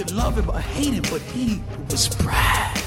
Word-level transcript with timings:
Could 0.00 0.16
love 0.16 0.40
him 0.40 0.50
or 0.50 0.60
hate 0.60 0.94
him, 0.94 1.02
but 1.12 1.22
he 1.34 1.60
was 1.90 2.18
Brad. 2.18 2.78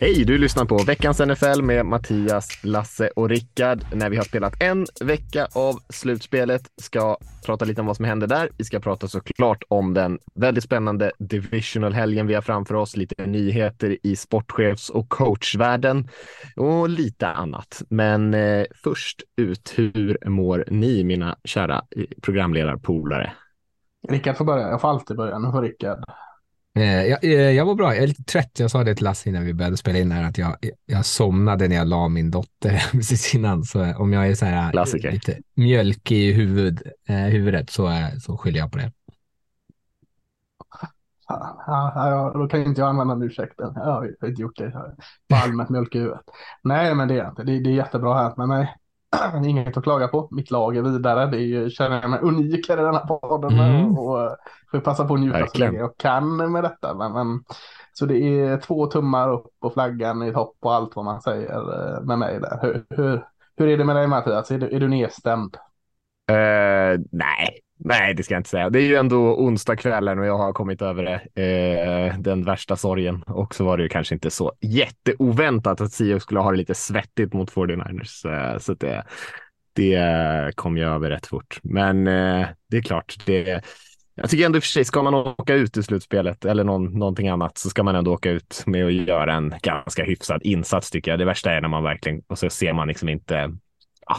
Hej, 0.00 0.24
du 0.24 0.38
lyssnar 0.38 0.64
på 0.64 0.78
veckans 0.78 1.18
NFL 1.20 1.62
med 1.62 1.86
Mattias, 1.86 2.64
Lasse 2.64 3.08
och 3.08 3.28
Rickard. 3.28 3.84
När 3.92 4.10
vi 4.10 4.16
har 4.16 4.24
spelat 4.24 4.62
en 4.62 4.86
vecka 5.00 5.48
av 5.52 5.78
slutspelet 5.88 6.62
ska 6.82 7.16
prata 7.46 7.64
lite 7.64 7.80
om 7.80 7.86
vad 7.86 7.96
som 7.96 8.04
händer 8.04 8.26
där. 8.26 8.48
Vi 8.58 8.64
ska 8.64 8.80
prata 8.80 9.08
såklart 9.08 9.62
om 9.68 9.94
den 9.94 10.18
väldigt 10.34 10.64
spännande 10.64 11.12
divisional-helgen 11.18 12.26
vi 12.26 12.34
har 12.34 12.42
framför 12.42 12.74
oss, 12.74 12.96
lite 12.96 13.26
nyheter 13.26 13.96
i 14.02 14.16
sportchefs 14.16 14.90
och 14.90 15.08
coachvärlden 15.08 16.08
och 16.56 16.88
lite 16.88 17.28
annat. 17.28 17.82
Men 17.88 18.34
eh, 18.34 18.64
först 18.84 19.22
ut, 19.36 19.72
hur 19.76 20.28
mår 20.28 20.64
ni 20.70 21.04
mina 21.04 21.36
kära 21.44 21.82
eh, 21.96 22.04
programledarpolare? 22.22 23.32
Rickard 24.08 24.36
får 24.36 24.44
börja. 24.44 24.68
Jag 24.68 24.80
får 24.80 24.88
alltid 24.88 25.16
börja. 25.16 25.38
Nu 25.38 25.52
får 25.52 25.62
Rickard. 25.62 26.04
Eh, 26.74 27.06
jag, 27.06 27.24
eh, 27.24 27.30
jag 27.30 27.64
var 27.64 27.74
bra, 27.74 27.94
jag 27.94 28.02
är 28.02 28.06
lite 28.06 28.22
trött. 28.22 28.58
Jag 28.58 28.70
sa 28.70 28.84
det 28.84 28.94
till 28.94 29.04
Lasse 29.04 29.28
innan 29.28 29.44
vi 29.44 29.54
började 29.54 29.76
spela 29.76 29.98
in 29.98 30.12
här 30.12 30.28
att 30.28 30.38
jag, 30.38 30.56
jag 30.86 31.04
somnade 31.06 31.68
när 31.68 31.76
jag 31.76 31.88
la 31.88 32.08
min 32.08 32.30
dotter 32.30 32.88
precis 32.92 33.34
innan. 33.34 33.64
Så 33.64 33.94
om 33.96 34.12
jag 34.12 34.28
är 34.28 34.34
så 34.34 34.44
här 34.46 34.72
Klassiker. 34.72 35.12
lite 35.12 35.38
mjölkig 35.54 36.16
i 36.16 36.32
huvud, 36.32 36.82
eh, 37.08 37.16
huvudet 37.16 37.70
så, 37.70 37.88
eh, 37.88 38.08
så 38.20 38.36
skyller 38.36 38.58
jag 38.58 38.72
på 38.72 38.78
det. 38.78 38.92
Ja, 41.28 41.92
ja, 41.94 42.32
då 42.34 42.48
kan 42.48 42.62
inte 42.62 42.80
jag 42.80 42.88
använda 42.88 43.14
den 43.14 43.22
ursäkten. 43.22 43.72
Jag 43.74 43.82
har 43.82 44.26
inte 44.26 44.42
gjort 44.42 44.56
det. 44.56 44.64
Jag 45.26 45.36
har 45.36 45.44
allmänt 45.44 45.68
mjölk 45.70 45.94
i 45.94 45.98
huvudet. 45.98 46.20
Nej, 46.62 46.94
men 46.94 47.08
det 47.08 47.18
är 47.18 47.28
inte. 47.28 47.42
Det, 47.42 47.60
det 47.60 47.70
är 47.70 47.74
jättebra 47.74 48.14
här 48.14 48.34
med 48.36 48.48
mig. 48.48 48.76
Inget 49.44 49.76
att 49.76 49.82
klaga 49.82 50.08
på. 50.08 50.28
Mitt 50.30 50.50
lag 50.50 50.76
är 50.76 50.82
vidare. 50.82 51.26
Det 51.26 51.36
är 51.36 51.46
ju, 51.46 51.70
känner 51.70 52.00
jag 52.00 52.10
mig 52.10 52.20
unik 52.22 52.68
här 52.68 52.78
i 52.78 52.82
denna 52.82 52.98
podden. 52.98 53.58
Mm. 53.58 53.98
Och 53.98 54.22
eh, 54.22 54.32
får 54.70 54.80
passa 54.80 55.04
på 55.04 55.14
att 55.14 55.20
njuta 55.20 55.38
så 55.38 55.44
Verkligen. 55.44 55.72
länge 55.72 55.82
jag 55.84 55.96
kan 55.96 56.52
med 56.52 56.64
detta. 56.64 56.94
Men, 56.94 57.12
men, 57.12 57.44
så 57.92 58.06
det 58.06 58.18
är 58.18 58.56
två 58.56 58.86
tummar 58.86 59.32
upp 59.32 59.46
och 59.60 59.72
flaggan 59.72 60.22
i 60.22 60.32
topp 60.32 60.56
och 60.60 60.74
allt 60.74 60.96
vad 60.96 61.04
man 61.04 61.20
säger 61.20 61.56
eh, 61.56 62.02
med 62.02 62.18
mig 62.18 62.40
där. 62.40 62.58
Hur, 62.62 62.84
hur, 62.90 63.24
hur 63.56 63.68
är 63.68 63.78
det 63.78 63.84
med 63.84 63.96
dig 63.96 64.06
Mattias? 64.06 64.50
Är 64.50 64.58
du, 64.58 64.76
är 64.76 64.80
du 64.80 64.88
nedstämd? 64.88 65.56
Eh, 66.30 67.00
nej, 67.12 67.60
nej, 67.84 68.14
det 68.14 68.22
ska 68.22 68.34
jag 68.34 68.40
inte 68.40 68.50
säga. 68.50 68.70
Det 68.70 68.78
är 68.78 68.86
ju 68.86 68.96
ändå 68.96 69.36
onsdagskvällen 69.36 70.18
och 70.18 70.26
jag 70.26 70.38
har 70.38 70.52
kommit 70.52 70.82
över 70.82 71.04
det, 71.04 71.42
eh, 71.42 72.18
den 72.18 72.44
värsta 72.44 72.76
sorgen. 72.76 73.22
Och 73.26 73.54
så 73.54 73.64
var 73.64 73.76
det 73.76 73.82
ju 73.82 73.88
kanske 73.88 74.14
inte 74.14 74.30
så 74.30 74.52
jätteoväntat 74.60 75.80
att 75.80 75.92
Sio 75.92 76.20
skulle 76.20 76.40
ha 76.40 76.50
det 76.50 76.56
lite 76.56 76.74
svettigt 76.74 77.32
mot 77.32 77.50
49ers. 77.50 78.26
Eh, 78.26 78.58
så 78.58 78.74
det, 78.74 79.04
det 79.72 80.56
kom 80.56 80.76
jag 80.76 80.94
över 80.94 81.10
rätt 81.10 81.26
fort. 81.26 81.58
Men 81.62 82.06
eh, 82.06 82.46
det 82.70 82.76
är 82.76 82.82
klart, 82.82 83.16
det, 83.26 83.62
jag 84.14 84.30
tycker 84.30 84.46
ändå 84.46 84.56
i 84.56 84.60
och 84.60 84.62
för 84.62 84.68
sig, 84.68 84.84
ska 84.84 85.02
man 85.02 85.14
åka 85.14 85.54
ut 85.54 85.76
i 85.76 85.82
slutspelet 85.82 86.44
eller 86.44 86.64
någon, 86.64 86.98
någonting 86.98 87.28
annat 87.28 87.58
så 87.58 87.70
ska 87.70 87.82
man 87.82 87.96
ändå 87.96 88.12
åka 88.12 88.30
ut 88.30 88.62
med 88.66 88.86
att 88.86 88.92
göra 88.92 89.34
en 89.34 89.54
ganska 89.62 90.04
hyfsad 90.04 90.42
insats 90.42 90.90
tycker 90.90 91.10
jag. 91.10 91.18
Det 91.20 91.24
värsta 91.24 91.52
är 91.52 91.60
när 91.60 91.68
man 91.68 91.82
verkligen, 91.82 92.22
och 92.26 92.38
så 92.38 92.50
ser 92.50 92.72
man 92.72 92.88
liksom 92.88 93.08
inte 93.08 93.56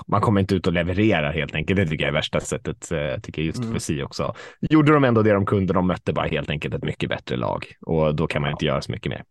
man 0.07 0.22
kommer 0.22 0.41
inte 0.41 0.56
ut 0.56 0.68
och 0.68 0.74
levererar 0.74 1.34
helt 1.34 1.56
enkelt. 1.56 1.78
Det 1.78 1.85
tycker 1.85 2.03
jag 2.03 2.09
är 2.09 2.13
värsta 2.13 2.40
sättet, 2.40 2.91
eh, 2.91 3.19
tycker 3.22 3.41
jag 3.41 3.46
just 3.46 3.59
Mm. 3.59 3.72
för 3.72 3.79
si 3.79 4.03
också. 4.03 4.35
Gjorde 4.59 4.91
de 4.94 5.03
ändå 5.03 5.22
det 5.22 5.34
de 5.34 5.46
kunde, 5.46 5.74
de 5.74 5.88
mötte 5.88 6.13
bara 6.13 6.28
helt 6.28 6.50
enkelt 6.50 6.74
ett 6.74 6.84
mycket 6.84 7.09
bättre 7.09 7.35
lag 7.35 7.66
och 7.81 8.16
då 8.16 8.28
kan 8.28 8.41
man 8.41 8.51
inte 8.51 8.66
göra 8.66 8.81
så 8.81 8.91
mycket 8.91 9.09
mer. 9.09 9.24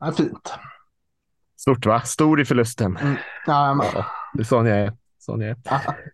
Ja, 0.00 0.12
fint. 0.12 0.54
Stort 1.56 1.86
va? 1.86 2.00
Stor 2.00 2.40
i 2.40 2.44
förlusten. 2.44 2.96
Mm. 2.96 3.16
Ja, 3.46 3.74
men, 3.74 3.86
Ja, 3.94 4.06
det 4.34 4.40
är 4.42 4.44
sån 4.44 4.66
jag 4.66 4.78
är. 4.78 4.92
Sån 5.18 5.40
jag 5.40 5.56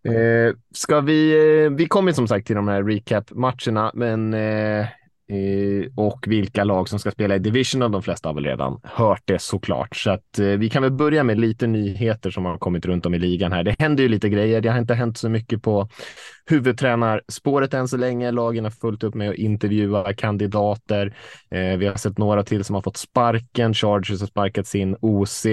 är. 0.04 0.48
Eh, 0.48 0.54
ska 0.74 1.00
vi, 1.00 1.32
eh, 1.64 1.70
vi 1.70 1.86
kommer 1.86 2.12
som 2.12 2.28
sagt 2.28 2.46
till 2.46 2.56
de 2.56 2.68
här 2.68 2.82
recap-matcherna, 2.82 3.90
men 3.94 4.34
eh, 4.34 4.86
Eh, 5.32 5.92
och 5.96 6.24
vilka 6.28 6.64
lag 6.64 6.88
som 6.88 6.98
ska 6.98 7.10
spela 7.10 7.36
i 7.36 7.38
divisionen. 7.38 7.92
De 7.92 8.02
flesta 8.02 8.28
har 8.28 8.34
väl 8.34 8.44
redan 8.44 8.80
hört 8.84 9.22
det 9.24 9.38
såklart, 9.38 9.96
så 9.96 10.10
att 10.10 10.38
eh, 10.38 10.46
vi 10.46 10.70
kan 10.70 10.82
väl 10.82 10.92
börja 10.92 11.24
med 11.24 11.40
lite 11.40 11.66
nyheter 11.66 12.30
som 12.30 12.44
har 12.44 12.58
kommit 12.58 12.86
runt 12.86 13.06
om 13.06 13.14
i 13.14 13.18
ligan 13.18 13.52
här. 13.52 13.64
Det 13.64 13.74
händer 13.78 14.02
ju 14.02 14.08
lite 14.08 14.28
grejer. 14.28 14.60
Det 14.60 14.68
har 14.68 14.78
inte 14.78 14.94
hänt 14.94 15.18
så 15.18 15.28
mycket 15.28 15.62
på 15.62 15.88
huvudtränarspåret 16.46 17.74
än 17.74 17.88
så 17.88 17.96
länge. 17.96 18.30
Lagen 18.30 18.64
har 18.64 18.70
fullt 18.70 19.02
upp 19.02 19.14
med 19.14 19.30
att 19.30 19.36
intervjua 19.36 20.12
kandidater. 20.12 21.14
Eh, 21.50 21.76
vi 21.76 21.86
har 21.86 21.94
sett 21.94 22.18
några 22.18 22.42
till 22.44 22.64
som 22.64 22.74
har 22.74 22.82
fått 22.82 22.96
sparken. 22.96 23.74
Chargers 23.74 24.20
har 24.20 24.26
sparkat 24.26 24.66
sin 24.66 24.96
OC, 25.00 25.46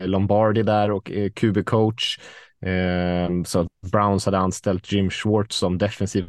Lombardi 0.00 0.62
där 0.62 0.90
och 0.90 1.10
QB-coach. 1.10 2.18
Ehm, 2.66 3.44
så 3.44 3.66
Browns 3.92 4.24
hade 4.24 4.38
anställt 4.38 4.92
Jim 4.92 5.10
Schwartz 5.10 5.56
som 5.56 5.78
defensiv. 5.78 6.26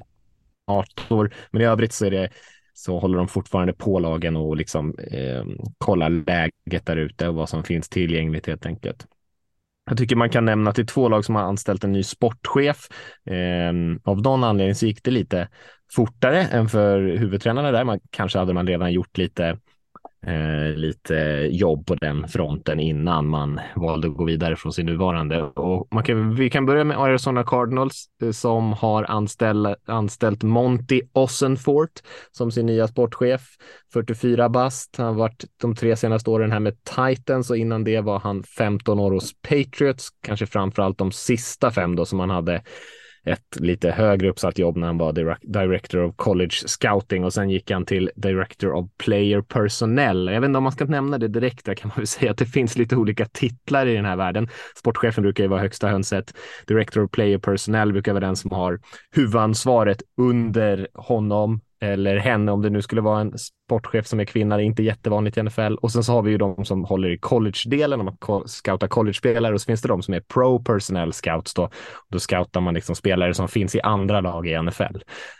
Men 1.52 1.62
i 1.62 1.66
övrigt 1.66 1.94
så 1.94 2.06
är 2.06 2.12
det 2.12 2.30
så 2.78 3.00
håller 3.00 3.18
de 3.18 3.28
fortfarande 3.28 3.74
på 3.74 4.00
lagen 4.00 4.36
och 4.36 4.58
liksom 4.58 4.96
eh, 4.98 5.46
kollar 5.78 6.10
läget 6.10 6.86
där 6.86 6.98
ute 6.98 7.28
och 7.28 7.36
vad 7.36 7.50
som 7.50 7.64
finns 7.64 7.90
tillgängligt 7.90 8.48
helt 8.48 8.66
enkelt. 8.66 9.08
Jag 9.90 9.98
tycker 9.98 10.16
man 10.16 10.30
kan 10.30 10.46
nämna 10.46 10.70
att 10.70 10.76
det 10.76 10.82
är 10.82 10.86
två 10.86 11.10
lag 11.10 11.26
som 11.26 11.36
har 11.36 11.44
anställt 11.44 11.84
en 11.84 11.92
ny 11.92 12.04
sportchef. 12.04 12.88
Eh, 13.26 13.74
av 14.04 14.22
någon 14.22 14.44
anledning 14.44 14.76
så 14.76 14.86
gick 14.86 15.04
det 15.04 15.12
lite 15.12 15.50
fortare 15.92 16.42
än 16.42 16.70
för 16.70 17.02
huvudtränarna 17.02 17.72
där. 17.72 17.84
Man, 17.84 18.00
kanske 18.10 18.40
hade 18.40 18.54
man 18.54 18.68
redan 18.68 18.94
gjort 18.94 19.18
lite 19.18 19.60
eh, 20.28 20.76
lite 20.76 21.16
jobb 21.52 21.86
på 21.88 21.96
den 21.96 22.28
fronten 22.28 22.80
innan 22.80 23.28
man 23.28 23.60
valde 23.76 24.08
att 24.08 24.18
gå 24.18 24.24
vidare 24.24 24.56
från 24.56 24.74
sin 24.74 24.86
nuvarande. 24.86 25.44
Och 25.44 25.88
man 25.92 26.04
kan, 26.04 26.36
vi 26.36 26.50
kan 26.50 26.66
börja 26.66 26.84
med 26.84 27.00
Arizona 27.00 27.44
Cardinals 27.44 28.06
eh, 28.22 28.32
som 28.32 28.74
har 28.74 29.04
anställ, 29.04 29.76
anställt 29.86 30.44
Monty 30.44 31.02
Ossenfort 31.14 31.92
som 32.32 32.52
sin 32.52 32.66
nya 32.66 32.88
sportchef. 32.88 33.42
44 33.94 34.50
bast. 34.50 34.96
Han 34.98 35.06
har 35.06 35.14
varit 35.14 35.46
de 35.62 35.76
tre 35.76 35.96
senaste 35.96 36.30
åren 36.30 36.52
här 36.52 36.60
med 36.60 36.76
Titans 36.84 37.50
och 37.50 37.58
innan 37.58 37.84
det 37.84 38.02
var 38.02 38.20
han 38.20 38.44
15 38.44 39.00
år 39.00 39.12
hos 39.12 39.34
Patriots. 39.42 40.10
Kanske 40.22 40.46
framför 40.46 40.82
allt 40.82 40.98
de 40.98 41.12
sista 41.12 41.72
fem 41.72 41.96
då 41.96 42.06
som 42.06 42.20
han 42.20 42.30
hade 42.30 42.62
ett 43.26 43.60
lite 43.60 43.92
högre 43.92 44.30
uppsatt 44.30 44.58
jobb 44.58 44.78
när 44.78 44.88
han 44.88 44.98
var 44.98 45.38
Director 45.42 46.04
of 46.04 46.16
College 46.16 46.56
Scouting 46.66 47.24
och 47.24 47.34
sen 47.34 47.50
gick 47.50 47.72
han 47.72 47.86
till 47.86 48.12
Director 48.16 48.72
of 48.74 48.90
Player 48.98 49.42
Personnel. 49.42 50.30
Jag 50.34 50.42
vet 50.42 50.48
inte 50.48 50.58
om 50.58 50.64
man 50.64 50.72
ska 50.72 50.86
nämna 50.86 51.18
det 51.18 51.28
direkt, 51.28 51.66
där 51.66 51.74
kan 51.74 51.88
man 51.88 51.96
väl 51.98 52.08
säga 52.08 52.32
att 52.32 52.38
det 52.38 52.46
finns 52.46 52.78
lite 52.78 52.96
olika 52.96 53.26
titlar 53.26 53.86
i 53.86 53.96
den 53.96 54.06
här 54.06 54.16
världen. 54.16 54.50
Sportchefen 54.76 55.22
brukar 55.22 55.44
ju 55.44 55.48
vara 55.48 55.62
högsta 55.62 55.88
hönset. 55.88 56.34
Director 56.68 57.04
of 57.04 57.12
Player 57.12 57.38
Personnel 57.38 57.94
brukar 57.94 58.14
vara 58.14 58.26
den 58.26 58.36
som 58.36 58.52
har 58.52 58.80
huvudansvaret 59.12 60.02
under 60.18 60.88
honom 60.94 61.62
eller 61.86 62.18
henne 62.18 62.52
om 62.52 62.62
det 62.62 62.70
nu 62.70 62.82
skulle 62.82 63.02
vara 63.02 63.22
en 63.22 63.38
sportchef 63.38 64.08
som 64.08 64.20
är 64.20 64.26
kvinna, 64.26 64.58
det 64.58 64.64
är 64.64 64.66
inte 64.66 64.84
jättevanligt 64.84 65.38
i 65.38 65.44
NFL. 65.44 65.76
Och 65.76 65.92
sen 65.92 66.04
så 66.04 66.14
har 66.14 66.22
vi 66.22 66.32
ju 66.32 66.38
de 66.38 66.66
som 66.66 66.84
håller 66.84 67.10
i 67.10 67.18
college-delen, 67.18 68.00
om 68.00 68.06
man 68.06 68.18
scouta 68.18 68.48
scoutar 68.48 68.88
college-spelare 68.88 69.54
och 69.54 69.62
så 69.62 69.66
finns 69.66 69.82
det 69.82 69.88
de 69.88 70.02
som 70.02 70.14
är 70.14 70.20
pro 70.20 70.64
personnel 70.64 71.14
scouts 71.14 71.54
då. 71.54 71.70
Då 72.10 72.20
scoutar 72.20 72.62
man 72.62 72.74
liksom 72.74 72.96
spelare 72.96 73.34
som 73.34 73.48
finns 73.48 73.76
i 73.76 73.82
andra 73.82 74.22
lag 74.22 74.48
i 74.48 74.62
NFL. 74.62 74.98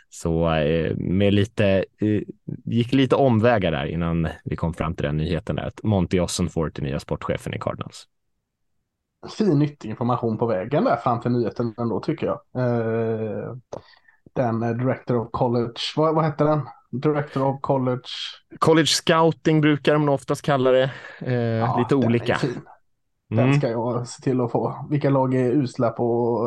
Så 0.08 0.54
eh, 0.54 0.96
med 0.96 1.34
lite, 1.34 1.66
eh, 2.00 2.22
gick 2.64 2.92
lite 2.92 3.16
omvägar 3.16 3.72
där 3.72 3.86
innan 3.86 4.28
vi 4.44 4.56
kom 4.56 4.74
fram 4.74 4.94
till 4.94 5.06
den 5.06 5.16
nyheten 5.16 5.56
där 5.56 5.66
att 5.66 5.82
Monty 5.82 6.20
Ossenfort 6.20 6.78
är 6.78 6.82
nya 6.82 7.00
sportchefen 7.00 7.54
i 7.54 7.58
Cardinals. 7.58 8.04
fin 9.38 9.58
nyttig 9.58 9.90
information 9.90 10.38
på 10.38 10.46
vägen 10.46 10.84
där 10.84 10.96
fram 10.96 11.20
till 11.20 11.30
nyheten 11.30 11.74
ändå 11.78 12.00
tycker 12.00 12.26
jag. 12.26 12.40
Eh, 12.54 13.54
den 14.36 14.62
eh, 14.62 14.70
Director 14.70 15.16
of 15.16 15.28
College, 15.32 15.74
vad, 15.96 16.14
vad 16.14 16.24
hette 16.24 16.44
den? 16.44 16.60
Director 16.92 17.42
of 17.42 17.60
College. 17.60 18.02
College 18.58 18.86
scouting 18.86 19.60
brukar 19.60 19.92
de 19.92 20.08
oftast 20.08 20.42
kalla 20.42 20.70
det. 20.70 20.90
Eh, 21.20 21.34
Ja, 21.34 21.78
lite 21.78 21.94
olika. 21.94 22.38
Den 23.30 23.38
Mm. 23.44 23.58
ska 23.58 23.68
jag 23.68 24.08
se 24.08 24.22
till 24.22 24.40
att 24.40 24.52
få. 24.52 24.86
Vilka 24.90 25.10
lag 25.10 25.34
är 25.34 25.50
usla 25.52 25.90
på? 25.90 26.38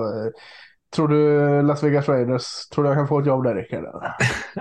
Tror 0.95 1.07
du 1.07 1.62
Las 1.62 1.83
Vegas 1.83 2.07
Raiders, 2.09 2.68
tror 2.74 2.83
du 2.83 2.89
jag 2.89 2.97
kan 2.97 3.07
få 3.07 3.19
ett 3.19 3.25
jobb 3.25 3.44
där 3.44 3.56
Rickard? 3.56 3.86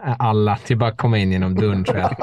Alla, 0.19 0.57
till 0.57 0.79
bara 0.79 0.93
komma 0.97 1.19
in 1.19 1.33
genom 1.33 1.55
dörren 1.55 1.85
tror 1.85 1.99
jag. 1.99 2.17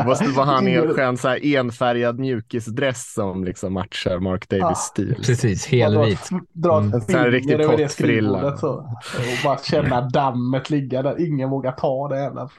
Måste 0.06 0.24
vara 0.28 0.46
han 0.46 0.68
i 0.68 0.72
en 0.74 0.94
skön 0.94 1.16
så 1.16 1.28
här 1.28 1.56
enfärgad 1.56 2.18
mjukisdress 2.18 3.12
som 3.14 3.44
liksom 3.44 3.72
matchar 3.72 4.18
Mark 4.18 4.48
Davis 4.48 4.60
Ja. 4.62 4.74
stil. 4.74 5.14
Precis, 5.26 5.66
dra 5.66 5.76
helvit. 5.76 6.20
ett- 6.20 6.30
Dra 6.52 6.78
Mm. 6.78 6.94
ett 6.98 7.06
finger 7.06 7.30
riktigt 7.30 7.60
över 7.60 7.76
det 7.76 7.88
skrivbordet 7.88 8.58
så. 8.58 8.72
Och 8.74 8.84
bara 9.44 9.58
känna 9.58 10.00
dammet 10.00 10.70
ligga 10.70 11.02
där. 11.02 11.26
Ingen 11.28 11.50
vågar 11.50 11.72
ta 11.72 12.08
det 12.08 12.20
jävla 12.22 12.48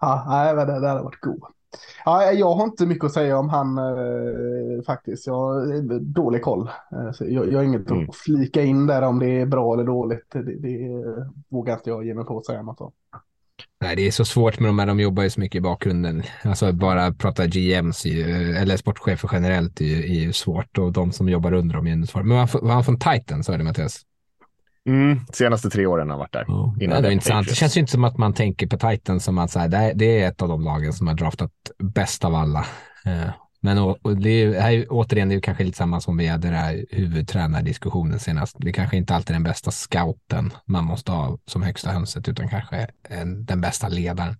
ja, 0.00 0.24
nej, 0.28 0.54
men 0.54 0.66
det, 0.66 0.80
det 0.80 0.88
hade 0.88 1.02
varit 1.02 1.20
god. 1.20 1.42
Ja, 2.04 2.32
jag 2.32 2.54
har 2.54 2.64
inte 2.64 2.86
mycket 2.86 3.04
att 3.04 3.12
säga 3.12 3.38
om 3.38 3.48
han 3.48 3.78
eh, 3.78 4.82
faktiskt. 4.86 5.26
Jag 5.26 5.34
har 5.34 5.98
dålig 6.00 6.42
koll. 6.42 6.68
Eh, 6.92 7.12
så 7.12 7.24
jag, 7.28 7.52
jag 7.52 7.58
har 7.58 7.64
inget 7.64 7.90
Mm. 7.90 8.08
att 8.08 8.16
flika 8.16 8.62
in 8.62 8.86
där 8.86 9.02
om 9.02 9.18
det 9.18 9.40
är 9.40 9.46
bra 9.46 9.74
eller 9.74 9.84
dåligt. 9.84 10.30
Det, 10.32 10.42
det 10.42 10.78
vågar 11.48 11.74
inte 11.74 11.90
jag 11.90 12.06
ge 12.06 12.14
mig 12.14 12.24
på 12.24 12.38
att 12.38 12.46
säga 12.46 12.62
något 12.62 12.80
om. 12.80 12.92
Nej, 13.80 13.96
det 13.96 14.06
är 14.06 14.10
så 14.10 14.24
svårt 14.24 14.60
med 14.60 14.68
de 14.68 14.78
här, 14.78 14.86
de 14.86 15.00
jobbar 15.00 15.22
ju 15.22 15.30
så 15.30 15.40
mycket 15.40 15.58
i 15.58 15.60
bakgrunden. 15.60 16.22
Alltså 16.42 16.72
bara 16.72 17.12
prata 17.12 17.46
GMs, 17.46 18.06
ju, 18.06 18.22
eller 18.56 18.76
sportchefer 18.76 19.30
generellt 19.32 19.80
är 19.80 19.84
ju, 19.84 20.02
är 20.16 20.20
ju 20.20 20.32
svårt 20.32 20.78
och 20.78 20.92
de 20.92 21.12
som 21.12 21.28
jobbar 21.28 21.52
under 21.52 21.74
dem 21.74 21.86
är 21.86 21.92
ännu 21.92 22.06
svårare. 22.06 22.26
Men 22.26 22.36
var 22.62 22.72
han, 22.74 22.84
från 22.84 22.98
Titan, 22.98 23.44
sa 23.44 23.56
du 23.56 23.64
Mattias? 23.64 24.02
Mm, 24.86 25.20
senaste 25.32 25.70
tre 25.70 25.86
åren 25.86 26.10
har 26.10 26.18
varit 26.18 26.32
där. 26.32 26.46
Innan 26.80 27.02
det 27.02 27.08
är 27.08 27.12
intressant. 27.12 27.48
Det 27.48 27.54
känns 27.54 27.76
ju 27.76 27.80
inte 27.80 27.92
som 27.92 28.04
att 28.04 28.18
man 28.18 28.34
tänker 28.34 28.66
på 28.66 28.76
Titan 28.76 29.20
som 29.20 29.38
att 29.38 29.50
så 29.50 29.58
här, 29.58 29.94
det, 29.94 30.04
är, 30.04 30.28
ett 30.28 30.42
av 30.42 30.48
de 30.48 30.64
lagen 30.64 30.92
som 30.92 31.06
har 31.06 31.14
draftat 31.14 31.50
bäst 31.78 32.24
av 32.24 32.34
alla. 32.34 32.66
Eh, 33.04 33.30
Men 33.60 33.78
och, 33.78 33.98
och 34.02 34.16
det 34.16 34.28
är, 34.30 34.60
här, 34.60 34.86
återigen, 34.90 35.28
det 35.28 35.34
är 35.34 35.40
kanske 35.40 35.64
lite 35.64 35.78
samma 35.78 36.00
som 36.00 36.16
vi 36.16 36.26
hade 36.26 36.48
den 36.48 36.56
här 36.56 36.86
huvudtränardiskussionen 36.90 38.18
senast. 38.18 38.56
Det 38.58 38.72
kanske 38.72 38.96
inte 38.96 39.14
alltid 39.14 39.30
är 39.30 39.34
den 39.34 39.42
bästa 39.42 39.70
scouten 39.70 40.52
man 40.66 40.84
måste 40.84 41.12
ha 41.12 41.38
som 41.46 41.62
högsta 41.62 41.90
hönset, 41.90 42.28
utan 42.28 42.48
kanske 42.48 42.86
en, 43.08 43.44
den 43.44 43.60
bästa 43.60 43.88
ledaren. 43.88 44.36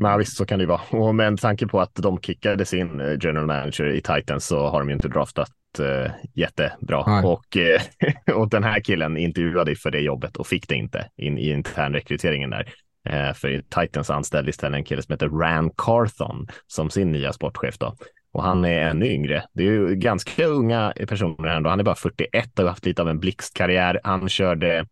Men 0.00 0.18
visst, 0.18 0.36
så 0.36 0.46
kan 0.46 0.58
det 0.58 0.62
ju 0.62 0.68
vara. 0.68 0.80
Och 0.90 1.14
med 1.14 1.40
tanke 1.40 1.66
på 1.66 1.80
att 1.80 1.94
de 1.94 2.18
kickade 2.20 2.64
sin 2.64 3.00
eh, 3.00 3.18
general 3.22 3.46
manager 3.46 3.94
i 3.94 4.00
Titans 4.00 4.46
så 4.46 4.68
har 4.68 4.78
de 4.78 4.88
ju 4.88 4.94
inte 4.94 5.08
draftat 5.08 5.48
eh, 5.80 6.10
jättebra. 6.34 7.04
Nej. 7.06 7.24
Och, 7.24 7.56
eh, 7.56 7.80
och 8.36 8.50
den 8.50 8.64
här 8.64 8.80
killen 8.80 9.16
intervjuade 9.16 9.76
för 9.76 9.90
det 9.90 10.00
jobbet 10.00 10.36
och 10.36 10.46
fick 10.46 10.68
det 10.68 10.74
inte 10.74 11.08
in 11.16 11.38
i 11.38 11.50
internrekryteringen 11.50 12.50
där. 12.50 12.72
Eh, 13.08 13.32
för 13.32 13.62
Titans 13.80 14.10
anställde 14.10 14.50
istället 14.50 14.78
en 14.78 14.84
kille 14.84 15.02
som 15.02 15.12
heter 15.12 15.28
Ran 15.28 15.70
Carthon 15.76 16.46
som 16.66 16.90
sin 16.90 17.12
nya 17.12 17.32
sportchef 17.32 17.78
då. 17.78 17.96
Och 18.32 18.42
han 18.42 18.64
är 18.64 18.80
ännu 18.80 19.06
yngre. 19.06 19.44
Det 19.52 19.62
är 19.62 19.70
ju 19.70 19.94
ganska 19.94 20.44
unga 20.44 20.92
personer 21.08 21.48
ändå. 21.48 21.70
Han 21.70 21.80
är 21.80 21.84
bara 21.84 21.94
41 21.94 22.58
och 22.58 22.64
har 22.64 22.68
haft 22.68 22.86
lite 22.86 23.02
av 23.02 23.08
en 23.08 23.20
blixtkarriär. 23.20 24.00
Han 24.04 24.28
körde 24.28 24.86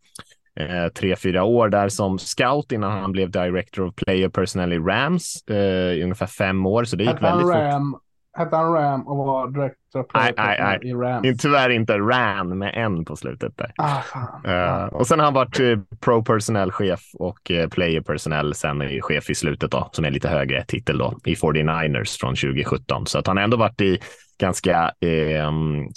eh, 0.61 0.89
tre, 0.95 1.17
fyra 1.17 1.45
år 1.45 1.69
där 1.69 1.89
som 1.89 2.19
scout 2.19 2.73
innan 2.73 2.91
han 2.91 3.13
blev 3.13 3.31
director 3.31 3.87
of 3.87 3.95
player 3.95 4.29
personnel 4.29 4.73
i 4.73 4.79
Rams 4.79 5.45
eh, 5.51 5.57
i 5.93 6.03
ungefär 6.03 6.27
fem 6.27 6.67
år. 6.67 6.85
Så 6.85 6.97
det 6.97 7.05
gick 7.05 7.23
väldigt 7.23 7.47
fort. 7.47 7.55
Ram, 7.55 7.97
hette 8.35 8.57
han 8.57 8.73
Ram 8.73 9.09
och 9.09 9.17
var 9.17 9.51
nej, 9.51 10.33
personnel 10.35 10.87
i 10.87 10.95
Rams? 10.95 11.43
Tyvärr 11.43 11.71
inte 11.71 11.99
Ran 11.99 12.59
med 12.59 12.73
en 12.75 13.05
på 13.05 13.17
slutet 13.17 13.57
där. 13.57 13.73
Ah. 13.77 14.03
Eh, 14.51 14.85
och 14.85 15.07
sen 15.07 15.19
har 15.19 15.25
han 15.25 15.35
varit 15.35 15.61
eh, 15.61 15.79
pro 16.01 16.25
personnel 16.25 16.73
chef 16.73 17.01
och 17.15 17.51
eh, 17.51 17.69
player 17.69 18.01
personnel 18.01 18.55
sen 18.55 18.81
är 18.81 19.01
chef 19.01 19.31
i 19.31 19.35
slutet 19.35 19.71
då, 19.71 19.89
som 19.93 20.05
är 20.05 20.11
lite 20.11 20.29
högre 20.29 20.65
titel 20.65 20.99
då, 20.99 21.19
i 21.25 21.35
49ers 21.35 22.21
från 22.21 22.35
2017. 22.35 23.07
Så 23.07 23.19
att 23.19 23.27
han 23.27 23.37
har 23.37 23.45
ändå 23.45 23.57
varit 23.57 23.81
i 23.81 23.99
ganska 24.39 24.93
eh, 25.01 25.53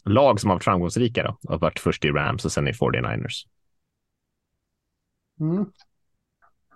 lag 0.05 0.39
som 0.39 0.49
har 0.49 0.55
varit 0.55 0.63
framgångsrika 0.63 1.23
då. 1.23 1.37
Har 1.49 1.57
varit 1.57 1.79
först 1.79 2.05
i 2.05 2.11
Rams 2.11 2.45
och 2.45 2.51
sen 2.51 2.67
i 2.67 2.71
49ers. 2.71 3.45
Mm. 5.39 5.65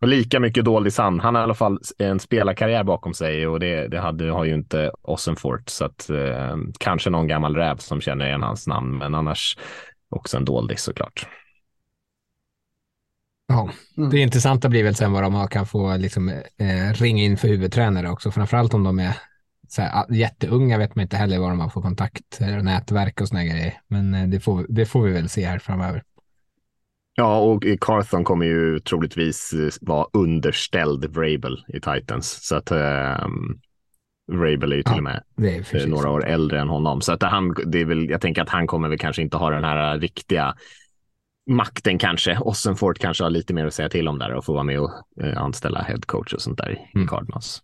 Och 0.01 0.07
lika 0.07 0.39
mycket 0.39 0.65
dold 0.65 0.93
han. 0.97 1.19
Han 1.19 1.35
har 1.35 1.41
i 1.41 1.43
alla 1.43 1.53
fall 1.53 1.79
en 1.97 2.19
spelarkarriär 2.19 2.83
bakom 2.83 3.13
sig 3.13 3.47
och 3.47 3.59
det, 3.59 3.87
det 3.87 3.99
hade, 3.99 4.31
har 4.31 4.45
ju 4.45 4.53
inte 4.53 4.91
Ossenfort. 5.01 5.69
Så 5.69 5.85
att 5.85 6.09
eh, 6.09 6.57
kanske 6.79 7.09
någon 7.09 7.27
gammal 7.27 7.55
räv 7.55 7.77
som 7.77 8.01
känner 8.01 8.27
igen 8.27 8.43
hans 8.43 8.67
namn, 8.67 8.97
men 8.97 9.15
annars 9.15 9.57
också 10.09 10.37
en 10.37 10.45
doldis 10.45 10.81
såklart. 10.81 11.27
Ja, 13.47 13.69
Mm. 13.97 14.09
det 14.09 14.19
intressanta 14.19 14.69
blir 14.69 14.83
väl 14.83 14.95
sen 14.95 15.11
vad 15.11 15.23
de 15.23 15.47
kan 15.47 15.65
få 15.65 15.97
liksom, 15.97 16.29
eh, 16.29 16.93
ringa 16.93 17.23
in 17.23 17.37
för 17.37 17.47
huvudtränare 17.47 18.09
också, 18.09 18.31
framförallt 18.31 18.73
om 18.73 18.83
de 18.83 18.99
är 18.99 19.17
så 19.67 19.81
här, 19.81 19.91
ah, 19.93 20.13
jätteunga 20.13 20.77
vet 20.77 20.95
man 20.95 21.03
inte 21.03 21.17
heller 21.17 21.39
vad 21.39 21.49
de 21.49 21.59
har 21.59 21.69
för 21.69 21.81
kontakt, 21.81 22.41
eh, 22.41 22.47
nätverk 22.63 23.21
och 23.21 23.27
såna 23.27 23.43
grejer. 23.43 23.81
Men 23.87 24.13
eh, 24.13 24.27
det 24.27 24.39
får, 24.39 24.65
det 24.69 24.85
får 24.85 25.03
vi 25.03 25.11
väl 25.11 25.29
se 25.29 25.45
här 25.45 25.59
framöver. 25.59 26.03
Ja, 27.15 27.39
och 27.39 27.63
Carthon 27.81 28.23
kommer 28.23 28.45
ju 28.45 28.79
troligtvis 28.79 29.53
eh, 29.53 29.69
vara 29.81 30.07
underställd 30.13 31.05
Vrabel 31.05 31.65
i 31.67 31.79
Titans. 31.79 32.47
Så 32.47 32.55
att 32.55 32.71
eh, 32.71 33.27
Vrabel 34.31 34.71
är 34.71 34.75
ju 34.75 34.83
till 34.83 34.91
Ja, 34.91 34.97
och 34.97 35.03
med 35.03 35.23
eh, 35.73 35.87
några 35.87 36.09
år 36.09 36.25
äldre 36.25 36.59
än 36.59 36.69
honom. 36.69 37.01
Så 37.01 37.13
att 37.13 37.23
han, 37.23 37.55
det 37.65 37.81
är 37.81 37.85
väl, 37.85 38.09
jag 38.09 38.21
tänker 38.21 38.41
att 38.41 38.49
han 38.49 38.67
kommer 38.67 38.89
väl 38.89 38.99
kanske 38.99 39.21
inte 39.21 39.37
ha 39.37 39.49
den 39.49 39.63
här 39.63 39.99
riktiga 39.99 40.55
makten 41.49 41.97
kanske. 41.97 42.37
Ossenfort 42.39 42.99
kanske 42.99 43.23
har 43.23 43.29
lite 43.29 43.53
mer 43.53 43.65
att 43.65 43.73
säga 43.73 43.89
till 43.89 44.07
om 44.07 44.19
där 44.19 44.33
och 44.33 44.45
få 44.45 44.53
vara 44.53 44.63
med 44.63 44.79
och 44.79 44.91
eh, 45.21 45.41
anställa 45.41 45.81
headcoach 45.81 46.33
och 46.33 46.41
sånt 46.41 46.57
där 46.57 46.71
i 46.71 46.95
Mm. 46.95 47.07
Cardinals. 47.07 47.63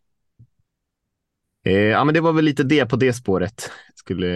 Eh, 1.68 1.74
ja, 1.74 2.04
men 2.04 2.14
det 2.14 2.22
var 2.22 2.34
väl 2.34 2.46
lite 2.46 2.64
det 2.64 2.86
på 2.86 2.96
det 2.96 3.14
spåret. 3.14 3.72
Skulle, 3.96 4.28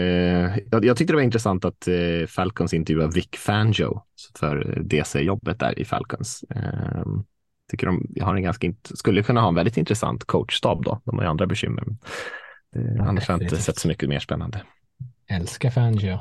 jag, 0.72 0.86
jag 0.86 0.98
tyckte 0.98 1.14
det 1.14 1.18
var 1.18 1.24
intressant 1.24 1.66
att 1.66 1.88
eh, 1.88 2.28
Falcons 2.28 2.74
intervjuade 2.74 3.14
Vic 3.16 3.30
Fangio 3.38 4.02
för 4.40 4.80
DC-jobbet 4.84 5.60
där 5.60 5.80
i 5.80 5.86
Falcons. 5.86 6.44
Eh, 6.56 7.04
tycker 7.72 7.88
de 7.88 8.08
har 8.22 8.36
en 8.36 8.44
ganska, 8.44 8.74
skulle 8.84 9.24
kunna 9.24 9.42
ha 9.42 9.48
en 9.48 9.56
väldigt 9.56 9.78
intressant 9.78 10.26
coachstab 10.26 10.84
då. 10.84 11.02
De 11.06 11.16
har 11.18 11.24
ju 11.24 11.30
andra 11.30 11.48
bekymmer. 11.48 11.84
Eh, 12.76 13.08
annars 13.08 13.28
har 13.28 13.36
jag 13.36 13.42
inte 13.42 13.58
sett 13.58 13.78
så 13.78 13.88
mycket 13.88 14.10
mer 14.10 14.20
spännande. 14.20 14.62
Älskar 15.30 15.70
Fangio. 15.70 16.20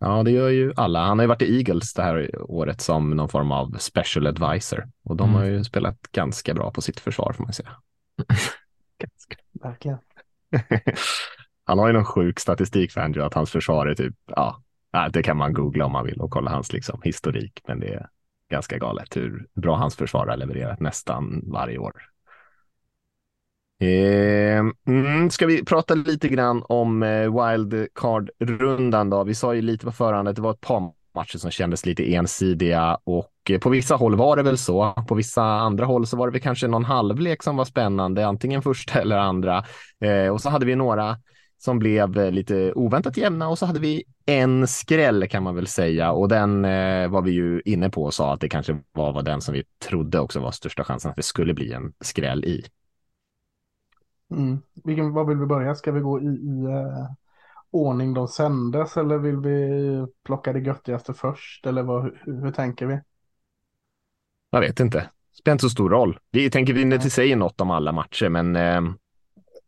Ja, 0.00 0.22
det 0.22 0.30
gör 0.30 0.48
ju 0.48 0.72
alla. 0.76 1.04
Han 1.04 1.18
har 1.18 1.24
ju 1.24 1.28
varit 1.28 1.42
i 1.42 1.56
Eagles 1.58 1.94
det 1.94 2.02
här 2.02 2.40
året 2.50 2.80
som 2.80 3.10
någon 3.10 3.28
form 3.28 3.52
av 3.52 3.76
special 3.78 4.26
advisor 4.26 4.88
och 5.04 5.16
de 5.16 5.28
Mm. 5.30 5.40
har 5.40 5.46
ju 5.48 5.64
spelat 5.64 5.98
ganska 6.12 6.54
bra 6.54 6.70
på 6.70 6.80
sitt 6.82 7.00
försvar 7.00 7.32
får 7.32 7.44
man 7.44 7.52
säga. 7.52 7.68
ganska. 8.98 9.36
Verkligen. 9.62 9.98
Han 11.64 11.78
har 11.78 11.86
ju 11.86 11.92
någon 11.92 12.04
sjuk 12.04 12.40
statistik 12.40 12.92
för 12.92 13.00
Andrew 13.00 13.26
att 13.26 13.34
hans 13.34 13.50
försvar 13.50 13.86
är 13.86 13.94
typ, 13.94 14.14
ja, 14.26 14.62
det 15.12 15.22
kan 15.22 15.36
man 15.36 15.52
googla 15.52 15.84
om 15.84 15.92
man 15.92 16.06
vill 16.06 16.20
och 16.20 16.30
kolla 16.30 16.50
hans 16.50 16.72
liksom, 16.72 17.00
historik, 17.04 17.60
men 17.68 17.80
det 17.80 17.94
är 17.94 18.08
ganska 18.50 18.78
galet 18.78 19.16
hur 19.16 19.46
bra 19.54 19.76
hans 19.76 19.96
försvar 19.96 20.26
har 20.26 20.36
levererat 20.36 20.80
nästan 20.80 21.42
varje 21.52 21.78
år. 21.78 21.92
Eh, 23.80 24.62
mm, 24.86 25.30
ska 25.30 25.46
vi 25.46 25.64
prata 25.64 25.94
lite 25.94 26.28
grann 26.28 26.62
om 26.68 27.02
eh, 27.02 27.48
wildcard-rundan 27.48 29.10
då? 29.10 29.24
Vi 29.24 29.34
sa 29.34 29.54
ju 29.54 29.62
lite 29.62 29.84
på 29.84 29.92
förhand 29.92 30.28
att 30.28 30.36
det 30.36 30.42
var 30.42 30.50
ett 30.50 30.60
par 30.60 30.92
matcher 31.14 31.38
som 31.38 31.50
kändes 31.50 31.86
lite 31.86 32.14
ensidiga 32.14 32.98
och 33.04 33.31
och 33.50 33.60
på 33.60 33.70
vissa 33.70 33.94
håll 33.94 34.16
var 34.16 34.36
det 34.36 34.42
väl 34.42 34.58
så. 34.58 35.04
På 35.08 35.14
vissa 35.14 35.42
andra 35.42 35.86
håll 35.86 36.06
så 36.06 36.16
var 36.16 36.26
det 36.26 36.32
väl 36.32 36.40
kanske 36.40 36.68
någon 36.68 36.84
halvlek 36.84 37.42
som 37.42 37.56
var 37.56 37.64
spännande, 37.64 38.26
antingen 38.26 38.62
första 38.62 39.00
eller 39.00 39.18
andra. 39.18 39.64
Eh, 40.00 40.28
och 40.28 40.40
så 40.40 40.50
hade 40.50 40.66
vi 40.66 40.76
några 40.76 41.16
som 41.58 41.78
blev 41.78 42.18
eh, 42.18 42.30
lite 42.30 42.72
oväntat 42.72 43.16
jämna 43.16 43.48
och 43.48 43.58
så 43.58 43.66
hade 43.66 43.80
vi 43.80 44.04
en 44.26 44.66
skräll 44.66 45.28
kan 45.28 45.42
man 45.42 45.54
väl 45.54 45.66
säga 45.66 46.12
och 46.12 46.28
den 46.28 46.64
eh, 46.64 47.08
var 47.08 47.22
vi 47.22 47.30
ju 47.30 47.62
inne 47.64 47.90
på 47.90 48.04
och 48.04 48.14
sa 48.14 48.34
att 48.34 48.40
det 48.40 48.48
kanske 48.48 48.78
var, 48.92 49.12
var 49.12 49.22
den 49.22 49.40
som 49.40 49.54
vi 49.54 49.64
trodde 49.88 50.20
också 50.20 50.40
var 50.40 50.50
största 50.50 50.84
chansen 50.84 51.10
att 51.10 51.16
det 51.16 51.22
skulle 51.22 51.54
bli 51.54 51.72
en 51.72 51.92
skräll 52.00 52.44
i. 52.44 52.64
Mm. 54.30 54.58
Vilken, 54.84 55.12
vad 55.12 55.28
vill 55.28 55.38
vi 55.38 55.46
börja? 55.46 55.74
Ska 55.74 55.92
vi 55.92 56.00
gå 56.00 56.20
i, 56.20 56.24
i 56.24 56.66
uh, 56.66 57.10
ordning 57.70 58.14
de 58.14 58.28
sändes 58.28 58.96
eller 58.96 59.18
vill 59.18 59.36
vi 59.36 60.06
plocka 60.24 60.52
det 60.52 60.60
göttigaste 60.60 61.14
först? 61.14 61.66
Eller 61.66 61.82
vad, 61.82 62.02
hur, 62.02 62.42
hur 62.42 62.52
tänker 62.52 62.86
vi? 62.86 63.00
Jag 64.54 64.60
vet 64.60 64.80
inte. 64.80 65.08
Spelar 65.38 65.52
inte 65.52 65.62
så 65.62 65.70
stor 65.70 65.90
roll. 65.90 66.18
Vi 66.30 66.50
tänker 66.50 66.72
vi 66.72 66.82
inte 66.82 67.10
säger 67.10 67.36
något 67.36 67.60
om 67.60 67.70
alla 67.70 67.92
matcher, 67.92 68.28
men 68.28 68.56
eh, 68.56 68.80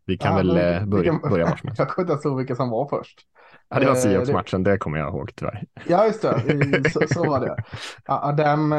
vi 0.06 0.18
kan 0.18 0.30
Ja, 0.30 0.36
väl 0.36 0.54
men 0.54 0.74
eh, 0.82 0.86
börja, 0.86 1.12
kan- 1.18 1.30
börja 1.30 1.46
helst. 1.62 1.64
Jag 1.78 1.88
kommer 1.88 2.12
inte 2.12 2.28
ihåg 2.28 2.38
vilka 2.38 2.56
som 2.56 2.70
var 2.70 2.88
först. 2.88 3.18
Ja, 3.68 3.80
det 3.80 3.86
var 3.86 3.92
Eh, 3.92 3.98
Seahawks-matchen, 4.00 4.62
det 4.62 4.78
kommer 4.78 4.98
jag 4.98 5.08
ihåg 5.08 5.30
tyvärr. 5.36 5.64
Ja, 5.86 6.06
just 6.06 6.22
det. 6.22 6.90
Så, 6.92 7.00
så 7.14 7.24
var 7.24 7.40
det. 7.40 7.56
Ja, 8.04 8.30
eh, 8.30 8.36
den 8.36 8.70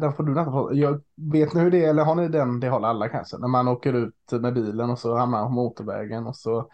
den 0.00 0.12
får 0.12 0.22
du 0.24 0.34
nästan 0.34 0.52
få. 0.52 0.70
Jag 0.74 1.00
vet 1.32 1.54
ni 1.54 1.60
hur 1.60 1.70
det 1.70 1.84
är, 1.84 1.90
eller 1.90 2.04
har 2.04 2.14
ni 2.14 2.28
den, 2.28 2.60
det 2.60 2.68
har 2.68 2.82
alla 2.82 3.08
kanske, 3.08 3.38
när 3.38 3.48
man 3.48 3.68
åker 3.68 3.92
ut 3.92 4.14
med 4.42 4.54
bilen 4.54 4.90
och 4.90 4.98
så 4.98 5.16
hamnar 5.16 5.38
man 5.38 5.48
på 5.48 5.54
motorvägen 5.54 6.26
och 6.26 6.36
så 6.36 6.68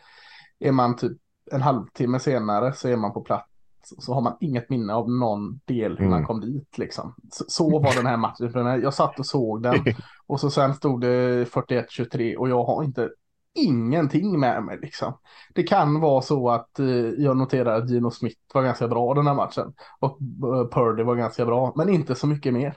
är 0.58 0.72
man 0.72 0.96
typ 0.96 1.18
en 1.50 1.62
halvtimme 1.62 2.18
senare 2.20 2.72
så 2.72 2.88
är 2.88 2.96
man 2.96 3.12
på 3.12 3.20
plats 3.20 3.51
så 3.98 4.14
har 4.14 4.20
man 4.20 4.36
inget 4.40 4.70
minne 4.70 4.94
av 4.94 5.10
någon 5.10 5.60
del 5.64 5.98
hur 5.98 6.04
man 6.04 6.14
Mm. 6.18 6.26
kom 6.26 6.40
dit 6.40 6.78
liksom. 6.78 7.14
Så, 7.32 7.44
så 7.48 7.78
var 7.78 7.94
den 7.96 8.06
här 8.06 8.16
matchen. 8.16 8.52
För 8.52 8.78
jag 8.78 8.94
satt 8.94 9.18
och 9.18 9.26
såg 9.26 9.62
den 9.62 9.84
och 10.26 10.40
så 10.40 10.50
sen 10.50 10.74
stod 10.74 11.00
det 11.00 11.44
41-23 11.44 12.36
och 12.36 12.48
jag 12.48 12.64
har 12.64 12.84
inte 12.84 13.10
ingenting 13.54 14.40
med 14.40 14.62
mig 14.64 14.78
liksom. 14.82 15.12
Det 15.54 15.62
kan 15.62 16.00
vara 16.00 16.22
så 16.22 16.50
att 16.50 16.78
eh, 16.78 16.86
jag 16.96 17.36
noterar 17.36 17.78
att 17.78 17.90
Gino 17.90 18.10
Smith 18.10 18.36
var 18.54 18.62
ganska 18.62 18.88
bra 18.88 19.14
den 19.14 19.26
här 19.26 19.34
matchen 19.34 19.72
och 20.00 20.18
eh, 20.56 20.68
Purdy 20.68 21.02
var 21.02 21.14
ganska 21.16 21.44
bra, 21.46 21.72
men 21.76 21.88
inte 21.88 22.14
så 22.14 22.26
mycket 22.26 22.54
mer. 22.54 22.76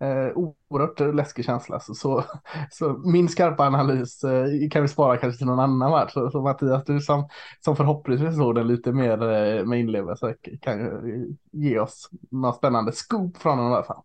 Eh, 0.00 0.32
oerhört 0.34 1.14
läskig 1.14 1.44
känsla. 1.44 1.80
Så, 1.80 1.94
så, 1.94 2.24
så 2.70 2.92
min 3.04 3.28
skarpa 3.28 3.66
analys 3.66 4.24
eh, 4.24 4.68
kan 4.70 4.82
vi 4.82 4.88
spara 4.88 5.16
kanske 5.16 5.38
till 5.38 5.46
någon 5.46 5.60
annan 5.60 5.90
match. 5.90 6.12
Så, 6.12 6.30
så 6.30 6.42
Mattias, 6.42 6.84
du 6.84 7.00
som, 7.00 7.28
som 7.60 7.76
förhoppningsvis 7.76 8.36
såg 8.36 8.54
den 8.54 8.66
lite 8.66 8.92
mer 8.92 9.22
eh, 9.22 9.64
med 9.64 9.80
inlevelse 9.80 10.34
kan 10.60 10.78
ju 10.78 11.34
ge 11.52 11.78
oss 11.78 12.08
några 12.30 12.52
spännande 12.52 12.92
scoop 12.92 13.36
från 13.36 13.58
den 13.58 13.66
i 13.66 13.74
alla 13.74 13.84
fall. 13.84 14.02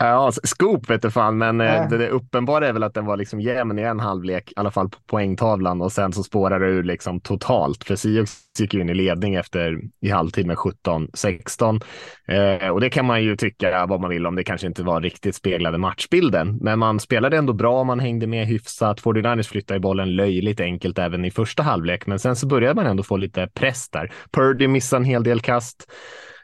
Ja, 0.00 0.32
scoop 0.44 0.90
vet 0.90 1.02
du 1.02 1.10
fan, 1.10 1.38
men 1.38 1.60
äh. 1.60 1.88
det, 1.88 1.98
det 1.98 2.08
uppenbara 2.08 2.68
är 2.68 2.72
väl 2.72 2.82
att 2.82 2.94
den 2.94 3.06
var 3.06 3.16
liksom 3.16 3.40
jämn 3.40 3.78
i 3.78 3.82
en 3.82 4.00
halvlek, 4.00 4.50
i 4.50 4.52
alla 4.56 4.70
fall 4.70 4.88
på 4.88 4.98
poängtavlan 5.06 5.82
och 5.82 5.92
sen 5.92 6.12
så 6.12 6.22
spårar 6.22 6.60
det 6.60 6.66
ur 6.66 6.82
liksom 6.82 7.20
totalt. 7.20 7.84
För 7.84 7.96
Sioux 7.96 8.32
gick 8.58 8.74
in 8.74 8.88
i 8.88 8.94
ledning 8.94 9.34
efter 9.34 9.80
i 10.00 10.10
halvtid 10.10 10.46
med 10.46 10.56
17-16 10.56 11.82
eh, 12.28 12.68
och 12.68 12.80
det 12.80 12.90
kan 12.90 13.04
man 13.04 13.22
ju 13.22 13.36
tycka 13.36 13.86
vad 13.86 14.00
man 14.00 14.10
vill 14.10 14.26
om. 14.26 14.34
Det 14.34 14.44
kanske 14.44 14.66
inte 14.66 14.82
var 14.82 15.00
riktigt 15.00 15.34
speglade 15.34 15.78
matchbilden, 15.78 16.58
men 16.60 16.78
man 16.78 17.00
spelade 17.00 17.36
ändå 17.36 17.52
bra. 17.52 17.84
Man 17.84 18.00
hängde 18.00 18.26
med 18.26 18.46
hyfsat. 18.46 19.02
49ers 19.02 19.48
flyttade 19.48 19.76
i 19.76 19.80
bollen 19.80 20.16
löjligt 20.16 20.60
enkelt 20.60 20.98
även 20.98 21.24
i 21.24 21.30
första 21.30 21.62
halvlek, 21.62 22.06
men 22.06 22.18
sen 22.18 22.36
så 22.36 22.46
började 22.46 22.74
man 22.74 22.86
ändå 22.86 23.02
få 23.02 23.16
lite 23.16 23.48
press 23.54 23.90
där. 23.90 24.12
Purdy 24.32 24.68
missade 24.68 25.00
en 25.00 25.04
hel 25.04 25.22
del 25.22 25.40
kast. 25.40 25.86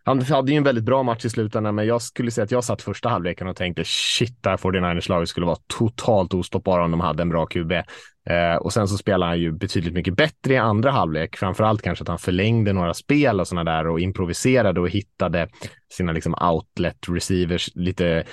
Han 0.07 0.23
hade 0.23 0.53
ju 0.53 0.57
en 0.57 0.65
väldigt 0.65 0.85
bra 0.85 1.03
match 1.03 1.25
i 1.25 1.31
slutändan, 1.31 1.75
men 1.75 1.87
jag 1.87 2.03
skulle 2.03 2.31
säga 2.31 2.45
att 2.45 2.51
jag 2.51 2.65
satt 2.65 2.83
första 2.83 3.09
halvleken 3.09 3.47
och 3.47 3.57
tänkte 3.57 3.85
shit, 3.85 4.43
där 4.43 4.57
49ers-laget 4.57 5.29
skulle 5.29 5.47
vara 5.47 5.59
totalt 5.67 6.35
ostoppbara 6.35 6.85
om 6.85 6.91
de 6.91 7.01
hade 7.01 7.23
en 7.23 7.29
bra 7.29 7.47
QB. 7.47 7.73
Eh, 8.31 8.57
och 8.61 8.73
sen 8.73 8.89
så 8.89 8.97
spelade 8.97 9.31
han 9.31 9.41
ju 9.41 9.53
betydligt 9.53 9.95
mycket 9.95 10.17
bättre 10.17 10.55
i 10.55 10.57
andra 10.57 10.91
halvlek, 10.91 11.37
framförallt 11.37 11.83
kanske 11.83 12.03
att 12.03 12.09
han 12.09 12.19
förlängde 12.19 12.73
några 12.73 12.95
spel 12.95 13.41
och 13.41 13.49
sådana 13.49 13.73
där 13.73 13.87
och 13.87 14.01
improviserade 14.01 14.81
och 14.81 14.89
hittade 14.89 15.49
sina 15.93 16.13
liksom 16.13 16.35
outlet 16.41 16.99
receivers, 17.09 17.71
lite 17.75 18.25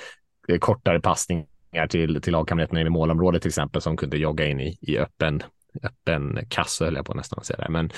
eh, 0.48 0.58
kortare 0.58 1.00
passningar 1.00 1.86
till, 1.88 2.22
till 2.22 2.32
lagkamraterna 2.32 2.80
i 2.80 2.90
målområdet 2.90 3.42
till 3.42 3.48
exempel 3.48 3.82
som 3.82 3.96
kunde 3.96 4.16
jogga 4.16 4.46
in 4.46 4.60
i, 4.60 4.78
i 4.80 4.98
öppen 4.98 5.42
öppen 5.82 6.38
kasse 6.48 6.84
höll 6.84 6.94
jag 6.94 7.06
på 7.06 7.14
nästan 7.14 7.38
att 7.38 7.46
säga 7.46 7.58
det. 7.58 7.68
Men 7.68 7.90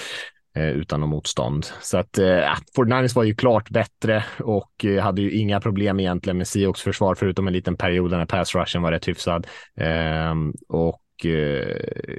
Eh, 0.56 0.68
utan 0.68 1.00
något 1.00 1.08
motstånd. 1.08 1.66
Så 1.80 1.98
att 1.98 2.18
eh, 2.18 2.54
49ers 2.76 3.16
var 3.16 3.24
ju 3.24 3.34
klart 3.34 3.70
bättre 3.70 4.24
och 4.38 4.84
eh, 4.84 5.02
hade 5.02 5.22
ju 5.22 5.30
inga 5.30 5.60
problem 5.60 6.00
egentligen 6.00 6.36
med 6.36 6.48
Seahawks 6.48 6.82
försvar 6.82 7.14
förutom 7.14 7.46
en 7.46 7.52
liten 7.52 7.76
period 7.76 8.10
när 8.10 8.26
pass 8.26 8.54
rushen 8.54 8.82
var 8.82 8.92
rätt 8.92 9.08
hyfsad. 9.08 9.46
Ehm, 9.76 10.48
eh, 10.48 10.76
och 10.76 11.00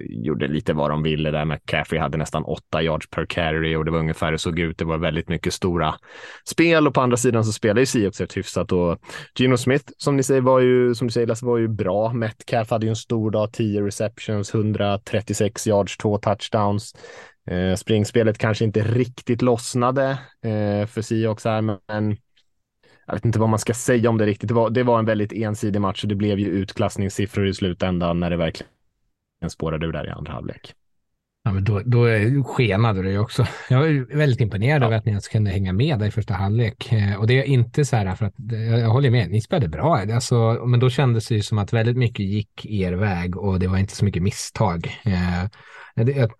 gjorde 0.09 0.47
lite 0.47 0.73
vad 0.73 0.89
de 0.89 1.03
ville 1.03 1.31
där. 1.31 1.45
McCaffrey 1.45 2.01
hade 2.01 2.17
nästan 2.17 2.43
åtta 2.43 2.83
yards 2.83 3.09
per 3.09 3.25
carry 3.25 3.75
och 3.75 3.85
det 3.85 3.91
var 3.91 3.99
ungefär 3.99 4.31
det 4.31 4.37
såg 4.37 4.59
ut. 4.59 4.77
Det 4.77 4.85
var 4.85 4.97
väldigt 4.97 5.29
mycket 5.29 5.53
stora 5.53 5.95
spel 6.45 6.87
och 6.87 6.93
på 6.93 7.01
andra 7.01 7.17
sidan 7.17 7.45
så 7.45 7.51
spelade 7.51 7.79
ju 7.79 7.85
Seahawks 7.85 8.21
rätt 8.21 8.37
hyfsat 8.37 8.71
och 8.71 8.99
Gino 9.39 9.57
Smith 9.57 9.85
som 9.97 10.17
ni 10.17 10.23
säger 10.23 10.41
var 10.41 10.59
ju, 10.59 10.95
som 10.95 11.07
du 11.07 11.11
säger 11.11 11.27
Lasse, 11.27 11.45
var 11.45 11.57
ju 11.57 11.67
bra. 11.67 12.13
Metcalf 12.13 12.69
hade 12.69 12.85
ju 12.85 12.89
en 12.89 12.95
stor 12.95 13.31
dag, 13.31 13.53
10 13.53 13.81
receptions, 13.81 14.53
136 14.53 15.67
yards, 15.67 15.97
två 15.97 16.17
touchdowns. 16.17 16.93
Eh, 17.47 17.75
springspelet 17.75 18.37
kanske 18.37 18.65
inte 18.65 18.83
riktigt 18.83 19.41
lossnade 19.41 20.09
eh, 20.41 20.87
för 20.87 21.01
Seahawks 21.01 21.45
här, 21.45 21.61
men 21.61 22.17
jag 23.05 23.13
vet 23.13 23.25
inte 23.25 23.39
vad 23.39 23.49
man 23.49 23.59
ska 23.59 23.73
säga 23.73 24.09
om 24.09 24.17
det 24.17 24.25
riktigt. 24.25 24.47
Det 24.47 24.53
var, 24.53 24.69
det 24.69 24.83
var 24.83 24.99
en 24.99 25.05
väldigt 25.05 25.33
ensidig 25.33 25.81
match 25.81 26.03
och 26.03 26.09
det 26.09 26.15
blev 26.15 26.39
ju 26.39 26.47
utklassningssiffror 26.47 27.47
i 27.47 27.53
slutändan 27.53 28.19
när 28.19 28.29
det 28.29 28.37
verkligen 28.37 28.69
spårade 29.49 29.85
ur 29.85 29.91
där 29.91 30.07
i 30.07 30.09
andra 30.09 30.33
halvlek. 30.33 30.75
Ja, 31.45 31.51
men 31.51 31.63
då, 31.63 31.81
då 31.85 32.05
skenade 32.43 33.01
det 33.01 33.09
ju 33.09 33.19
också. 33.19 33.45
Jag 33.69 33.79
var 33.79 34.17
väldigt 34.17 34.41
imponerad 34.41 34.81
ja. 34.81 34.85
över 34.85 34.97
att 34.97 35.05
ni 35.05 35.09
ens 35.09 35.27
kunde 35.27 35.51
hänga 35.51 35.73
med 35.73 35.99
där 35.99 36.07
i 36.07 36.11
första 36.11 36.33
halvlek. 36.33 36.93
Eh, 36.93 37.15
och 37.15 37.27
det 37.27 37.39
är 37.39 37.43
inte 37.43 37.85
så 37.85 37.95
här 37.95 38.15
för 38.15 38.25
att, 38.25 38.33
jag 38.81 38.89
håller 38.89 39.09
med, 39.09 39.29
ni 39.29 39.41
spelade 39.41 39.67
bra. 39.67 39.97
Alltså, 39.97 40.35
men 40.65 40.79
då 40.79 40.89
kändes 40.89 41.27
det 41.27 41.35
ju 41.35 41.41
som 41.41 41.57
att 41.57 41.73
väldigt 41.73 41.97
mycket 41.97 42.25
gick 42.25 42.65
er 42.65 42.93
väg 42.93 43.37
och 43.37 43.59
det 43.59 43.67
var 43.67 43.77
inte 43.77 43.95
så 43.95 44.05
mycket 44.05 44.23
misstag. 44.23 45.01
Eh, 45.03 45.49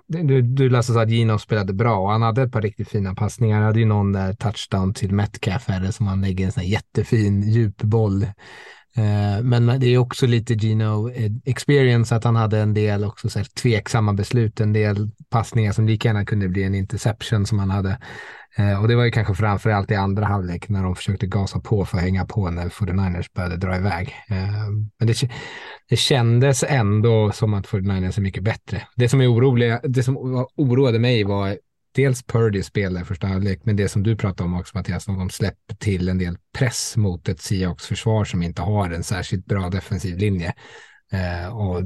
du, 0.07 0.41
du 0.41 0.69
Lasse 0.69 0.93
sa 0.93 1.01
att 1.01 1.09
Gino 1.09 1.39
spelade 1.39 1.74
bra 1.74 1.97
och 1.97 2.12
han 2.12 2.21
hade 2.21 2.41
ett 2.41 2.51
par 2.51 2.62
riktigt 2.62 2.89
fina 2.89 3.15
passningar. 3.15 3.55
Han 3.55 3.65
hade 3.65 3.79
ju 3.79 3.85
någon 3.85 4.12
där 4.12 4.33
touchdown 4.33 4.93
till 4.93 5.13
Metcalf 5.13 5.67
som 5.91 6.07
han 6.07 6.21
lägger 6.21 6.45
en 6.45 6.51
sån 6.51 6.63
här 6.63 6.69
jättefin 6.69 7.41
djupboll. 7.41 8.25
Eh, 8.98 9.44
men 9.44 9.80
det 9.80 9.88
är 9.88 9.98
också 9.98 10.28
lite 10.28 10.54
Gino 10.54 11.10
eh, 11.10 11.32
experience 11.46 12.16
att 12.16 12.24
han 12.24 12.36
hade 12.36 12.60
en 12.60 12.74
del 12.74 13.04
också 13.04 13.30
så 13.30 13.40
här 13.40 13.46
tveksamma 13.46 14.14
beslut, 14.14 14.60
en 14.60 14.74
del 14.74 15.10
passningar 15.30 15.72
som 15.72 15.88
lika 15.88 16.08
gärna 16.08 16.25
kunde 16.25 16.48
bli 16.48 16.64
en 16.64 16.75
interception 16.75 17.46
som 17.46 17.60
han 17.60 17.70
hade. 17.70 17.98
Eh, 18.58 18.82
och 18.82 18.88
det 18.88 18.96
var 18.96 19.04
ju 19.04 19.12
kanske 19.12 19.34
framför 19.34 19.70
allt 19.70 19.92
i 19.92 19.96
andra 19.96 20.25
halvlek 20.25 20.70
när 20.70 20.84
de 20.84 20.96
försökte 20.96 21.28
gasa 21.28 21.60
på 21.60 21.86
för 21.86 21.98
att 21.98 22.04
hänga 22.04 22.25
på 22.25 22.50
när 22.50 22.70
49ers 22.70 23.28
började 23.36 23.58
dra 23.58 23.75
iväg. 23.75 24.16
Men 25.00 25.08
det, 25.08 25.30
det 25.90 25.96
kändes 25.96 26.64
ändå 26.68 27.32
som 27.32 27.54
att 27.54 27.68
49ers 27.68 28.18
är 28.18 28.22
mycket 28.22 28.44
bättre. 28.44 28.82
Det 28.96 29.10
som, 29.10 29.22
är 29.22 29.34
oroliga, 29.34 29.80
det 29.84 30.04
som 30.04 30.46
oroade 30.56 31.00
mig 31.00 31.24
var 31.24 31.58
dels 31.96 32.24
Purdy 32.24 32.64
spelade 32.64 33.02
i 33.02 33.06
första 33.06 33.28
halvlek, 33.28 33.62
men 33.64 33.75
det 33.75 33.90
som 33.90 34.04
du 34.04 34.16
pratade 34.16 34.48
om 34.48 34.60
också 34.60 34.78
Mattias, 34.78 35.06
de 35.06 35.30
släpper 35.30 35.75
till 35.75 36.10
en 36.10 36.18
del 36.18 36.38
press 36.58 36.98
mot 36.98 37.30
ett 37.30 37.42
Seahawks 37.42 37.88
försvar 37.88 38.25
som 38.25 38.44
inte 38.44 38.62
har 38.62 38.90
en 38.90 39.04
särskilt 39.04 39.46
bra 39.46 39.70
defensiv 39.70 40.18
linje. 40.18 40.54
Eh, 41.12 41.58
och 41.58 41.84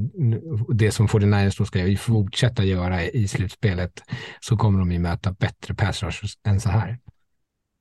det 0.74 0.90
som 0.90 1.08
49ers 1.08 1.58
då 1.58 1.64
ska 1.64 1.96
fortsätta 1.98 2.64
göra 2.64 3.02
i 3.04 3.28
slutspelet 3.28 4.02
så 4.40 4.56
kommer 4.56 4.78
de 4.78 4.92
ju 4.92 4.98
möta 4.98 5.32
bättre 5.32 5.74
pass 5.74 6.02
rushers 6.02 6.38
än 6.46 6.60
så 6.60 6.68
här. 6.68 6.98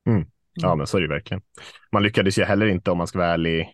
Mm. 0.07 0.25
Ja, 0.53 0.75
men 0.75 0.87
så 0.87 0.97
är 0.97 1.01
det 1.01 1.07
verkligen. 1.07 1.41
Man 1.91 2.03
lyckades 2.03 2.39
ju 2.39 2.43
heller 2.43 2.65
inte, 2.65 2.91
om 2.91 2.97
man 2.97 3.07
ska 3.07 3.19
vara 3.19 3.33
ärlig, 3.33 3.69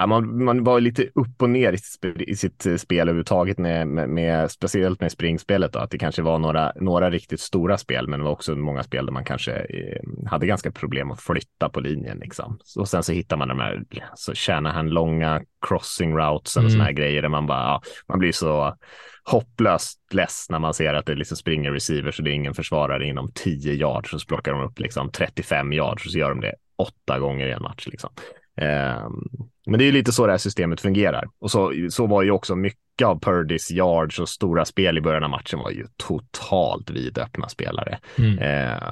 Ja, 0.00 0.06
man, 0.06 0.44
man 0.44 0.64
var 0.64 0.80
lite 0.80 1.02
upp 1.02 1.42
och 1.42 1.50
ner 1.50 1.72
i 1.72 1.78
sitt, 1.78 2.04
i 2.20 2.36
sitt 2.36 2.66
eh, 2.66 2.76
spel 2.76 3.08
överhuvudtaget, 3.08 3.58
med, 3.58 3.88
med, 3.88 4.08
med, 4.08 4.50
speciellt 4.50 5.00
med 5.00 5.12
springspelet. 5.12 5.72
Då, 5.72 5.78
att 5.78 5.90
det 5.90 5.98
kanske 5.98 6.22
var 6.22 6.38
några, 6.38 6.72
några 6.76 7.10
riktigt 7.10 7.40
stora 7.40 7.78
spel, 7.78 8.08
men 8.08 8.20
det 8.20 8.24
var 8.24 8.32
också 8.32 8.56
många 8.56 8.82
spel 8.82 9.06
där 9.06 9.12
man 9.12 9.24
kanske 9.24 9.52
eh, 9.52 10.28
hade 10.30 10.46
ganska 10.46 10.72
problem 10.72 11.10
att 11.10 11.20
flytta 11.20 11.68
på 11.68 11.80
linjen. 11.80 12.18
Liksom. 12.18 12.58
Och 12.78 12.88
sen 12.88 13.02
så 13.02 13.12
hittar 13.12 13.36
man 13.36 13.48
de 13.48 13.58
här, 13.58 13.82
så 14.14 14.34
tjänar 14.34 14.72
han 14.72 14.88
långa 14.88 15.42
crossing 15.66 16.16
routes 16.16 16.56
och 16.56 16.62
mm. 16.62 16.70
såna 16.70 16.84
här 16.84 16.92
grejer 16.92 17.22
där 17.22 17.28
man 17.28 17.46
bara, 17.46 17.62
ja, 17.62 17.82
man 18.08 18.18
blir 18.18 18.32
så 18.32 18.76
hopplöst 19.24 20.00
less 20.12 20.46
när 20.50 20.58
man 20.58 20.74
ser 20.74 20.94
att 20.94 21.06
det 21.06 21.14
liksom 21.14 21.36
springer 21.36 21.72
receivers 21.72 22.18
och 22.18 22.24
det 22.24 22.30
är 22.30 22.34
ingen 22.34 22.54
försvarare 22.54 23.06
inom 23.06 23.32
10 23.34 23.72
yards 23.72 24.10
så 24.10 24.18
plockar 24.28 24.52
de 24.52 24.62
upp 24.62 24.78
liksom 24.78 25.10
35 25.10 25.72
yards 25.72 26.06
och 26.06 26.12
så 26.12 26.18
gör 26.18 26.28
de 26.28 26.40
det 26.40 26.54
åtta 26.76 27.18
gånger 27.18 27.46
i 27.46 27.52
en 27.52 27.62
match. 27.62 27.86
Liksom. 27.86 28.10
Um, 28.56 29.50
men 29.66 29.78
det 29.78 29.84
är 29.84 29.92
lite 29.92 30.12
så 30.12 30.26
det 30.26 30.32
här 30.32 30.38
systemet 30.38 30.80
fungerar. 30.80 31.28
Och 31.38 31.50
så, 31.50 31.72
så 31.90 32.06
var 32.06 32.22
ju 32.22 32.30
också 32.30 32.56
mycket 32.56 33.06
av 33.06 33.20
Purdys 33.20 33.70
yards 33.70 34.18
och 34.18 34.28
stora 34.28 34.64
spel 34.64 34.98
i 34.98 35.00
början 35.00 35.24
av 35.24 35.30
matchen 35.30 35.58
var 35.58 35.70
ju 35.70 35.86
totalt 35.96 36.90
vidöppna 36.90 37.48
spelare. 37.48 37.98
Mm. 38.18 38.38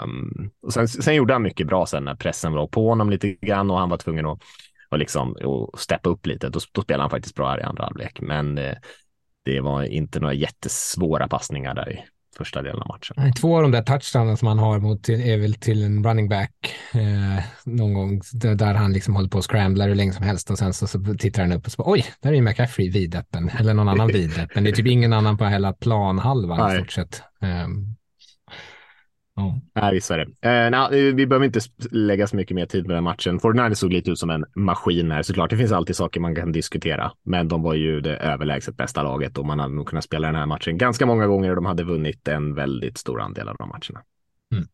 Um, 0.04 0.50
och 0.62 0.72
sen, 0.72 0.88
sen 0.88 1.14
gjorde 1.14 1.32
han 1.32 1.42
mycket 1.42 1.66
bra 1.66 1.86
sen 1.86 2.04
när 2.04 2.14
pressen 2.14 2.52
var 2.52 2.66
på 2.66 2.88
honom 2.88 3.10
lite 3.10 3.32
grann 3.32 3.70
och 3.70 3.78
han 3.78 3.88
var 3.88 3.96
tvungen 3.96 4.26
att 4.26 4.42
och 4.90 4.98
liksom, 4.98 5.32
och 5.32 5.80
steppa 5.80 6.10
upp 6.10 6.26
lite. 6.26 6.48
Då, 6.48 6.60
då 6.72 6.82
spelade 6.82 7.02
han 7.02 7.10
faktiskt 7.10 7.34
bra 7.34 7.50
här 7.50 7.60
i 7.60 7.62
andra 7.62 7.84
halvlek. 7.84 8.20
Men 8.20 8.58
eh, 8.58 8.74
det 9.44 9.60
var 9.60 9.82
inte 9.82 10.20
några 10.20 10.34
jättesvåra 10.34 11.28
passningar 11.28 11.74
där 11.74 11.92
i 11.92 12.04
första 12.40 12.62
delen 12.62 12.82
av 12.82 12.88
matchen. 12.88 13.32
Två 13.32 13.56
av 13.56 13.62
de 13.62 13.70
där 13.70 13.82
touchdownen 13.82 14.37
som 14.37 14.49
han 14.49 14.59
har 14.59 14.78
mot 14.78 15.09
är 15.09 15.37
väl 15.37 15.54
till 15.54 15.85
en 15.85 16.04
running 16.04 16.28
back 16.28 16.52
eh, 16.94 17.44
någon 17.64 17.94
gång 17.94 18.20
där 18.32 18.75
han 18.75 18.92
liksom 18.92 19.16
håller 19.16 19.28
på 19.28 19.38
och 19.38 19.50
scramblar 19.50 19.88
hur 19.88 19.94
länge 19.94 20.12
som 20.12 20.25
helst 20.25 20.50
och 20.50 20.59
sen 20.59 20.73
så, 20.73 20.87
så 20.87 21.14
tittar 21.18 21.42
han 21.42 21.52
upp 21.52 21.66
och 21.66 21.73
så 21.73 21.82
bara, 21.82 21.92
oj, 21.92 22.04
där 22.23 22.30
är 22.30 22.35
ju 22.35 22.42
McCaffrey 22.42 22.90
vidöppen 22.90 23.50
eller 23.59 23.75
någon 23.75 23.88
annan 23.88 24.09
vidöppen. 24.12 24.64
Det 24.64 24.70
är 24.70 24.75
typ 24.75 24.87
ingen 24.87 25.12
annan 25.12 25.38
på 25.38 25.44
hela 25.44 25.73
planhalvan 25.73 26.73
i 26.73 26.76
stort 26.76 26.92
sett. 26.92 27.23
Um, 27.40 27.97
Oh. 29.40 29.54
Nej, 29.75 29.94
visst 29.94 30.11
är 30.11 30.18
det. 30.18 30.49
Eh, 30.49 30.70
nej, 30.70 31.12
vi 31.12 31.26
behöver 31.26 31.47
inte 31.47 31.61
lägga 31.90 32.26
så 32.26 32.37
mycket 32.37 32.54
mer 32.54 32.66
tid 32.66 32.87
på 32.87 32.92
den 32.92 33.04
matchen. 33.04 33.40
Fortnite 33.40 33.75
såg 33.75 33.92
lite 33.92 34.11
ut 34.11 34.18
som 34.18 34.30
en 34.30 34.44
maskin 34.54 35.11
här 35.11 35.23
såklart. 35.23 35.50
Det 35.50 35.56
finns 35.56 35.73
alltid 35.73 35.97
saker 35.97 36.20
man 36.20 36.35
kan 36.35 36.52
diskutera, 36.52 37.12
men 37.23 37.49
de 37.49 37.62
var 37.62 37.75
ju 37.75 38.00
det 38.00 38.16
överlägset 38.16 38.76
bästa 38.76 39.02
laget 39.02 39.38
och 39.38 39.47
man 39.47 39.59
hade 39.59 39.75
nog 39.75 39.88
kunnat 39.88 40.04
spela 40.04 40.26
den 40.26 40.37
här 40.37 40.47
matchen 40.47 40.78
ganska 40.78 41.06
många 41.06 41.26
gånger 41.26 41.50
och 41.50 41.56
de 41.56 41.66
hade 41.66 41.85
vunnit 41.85 42.28
en 42.28 42.54
väldigt 42.54 42.99
stor 42.99 43.20
andel 43.20 43.49
av 43.49 43.56
de 43.56 43.68
matcherna. 43.68 44.02
Mm. 44.52 44.66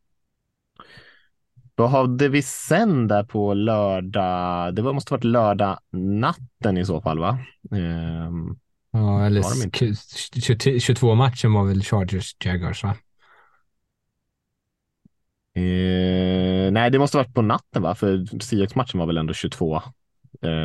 Vad 1.75 1.89
hade 1.89 2.29
vi 2.29 2.41
sen 2.41 3.07
där 3.07 3.23
på 3.23 3.53
lördag? 3.53 4.75
Det 4.75 4.81
måste 4.81 5.13
varit 5.13 5.23
lördag 5.23 5.79
natten 5.91 6.77
i 6.77 6.85
så 6.85 7.01
fall, 7.01 7.19
va? 7.19 7.39
Um, 7.71 8.59
ja, 8.91 9.25
eller 9.25 10.79
22 10.79 11.15
matchen 11.15 11.53
var 11.53 11.65
väl 11.65 11.83
Chargers 11.83 12.35
Jaguars, 12.45 12.83
va? 12.83 12.95
Eh, 15.57 16.71
nej, 16.71 16.91
det 16.91 16.99
måste 16.99 17.17
varit 17.17 17.33
på 17.33 17.41
natten 17.41 17.81
va? 17.81 17.95
För 17.95 18.39
Seahawks-matchen 18.39 18.99
var 18.99 19.05
väl 19.05 19.17
ändå 19.17 19.33
22. 19.33 19.75
Eh, 19.75 19.81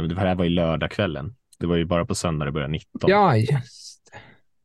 det 0.09 0.21
här 0.21 0.35
var 0.35 0.45
ju 0.45 0.51
lördagskvällen. 0.51 1.35
Det 1.59 1.67
var 1.67 1.77
ju 1.77 1.85
bara 1.85 2.05
på 2.05 2.15
söndag 2.15 2.45
det 2.45 2.53
började 2.53 2.73
19. 2.73 3.11
Ja, 3.11 3.37
just, 3.37 4.03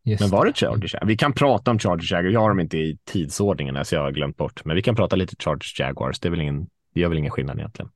just 0.04 0.22
Men 0.22 0.30
var 0.30 0.46
det 0.46 0.54
Chargers? 0.54 0.96
Vi 1.06 1.18
kan 1.18 1.34
prata 1.34 1.72
om 1.72 1.80
Chargers 1.80 2.12
Jaguars. 2.12 2.34
Jag 2.34 2.42
har 2.42 2.50
dem 2.50 2.60
inte 2.60 2.78
i 2.78 2.98
tidsordningen 3.06 3.86
så 3.86 3.96
jag 3.96 4.02
har 4.02 4.12
glömt 4.12 4.38
bort. 4.38 4.66
Men 4.66 4.76
vi 4.76 4.82
kan 4.82 4.96
prata 4.96 5.16
lite 5.16 5.36
Chargers 5.40 5.80
Jaguars. 5.80 6.20
Det, 6.20 6.28
är 6.28 6.30
väl 6.30 6.42
ingen, 6.42 6.68
det 6.94 7.00
gör 7.00 7.10
väl 7.10 7.18
ingen 7.18 7.32
skillnad 7.32 7.58
egentligen. 7.58 7.92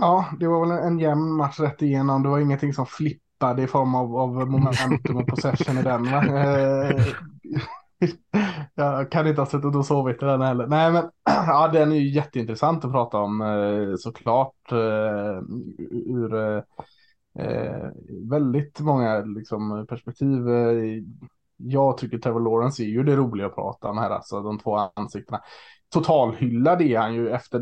Ja, 0.00 0.26
det 0.40 0.48
var 0.48 0.66
väl 0.66 0.84
en 0.86 0.98
jämn 0.98 1.36
match 1.36 1.60
rätt 1.60 1.82
igenom. 1.82 2.22
Det 2.22 2.28
var 2.28 2.38
ingenting 2.38 2.74
som 2.74 2.86
flippade 2.86 3.62
i 3.62 3.66
form 3.66 3.94
av, 3.94 4.16
av 4.16 4.48
momentum 4.50 5.16
och 5.16 5.26
possession 5.26 5.78
i 5.78 5.82
den. 5.82 6.04
Jag 8.74 9.10
kan 9.10 9.26
inte 9.26 9.40
ha 9.40 9.46
suttit 9.46 9.76
och 9.76 9.86
sovit 9.86 10.22
i 10.22 10.26
den 10.26 10.40
heller. 10.40 10.66
Nej, 10.66 10.92
men 10.92 11.10
ja, 11.24 11.70
den 11.72 11.92
är 11.92 11.96
ju 11.96 12.08
jätteintressant 12.08 12.84
att 12.84 12.92
prata 12.92 13.18
om 13.18 13.40
eh, 13.40 13.96
såklart. 13.98 14.72
Eh, 14.72 15.42
ur 16.06 16.34
eh, 17.38 17.88
väldigt 18.30 18.80
många 18.80 19.20
liksom, 19.20 19.86
perspektiv. 19.88 20.42
Jag 21.56 21.98
tycker 21.98 22.18
Trevor 22.18 22.40
Lawrence 22.40 22.82
är 22.82 22.86
ju 22.86 23.02
det 23.02 23.16
roliga 23.16 23.46
att 23.46 23.54
prata 23.54 23.88
om 23.88 23.98
här, 23.98 24.10
alltså 24.10 24.40
de 24.40 24.58
två 24.58 24.90
ansiktena 24.94 25.40
totalhyllad 25.92 26.82
är 26.82 26.98
han 26.98 27.14
ju 27.14 27.30
efter 27.30 27.60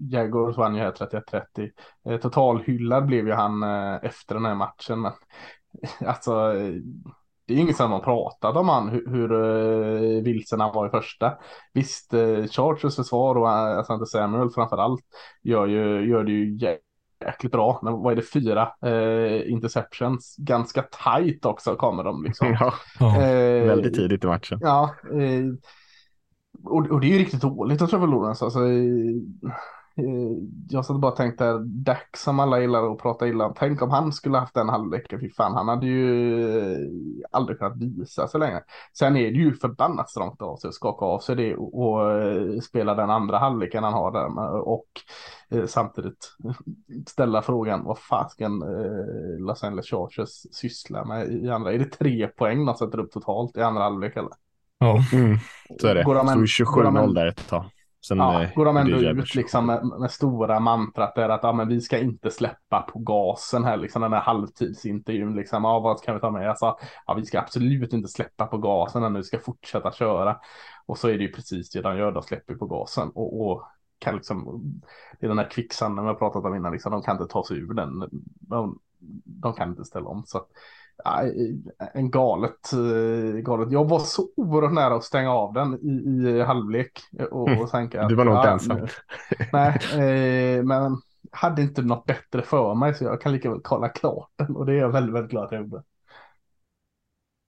Jaguars 0.00 0.56
vann 0.56 0.74
ju 0.74 0.80
här 0.80 0.92
31-30. 0.92 2.18
Totalhyllad 2.18 3.06
blev 3.06 3.26
ju 3.26 3.32
han 3.32 3.62
efter 4.02 4.34
den 4.34 4.44
här 4.44 4.54
matchen. 4.54 5.00
Men 5.00 5.12
alltså, 6.08 6.52
det 7.48 7.54
är 7.54 7.58
inget 7.58 7.76
som 7.76 7.92
har 7.92 8.00
pratat 8.00 8.56
om 8.56 8.68
han 8.68 8.88
hur, 8.88 9.06
hur 9.10 9.32
uh, 9.32 10.22
vilsen 10.22 10.60
han 10.60 10.74
var 10.74 10.86
i 10.86 10.90
första. 10.90 11.32
Visst, 11.74 12.14
uh, 12.14 12.46
Chargers 12.46 12.96
försvar 12.96 13.34
och 13.34 13.98
uh, 13.98 14.04
Samuel 14.04 14.50
framför 14.50 14.76
allt 14.76 15.00
gör, 15.42 15.66
ju, 15.66 16.08
gör 16.08 16.24
det 16.24 16.32
ju 16.32 16.58
jäkligt 17.24 17.52
bra. 17.52 17.80
Men 17.82 17.92
vad 17.92 18.12
är 18.12 18.16
det, 18.16 18.22
fyra 18.22 18.68
uh, 18.86 19.52
interceptions? 19.52 20.36
Ganska 20.38 20.82
tight 20.82 21.44
också 21.44 21.76
kommer 21.76 22.04
de 22.04 22.24
liksom. 22.24 22.56
Ja, 22.60 22.72
uh, 23.06 23.66
väldigt 23.66 23.94
tidigt 23.94 24.24
i 24.24 24.26
matchen. 24.26 24.58
Ja, 24.62 24.94
uh, 25.12 25.54
och, 26.64 26.86
och, 26.90 27.00
det 27.00 27.06
är 27.06 27.12
ju 27.12 27.18
riktigt 27.18 27.40
dåligt 27.40 27.82
att 27.82 27.90
Trevor 27.90 28.06
Lawrence. 28.06 28.44
Alltså, 28.44 28.60
jag 30.68 30.84
satt 30.84 31.00
bara 31.00 31.12
och 31.12 31.16
tänkte, 31.16 31.58
Dack 31.64 32.16
som 32.16 32.40
alla 32.40 32.60
gillar 32.60 32.92
att 32.92 32.98
prata 32.98 33.28
illa 33.28 33.46
om. 33.46 33.54
Tänk 33.56 33.82
om 33.82 33.90
han 33.90 34.12
skulle 34.12 34.38
haft 34.38 34.54
den 34.54 34.68
halvleken, 34.68 35.20
fy 35.20 35.30
fan, 35.30 35.54
han 35.54 35.68
hade 35.68 35.86
ju 35.86 37.22
aldrig 37.30 37.58
kunnat 37.58 37.76
visa 37.76 38.28
sig 38.28 38.40
längre. 38.40 38.62
Sen 38.98 39.16
är 39.16 39.30
det 39.30 39.38
ju 39.38 39.54
förbannat 39.54 40.10
strångt 40.10 40.42
av 40.42 40.56
sig 40.56 40.68
att 40.68 40.74
skaka 40.74 41.04
av 41.04 41.18
sig 41.18 41.36
det 41.36 41.56
och, 41.56 41.74
och 41.74 42.64
spela 42.64 42.94
den 42.94 43.10
andra 43.10 43.38
halvleken 43.38 43.84
han 43.84 43.92
har 43.92 44.12
där. 44.12 44.68
Och 44.68 44.88
eh, 45.50 45.66
samtidigt 45.66 46.36
ställa 47.06 47.42
frågan, 47.42 47.84
vad 47.84 47.98
fasken 47.98 48.62
eh, 48.62 49.46
Los 49.46 49.64
Angeles 49.64 49.86
Chargers 49.86 50.46
sysslar 50.52 51.04
med 51.04 51.32
i 51.32 51.48
andra? 51.48 51.72
Är 51.72 51.78
det 51.78 51.84
tre 51.84 52.28
poäng 52.28 52.66
de 52.66 52.74
sätter 52.74 53.00
upp 53.00 53.12
totalt 53.12 53.56
i 53.56 53.62
andra 53.62 53.82
halvlek 53.82 54.16
eller? 54.16 54.32
Ja, 54.78 54.98
mm, 55.12 55.38
så 55.80 55.86
är 55.88 55.94
det. 55.94 56.02
Går 56.02 56.14
de 56.14 56.28
Stod 56.28 56.66
27-0 56.66 57.14
där 57.14 57.26
ett 57.26 57.48
tag. 57.48 57.64
Sen 58.08 58.18
ja, 58.18 58.46
går 58.54 58.64
de 58.64 58.76
ändå 58.76 58.96
ut 58.96 59.34
liksom 59.34 59.66
med, 59.66 59.84
med, 60.00 60.10
stora 60.10 60.60
mantrat 60.60 61.18
är 61.18 61.28
att 61.28 61.42
ja, 61.42 61.52
men 61.52 61.68
vi 61.68 61.80
ska 61.80 61.98
inte 61.98 62.30
släppa 62.30 62.82
på 62.82 62.98
gasen 62.98 63.64
här, 63.64 63.76
liksom 63.76 64.02
den 64.02 64.12
här 64.12 64.20
halvtidsintervjun. 64.20 65.36
Liksom, 65.36 65.64
ja, 65.64 65.80
vad 65.80 66.02
kan 66.02 66.14
vi 66.14 66.20
ta 66.20 66.30
med? 66.30 66.50
Alltså, 66.50 66.76
ja, 67.06 67.14
vi 67.14 67.24
ska 67.24 67.38
absolut 67.38 67.92
inte 67.92 68.08
släppa 68.08 68.46
på 68.46 68.58
gasen 68.58 69.02
när 69.02 69.10
vi 69.10 69.22
ska 69.22 69.38
fortsätta 69.38 69.92
köra. 69.92 70.36
Och 70.86 70.98
så 70.98 71.08
är 71.08 71.18
det 71.18 71.24
ju 71.24 71.32
precis 71.32 71.70
det 71.70 71.82
de 71.82 71.96
gör, 71.96 72.12
de 72.12 72.22
släpper 72.22 72.54
på 72.54 72.66
gasen. 72.66 73.08
Och, 73.08 73.40
och 73.40 73.62
kan 73.98 74.14
liksom, 74.14 74.62
det 75.20 75.26
är 75.26 75.28
den 75.28 75.38
här 75.38 75.50
kvicksanden 75.50 76.04
vi 76.04 76.08
har 76.08 76.14
pratat 76.14 76.44
om 76.44 76.54
innan, 76.54 76.72
liksom, 76.72 76.92
de 76.92 77.02
kan 77.02 77.16
inte 77.16 77.32
ta 77.32 77.44
sig 77.44 77.58
ur 77.58 77.74
den. 77.74 78.08
De, 78.40 78.78
de 79.24 79.52
kan 79.52 79.68
inte 79.68 79.84
ställa 79.84 80.08
om. 80.08 80.22
Så 80.26 80.46
en 81.94 82.10
galet, 82.10 82.72
eh, 82.72 83.40
galet. 83.40 83.72
Jag 83.72 83.88
var 83.88 83.98
så 83.98 84.28
oerhört 84.36 84.72
nära 84.72 84.94
att 84.94 85.04
stänga 85.04 85.30
av 85.30 85.52
den 85.52 85.74
i, 85.74 86.28
i 86.28 86.42
halvlek. 86.42 86.92
Och, 87.30 87.48
och 87.60 87.70
tänka 87.70 88.08
du 88.08 88.14
var 88.14 88.24
nog 88.24 88.36
inte 88.36 88.48
ensam. 88.48 88.86
Nej, 89.52 89.78
eh, 89.92 90.64
men 90.64 91.00
hade 91.32 91.62
inte 91.62 91.82
något 91.82 92.06
bättre 92.06 92.42
för 92.42 92.74
mig 92.74 92.94
så 92.94 93.04
jag 93.04 93.20
kan 93.20 93.32
lika 93.32 93.50
väl 93.50 93.60
kolla 93.62 93.88
klart 93.88 94.28
den 94.36 94.56
och 94.56 94.66
det 94.66 94.72
är 94.72 94.76
jag 94.76 94.92
väldigt, 94.92 95.14
väldigt 95.14 95.30
glad 95.30 95.44
att 95.44 95.52
jag 95.52 95.60
gjorde. 95.60 95.82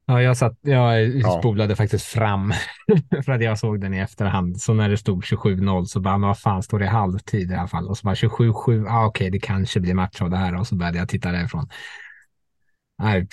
Ja, 0.07 0.23
jag, 0.23 0.37
satt, 0.37 0.59
jag 0.61 1.13
spolade 1.39 1.73
ja. 1.73 1.77
faktiskt 1.77 2.07
fram 2.07 2.53
för 3.25 3.33
att 3.33 3.43
jag 3.43 3.59
såg 3.59 3.81
den 3.81 3.95
i 3.95 3.99
efterhand. 3.99 4.61
Så 4.61 4.75
när 4.75 4.89
det 4.89 4.97
stod 4.97 5.23
27-0 5.23 5.85
så 5.85 6.01
bara, 6.01 6.19
vad 6.19 6.39
fan 6.39 6.63
står 6.63 6.79
det 6.79 6.85
i 6.85 6.89
halvtid 6.89 7.51
i 7.51 7.55
alla 7.55 7.69
fall? 7.69 7.89
Och 7.89 7.99
så 7.99 8.05
bara 8.05 8.15
27-7, 8.15 8.87
ah, 8.89 9.07
okej, 9.07 9.07
okay, 9.07 9.31
det 9.31 9.39
kanske 9.39 9.81
blir 9.81 9.95
match 9.95 10.23
av 10.23 10.31
det 10.31 10.37
här. 10.37 10.57
Och 10.57 10.67
så 10.67 10.75
började 10.75 10.99
jag 10.99 11.09
titta 11.09 11.33
därifrån. 11.33 11.69
Nej, 13.01 13.29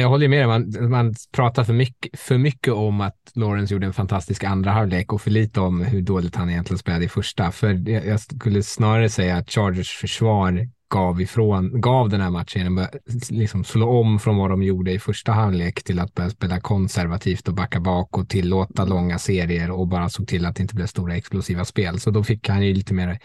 jag 0.00 0.08
håller 0.08 0.28
med. 0.28 0.48
Man, 0.48 0.90
man 0.90 1.14
pratar 1.32 1.64
för 1.64 1.72
mycket, 1.72 2.20
för 2.20 2.38
mycket 2.38 2.72
om 2.72 3.00
att 3.00 3.16
Lawrence 3.34 3.74
gjorde 3.74 3.86
en 3.86 3.92
fantastisk 3.92 4.44
andra 4.44 4.70
halvlek 4.70 5.12
och 5.12 5.22
för 5.22 5.30
lite 5.30 5.60
om 5.60 5.80
hur 5.80 6.02
dåligt 6.02 6.36
han 6.36 6.50
egentligen 6.50 6.78
spelade 6.78 7.04
i 7.04 7.08
första. 7.08 7.52
För 7.52 7.88
jag 7.88 8.20
skulle 8.20 8.62
snarare 8.62 9.08
säga 9.08 9.36
att 9.36 9.50
Chargers 9.50 9.96
försvar 9.96 10.68
gav, 10.92 11.20
ifrån, 11.20 11.80
gav 11.80 12.08
den 12.08 12.20
här 12.20 12.30
matchen 12.30 12.62
genom 12.62 12.78
att 12.78 12.94
liksom 13.30 13.64
slå 13.64 14.00
om 14.00 14.18
från 14.18 14.36
vad 14.36 14.50
de 14.50 14.62
gjorde 14.62 14.92
i 14.92 14.98
första 14.98 15.32
halvlek 15.32 15.82
till 15.82 16.00
att 16.00 16.14
börja 16.14 16.30
spela 16.30 16.60
konservativt 16.60 17.48
och 17.48 17.54
backa 17.54 17.80
bak 17.80 18.18
och 18.18 18.28
tillåta 18.28 18.84
långa 18.84 19.18
serier 19.18 19.70
och 19.70 19.88
bara 19.88 20.08
såg 20.08 20.28
till 20.28 20.46
att 20.46 20.56
det 20.56 20.62
inte 20.62 20.74
blev 20.74 20.86
stora 20.86 21.16
explosiva 21.16 21.64
spel. 21.64 22.00
Så 22.00 22.10
då 22.10 22.24
fick 22.24 22.48
han 22.48 22.66
ju 22.66 22.74
lite 22.74 22.94
mer 22.94 23.18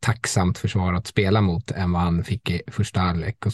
tacksamt 0.00 0.58
försvar 0.58 0.92
att 0.92 1.06
spela 1.06 1.40
mot 1.40 1.70
än 1.70 1.92
vad 1.92 2.02
han 2.02 2.24
fick 2.24 2.50
i 2.50 2.62
första 2.66 3.00
halvlek. 3.00 3.46
Och 3.46 3.52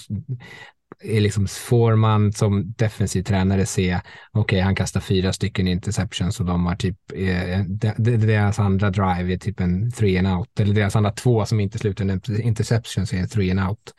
är 1.00 1.20
liksom, 1.20 1.46
får 1.48 1.96
man 1.96 2.32
som 2.32 2.72
defensiv 2.72 3.22
tränare 3.22 3.66
se, 3.66 4.00
okej, 4.32 4.40
okay, 4.40 4.60
han 4.60 4.74
kastar 4.74 5.00
fyra 5.00 5.32
stycken 5.32 5.68
interceptions 5.68 6.40
och 6.40 6.46
de 6.46 6.66
har 6.66 6.76
typ, 6.76 6.98
eh, 7.14 7.60
deras 7.98 8.58
andra 8.58 8.90
drive 8.90 9.34
är 9.34 9.38
typ 9.38 9.60
en 9.60 9.90
three 9.90 10.18
and 10.18 10.28
out, 10.28 10.60
eller 10.60 10.74
deras 10.74 10.96
andra 10.96 11.10
två 11.10 11.44
som 11.44 11.60
inte 11.60 11.78
slutar 11.78 12.30
i 12.30 12.42
interceptions 12.42 13.12
är 13.12 13.18
en 13.18 13.28
three 13.28 13.50
and 13.50 13.60
out. 13.60 13.94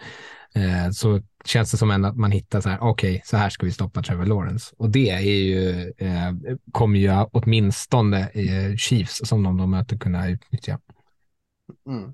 Eh, 0.56 0.92
så 0.92 1.22
känns 1.46 1.72
det 1.72 1.78
som 1.78 2.06
att 2.06 2.18
man 2.18 2.32
hittar 2.32 2.62
så 2.62 2.70
här, 2.70 2.78
okej, 2.82 3.12
okay, 3.12 3.22
så 3.26 3.38
här 3.38 3.50
ska 3.50 3.66
vi 3.66 3.72
stoppa 3.72 4.02
Trevor 4.02 4.26
Lawrence. 4.26 4.76
Och 4.78 4.90
det 4.90 5.10
är 5.10 5.20
ju, 5.20 5.94
eh, 5.98 6.34
kommer 6.72 7.00
ju 7.00 7.26
åtminstone 7.32 8.20
eh, 8.20 8.76
Chiefs 8.76 9.22
som 9.24 9.44
de 9.44 9.58
då 9.58 9.68
möter 9.68 9.98
kunna 9.98 10.30
utnyttja. 10.30 10.80
Mm. 11.88 12.12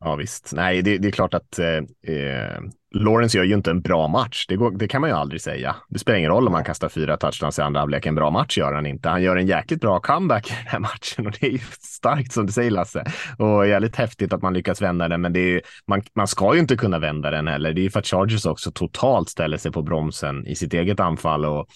Ja 0.00 0.16
visst, 0.16 0.52
nej 0.54 0.82
det, 0.82 0.98
det 0.98 1.08
är 1.08 1.12
klart 1.12 1.34
att 1.34 1.58
eh, 1.58 2.14
eh 2.16 2.60
Lawrence 2.94 3.38
gör 3.38 3.44
ju 3.44 3.54
inte 3.54 3.70
en 3.70 3.80
bra 3.80 4.08
match. 4.08 4.46
Det, 4.48 4.56
går, 4.56 4.70
det, 4.70 4.88
kan 4.88 5.00
man 5.00 5.10
ju 5.10 5.16
aldrig 5.16 5.40
säga. 5.40 5.76
Det 5.88 5.98
spelar 5.98 6.18
ingen 6.18 6.30
roll 6.30 6.48
om 6.48 6.54
han 6.54 6.64
kastar 6.64 6.88
fyra 6.88 7.16
touchdowns 7.16 7.58
i 7.58 7.62
andra 7.62 7.80
halvlek. 7.80 8.06
En 8.06 8.14
bra 8.14 8.30
match 8.30 8.58
gör 8.58 8.72
han 8.72 8.86
inte. 8.86 9.08
Han 9.08 9.22
gör 9.22 9.36
en 9.36 9.46
jäkligt 9.46 9.80
bra 9.80 10.00
comeback 10.00 10.50
i 10.50 10.54
den 10.54 10.66
här 10.66 10.78
matchen 10.78 11.26
och 11.26 11.32
det 11.40 11.46
är 11.46 11.50
ju 11.50 11.58
starkt 11.80 12.32
som 12.32 12.46
du 12.46 12.52
säger 12.52 12.70
Lasse. 12.70 13.04
Och 13.38 13.66
jävligt 13.66 13.96
häftigt 13.96 14.32
att 14.32 14.42
man 14.42 14.54
lyckas 14.54 14.82
vända 14.82 15.08
den, 15.08 15.20
men 15.20 15.32
det 15.32 15.40
är, 15.40 15.60
man, 15.88 16.02
man 16.14 16.26
ska 16.26 16.54
ju 16.54 16.60
inte 16.60 16.76
kunna 16.76 16.98
vända 16.98 17.30
den 17.30 17.48
heller. 17.48 17.72
Det 17.72 17.80
är 17.80 17.82
ju 17.82 17.90
för 17.90 18.00
att 18.00 18.06
Chargers 18.06 18.46
också 18.46 18.72
totalt 18.72 19.28
ställer 19.28 19.56
sig 19.56 19.72
på 19.72 19.82
bromsen 19.82 20.46
i 20.46 20.54
sitt 20.54 20.74
eget 20.74 21.00
anfall 21.00 21.44
och, 21.44 21.66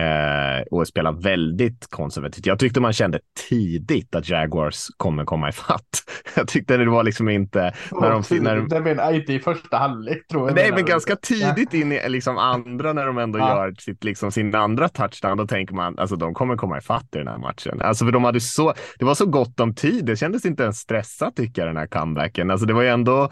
eh, 0.00 0.62
och 0.70 0.88
spelar 0.88 1.12
väldigt 1.12 1.86
konservativt. 1.90 2.46
Jag 2.46 2.58
tyckte 2.58 2.80
man 2.80 2.92
kände 2.92 3.20
tidigt 3.48 4.14
att 4.14 4.28
Jaguars 4.28 4.86
kommer 4.96 5.24
komma 5.24 5.48
ifatt. 5.48 5.82
Jag 6.36 6.48
tyckte 6.48 6.76
det 6.76 6.90
var 6.90 7.04
liksom 7.04 7.28
inte... 7.28 7.72
När 7.92 8.10
de, 8.10 8.42
när 8.42 8.56
de... 8.56 8.68
Det 8.68 8.80
menar 8.80 9.12
inte 9.12 9.32
i 9.32 9.40
första 9.40 9.76
halvlek 9.76 10.28
tror 10.28 10.48
jag. 10.48 10.54
Nej, 10.54 10.67
men 10.72 10.84
ganska 10.84 11.16
tidigt 11.16 11.74
in 11.74 11.92
i 11.92 12.08
liksom 12.08 12.38
andra 12.38 12.92
när 12.92 13.06
de 13.06 13.18
ändå 13.18 13.38
ja. 13.38 13.48
gör 13.48 13.74
sitt, 13.78 14.04
liksom, 14.04 14.32
sin 14.32 14.54
andra 14.54 14.88
touchdown, 14.88 15.36
då 15.36 15.46
tänker 15.46 15.74
man 15.74 15.98
alltså 15.98 16.16
de 16.16 16.34
kommer 16.34 16.56
komma 16.56 16.78
ifatt 16.78 17.14
i 17.14 17.18
den 17.18 17.28
här 17.28 17.38
matchen. 17.38 17.82
Alltså 17.82 18.04
för 18.04 18.12
de 18.12 18.24
hade 18.24 18.40
så, 18.40 18.74
det 18.98 19.04
var 19.04 19.14
så 19.14 19.26
gott 19.26 19.60
om 19.60 19.74
tid. 19.74 20.04
Det 20.04 20.16
kändes 20.16 20.44
inte 20.44 20.62
ens 20.62 20.78
stressat 20.78 21.36
tycker 21.36 21.62
jag 21.62 21.68
den 21.68 21.76
här 21.76 21.86
comebacken. 21.86 22.50
Alltså 22.50 22.66
det 22.66 22.72
var 22.72 22.82
ju 22.82 22.88
ändå 22.88 23.30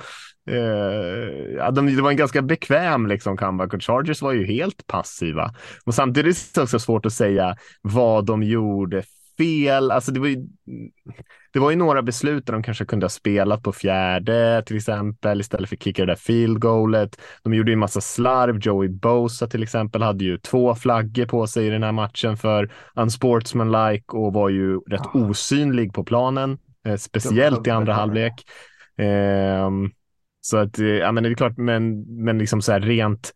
ja, 1.56 1.70
de, 1.70 1.96
det 1.96 2.02
var 2.02 2.10
en 2.10 2.16
ganska 2.16 2.42
bekväm 2.42 3.06
liksom, 3.06 3.36
comeback 3.36 3.74
och 3.74 3.82
Chargers 3.82 4.22
var 4.22 4.32
ju 4.32 4.46
helt 4.46 4.86
passiva. 4.86 5.54
Och 5.84 5.94
samtidigt 5.94 6.36
är 6.36 6.54
det 6.54 6.62
också 6.62 6.78
svårt 6.78 7.06
att 7.06 7.12
säga 7.12 7.56
vad 7.82 8.26
de 8.26 8.42
gjorde 8.42 9.02
fel. 9.36 9.90
Alltså 9.90 10.12
det 10.12 10.20
var 10.20 10.28
ju, 10.28 10.46
det 11.56 11.60
var 11.60 11.70
ju 11.70 11.76
några 11.76 12.02
beslut 12.02 12.46
där 12.46 12.52
de 12.52 12.62
kanske 12.62 12.84
kunde 12.84 13.04
ha 13.04 13.10
spelat 13.10 13.62
på 13.62 13.72
fjärde 13.72 14.62
till 14.66 14.76
exempel 14.76 15.40
istället 15.40 15.68
för 15.68 15.76
att 15.76 15.82
kicka 15.82 16.02
det 16.02 16.12
där 16.12 16.16
field 16.16 16.58
goalet. 16.58 17.20
De 17.42 17.54
gjorde 17.54 17.70
ju 17.70 17.72
en 17.72 17.78
massa 17.78 18.00
slarv. 18.00 18.58
Joey 18.58 18.88
Bosa 18.88 19.46
till 19.46 19.62
exempel 19.62 20.02
hade 20.02 20.24
ju 20.24 20.38
två 20.38 20.74
flaggor 20.74 21.26
på 21.26 21.46
sig 21.46 21.66
i 21.66 21.70
den 21.70 21.82
här 21.82 21.92
matchen 21.92 22.36
för 22.36 22.72
unsportsmanlike 22.94 24.16
och 24.16 24.32
var 24.32 24.48
ju 24.48 24.78
rätt 24.78 25.14
osynlig 25.14 25.94
på 25.94 26.04
planen, 26.04 26.58
eh, 26.86 26.96
speciellt 26.96 27.66
i 27.66 27.70
andra 27.70 27.92
halvlek. 27.92 28.32
Eh, 28.98 29.70
så 30.40 30.56
att, 30.56 30.78
ja 30.78 31.12
men 31.12 31.22
det 31.22 31.28
är 31.28 31.34
klart, 31.34 31.56
men, 31.56 32.00
men 32.24 32.38
liksom 32.38 32.62
så 32.62 32.72
här 32.72 32.80
rent 32.80 33.32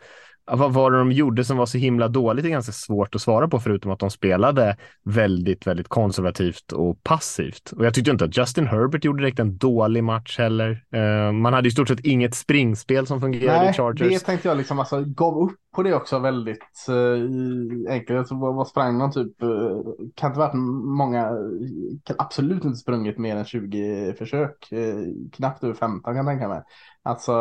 vad 0.47 0.73
var 0.73 0.91
det 0.91 0.99
de 0.99 1.13
gjorde 1.13 1.45
som 1.45 1.57
var 1.57 1.67
så 1.67 1.79
himla 1.79 2.09
dåligt? 2.09 2.43
Det 2.43 2.49
är 2.49 2.51
ganska 2.51 2.73
svårt 2.73 3.15
att 3.15 3.21
svara 3.21 3.49
på 3.49 3.61
förutom 3.61 3.91
att 3.91 3.99
de 3.99 4.11
spelade 4.11 4.77
väldigt, 5.05 5.67
väldigt 5.67 5.89
konservativt 5.89 6.73
och 6.73 7.03
passivt. 7.03 7.73
Och 7.77 7.87
jag 7.87 7.95
tyckte 7.95 8.11
inte 8.11 8.25
att 8.25 8.37
Justin 8.37 8.67
Herbert 8.67 9.05
gjorde 9.05 9.23
direkt 9.23 9.39
en 9.39 9.59
dålig 9.59 10.05
match 10.05 10.39
heller. 10.39 10.85
Uh, 10.97 11.33
man 11.33 11.53
hade 11.53 11.69
i 11.69 11.71
stort 11.71 11.89
sett 11.89 12.01
inget 12.01 12.35
springspel 12.35 13.07
som 13.07 13.21
fungerade 13.21 13.59
Nej, 13.59 13.71
i 13.71 13.73
Chargers. 13.73 14.09
det 14.09 14.19
tänkte 14.19 14.49
jag 14.49 14.57
liksom, 14.57 14.79
alltså 14.79 15.05
gav 15.05 15.39
upp 15.39 15.57
på 15.77 15.83
det 15.83 15.95
också 15.95 16.19
väldigt 16.19 16.87
uh, 16.89 17.93
enkelt. 17.93 18.19
Alltså, 18.19 18.35
vad, 18.35 18.55
vad 18.55 18.69
sprang 18.69 18.97
man 18.97 19.13
typ, 19.13 19.43
uh, 19.43 19.81
kan 20.15 20.31
inte 20.31 20.41
varit 20.41 20.55
många, 20.85 21.31
kan 22.05 22.17
absolut 22.19 22.65
inte 22.65 22.79
sprungit 22.79 23.19
mer 23.19 23.37
än 23.37 23.45
20 23.45 24.15
försök. 24.19 24.69
knappt 25.33 25.65
över 25.65 25.75
15 25.75 26.03
kan 26.03 26.17
jag 26.17 26.27
tänka 26.27 26.49
mig. 26.49 26.63
Alltså 27.03 27.33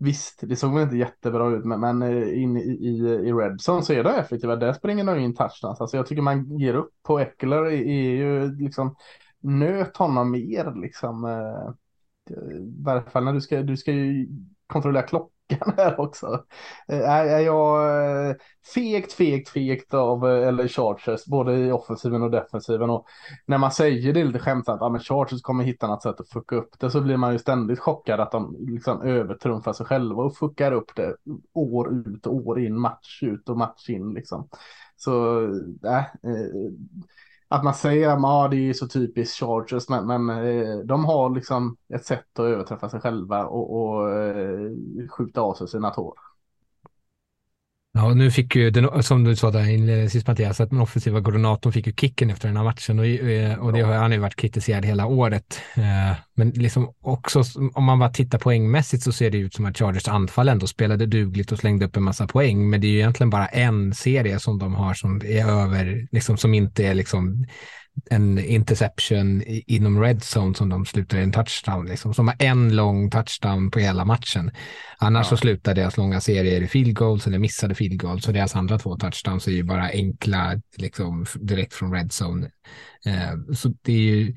Visst, 0.00 0.40
det 0.42 0.56
såg 0.56 0.74
väl 0.74 0.82
inte 0.82 0.96
jättebra 0.96 1.48
ut, 1.50 1.64
men, 1.64 1.80
men 1.80 2.02
eh, 2.02 2.42
in 2.42 2.56
i, 2.56 2.60
i, 2.60 2.98
i 3.28 3.32
Redson 3.32 3.84
så 3.84 3.92
är 3.92 4.04
de 4.04 4.10
effektiva. 4.10 4.56
Där 4.56 4.72
springer 4.72 5.04
de 5.04 5.18
in 5.18 5.34
touchdowns. 5.34 5.80
Alltså 5.80 5.96
jag 5.96 6.06
tycker 6.06 6.22
man 6.22 6.58
ger 6.58 6.74
upp 6.74 6.90
på 7.02 7.20
Eckler 7.20 7.64
är, 7.66 8.14
ju 8.14 8.54
liksom 8.56 8.96
nöt 9.40 9.96
honom 9.96 10.30
mer 10.30 10.80
liksom. 10.80 11.24
Eh, 11.24 11.74
I 12.36 12.74
varje 12.84 13.02
fall 13.02 13.24
när 13.24 13.32
du 13.32 13.40
ska, 13.40 13.62
du 13.62 13.76
ska 13.76 13.92
ju 13.92 14.28
kontrollera 14.66 15.02
klockan 15.02 15.37
veckan 15.48 15.72
här 15.76 16.00
också. 16.00 16.44
Eh, 16.88 17.10
Är 17.10 17.40
jag 17.40 18.28
eh, 18.30 18.34
fegt, 18.74 19.12
fegt, 19.12 19.48
fegt 19.48 19.94
av 19.94 20.28
eh, 20.28 20.40
LA 20.40 20.48
eller 20.48 20.68
Chargers, 20.68 21.24
både 21.24 21.56
i 21.56 21.72
offensiven 21.72 22.22
och 22.22 22.30
defensiven. 22.30 22.90
Och 22.90 23.06
när 23.46 23.58
man 23.58 23.72
säger 23.72 24.12
det 24.12 24.24
lite 24.24 24.38
skämtsamt, 24.38 24.80
ja 24.80 24.88
men 24.88 25.00
Chargers 25.00 25.42
kommer 25.42 25.64
hitta 25.64 25.86
något 25.86 26.02
sätt 26.02 26.20
att 26.20 26.28
fucka 26.28 26.56
upp 26.56 26.70
det, 26.78 26.90
så 26.90 27.00
blir 27.00 27.16
man 27.16 27.32
ju 27.32 27.38
ständigt 27.38 27.78
chockad 27.78 28.20
att 28.20 28.32
de 28.32 28.56
liksom 28.58 29.02
övertrumfar 29.02 29.72
sig 29.72 29.86
själva 29.86 30.22
och 30.22 30.36
fuckar 30.36 30.72
upp 30.72 30.96
det 30.96 31.16
år 31.54 31.92
ut 31.92 32.26
och 32.26 32.34
år 32.34 32.60
in, 32.60 32.78
match 32.80 33.22
ut 33.22 33.48
och 33.48 33.56
match 33.56 33.90
in 33.90 34.14
liksom. 34.14 34.48
Så, 34.96 35.42
äh, 35.84 36.04
att 37.48 37.64
man 37.64 37.74
säger 37.74 38.08
att 38.08 38.24
ah, 38.24 38.48
det 38.48 38.56
är 38.56 38.72
så 38.72 38.88
typiskt 38.88 39.40
Chargers, 39.40 39.88
men, 39.88 40.06
men 40.06 40.30
eh, 40.30 40.78
de 40.78 41.04
har 41.04 41.30
liksom 41.30 41.76
ett 41.94 42.04
sätt 42.04 42.38
att 42.38 42.44
överträffa 42.44 42.88
sig 42.88 43.00
själva 43.00 43.46
och, 43.46 43.82
och 43.82 44.10
eh, 44.10 44.70
skjuta 45.10 45.40
av 45.40 45.54
sig 45.54 45.68
sina 45.68 45.90
tår. 45.90 46.27
Ja, 47.92 48.14
nu 48.14 48.30
fick 48.30 48.56
ju, 48.56 48.70
den, 48.70 49.02
som 49.02 49.24
du 49.24 49.36
sa 49.36 49.50
där 49.50 49.68
inledningsvis 49.68 50.26
Mattias, 50.26 50.60
att 50.60 50.70
den 50.70 50.80
offensiva 50.80 51.22
koordinatorn 51.22 51.72
fick 51.72 51.86
ju 51.86 51.92
kicken 51.92 52.30
efter 52.30 52.48
den 52.48 52.56
här 52.56 52.64
matchen 52.64 52.98
och, 52.98 53.06
eh, 53.06 53.58
och 53.58 53.72
det 53.72 53.80
har 53.80 53.94
han 53.94 54.12
ju 54.12 54.18
varit 54.18 54.36
kritiserad 54.36 54.84
hela 54.84 55.06
året. 55.06 55.60
Eh, 55.76 56.16
men 56.34 56.50
liksom 56.50 56.94
också 57.00 57.42
om 57.74 57.84
man 57.84 57.98
bara 57.98 58.10
tittar 58.10 58.38
poängmässigt 58.38 59.02
så 59.02 59.12
ser 59.12 59.30
det 59.30 59.38
ut 59.38 59.54
som 59.54 59.64
att 59.66 59.78
Chargers 59.78 60.08
anfall 60.08 60.48
ändå 60.48 60.66
spelade 60.66 61.06
dugligt 61.06 61.52
och 61.52 61.58
slängde 61.58 61.86
upp 61.86 61.96
en 61.96 62.02
massa 62.02 62.26
poäng. 62.26 62.70
Men 62.70 62.80
det 62.80 62.86
är 62.86 62.90
ju 62.90 62.98
egentligen 62.98 63.30
bara 63.30 63.46
en 63.46 63.94
serie 63.94 64.38
som 64.38 64.58
de 64.58 64.74
har 64.74 64.94
som 64.94 65.20
är 65.24 65.46
över, 65.46 66.08
liksom 66.12 66.36
som 66.36 66.54
inte 66.54 66.86
är 66.86 66.94
liksom 66.94 67.46
en 68.10 68.38
interception 68.38 69.42
inom 69.46 70.00
red 70.00 70.22
zone 70.22 70.54
som 70.54 70.68
de 70.68 70.86
slutar 70.86 71.18
i 71.18 71.22
en 71.22 71.32
touchdown. 71.32 71.86
Liksom. 71.86 72.14
Som 72.14 72.28
har 72.28 72.36
en 72.38 72.76
lång 72.76 73.10
touchdown 73.10 73.70
på 73.70 73.78
hela 73.78 74.04
matchen. 74.04 74.50
Annars 74.98 75.26
ja. 75.26 75.30
så 75.30 75.36
slutar 75.36 75.74
deras 75.74 75.96
långa 75.96 76.20
serier 76.20 76.62
i 76.62 76.66
field 76.66 76.96
goals 76.96 77.26
eller 77.26 77.38
missade 77.38 77.74
field 77.74 78.00
goals. 78.00 78.24
Så 78.24 78.32
deras 78.32 78.56
andra 78.56 78.78
två 78.78 78.96
touchdowns 78.96 79.46
är 79.46 79.52
ju 79.52 79.62
bara 79.62 79.88
enkla 79.88 80.60
liksom, 80.76 81.26
direkt 81.40 81.74
från 81.74 81.92
red 81.92 82.12
zone. 82.22 82.50
Eh, 83.04 83.54
så 83.54 83.68
det 83.82 83.92
är 83.92 84.16
ju 84.16 84.34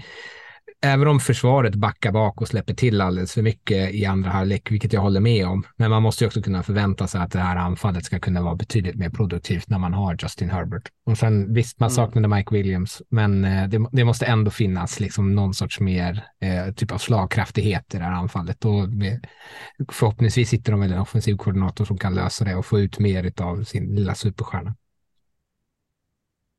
även 0.82 1.08
om 1.08 1.20
försvaret 1.20 1.76
backar 1.76 2.12
bak 2.12 2.42
och 2.42 2.48
släpper 2.48 2.74
till 2.74 3.02
alldeles 3.02 3.34
för 3.34 3.42
mycket 3.42 3.94
i 3.94 4.06
andra 4.06 4.30
halvlek, 4.30 4.72
vilket 4.72 4.94
jag 4.94 5.02
håller 5.02 5.20
med 5.20 5.48
om, 5.48 5.64
men 5.78 5.90
man 5.90 6.04
måste 6.04 6.24
ju 6.24 6.28
också 6.28 6.42
kunna 6.42 6.64
förvänta 6.64 7.08
sig 7.08 7.22
att 7.22 7.32
det 7.32 7.40
här 7.40 7.56
anfallet 7.56 8.06
ska 8.06 8.20
kunna 8.20 8.42
vara 8.42 8.56
betydligt 8.56 8.96
mer 8.96 9.10
produktivt 9.10 9.70
när 9.70 9.78
man 9.78 9.94
har 9.94 10.18
Justin 10.22 10.50
Herbert. 10.50 10.90
Och 11.06 11.18
sen 11.18 11.54
visst, 11.54 11.80
man 11.80 11.90
mm. 11.90 11.96
saknade 11.96 12.28
Mike 12.28 12.56
Williams, 12.56 13.02
men 13.10 13.46
eh, 13.46 13.68
det, 13.68 13.88
det, 13.92 14.04
måste 14.04 14.26
ändå 14.26 14.52
finnas 14.52 15.00
liksom 15.00 15.36
någon 15.36 15.54
sorts 15.54 15.80
mer 15.80 16.24
eh, 16.42 16.74
typ 16.74 16.92
av 16.92 16.98
slagkraftighet 16.98 17.96
i 17.96 17.98
det 17.98 18.04
här 18.04 18.12
anfallet. 18.12 18.66
Och 18.66 18.90
med, 18.90 19.28
förhoppningsvis 19.92 20.50
sitter 20.50 20.72
de 20.72 20.82
väl 20.82 20.92
en 20.92 21.00
offensiv 21.00 21.38
koordinator 21.38 21.86
som 21.86 21.98
kan 21.98 22.16
lösa 22.16 22.46
det 22.46 22.56
och 22.56 22.66
få 22.66 22.80
ut 22.80 23.00
mer 23.00 23.32
av 23.42 23.64
sin 23.64 23.96
lilla 23.96 24.16
superstjärna. 24.16 24.76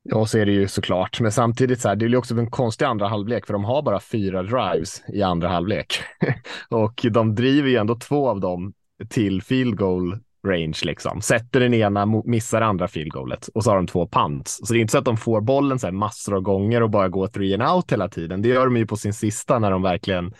Ja, 0.03 0.25
så 0.25 0.37
är 0.37 0.45
det 0.45 0.51
ju 0.51 0.67
såklart. 0.67 1.19
Men 1.19 1.31
samtidigt 1.31 1.81
så 1.81 1.87
här, 1.87 1.95
det 1.95 2.05
blir 2.05 2.17
också 2.17 2.35
en 2.35 2.49
konstig 2.49 2.85
andra 2.85 3.07
halvlek 3.07 3.45
för 3.45 3.53
de 3.53 3.63
har 3.63 3.81
bara 3.81 3.99
fyra 3.99 4.43
drives 4.43 5.03
i 5.07 5.21
andra 5.21 5.47
halvlek. 5.47 5.99
och 6.69 7.05
de 7.11 7.35
driver 7.35 7.69
ju 7.69 7.75
ändå 7.75 7.95
två 7.95 8.29
av 8.29 8.39
dem 8.39 8.73
till 9.09 9.41
field 9.41 9.77
goal 9.77 10.19
range 10.47 10.79
liksom. 10.83 11.21
Sätter 11.21 11.59
den 11.59 11.73
ena, 11.73 12.05
missar 12.05 12.61
andra 12.61 12.87
field 12.87 13.11
goalet 13.11 13.47
och 13.47 13.63
så 13.63 13.69
har 13.69 13.77
de 13.77 13.87
två 13.87 14.07
punts. 14.07 14.59
Så 14.63 14.73
det 14.73 14.79
är 14.79 14.81
inte 14.81 14.91
så 14.91 14.97
att 14.97 15.05
de 15.05 15.17
får 15.17 15.41
bollen 15.41 15.79
så 15.79 15.87
här 15.87 15.91
massor 15.91 16.35
av 16.35 16.41
gånger 16.41 16.83
och 16.83 16.89
bara 16.89 17.09
går 17.09 17.27
three 17.27 17.53
and 17.53 17.63
out 17.63 17.91
hela 17.91 18.09
tiden. 18.09 18.41
Det 18.41 18.49
gör 18.49 18.65
de 18.65 18.77
ju 18.77 18.87
på 18.87 18.97
sin 18.97 19.13
sista 19.13 19.59
när 19.59 19.71
de 19.71 19.81
verkligen 19.81 20.33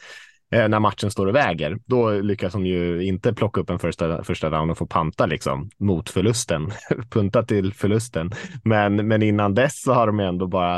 Eh, 0.54 0.70
när 0.70 0.80
matchen 0.80 1.12
står 1.12 1.28
och 1.28 1.36
väger. 1.36 1.78
Då 1.86 2.12
lyckas 2.12 2.54
de 2.54 2.66
ju 2.66 3.04
inte 3.04 3.34
plocka 3.34 3.62
upp 3.62 3.70
en 3.70 3.80
första, 3.80 4.24
första 4.24 4.50
down 4.50 4.70
och 4.70 4.78
få 4.78 4.88
panta 4.88 5.26
liksom 5.26 5.70
mot 5.78 6.10
förlusten, 6.10 6.72
punta 7.10 7.44
till 7.44 7.74
förlusten. 7.74 8.32
Men, 8.64 9.08
men 9.08 9.24
innan 9.24 9.54
dess 9.54 9.82
så 9.82 9.94
har 9.94 10.08
de 10.08 10.20
ändå 10.20 10.48
bara 10.48 10.76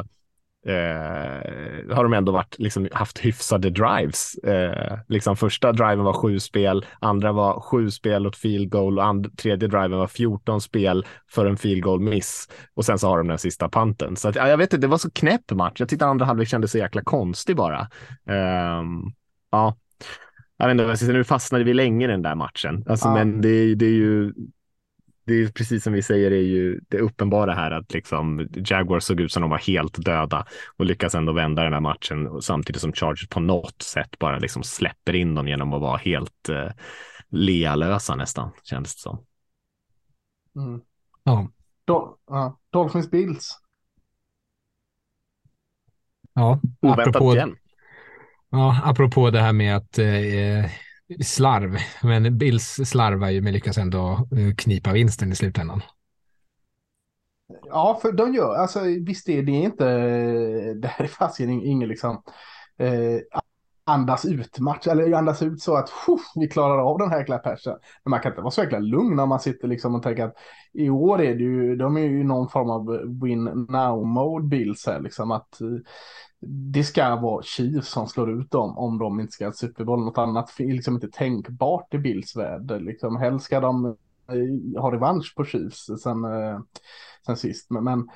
eh, 0.67 1.95
har 1.95 2.03
de 2.03 2.13
ändå 2.13 2.31
varit, 2.31 2.55
liksom, 2.59 2.87
haft 2.91 3.19
hyfsade 3.19 3.69
drives. 3.69 4.35
Eh, 4.35 4.99
liksom 5.07 5.37
första 5.37 5.71
driven 5.71 6.03
var 6.03 6.13
sju 6.13 6.39
spel, 6.39 6.85
andra 6.99 7.31
var 7.31 7.59
sju 7.59 7.91
spel 7.91 8.27
åt 8.27 8.35
field 8.35 8.69
goal 8.69 8.99
och 8.99 9.05
and, 9.05 9.37
tredje 9.37 9.67
driven 9.67 9.97
var 9.97 10.07
14 10.07 10.61
spel 10.61 11.05
för 11.31 11.45
en 11.45 11.57
field 11.57 11.83
goal 11.83 11.99
miss. 11.99 12.49
Och 12.73 12.85
sen 12.85 12.99
så 12.99 13.07
har 13.07 13.17
de 13.17 13.27
den 13.27 13.39
sista 13.39 13.69
panten. 13.69 14.15
Så 14.15 14.29
att, 14.29 14.35
ja, 14.35 14.47
jag 14.47 14.57
vet 14.57 14.73
inte, 14.73 14.87
det 14.87 14.91
var 14.91 14.97
så 14.97 15.11
knäpp 15.11 15.51
match. 15.51 15.79
Jag 15.79 15.89
tyckte 15.89 16.05
andra 16.05 16.25
halvlek 16.25 16.47
kändes 16.47 16.71
så 16.71 16.77
jäkla 16.77 17.01
konstig 17.01 17.55
bara. 17.55 17.87
Um, 18.79 19.13
ja, 19.55 19.75
jag 20.57 20.87
vet 20.87 21.01
inte, 21.01 21.13
nu 21.13 21.23
fastnade 21.23 21.63
vi 21.63 21.73
länge 21.73 22.05
i 22.05 22.07
den 22.07 22.21
där 22.21 22.35
matchen. 22.35 22.83
Alltså, 22.87 23.07
ja. 23.07 23.13
Men 23.13 23.41
det, 23.41 23.75
det 23.75 23.85
är 23.85 23.89
ju 23.89 24.33
det 25.25 25.33
är 25.33 25.47
precis 25.47 25.83
som 25.83 25.93
vi 25.93 26.01
säger, 26.01 26.29
det 26.29 26.35
är 26.35 26.41
ju 26.41 26.79
det 26.87 26.99
uppenbara 26.99 27.53
här 27.53 27.71
att 27.71 27.93
liksom 27.93 28.47
Jaguars 28.53 29.03
såg 29.03 29.19
ut 29.19 29.31
som 29.31 29.41
de 29.41 29.49
var 29.49 29.57
helt 29.57 30.05
döda 30.05 30.45
och 30.77 30.85
lyckas 30.85 31.15
ändå 31.15 31.33
vända 31.33 31.63
den 31.63 31.73
här 31.73 31.79
matchen 31.79 32.41
samtidigt 32.41 32.81
som 32.81 32.93
Chargers 32.93 33.27
på 33.27 33.39
något 33.39 33.81
sätt 33.81 34.19
bara 34.19 34.39
liksom 34.39 34.63
släpper 34.63 35.15
in 35.15 35.35
dem 35.35 35.47
genom 35.47 35.73
att 35.73 35.81
vara 35.81 35.97
helt 35.97 36.49
eh, 36.49 36.71
lealösa 37.29 38.15
nästan, 38.15 38.51
kändes 38.63 38.95
det 38.95 39.01
som. 39.01 39.25
Mm. 40.55 40.81
Ja. 41.23 41.49
Do 41.85 42.17
ja. 42.27 42.59
Dolphins 42.69 43.11
Bills. 43.11 43.59
Ja, 46.33 46.59
oväntat 46.81 47.07
apropå, 47.07 47.35
igen. 47.35 47.55
Ja, 48.55 48.81
apropå 48.83 49.29
det 49.29 49.39
här 49.39 49.53
med 49.53 49.75
att 49.75 49.97
eh, 49.99 50.71
slarv, 51.23 51.77
men 52.03 52.37
Bills 52.37 52.79
slarvar 52.85 53.29
ju 53.29 53.41
men 53.41 53.53
lyckas 53.53 53.77
ändå 53.77 54.11
eh, 54.11 54.55
knipa 54.57 54.93
vinsten 54.93 55.31
i 55.31 55.35
slutändan. 55.35 55.81
Ja, 57.63 57.99
för 58.01 58.11
de 58.11 58.33
gör, 58.33 58.55
alltså 58.55 58.79
visst 58.79 59.29
är 59.29 59.43
det 59.43 59.51
inte, 59.51 59.85
det 60.73 60.87
här 60.87 61.05
är 61.05 61.07
fasiken 61.07 61.49
ingen 61.51 61.89
liksom 61.89 62.23
eh, 62.77 63.19
andas 63.87 64.25
ut 64.25 64.59
match, 64.59 64.87
eller 64.87 65.13
andas 65.13 65.41
ut 65.41 65.61
så 65.61 65.75
att 65.75 65.89
vi 66.35 66.47
klarar 66.47 66.77
av 66.91 66.97
den 66.97 67.09
här 67.09 67.19
jäkla 67.19 67.37
persen. 67.37 67.77
Men 68.03 68.09
man 68.09 68.19
kan 68.19 68.31
inte 68.31 68.41
vara 68.41 68.51
så 68.51 68.63
jäkla 68.63 68.79
lugn 68.79 69.15
när 69.15 69.25
man 69.25 69.39
sitter 69.39 69.67
liksom 69.67 69.95
och 69.95 70.03
tänker 70.03 70.23
att 70.25 70.35
i 70.73 70.89
år 70.89 71.21
är 71.21 71.35
det 71.35 71.43
ju, 71.43 71.75
de 71.75 71.97
är 71.97 72.01
ju 72.01 72.23
någon 72.23 72.49
form 72.49 72.69
av 72.69 72.85
win 73.23 73.43
now 73.69 74.05
mode 74.05 74.47
Bills 74.47 74.85
här 74.85 74.99
liksom 74.99 75.31
att 75.31 75.61
eh, 75.61 75.67
det 76.47 76.83
ska 76.83 77.15
vara 77.15 77.43
Chiefs 77.43 77.89
som 77.89 78.07
slår 78.07 78.31
ut 78.41 78.51
dem 78.51 78.77
om 78.77 78.97
de 78.97 79.19
inte 79.19 79.31
ska 79.31 79.45
ha 79.45 79.53
Super 79.53 79.83
Bowl. 79.83 80.05
Något 80.05 80.17
annat 80.17 80.59
är 80.59 80.73
liksom 80.73 80.95
inte 80.95 81.09
tänkbart 81.09 81.93
i 81.93 81.97
Bills 81.97 82.35
värld. 82.35 82.71
Liksom, 82.81 83.15
helst 83.15 83.45
ska 83.45 83.59
de 83.59 83.85
eh, 83.85 84.81
ha 84.81 84.91
revansch 84.91 85.33
på 85.35 85.45
Chiefs 85.45 85.85
sen, 86.03 86.23
eh, 86.23 86.59
sen 87.25 87.37
sist. 87.37 87.69
Men, 87.69 87.83
men 87.83 88.09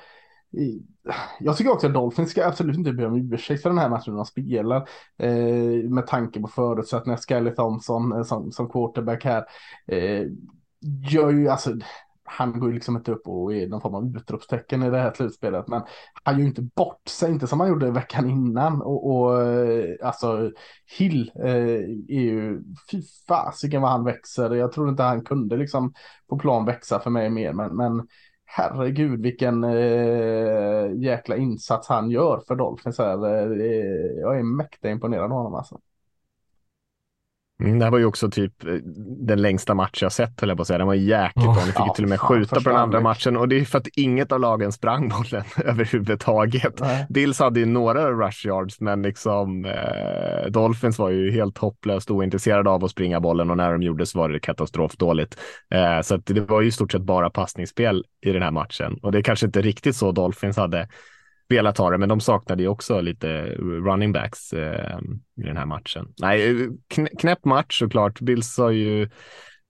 jag 1.38 1.56
tycker 1.56 1.72
också 1.72 1.86
att 1.86 1.94
Dolphins 1.94 2.30
ska 2.30 2.46
absolut 2.46 2.76
inte 2.76 2.92
be 2.92 3.06
om 3.06 3.32
ursäkt 3.32 3.62
för 3.62 3.70
den 3.70 3.78
här 3.78 3.88
matchen 3.88 4.14
de 4.14 4.24
spelar. 4.24 4.88
Eh, 5.18 5.90
med 5.90 6.06
tanke 6.06 6.40
på 6.40 6.48
förutsättningar. 6.48 7.18
Skelly 7.28 7.50
Thompson 7.50 8.12
eh, 8.12 8.22
som, 8.22 8.52
som 8.52 8.68
quarterback 8.68 9.24
här. 9.24 9.44
Eh, 9.86 10.26
gör 11.10 11.30
ju, 11.30 11.48
alltså, 11.48 11.74
han 12.24 12.60
går 12.60 12.68
ju 12.68 12.74
liksom 12.74 12.96
inte 12.96 13.12
upp 13.12 13.28
och 13.28 13.54
är 13.54 13.68
någon 13.68 13.80
form 13.80 13.94
av 13.94 14.16
utropstecken 14.16 14.82
i 14.82 14.90
det 14.90 14.98
här 14.98 15.12
slutspelet. 15.12 15.68
Men 15.68 15.82
han 16.22 16.34
gör 16.34 16.40
ju 16.40 16.48
inte 16.48 16.62
bort 16.62 17.08
sig, 17.08 17.30
inte 17.30 17.46
som 17.46 17.60
han 17.60 17.68
gjorde 17.68 17.90
veckan 17.90 18.30
innan. 18.30 18.82
Och, 18.82 19.10
och 19.10 19.42
eh, 19.42 19.94
alltså 20.02 20.50
Hill 20.98 21.32
eh, 21.44 21.54
är 22.08 22.20
ju, 22.20 22.62
fy 22.90 23.02
fasiken 23.28 23.82
vad 23.82 23.90
han 23.90 24.04
växer. 24.04 24.54
Jag 24.54 24.72
tror 24.72 24.88
inte 24.88 25.02
han 25.02 25.24
kunde 25.24 25.56
liksom 25.56 25.92
på 26.28 26.38
plan 26.38 26.64
växa 26.64 27.00
för 27.00 27.10
mig 27.10 27.30
mer. 27.30 27.52
Men, 27.52 27.76
men 27.76 28.06
herregud 28.52 29.22
vilken 29.22 29.64
eh, 29.64 30.92
jäkla 30.94 31.36
insats 31.36 31.88
han 31.88 32.10
gör 32.10 32.42
för 32.48 32.54
Dolphins. 32.56 32.98
Här. 32.98 33.26
Eh, 33.26 34.20
jag 34.20 34.38
är 34.38 34.42
mäkta 34.42 34.90
imponerad 34.90 35.24
av 35.24 35.30
honom 35.30 35.54
alltså. 35.54 35.80
Mm, 37.60 37.78
det 37.78 37.84
här 37.84 37.90
var 37.90 37.98
ju 37.98 38.04
också 38.04 38.30
typ 38.30 38.64
eh, 38.64 38.74
den 39.26 39.42
längsta 39.42 39.74
match 39.74 40.02
jag 40.02 40.12
sett, 40.12 40.40
höll 40.40 40.48
jag 40.48 40.58
på 40.58 40.62
att 40.62 40.66
säga. 40.66 40.78
Den 40.78 40.86
var 40.86 40.94
jäkligt 40.94 41.44
bra. 41.44 41.54
Ni 41.54 41.72
fick 41.72 41.86
ju 41.86 41.94
till 41.94 42.04
och 42.04 42.10
med 42.10 42.20
skjuta 42.20 42.60
på 42.60 42.68
den 42.68 42.78
andra 42.78 43.00
matchen 43.00 43.36
och 43.36 43.48
det 43.48 43.60
är 43.60 43.64
för 43.64 43.78
att 43.78 43.86
inget 43.96 44.32
av 44.32 44.40
lagen 44.40 44.72
sprang 44.72 45.08
bollen 45.08 45.44
överhuvudtaget. 45.64 46.80
Nej. 46.80 47.06
Bills 47.08 47.38
hade 47.38 47.60
ju 47.60 47.66
några 47.66 48.10
rush 48.10 48.46
yards, 48.46 48.80
men 48.80 49.02
liksom 49.02 49.64
eh, 49.64 50.50
Dolphins 50.50 50.98
var 50.98 51.10
ju 51.10 51.32
helt 51.32 51.58
hopplöst 51.58 52.10
ointresserade 52.10 52.70
av 52.70 52.84
att 52.84 52.90
springa 52.90 53.20
bollen 53.20 53.50
och 53.50 53.56
när 53.56 53.72
de 53.72 53.82
gjorde 53.82 54.06
så 54.06 54.18
var 54.18 54.28
det 54.28 54.40
katastrofdåligt. 54.40 55.38
Eh, 55.74 56.00
så 56.02 56.16
det 56.16 56.40
var 56.40 56.60
ju 56.60 56.68
i 56.68 56.72
stort 56.72 56.92
sett 56.92 57.02
bara 57.02 57.30
passningsspel 57.30 58.04
i 58.26 58.32
den 58.32 58.42
här 58.42 58.50
matchen 58.50 58.98
och 59.02 59.12
det 59.12 59.18
är 59.18 59.22
kanske 59.22 59.46
inte 59.46 59.62
riktigt 59.62 59.96
så 59.96 60.12
Dolphins 60.12 60.56
hade 60.56 60.88
velat 61.50 61.78
ha 61.78 61.90
det, 61.90 61.98
men 61.98 62.08
de 62.08 62.20
saknade 62.20 62.62
ju 62.62 62.68
också 62.68 63.00
lite 63.00 63.42
running 63.58 64.12
backs 64.12 64.52
eh, 64.52 64.98
i 65.40 65.42
den 65.42 65.56
här 65.56 65.66
matchen. 65.66 66.08
Nej, 66.18 66.68
knäpp 67.18 67.44
match 67.44 67.78
såklart. 67.78 68.20
Bills 68.20 68.58
har 68.58 68.70
ju 68.70 69.08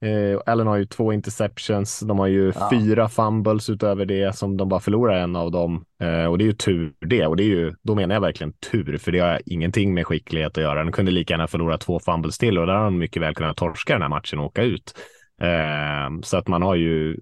Eh, 0.04 0.40
Allen 0.46 0.66
har 0.66 0.76
ju 0.76 0.84
två 0.84 1.12
interceptions, 1.12 2.00
de 2.00 2.18
har 2.18 2.26
ju 2.26 2.52
ja. 2.54 2.70
fyra 2.72 3.08
fumbles 3.08 3.70
utöver 3.70 4.04
det 4.04 4.36
som 4.36 4.56
de 4.56 4.68
bara 4.68 4.80
förlorar 4.80 5.18
en 5.18 5.36
av 5.36 5.50
dem. 5.50 5.84
Eh, 6.02 6.24
och 6.24 6.38
det 6.38 6.44
är 6.44 6.46
ju 6.46 6.52
tur 6.52 6.92
det, 7.00 7.26
och 7.26 7.36
det 7.36 7.42
är 7.42 7.46
ju, 7.46 7.72
då 7.82 7.94
menar 7.94 8.14
jag 8.14 8.20
verkligen 8.20 8.52
tur, 8.52 8.98
för 8.98 9.12
det 9.12 9.18
har 9.18 9.40
ingenting 9.46 9.94
med 9.94 10.06
skicklighet 10.06 10.58
att 10.58 10.62
göra. 10.62 10.84
De 10.84 10.92
kunde 10.92 11.10
lika 11.10 11.34
gärna 11.34 11.46
förlora 11.46 11.78
två 11.78 12.00
fumbles 12.00 12.38
till 12.38 12.58
och 12.58 12.66
där 12.66 12.74
har 12.74 12.84
de 12.84 12.98
mycket 12.98 13.22
väl 13.22 13.34
kunnat 13.34 13.56
torska 13.56 13.92
den 13.92 14.02
här 14.02 14.08
matchen 14.08 14.38
och 14.38 14.44
åka 14.44 14.62
ut. 14.62 14.94
Eh, 15.42 16.20
så 16.22 16.36
att 16.36 16.48
man 16.48 16.62
har 16.62 16.74
ju 16.74 17.16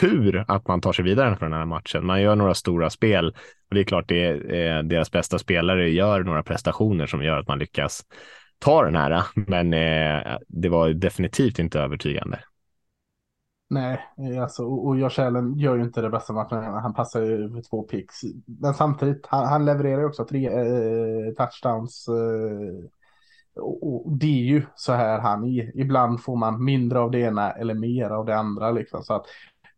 tur 0.00 0.44
att 0.48 0.68
man 0.68 0.80
tar 0.80 0.92
sig 0.92 1.04
vidare 1.04 1.36
från 1.36 1.50
den 1.50 1.58
här 1.58 1.66
matchen. 1.66 2.06
Man 2.06 2.22
gör 2.22 2.36
några 2.36 2.54
stora 2.54 2.90
spel 2.90 3.28
och 3.68 3.74
det 3.74 3.80
är 3.80 3.84
klart 3.84 4.08
det 4.08 4.24
är, 4.24 4.54
eh, 4.54 4.82
deras 4.82 5.10
bästa 5.10 5.38
spelare 5.38 5.90
gör 5.90 6.22
några 6.22 6.42
prestationer 6.42 7.06
som 7.06 7.22
gör 7.22 7.38
att 7.38 7.48
man 7.48 7.58
lyckas 7.58 8.02
ta 8.58 8.84
den 8.84 8.96
här. 8.96 9.24
Men 9.34 9.72
eh, 9.72 10.38
det 10.48 10.68
var 10.68 10.88
definitivt 10.88 11.58
inte 11.58 11.80
övertygande. 11.80 12.38
Nej, 13.70 14.00
alltså, 14.42 14.64
och 14.64 14.98
Josh 14.98 15.20
Allen 15.20 15.58
gör 15.58 15.76
ju 15.76 15.82
inte 15.82 16.00
det 16.00 16.10
bästa 16.10 16.32
matchen. 16.32 16.58
Han 16.58 16.94
passar 16.94 17.22
ju 17.22 17.50
för 17.50 17.62
två 17.70 17.82
picks. 17.82 18.14
Men 18.46 18.74
samtidigt, 18.74 19.26
han, 19.26 19.46
han 19.46 19.64
levererar 19.64 20.00
ju 20.00 20.06
också 20.06 20.24
tre 20.24 20.46
eh, 20.46 21.34
touchdowns. 21.36 22.08
Eh, 22.08 22.90
och, 23.62 24.06
och, 24.06 24.12
det 24.12 24.26
är 24.26 24.44
ju 24.44 24.62
så 24.74 24.92
här 24.92 25.18
han 25.18 25.44
är. 25.44 25.80
Ibland 25.80 26.22
får 26.22 26.36
man 26.36 26.64
mindre 26.64 26.98
av 26.98 27.10
det 27.10 27.18
ena 27.18 27.50
eller 27.50 27.74
mer 27.74 28.10
av 28.10 28.26
det 28.26 28.36
andra. 28.36 28.70
Liksom. 28.70 29.02
Så 29.02 29.14
att 29.14 29.26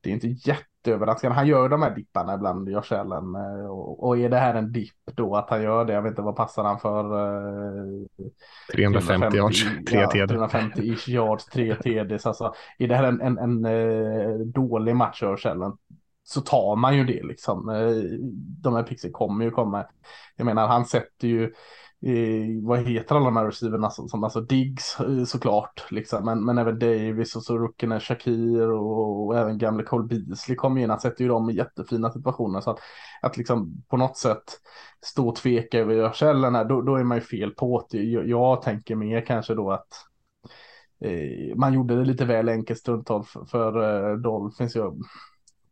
det 0.07 0.13
är 0.13 0.15
inte 0.15 0.51
jätteöverraskande. 0.51 1.35
Han 1.35 1.47
gör 1.47 1.69
de 1.69 1.83
här 1.83 1.95
dipparna 1.95 2.35
ibland, 2.35 2.69
Josh 2.69 2.93
Allen. 2.93 3.35
Eh, 3.35 3.67
och, 3.67 4.07
och 4.07 4.19
är 4.19 4.29
det 4.29 4.39
här 4.39 4.55
en 4.55 4.73
dipp 4.73 4.95
då 5.15 5.37
att 5.37 5.51
han 5.51 5.63
gör 5.63 5.85
det? 5.85 5.93
Jag 5.93 6.03
vet 6.03 6.11
inte, 6.11 6.23
vad 6.23 6.37
passar 6.37 6.65
han 6.65 6.79
för? 6.79 7.05
350 8.73 9.37
yards, 9.37 9.65
tre 9.89 10.01
ja, 10.01 10.11
TD. 10.11 10.29
350 10.29 10.83
ish 10.83 11.09
yards, 11.09 11.45
tre 11.47 11.75
TDs. 11.75 12.27
Alltså, 12.27 12.55
är 12.79 12.89
det 12.89 12.97
här 12.97 13.05
en, 13.05 13.21
en, 13.21 13.39
en, 13.39 13.65
en 13.65 14.31
eh, 14.31 14.39
dålig 14.39 14.97
match 14.97 15.23
av 15.23 15.31
Josh 15.31 15.51
Allen 15.51 15.73
så 16.25 16.41
tar 16.41 16.77
man 16.77 16.97
ju 16.97 17.05
det 17.05 17.23
liksom. 17.23 17.69
Eh, 17.69 18.19
de 18.63 18.75
här 18.75 18.83
pixel 18.83 19.13
kommer 19.13 19.45
ju 19.45 19.51
komma. 19.51 19.87
Jag 20.37 20.45
menar, 20.45 20.69
han 20.69 20.85
sätter 20.85 21.29
ju 21.29 21.53
eh, 22.03 22.63
vad 22.63 22.79
heter 22.79 23.15
alla 23.15 23.25
de 23.25 23.37
här 23.37 23.45
receiverna 23.45 23.91
som, 23.91 24.09
som 24.09 24.25
alltså 24.25 24.41
Diggs 24.41 25.01
eh, 25.01 25.25
såklart, 25.25 25.87
liksom. 25.91 26.25
men, 26.25 26.45
men 26.45 26.59
även 26.59 26.79
Davis 26.79 27.37
och 27.37 27.43
så 27.43 27.59
ruckinen 27.59 28.01
Shakir 28.01 28.71
och, 28.71 29.27
och, 29.27 29.39
även 29.39 29.59
gamle 29.59 29.83
Cole 29.83 30.07
Beasley 30.07 30.57
kommer 30.57 30.81
in. 30.81 30.91
Han 30.91 31.01
sätter 31.01 31.25
ju 31.25 31.29
dem 31.29 31.51
i 31.51 31.57
jättefina 31.57 32.13
situationer 32.13 32.61
så 32.61 32.71
att, 32.71 32.79
att 33.23 33.37
liksom 33.37 33.85
på 33.89 33.97
något 33.97 34.17
sätt 34.17 34.61
stå 35.05 35.29
och 35.29 35.37
tveka 35.37 35.79
över 35.79 36.13
källorna, 36.13 36.59
här, 36.59 36.65
då, 36.65 36.83
då 36.83 36.97
är 36.97 37.05
man 37.05 37.17
ju 37.17 37.23
fel 37.23 37.51
på 37.51 37.87
det. 37.91 38.03
Jag, 38.03 38.29
jag 38.29 38.63
tänker 38.63 38.97
mer 38.97 39.27
kanske 39.27 39.55
då 39.55 39.71
att 39.71 39.89
eh, 41.01 41.57
man 41.57 41.75
gjorde 41.75 41.97
det 41.97 42.05
lite 42.05 42.25
väl 42.25 42.49
enkelt 42.49 42.79
stundtals 42.79 43.31
för, 43.31 43.45
för 43.45 44.11
eh, 44.11 44.17
Dolphins. 44.17 44.77
Jag, 44.77 45.03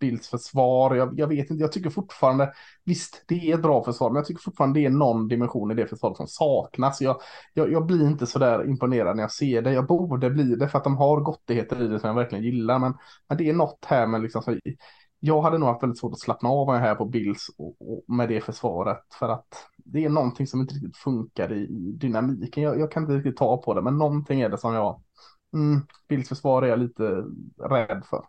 Bills 0.04 0.28
försvar. 0.28 0.94
Jag, 0.94 1.18
jag, 1.18 1.26
vet 1.26 1.50
inte, 1.50 1.62
jag 1.62 1.72
tycker 1.72 1.90
fortfarande, 1.90 2.52
visst 2.84 3.24
det 3.28 3.50
är 3.50 3.54
ett 3.54 3.62
bra 3.62 3.84
försvar, 3.84 4.10
men 4.10 4.16
jag 4.16 4.26
tycker 4.26 4.42
fortfarande 4.42 4.80
det 4.80 4.86
är 4.86 4.90
någon 4.90 5.28
dimension 5.28 5.70
i 5.70 5.74
det 5.74 5.86
försvaret 5.86 6.16
som 6.16 6.26
saknas. 6.26 7.00
Jag, 7.00 7.20
jag, 7.54 7.72
jag 7.72 7.86
blir 7.86 8.06
inte 8.06 8.26
så 8.26 8.38
där 8.38 8.68
imponerad 8.68 9.16
när 9.16 9.22
jag 9.22 9.32
ser 9.32 9.62
det. 9.62 9.72
Jag 9.72 9.86
borde 9.86 10.30
bli 10.30 10.56
det 10.56 10.68
för 10.68 10.78
att 10.78 10.84
de 10.84 10.96
har 10.96 11.20
gottigheter 11.20 11.82
i 11.82 11.88
det 11.88 12.00
som 12.00 12.08
jag 12.08 12.14
verkligen 12.14 12.44
gillar, 12.44 12.78
men, 12.78 12.94
men 13.28 13.38
det 13.38 13.48
är 13.48 13.54
något 13.54 13.84
här 13.84 14.06
med 14.06 14.22
liksom 14.22 14.42
så, 14.42 14.58
jag 15.20 15.42
hade 15.42 15.58
nog 15.58 15.68
haft 15.68 15.82
väldigt 15.82 15.98
svårt 15.98 16.12
att 16.12 16.20
slappna 16.20 16.48
av 16.48 16.76
här 16.76 16.94
på 16.94 17.04
Bills 17.04 17.46
och, 17.58 17.76
och 17.80 18.14
med 18.14 18.28
det 18.28 18.40
försvaret 18.40 19.02
för 19.18 19.28
att 19.28 19.66
det 19.76 20.04
är 20.04 20.08
någonting 20.08 20.46
som 20.46 20.60
inte 20.60 20.74
riktigt 20.74 20.96
funkar 20.96 21.52
i, 21.52 21.60
i 21.60 21.92
dynamiken. 21.92 22.62
Jag, 22.62 22.80
jag, 22.80 22.90
kan 22.90 23.02
inte 23.02 23.14
riktigt 23.14 23.36
ta 23.36 23.56
på 23.62 23.74
det, 23.74 23.82
men 23.82 23.98
någonting 23.98 24.40
är 24.40 24.48
det 24.48 24.58
som 24.58 24.74
jag, 24.74 25.02
mm, 25.54 25.80
Bills 26.08 26.28
försvar 26.28 26.62
är 26.62 26.66
jag 26.66 26.78
lite 26.78 27.24
rädd 27.70 28.02
för. 28.10 28.24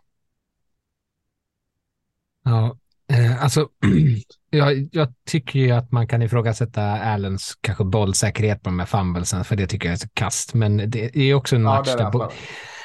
Ja, 2.46 2.76
eh, 3.12 3.42
alltså 3.42 3.68
jag, 4.50 4.88
jag, 4.92 5.08
tycker 5.26 5.58
ju 5.58 5.70
att 5.70 5.92
man 5.92 6.08
kan 6.08 6.22
ifrågasätta 6.22 6.82
Allens 6.82 7.58
kanske 7.60 7.84
bollsäkerhet 7.84 8.62
på 8.62 8.70
de 8.70 8.78
här 8.78 8.86
fumblesen, 8.86 9.44
för 9.44 9.56
det 9.56 9.66
tycker 9.66 9.88
jag 9.88 9.94
är 9.94 9.98
så 9.98 10.08
kast. 10.14 10.54
Men 10.54 10.90
det 10.90 11.16
är 11.16 11.34
också 11.34 11.56
en 11.56 11.62
match 11.62 11.88
ja, 11.98 12.10
där, 12.10 12.32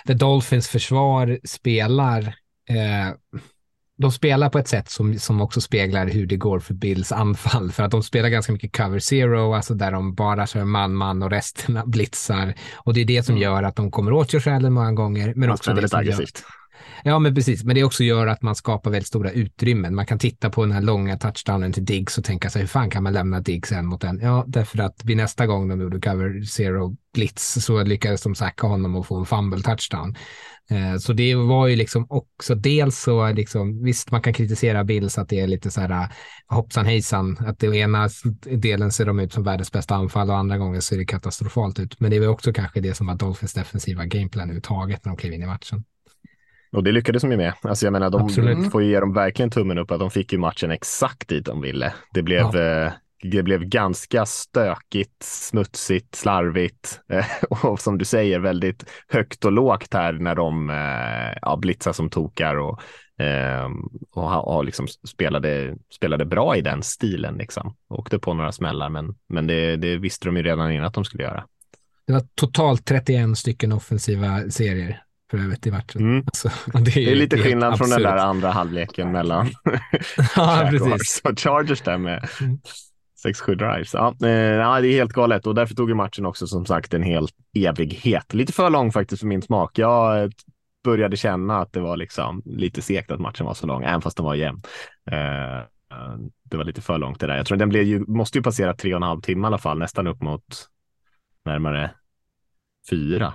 där 0.05 0.13
Dolphins 0.13 0.67
försvar 0.67 1.39
spelar 1.43 2.21
eh, 2.69 3.15
de 4.01 4.11
spelar 4.11 4.49
på 4.49 4.59
ett 4.59 4.67
sätt 4.67 4.89
som, 4.89 5.19
som 5.19 5.41
också 5.41 5.61
speglar 5.61 6.07
hur 6.07 6.25
det 6.25 6.37
går 6.37 6.59
för 6.59 6.73
Bills 6.73 7.11
anfall. 7.11 7.71
För 7.71 7.83
att 7.83 7.91
de 7.91 8.03
spelar 8.03 8.29
ganska 8.29 8.53
mycket 8.53 8.77
cover 8.77 8.99
zero, 8.99 9.53
alltså 9.53 9.73
där 9.73 9.91
de 9.91 10.15
bara 10.15 10.47
kör 10.47 10.65
man-man 10.65 11.23
och 11.23 11.29
resten 11.29 11.81
blitzar. 11.85 12.53
Och 12.77 12.93
det 12.93 13.01
är 13.01 13.05
det 13.05 13.23
som 13.23 13.35
mm. 13.35 13.43
gör 13.43 13.63
att 13.63 13.75
de 13.75 13.91
kommer 13.91 14.13
åt 14.13 14.33
Josh 14.33 14.55
Allen 14.55 14.73
många 14.73 14.91
gånger. 14.91 15.33
Men 15.35 15.49
också 15.49 15.73
det 15.73 15.89
som 15.89 15.99
aggressivt. 15.99 16.43
Gör, 16.43 16.60
Ja, 17.03 17.19
men 17.19 17.35
precis. 17.35 17.63
Men 17.63 17.75
det 17.75 17.83
också 17.83 18.03
gör 18.03 18.27
att 18.27 18.41
man 18.41 18.55
skapar 18.55 18.91
väldigt 18.91 19.07
stora 19.07 19.31
utrymmen. 19.31 19.95
Man 19.95 20.05
kan 20.05 20.19
titta 20.19 20.49
på 20.49 20.61
den 20.61 20.71
här 20.71 20.81
långa 20.81 21.17
touchdownen 21.17 21.73
till 21.73 21.85
Diggs 21.85 22.17
och 22.17 22.23
tänka 22.23 22.49
sig 22.49 22.61
hur 22.61 22.67
fan 22.67 22.89
kan 22.89 23.03
man 23.03 23.13
lämna 23.13 23.39
Diggs 23.39 23.71
en 23.71 23.85
mot 23.85 24.03
en? 24.03 24.19
Ja, 24.23 24.43
därför 24.47 24.79
att 24.79 25.05
vid 25.05 25.17
nästa 25.17 25.47
gång 25.47 25.67
de 25.69 25.81
gjorde 25.81 26.01
cover 26.01 26.43
zero 26.43 26.95
blitz 27.13 27.65
så 27.65 27.83
lyckades 27.83 28.21
de 28.21 28.35
sacka 28.35 28.67
honom 28.67 28.95
och 28.95 29.07
få 29.07 29.19
en 29.19 29.25
fumble 29.25 29.61
touchdown. 29.61 30.15
Eh, 30.69 30.97
så 30.97 31.13
det 31.13 31.35
var 31.35 31.67
ju 31.67 31.75
liksom 31.75 32.05
också 32.09 32.55
dels 32.55 33.01
så 33.01 33.31
liksom, 33.31 33.83
visst 33.83 34.11
man 34.11 34.21
kan 34.21 34.33
kritisera 34.33 34.83
Bills 34.83 35.17
att 35.17 35.29
det 35.29 35.39
är 35.39 35.47
lite 35.47 35.71
så 35.71 35.81
här 35.81 35.89
eh, 35.89 36.09
hoppsan 36.47 36.85
hejsan, 36.85 37.37
att 37.39 37.59
det 37.59 37.77
ena 37.77 38.09
delen 38.43 38.91
ser 38.91 39.05
de 39.05 39.19
ut 39.19 39.33
som 39.33 39.43
världens 39.43 39.71
bästa 39.71 39.95
anfall 39.95 40.29
och 40.29 40.37
andra 40.37 40.57
gånger 40.57 40.79
ser 40.79 40.97
det 40.97 41.05
katastrofalt 41.05 41.79
ut. 41.79 41.99
Men 41.99 42.11
det 42.11 42.19
var 42.19 42.27
också 42.27 42.53
kanske 42.53 42.81
det 42.81 42.93
som 42.93 43.07
var 43.07 43.15
Dolphins 43.15 43.53
defensiva 43.53 44.05
gameplan 44.05 44.43
överhuvudtaget 44.43 45.05
när 45.05 45.09
de 45.09 45.17
klev 45.17 45.33
in 45.33 45.43
i 45.43 45.45
matchen. 45.45 45.83
Och 46.71 46.83
det 46.83 46.91
lyckades 46.91 47.21
de 47.21 47.31
ju 47.31 47.37
med. 47.37 47.53
Alltså 47.61 47.85
jag 47.85 47.93
menar, 47.93 48.09
de 48.09 48.21
Absolut. 48.21 48.71
får 48.71 48.83
ju 48.83 48.89
ge 48.89 48.99
dem 48.99 49.13
verkligen 49.13 49.51
tummen 49.51 49.77
upp 49.77 49.91
att 49.91 49.99
de 49.99 50.11
fick 50.11 50.33
ju 50.33 50.39
matchen 50.39 50.71
exakt 50.71 51.27
dit 51.27 51.45
de 51.45 51.61
ville. 51.61 51.93
Det 52.13 52.21
blev, 52.21 52.49
ja. 52.53 52.85
eh, 52.85 52.91
det 53.23 53.43
blev 53.43 53.65
ganska 53.65 54.25
stökigt, 54.25 55.23
smutsigt, 55.23 56.15
slarvigt 56.15 56.99
eh, 57.09 57.25
och 57.65 57.79
som 57.79 57.97
du 57.97 58.05
säger 58.05 58.39
väldigt 58.39 58.85
högt 59.07 59.45
och 59.45 59.51
lågt 59.51 59.93
här 59.93 60.13
när 60.13 60.35
de 60.35 60.69
eh, 60.69 61.37
ja, 61.41 61.57
blitzar 61.57 61.93
som 61.93 62.09
tokar 62.09 62.55
och, 62.55 62.81
eh, 63.23 63.69
och, 64.11 64.55
och 64.55 64.65
liksom 64.65 64.87
spelade, 64.87 65.75
spelade 65.95 66.25
bra 66.25 66.55
i 66.55 66.61
den 66.61 66.83
stilen. 66.83 67.35
Liksom. 67.37 67.75
Åkte 67.89 68.19
på 68.19 68.33
några 68.33 68.51
smällar, 68.51 68.89
men, 68.89 69.15
men 69.29 69.47
det, 69.47 69.75
det 69.75 69.97
visste 69.97 70.27
de 70.27 70.37
ju 70.37 70.43
redan 70.43 70.71
innan 70.71 70.85
att 70.85 70.93
de 70.93 71.05
skulle 71.05 71.23
göra. 71.23 71.43
Det 72.07 72.13
var 72.13 72.23
totalt 72.35 72.85
31 72.85 73.37
stycken 73.37 73.71
offensiva 73.71 74.49
serier 74.49 75.01
för 75.31 75.37
övrigt 75.37 75.67
i 75.67 75.71
matchen. 75.71 76.01
Mm. 76.01 76.23
Alltså, 76.25 76.49
det, 76.73 76.79
är 76.79 77.05
det, 77.05 77.11
är 77.11 77.15
lite 77.15 77.37
skillnad 77.37 77.77
från 77.77 77.89
den 77.89 78.01
där 78.01 78.17
andra 78.17 78.51
halvleken 78.51 79.11
mellan 79.11 79.47
ja, 80.35 80.67
precis. 80.71 81.21
och 81.23 81.39
Chargers 81.39 81.81
där 81.81 81.97
med 81.97 82.29
mm. 82.41 82.59
6-7 83.25 83.55
drives. 83.55 83.93
Ja, 83.93 84.07
eh, 84.07 84.81
det 84.81 84.87
är 84.87 84.91
helt 84.91 85.13
galet 85.13 85.47
och 85.47 85.55
därför 85.55 85.75
tog 85.75 85.89
ju 85.89 85.95
matchen 85.95 86.25
också 86.25 86.47
som 86.47 86.65
sagt 86.65 86.93
en 86.93 87.03
hel 87.03 87.27
evighet. 87.57 88.33
Lite 88.33 88.53
för 88.53 88.69
lång 88.69 88.91
faktiskt 88.91 89.19
för 89.19 89.27
min 89.27 89.41
smak. 89.41 89.77
Jag 89.77 90.31
började 90.83 91.17
känna 91.17 91.61
att 91.61 91.73
det 91.73 91.79
var 91.79 91.97
liksom 91.97 92.41
lite 92.45 92.81
segt 92.81 93.11
att 93.11 93.19
matchen 93.19 93.45
var 93.45 93.53
så 93.53 93.67
lång, 93.67 93.83
även 93.83 94.01
fast 94.01 94.17
den 94.17 94.25
var 94.25 94.35
jämn. 94.35 94.61
Eh, 95.11 95.65
det 96.43 96.57
var 96.57 96.63
lite 96.63 96.81
för 96.81 96.97
långt 96.97 97.19
det 97.19 97.27
där. 97.27 97.37
Jag 97.37 97.45
tror 97.45 97.57
den 97.57 97.69
blev 97.69 97.83
ju, 97.83 97.99
måste 98.07 98.37
ju 98.37 98.43
passera 98.43 98.73
tre 98.73 98.93
och 98.93 98.97
en 98.97 99.03
halv 99.03 99.21
timme 99.21 99.45
i 99.45 99.47
alla 99.47 99.57
fall, 99.57 99.79
nästan 99.79 100.07
upp 100.07 100.21
mot 100.21 100.67
närmare 101.45 101.91
fyra 102.89 103.33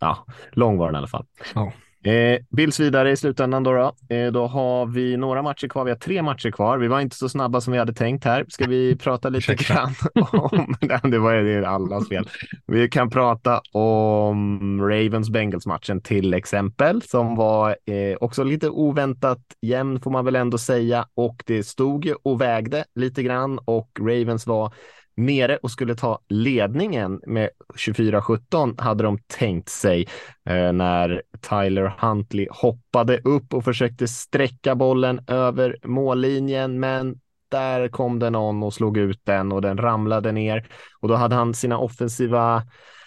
ja, 0.00 0.26
lång 0.52 0.78
var 0.78 0.86
den 0.86 0.94
i 0.94 0.98
alla 0.98 1.06
fall. 1.06 1.26
Ja. 1.54 1.72
Eh, 2.04 2.38
Bills 2.50 2.80
vidare 2.80 3.10
i 3.10 3.16
slutändan 3.16 3.62
då. 3.62 3.72
Då. 3.72 4.14
Eh, 4.14 4.32
då 4.32 4.46
har 4.46 4.86
vi 4.86 5.16
några 5.16 5.42
matcher 5.42 5.68
kvar. 5.68 5.84
Vi 5.84 5.90
har 5.90 5.98
tre 5.98 6.22
matcher 6.22 6.50
kvar. 6.50 6.78
Vi 6.78 6.88
var 6.88 7.00
inte 7.00 7.16
så 7.16 7.28
snabba 7.28 7.60
som 7.60 7.72
vi 7.72 7.78
hade 7.78 7.92
tänkt 7.92 8.24
här. 8.24 8.44
Ska 8.48 8.66
vi 8.66 8.96
prata 8.96 9.28
lite 9.28 9.54
grann 9.54 9.94
om... 10.32 10.74
det 11.10 11.18
var 11.18 11.34
det 11.34 11.68
allas 11.68 12.08
fel. 12.08 12.28
Vi 12.66 12.88
kan 12.88 13.10
prata 13.10 13.60
om 13.72 14.80
Ravens 14.82 15.30
Bengals 15.30 15.66
matchen 15.66 16.02
till 16.02 16.34
exempel 16.34 17.02
som 17.02 17.36
var 17.36 17.70
eh, 17.70 18.16
också 18.20 18.44
lite 18.44 18.68
oväntat 18.68 19.40
jämn 19.62 20.00
får 20.00 20.10
man 20.10 20.24
väl 20.24 20.36
ändå 20.36 20.58
säga 20.58 21.06
och 21.14 21.42
det 21.46 21.62
stod 21.62 22.12
och 22.22 22.40
vägde 22.40 22.84
lite 22.94 23.22
grann 23.22 23.58
och 23.64 23.90
Ravens 24.00 24.46
var 24.46 24.72
nere 25.18 25.56
och 25.56 25.70
skulle 25.70 25.94
ta 25.94 26.18
ledningen 26.28 27.20
med 27.26 27.50
24-17 27.76 28.80
hade 28.80 29.04
de 29.04 29.18
tänkt 29.26 29.68
sig 29.68 30.08
eh, 30.48 30.72
när 30.72 31.22
Tyler 31.48 31.94
Huntley 31.98 32.46
hoppade 32.50 33.18
upp 33.18 33.54
och 33.54 33.64
försökte 33.64 34.08
sträcka 34.08 34.74
bollen 34.74 35.20
över 35.26 35.76
mållinjen, 35.84 36.80
men 36.80 37.20
där 37.50 37.88
kom 37.88 38.18
det 38.18 38.30
någon 38.30 38.62
och 38.62 38.74
slog 38.74 38.98
ut 38.98 39.20
den 39.24 39.52
och 39.52 39.62
den 39.62 39.78
ramlade 39.78 40.32
ner 40.32 40.66
och 41.00 41.08
då 41.08 41.14
hade 41.14 41.34
han 41.34 41.54
sina 41.54 41.78
offensiva 41.78 42.62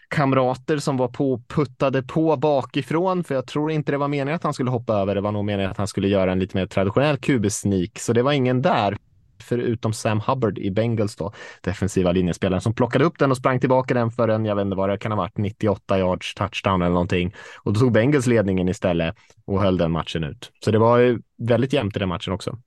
kamrater 0.07 0.77
som 0.77 0.97
var 0.97 1.07
på 1.07 1.41
puttade 1.47 2.03
på 2.03 2.37
bakifrån, 2.37 3.23
för 3.23 3.35
jag 3.35 3.47
tror 3.47 3.71
inte 3.71 3.91
det 3.91 3.97
var 3.97 4.07
meningen 4.07 4.35
att 4.35 4.43
han 4.43 4.53
skulle 4.53 4.69
hoppa 4.69 4.93
över. 4.93 5.15
Det 5.15 5.21
var 5.21 5.31
nog 5.31 5.45
meningen 5.45 5.71
att 5.71 5.77
han 5.77 5.87
skulle 5.87 6.07
göra 6.07 6.31
en 6.31 6.39
lite 6.39 6.57
mer 6.57 6.65
traditionell 6.65 7.17
QB-sneak, 7.17 7.99
så 7.99 8.13
det 8.13 8.23
var 8.23 8.31
ingen 8.31 8.61
där 8.61 8.97
förutom 9.41 9.93
Sam 9.93 10.21
Hubbard 10.27 10.57
i 10.57 10.71
Bengals 10.71 11.15
då, 11.15 11.31
defensiva 11.61 12.11
linjespelaren 12.11 12.61
som 12.61 12.73
plockade 12.73 13.05
upp 13.05 13.19
den 13.19 13.31
och 13.31 13.37
sprang 13.37 13.59
tillbaka 13.59 13.93
den 13.93 14.11
för 14.11 14.27
en, 14.27 14.45
jag 14.45 14.55
vet 14.55 14.65
inte 14.65 14.77
vad 14.77 14.89
det 14.89 14.97
kan 14.97 15.11
ha 15.11 15.17
varit, 15.17 15.37
98 15.37 15.99
yards 15.99 16.33
touchdown 16.33 16.81
eller 16.81 16.93
någonting. 16.93 17.33
Och 17.63 17.73
då 17.73 17.79
tog 17.79 17.91
Bengals 17.91 18.27
ledningen 18.27 18.69
istället 18.69 19.15
och 19.45 19.61
höll 19.61 19.77
den 19.77 19.91
matchen 19.91 20.23
ut. 20.23 20.51
Så 20.65 20.71
det 20.71 20.79
var 20.79 20.97
ju 20.97 21.21
väldigt 21.37 21.73
jämnt 21.73 21.95
i 21.95 21.99
den 21.99 22.09
matchen 22.09 22.33
också. 22.33 22.57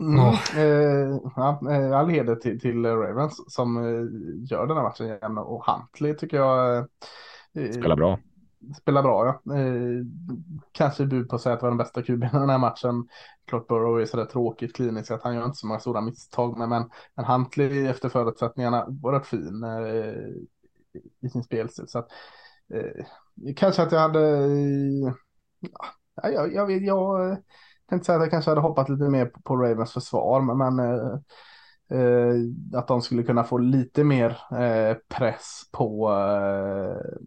Mm, 0.00 0.20
oh. 0.20 0.58
eh, 0.58 1.20
ja, 1.36 1.60
eh, 1.70 1.98
all 1.98 2.08
heder 2.08 2.34
till, 2.34 2.60
till 2.60 2.84
Ravens 2.86 3.54
som 3.54 3.76
eh, 3.76 4.50
gör 4.50 4.66
den 4.66 4.76
här 4.76 4.84
matchen 4.84 5.06
igen 5.06 5.38
och 5.38 5.64
Huntley 5.64 6.14
tycker 6.14 6.36
jag 6.36 6.78
eh, 6.78 7.70
spelar 7.70 7.96
bra. 7.96 8.18
Spelar 8.80 9.02
bra 9.02 9.40
ja. 9.44 9.56
Eh, 9.56 10.04
kanske 10.72 11.06
bud 11.06 11.28
på 11.28 11.36
att 11.36 11.42
säga 11.42 11.52
att 11.54 11.60
det 11.60 11.64
var 11.64 11.70
den 11.70 11.78
bästa 11.78 12.02
kuben 12.02 12.28
i 12.28 12.38
den 12.38 12.50
här 12.50 12.58
matchen. 12.58 13.08
Clark 13.46 13.66
Burrow 13.68 14.00
är 14.00 14.06
sådär 14.06 14.24
tråkigt 14.24 14.76
klinisk 14.76 15.10
att 15.10 15.22
han 15.22 15.34
gör 15.34 15.44
inte 15.44 15.58
så 15.58 15.66
många 15.66 15.80
stora 15.80 16.00
misstag 16.00 16.58
men, 16.58 16.68
men, 16.68 16.90
men 17.16 17.24
Huntley 17.24 17.86
efter 17.86 18.08
förutsättningarna 18.08 18.86
var 18.88 19.12
rätt 19.12 19.26
fin 19.26 19.64
eh, 19.64 20.28
i 21.20 21.28
sin 21.30 21.42
spelstil. 21.42 21.88
Så 21.88 21.98
att, 21.98 22.08
eh, 22.74 23.04
kanske 23.56 23.82
att 23.82 23.92
jag 23.92 24.00
hade 24.00 24.20
ja, 26.22 26.30
jag, 26.30 26.54
jag, 26.54 26.70
jag, 26.70 26.80
jag 26.80 27.38
tänkte 27.88 28.06
säga 28.06 28.16
att 28.16 28.22
jag 28.22 28.30
kanske 28.30 28.50
hade 28.50 28.60
hoppat 28.60 28.88
lite 28.88 29.08
mer 29.08 29.26
på 29.26 29.56
Ravens 29.56 29.92
försvar, 29.92 30.40
men, 30.40 30.58
men 30.58 30.78
eh, 30.78 31.18
eh, 32.00 32.34
att 32.74 32.88
de 32.88 33.02
skulle 33.02 33.22
kunna 33.22 33.44
få 33.44 33.58
lite 33.58 34.04
mer 34.04 34.38
eh, 34.52 34.96
press 35.08 35.62
på 35.72 36.10
eh, 36.10 37.18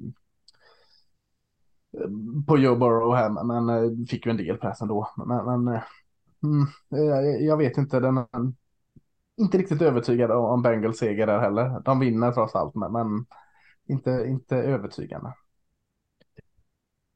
Eh, 1.94 2.10
på 2.48 2.58
Joe 2.58 2.76
Burrow 2.76 3.16
här, 3.16 3.44
men 3.44 3.70
eh, 3.70 4.06
fick 4.10 4.26
ju 4.26 4.30
en 4.32 4.38
del 4.38 4.58
press 4.58 4.82
ändå. 4.82 5.10
Men, 5.26 5.46
men 5.46 5.76
eh, 5.76 5.84
mm, 6.44 6.68
jag 7.48 7.58
vet 7.58 7.78
inte, 7.78 8.00
den 8.00 8.26
inte 9.38 9.58
riktigt 9.58 9.82
övertygad 9.82 10.32
om 10.32 10.62
Bengals 10.62 10.98
seger 10.98 11.28
där 11.28 11.40
heller. 11.40 11.82
De 11.86 12.00
vinner 12.00 12.32
trots 12.32 12.56
allt, 12.56 12.76
men, 12.76 12.92
men 12.92 13.26
inte, 13.88 14.26
inte 14.28 14.56
övertygande. 14.56 15.34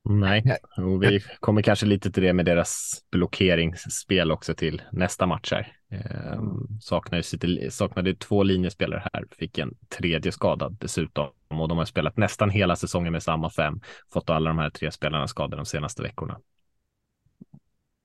Nej, 0.09 0.43
och 0.77 1.03
vi 1.03 1.19
kommer 1.39 1.61
kanske 1.61 1.85
lite 1.85 2.11
till 2.11 2.23
det 2.23 2.33
med 2.33 2.45
deras 2.45 3.01
blockeringsspel 3.11 4.31
också 4.31 4.53
till 4.53 4.81
nästa 4.91 5.25
match 5.25 5.51
här. 5.51 5.73
Eh, 5.91 6.41
saknade, 6.81 7.23
saknade 7.71 8.15
två 8.15 8.43
linjespelare 8.43 9.09
här, 9.13 9.25
fick 9.39 9.57
en 9.57 9.73
tredje 9.97 10.31
skadad 10.31 10.77
dessutom 10.79 11.29
och 11.47 11.67
de 11.67 11.77
har 11.77 11.85
spelat 11.85 12.17
nästan 12.17 12.49
hela 12.49 12.75
säsongen 12.75 13.11
med 13.11 13.23
samma 13.23 13.49
fem, 13.49 13.81
fått 14.13 14.29
alla 14.29 14.49
de 14.49 14.59
här 14.59 14.69
tre 14.69 14.91
spelarna 14.91 15.27
skadade 15.27 15.55
de 15.55 15.65
senaste 15.65 16.01
veckorna. 16.01 16.39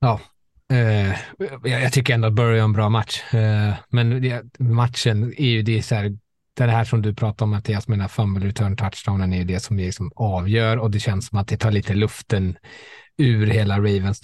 Ja, 0.01 0.21
eh, 0.71 1.15
jag 1.65 1.93
tycker 1.93 2.15
ändå 2.15 2.29
att 2.29 2.35
Burry 2.35 2.59
är 2.59 2.63
en 2.63 2.73
bra 2.73 2.89
match, 2.89 3.35
eh, 3.35 3.75
men 3.89 4.23
det, 4.23 4.59
matchen 4.59 5.35
är 5.37 5.51
ju 5.51 5.63
det 5.63 5.83
så 5.83 5.95
här 5.95 6.19
det 6.57 6.71
här 6.71 6.85
som 6.85 7.03
du 7.03 7.15
pratar 7.15 7.45
om 7.45 7.51
Mattias 7.51 7.89
med 7.89 7.99
den 7.99 8.01
här 8.01 8.09
fumble 8.09 8.47
return 8.47 8.77
touchdownen 8.77 9.33
är 9.33 9.39
ju 9.39 9.45
det 9.45 9.61
som 9.61 9.77
liksom 9.77 10.13
avgör 10.17 10.77
och 10.77 10.91
det 10.91 11.01
känns 11.01 11.27
som 11.27 11.39
att 11.39 11.49
det 11.49 11.57
tar 11.57 11.71
lite 11.71 11.95
luften 11.95 12.57
ur 13.21 13.47
hela 13.47 13.79
Ravens. 13.79 14.23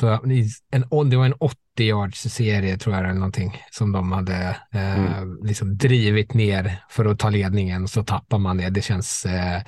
En, 0.73 1.11
det 1.11 1.17
var 1.17 1.27
en 1.27 1.33
80 1.33 1.57
yards 1.79 2.21
serie 2.21 2.79
tror 2.79 2.95
jag 2.95 3.05
eller 3.05 3.15
någonting 3.15 3.63
som 3.71 3.93
de 3.93 4.13
hade 4.13 4.57
eh, 4.75 4.99
mm. 4.99 5.39
liksom 5.43 5.77
drivit 5.77 6.35
ner 6.35 6.85
för 6.91 7.05
att 7.05 7.19
ta 7.19 7.31
ledningen 7.31 7.89
så 7.89 8.05
tappar 8.05 8.39
man 8.39 8.57
det. 8.57 8.71
Det 8.71 8.83
känns 8.83 9.27
eh, 9.27 9.63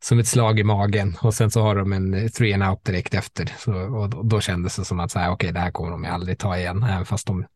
som 0.00 0.18
ett 0.18 0.26
slag 0.26 0.60
i 0.60 0.64
magen 0.64 1.16
och 1.22 1.34
sen 1.34 1.50
så 1.50 1.62
har 1.62 1.76
de 1.76 1.92
en 1.92 2.30
three 2.30 2.52
and 2.52 2.62
out 2.62 2.84
direkt 2.84 3.14
efter. 3.14 3.52
Så, 3.58 3.72
och 3.72 4.26
då 4.26 4.40
kändes 4.40 4.76
det 4.76 4.84
som 4.84 5.00
att 5.00 5.16
okej, 5.16 5.30
okay, 5.30 5.52
det 5.52 5.60
här 5.60 5.70
kommer 5.70 5.90
de 5.90 6.04
aldrig 6.04 6.38
ta 6.38 6.58
igen, 6.58 6.82
även 6.82 7.04
fast 7.04 7.26
de 7.26 7.46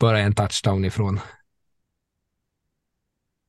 bara 0.00 0.20
är 0.20 0.24
en 0.24 0.34
touchdown 0.34 0.84
ifrån. 0.84 1.20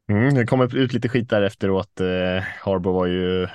Mm, 0.09 0.33
det 0.33 0.45
kom 0.45 0.61
ut 0.61 0.93
lite 0.93 1.09
skit 1.09 1.29
där 1.29 1.41
efteråt. 1.41 1.99
Eh, 1.99 2.43
Harbo 2.63 2.91
var 2.91 3.05
ju 3.05 3.47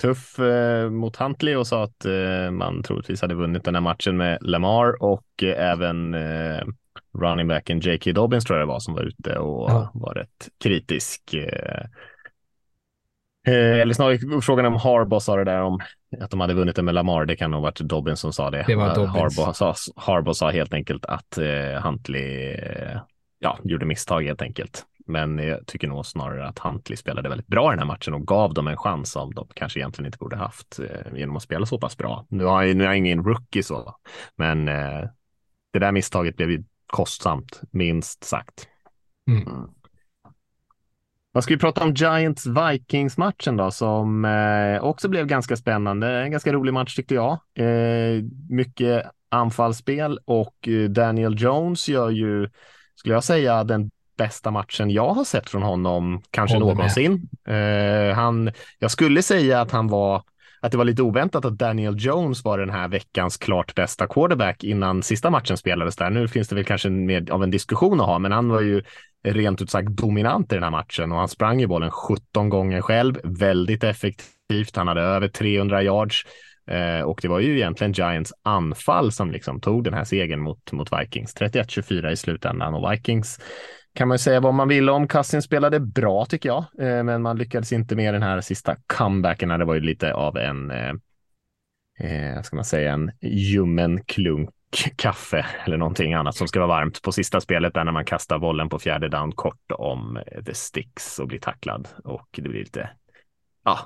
tuff 0.00 0.38
eh, 0.38 0.90
mot 0.90 1.16
Huntley 1.16 1.54
och 1.54 1.66
sa 1.66 1.84
att 1.84 2.04
eh, 2.04 2.50
man 2.50 2.82
troligtvis 2.82 3.22
hade 3.22 3.34
vunnit 3.34 3.64
den 3.64 3.74
här 3.74 3.82
matchen 3.82 4.16
med 4.16 4.38
Lamar 4.40 5.02
och 5.02 5.42
eh, 5.42 5.70
även 5.70 6.14
eh, 6.14 6.62
running 7.18 7.48
backen 7.48 7.80
J.K. 7.80 8.12
Dobbins 8.12 8.44
tror 8.44 8.58
jag 8.58 8.68
det 8.68 8.72
var 8.72 8.80
som 8.80 8.94
var 8.94 9.02
ute 9.02 9.38
och 9.38 9.70
ja. 9.70 9.90
var 9.94 10.14
rätt 10.14 10.48
kritisk. 10.64 11.34
Eh, 11.34 11.84
eh, 13.46 13.80
eller 13.80 13.94
snarare 13.94 14.40
frågan 14.40 14.66
om 14.66 14.76
Harbo 14.76 15.20
sa 15.20 15.36
det 15.36 15.44
där 15.44 15.62
om 15.62 15.80
att 16.20 16.30
de 16.30 16.40
hade 16.40 16.54
vunnit 16.54 16.76
det 16.76 16.82
med 16.82 16.94
Lamar. 16.94 17.24
Det 17.24 17.36
kan 17.36 17.50
nog 17.50 17.62
varit 17.62 17.80
Dobbins 17.80 18.20
som 18.20 18.32
sa 18.32 18.50
det. 18.50 18.64
Det 18.66 18.74
var 18.74 18.94
Dobbins. 18.94 19.38
Harbo 19.38 19.52
sa, 19.54 19.74
Harbo 19.96 20.34
sa 20.34 20.50
helt 20.50 20.74
enkelt 20.74 21.04
att 21.04 21.38
Huntley 21.82 22.56
ja, 23.38 23.58
gjorde 23.64 23.86
misstag 23.86 24.22
helt 24.22 24.42
enkelt. 24.42 24.86
Men 25.10 25.38
jag 25.38 25.66
tycker 25.66 25.88
nog 25.88 26.06
snarare 26.06 26.48
att 26.48 26.58
Huntley 26.58 26.96
spelade 26.96 27.28
väldigt 27.28 27.46
bra 27.46 27.72
i 27.72 27.72
den 27.72 27.78
här 27.78 27.86
matchen 27.86 28.14
och 28.14 28.26
gav 28.26 28.54
dem 28.54 28.68
en 28.68 28.76
chans 28.76 29.10
som 29.10 29.34
de 29.34 29.48
kanske 29.54 29.80
egentligen 29.80 30.06
inte 30.06 30.18
borde 30.18 30.36
haft 30.36 30.78
eh, 30.78 31.18
genom 31.18 31.36
att 31.36 31.42
spela 31.42 31.66
så 31.66 31.78
pass 31.78 31.96
bra. 31.96 32.26
Nu 32.28 32.44
har 32.44 32.62
jag, 32.62 32.76
nu 32.76 32.84
är 32.84 32.88
jag 32.88 32.96
ingen 32.96 33.24
rookie 33.24 33.62
så, 33.62 33.94
men 34.36 34.68
eh, 34.68 35.08
det 35.72 35.78
där 35.78 35.92
misstaget 35.92 36.36
blev 36.36 36.50
ju 36.50 36.64
kostsamt, 36.86 37.60
minst 37.70 38.24
sagt. 38.24 38.68
Mm. 39.28 39.42
mm. 39.42 39.70
Vad 41.32 41.44
ska 41.44 41.54
vi 41.54 41.60
prata 41.60 41.84
om 41.84 41.94
Giants 41.94 42.46
Vikings 42.46 43.18
matchen 43.18 43.56
då 43.56 43.70
som 43.70 44.24
eh, 44.24 44.82
också 44.82 45.08
blev 45.08 45.26
ganska 45.26 45.56
spännande. 45.56 46.22
En 46.22 46.30
ganska 46.30 46.52
rolig 46.52 46.72
match 46.72 46.96
tyckte 46.96 47.14
jag. 47.14 47.38
Eh, 47.54 48.22
mycket 48.48 49.06
anfallsspel 49.28 50.18
och 50.24 50.68
eh, 50.68 50.90
Daniel 50.90 51.34
Jones 51.38 51.88
gör 51.88 52.10
ju, 52.10 52.48
skulle 52.94 53.14
jag 53.14 53.24
säga, 53.24 53.64
den 53.64 53.90
bästa 54.20 54.50
matchen 54.50 54.90
jag 54.90 55.14
har 55.14 55.24
sett 55.24 55.50
från 55.50 55.62
honom, 55.62 56.22
kanske 56.30 56.56
Håller 56.56 56.74
någonsin. 56.74 57.28
Uh, 57.48 58.14
han, 58.14 58.52
jag 58.78 58.90
skulle 58.90 59.22
säga 59.22 59.60
att 59.60 59.70
han 59.70 59.88
var 59.88 60.22
att 60.60 60.72
det 60.72 60.78
var 60.78 60.84
lite 60.84 61.02
oväntat 61.02 61.44
att 61.44 61.58
Daniel 61.58 61.94
Jones 61.98 62.44
var 62.44 62.58
den 62.58 62.70
här 62.70 62.88
veckans 62.88 63.36
klart 63.36 63.74
bästa 63.74 64.06
quarterback 64.06 64.64
innan 64.64 65.02
sista 65.02 65.30
matchen 65.30 65.56
spelades 65.56 65.96
där. 65.96 66.10
Nu 66.10 66.28
finns 66.28 66.48
det 66.48 66.54
väl 66.54 66.64
kanske 66.64 66.90
mer 66.90 67.30
av 67.30 67.42
en 67.42 67.50
diskussion 67.50 68.00
att 68.00 68.06
ha, 68.06 68.18
men 68.18 68.32
han 68.32 68.48
var 68.48 68.60
ju 68.60 68.82
rent 69.24 69.62
ut 69.62 69.70
sagt 69.70 69.88
dominant 69.88 70.52
i 70.52 70.54
den 70.54 70.62
här 70.62 70.70
matchen 70.70 71.12
och 71.12 71.18
han 71.18 71.28
sprang 71.28 71.60
ju 71.60 71.66
bollen 71.66 71.90
17 71.90 72.48
gånger 72.48 72.80
själv, 72.80 73.20
väldigt 73.24 73.84
effektivt. 73.84 74.76
Han 74.76 74.88
hade 74.88 75.02
över 75.02 75.28
300 75.28 75.82
yards 75.82 76.26
eh, 76.70 77.00
och 77.00 77.18
det 77.22 77.28
var 77.28 77.40
ju 77.40 77.56
egentligen 77.56 77.92
Giants 77.92 78.32
anfall 78.42 79.12
som 79.12 79.30
liksom 79.30 79.60
tog 79.60 79.84
den 79.84 79.94
här 79.94 80.04
segern 80.04 80.40
mot, 80.40 80.72
mot 80.72 80.88
Vikings. 81.00 81.36
31-24 81.36 82.10
i 82.10 82.16
slutändan 82.16 82.74
och 82.74 82.92
Vikings 82.92 83.40
kan 83.92 84.08
man 84.08 84.18
säga 84.18 84.40
vad 84.40 84.54
man 84.54 84.68
vill 84.68 84.90
om. 84.90 85.08
Kassin 85.08 85.42
spelade 85.42 85.80
bra 85.80 86.26
tycker 86.26 86.48
jag, 86.48 86.64
eh, 86.78 87.02
men 87.04 87.22
man 87.22 87.38
lyckades 87.38 87.72
inte 87.72 87.96
med 87.96 88.14
den 88.14 88.22
här 88.22 88.40
sista 88.40 88.76
comebacken. 88.86 89.48
Det 89.48 89.64
var 89.64 89.74
ju 89.74 89.80
lite 89.80 90.14
av 90.14 90.36
en, 90.36 90.70
eh, 90.70 90.94
eh 92.00 92.42
ska 92.42 92.56
man 92.56 92.64
säga, 92.64 92.92
en 92.92 93.10
ljummen 93.20 94.04
klunk 94.04 94.50
kaffe 94.96 95.46
eller 95.64 95.76
någonting 95.76 96.14
annat 96.14 96.36
som 96.36 96.48
ska 96.48 96.58
vara 96.58 96.68
varmt 96.68 97.02
på 97.02 97.12
sista 97.12 97.40
spelet 97.40 97.74
där 97.74 97.84
när 97.84 97.92
man 97.92 98.04
kastar 98.04 98.38
bollen 98.38 98.68
på 98.68 98.78
fjärde 98.78 99.08
down 99.08 99.32
kort 99.32 99.72
om 99.72 100.16
eh, 100.16 100.44
the 100.44 100.54
sticks 100.54 101.18
och 101.18 101.28
blir 101.28 101.38
tacklad 101.38 101.88
och 102.04 102.28
det 102.32 102.48
blir 102.48 102.60
lite, 102.60 102.90
ja, 103.64 103.78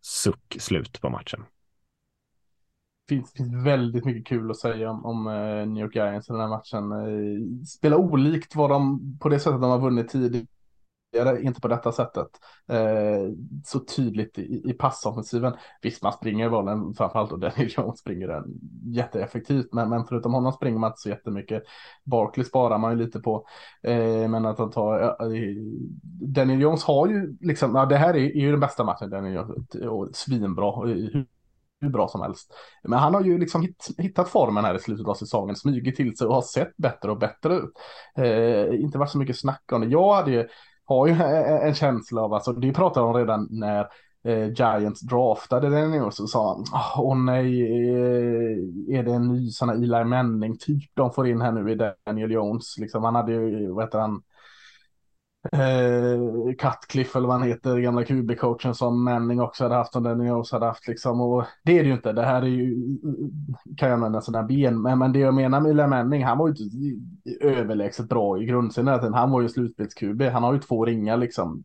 suck 0.00 0.56
slut 0.58 1.00
på 1.00 1.10
matchen 1.10 1.44
finns, 3.08 3.32
finns 3.32 3.66
väldigt 3.66 4.04
mycket 4.04 4.26
kul 4.26 4.50
att 4.50 4.58
säga 4.58 4.90
om, 4.90 5.04
om 5.04 5.26
eh, 5.26 5.66
New 5.66 5.84
York 5.84 5.94
Giants 5.94 6.28
i 6.28 6.32
den 6.32 6.40
här 6.40 6.48
matchen. 6.48 6.92
Eh, 6.92 7.64
spela 7.66 7.94
spelar 7.94 7.96
olikt 7.96 8.56
vad 8.56 8.70
de, 8.70 9.00
på 9.20 9.28
det 9.28 9.38
sättet 9.38 9.60
de 9.60 9.70
har 9.70 9.78
vunnit 9.78 10.08
tidigare, 10.08 11.42
inte 11.42 11.60
på 11.60 11.68
detta 11.68 11.92
sättet. 11.92 12.26
eh, 12.68 13.30
så 13.64 13.80
tydligt 13.80 14.38
i, 14.38 14.62
i 14.64 14.72
passoffensiven. 14.72 15.52
Visst, 15.82 16.02
man 16.02 16.12
springer 16.12 16.50
bollen 16.50 16.94
framförallt 16.94 17.32
och 17.32 17.38
Daniel 17.38 17.68
Jones 17.70 17.98
springer 17.98 18.28
den 18.28 18.44
jätteeffektivt, 18.84 19.72
men, 19.72 19.88
men 19.88 20.04
förutom 20.04 20.34
honom 20.34 20.52
springer 20.52 20.78
man 20.78 20.90
inte 20.90 21.00
så 21.00 21.08
jättemycket. 21.08 21.62
Barkley 22.04 22.44
sparar 22.44 22.78
man 22.78 22.98
ju 22.98 23.04
lite 23.04 23.20
på, 23.20 23.46
eh, 23.82 24.28
men 24.28 24.46
att 24.46 24.58
han 24.58 24.70
tar, 24.70 25.16
Daniel 26.26 26.60
Jones 26.60 26.84
har 26.84 27.08
ju 27.08 27.36
liksom, 27.40 27.74
ja, 27.74 27.86
det 27.86 27.96
här 27.96 28.14
är, 28.14 28.36
är 28.36 28.40
ju 28.40 28.50
den 28.50 28.60
bästa 28.60 28.84
matchen 28.84 29.10
Daniel 29.10 29.34
Jones, 29.34 29.74
och 29.74 30.08
svinbra 30.12 30.88
hur 31.80 31.90
bra 31.90 32.08
som 32.08 32.22
helst. 32.22 32.54
Men 32.84 32.98
han 32.98 33.14
har 33.14 33.20
ju 33.20 33.38
liksom 33.38 33.62
hitt, 33.62 33.86
hittat 33.98 34.28
formen 34.28 34.64
här 34.64 34.74
i 34.74 34.78
slutet 34.78 35.06
av 35.06 35.14
säsongen, 35.14 35.56
smugit 35.56 35.96
till 35.96 36.16
sig 36.16 36.26
och 36.26 36.34
har 36.34 36.42
sett 36.42 36.76
bättre 36.76 37.10
och 37.10 37.18
bättre 37.18 37.54
ut. 37.54 37.72
Eh, 38.16 38.80
inte 38.80 38.98
varit 38.98 39.10
så 39.10 39.18
mycket 39.18 39.38
snack 39.38 39.62
om 39.72 39.80
det. 39.80 39.86
Jag 39.86 40.14
hade 40.14 40.30
ju 40.30 40.48
har 40.84 41.06
ju 41.06 41.12
en 41.68 41.74
känsla 41.74 42.22
av, 42.22 42.34
alltså 42.34 42.52
det 42.52 42.72
pratade 42.72 43.06
de 43.06 43.14
redan 43.14 43.48
när 43.50 43.88
eh, 44.24 44.48
Giants 44.48 45.00
draftade 45.00 45.70
den 45.70 46.02
och 46.02 46.14
så 46.14 46.26
sa 46.26 46.54
han, 46.54 46.64
ah, 46.72 47.00
åh 47.00 47.16
nej, 47.16 47.62
eh, 47.62 48.98
är 48.98 49.02
det 49.02 49.12
en 49.12 49.28
ny 49.28 49.50
sån 49.50 49.68
här 49.68 49.76
Eli 49.76 50.04
Manning 50.04 50.58
typ 50.58 50.90
de 50.94 51.12
får 51.12 51.28
in 51.28 51.40
här 51.40 51.52
nu 51.52 51.72
i 51.72 51.92
Daniel 52.06 52.30
Jones, 52.30 52.78
liksom 52.78 53.04
han 53.04 53.14
hade 53.14 53.32
ju, 53.32 53.70
vad 53.72 53.84
heter 53.84 53.98
han, 53.98 54.22
eh, 55.52 56.54
Cutcliffe 56.58 57.18
eller 57.18 57.28
vad 57.28 57.38
han 57.38 57.48
heter, 57.48 57.78
gamla 57.78 58.02
QB-coachen 58.02 58.72
som 58.72 59.04
Manning 59.04 59.40
också 59.40 59.64
hade 59.64 59.74
haft 59.74 59.96
och 59.96 60.02
Daniel 60.02 60.28
Jones 60.28 60.52
hade 60.52 60.66
haft 60.66 60.88
liksom. 60.88 61.20
Och 61.20 61.44
det 61.64 61.78
är 61.78 61.82
det 61.82 61.88
ju 61.88 61.94
inte. 61.94 62.12
Det 62.12 62.22
här 62.22 62.42
är 62.42 62.46
ju, 62.46 62.76
kan 63.76 63.88
jag 63.88 63.96
använda 63.96 64.20
sådana 64.20 64.46
ben. 64.46 64.82
Men, 64.82 64.98
men 64.98 65.12
det 65.12 65.18
jag 65.18 65.34
menar 65.34 65.60
med 65.60 65.70
Eli 65.70 65.86
Manning, 65.86 66.24
han 66.24 66.38
var 66.38 66.48
ju 66.48 66.54
inte 66.54 67.46
överlägset 67.46 68.08
bra 68.08 68.42
i 68.42 68.44
grundserien. 68.44 69.14
Han 69.14 69.30
var 69.30 69.40
ju 69.40 69.48
slutspels-QB. 69.48 70.30
Han 70.30 70.42
har 70.42 70.52
ju 70.52 70.58
två 70.58 70.84
ringar 70.84 71.16
liksom. 71.16 71.64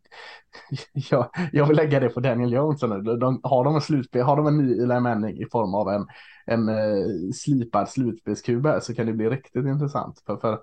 jag, 0.94 1.30
jag 1.52 1.66
vill 1.66 1.78
lägga 1.78 2.00
det 2.00 2.10
på 2.10 2.20
Daniel 2.20 2.54
Jones 2.54 2.82
nu. 2.82 3.02
De, 3.02 3.40
har 3.44 3.64
de 3.64 3.76
en 3.76 3.82
slutspel, 3.82 4.22
har 4.22 4.36
de 4.38 4.48
en 4.48 4.58
ny 4.58 4.84
Eli 4.84 5.00
Manning 5.00 5.38
i 5.42 5.46
form 5.52 5.74
av 5.74 5.90
en, 5.90 6.08
en 6.46 6.70
eh, 6.70 7.32
slipad 7.34 7.88
slutspels-QB 7.88 8.80
så 8.80 8.96
kan 8.96 9.06
det 9.06 9.14
bli 9.14 9.30
riktigt 9.30 9.66
intressant. 9.66 10.24
För, 10.26 10.38
för 10.38 10.60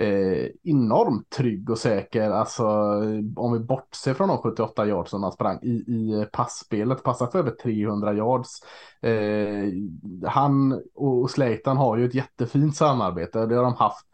eh, 0.00 0.48
enormt 0.62 1.30
trygg 1.30 1.70
och 1.70 1.78
säker. 1.78 2.30
Alltså 2.30 2.64
om 3.36 3.52
vi 3.52 3.58
bortser 3.58 4.14
från 4.14 4.28
de 4.28 4.38
78 4.38 4.86
yards 4.86 5.10
som 5.10 5.22
han 5.22 5.32
sprang 5.32 5.58
i, 5.62 5.70
i 5.70 6.26
passspelet, 6.32 7.02
passar 7.02 7.26
för 7.26 7.38
över 7.38 7.50
300 7.50 8.14
yards. 8.14 8.62
Eh, 9.02 9.72
han 10.30 10.82
och 10.94 11.30
Slayton 11.30 11.76
har 11.76 11.96
ju 11.96 12.04
ett 12.04 12.14
jättefint 12.14 12.76
samarbete. 12.76 13.46
Det 13.46 13.54
har 13.54 13.62
de 13.62 13.74
haft 13.74 14.06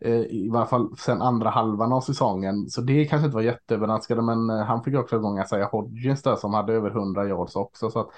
eh, 0.00 0.20
i 0.20 0.48
varje 0.52 0.66
fall 0.66 0.96
sen 0.98 1.22
andra 1.22 1.50
halvan 1.50 1.92
av 1.92 2.00
säsongen. 2.00 2.70
Så 2.70 2.80
det 2.80 3.04
kanske 3.04 3.26
inte 3.26 3.36
var 3.36 3.42
jätteöverraskande, 3.42 4.22
men 4.22 4.50
eh, 4.50 4.66
han 4.66 4.82
fick 4.84 4.94
också 4.94 5.16
igång 5.16 5.44
säga 5.44 5.66
Hodgins 5.66 6.22
där 6.22 6.36
som 6.36 6.54
hade 6.54 6.72
över 6.72 6.90
100 6.90 7.28
yards 7.28 7.56
också. 7.56 7.90
Så 7.90 8.00
att, 8.00 8.08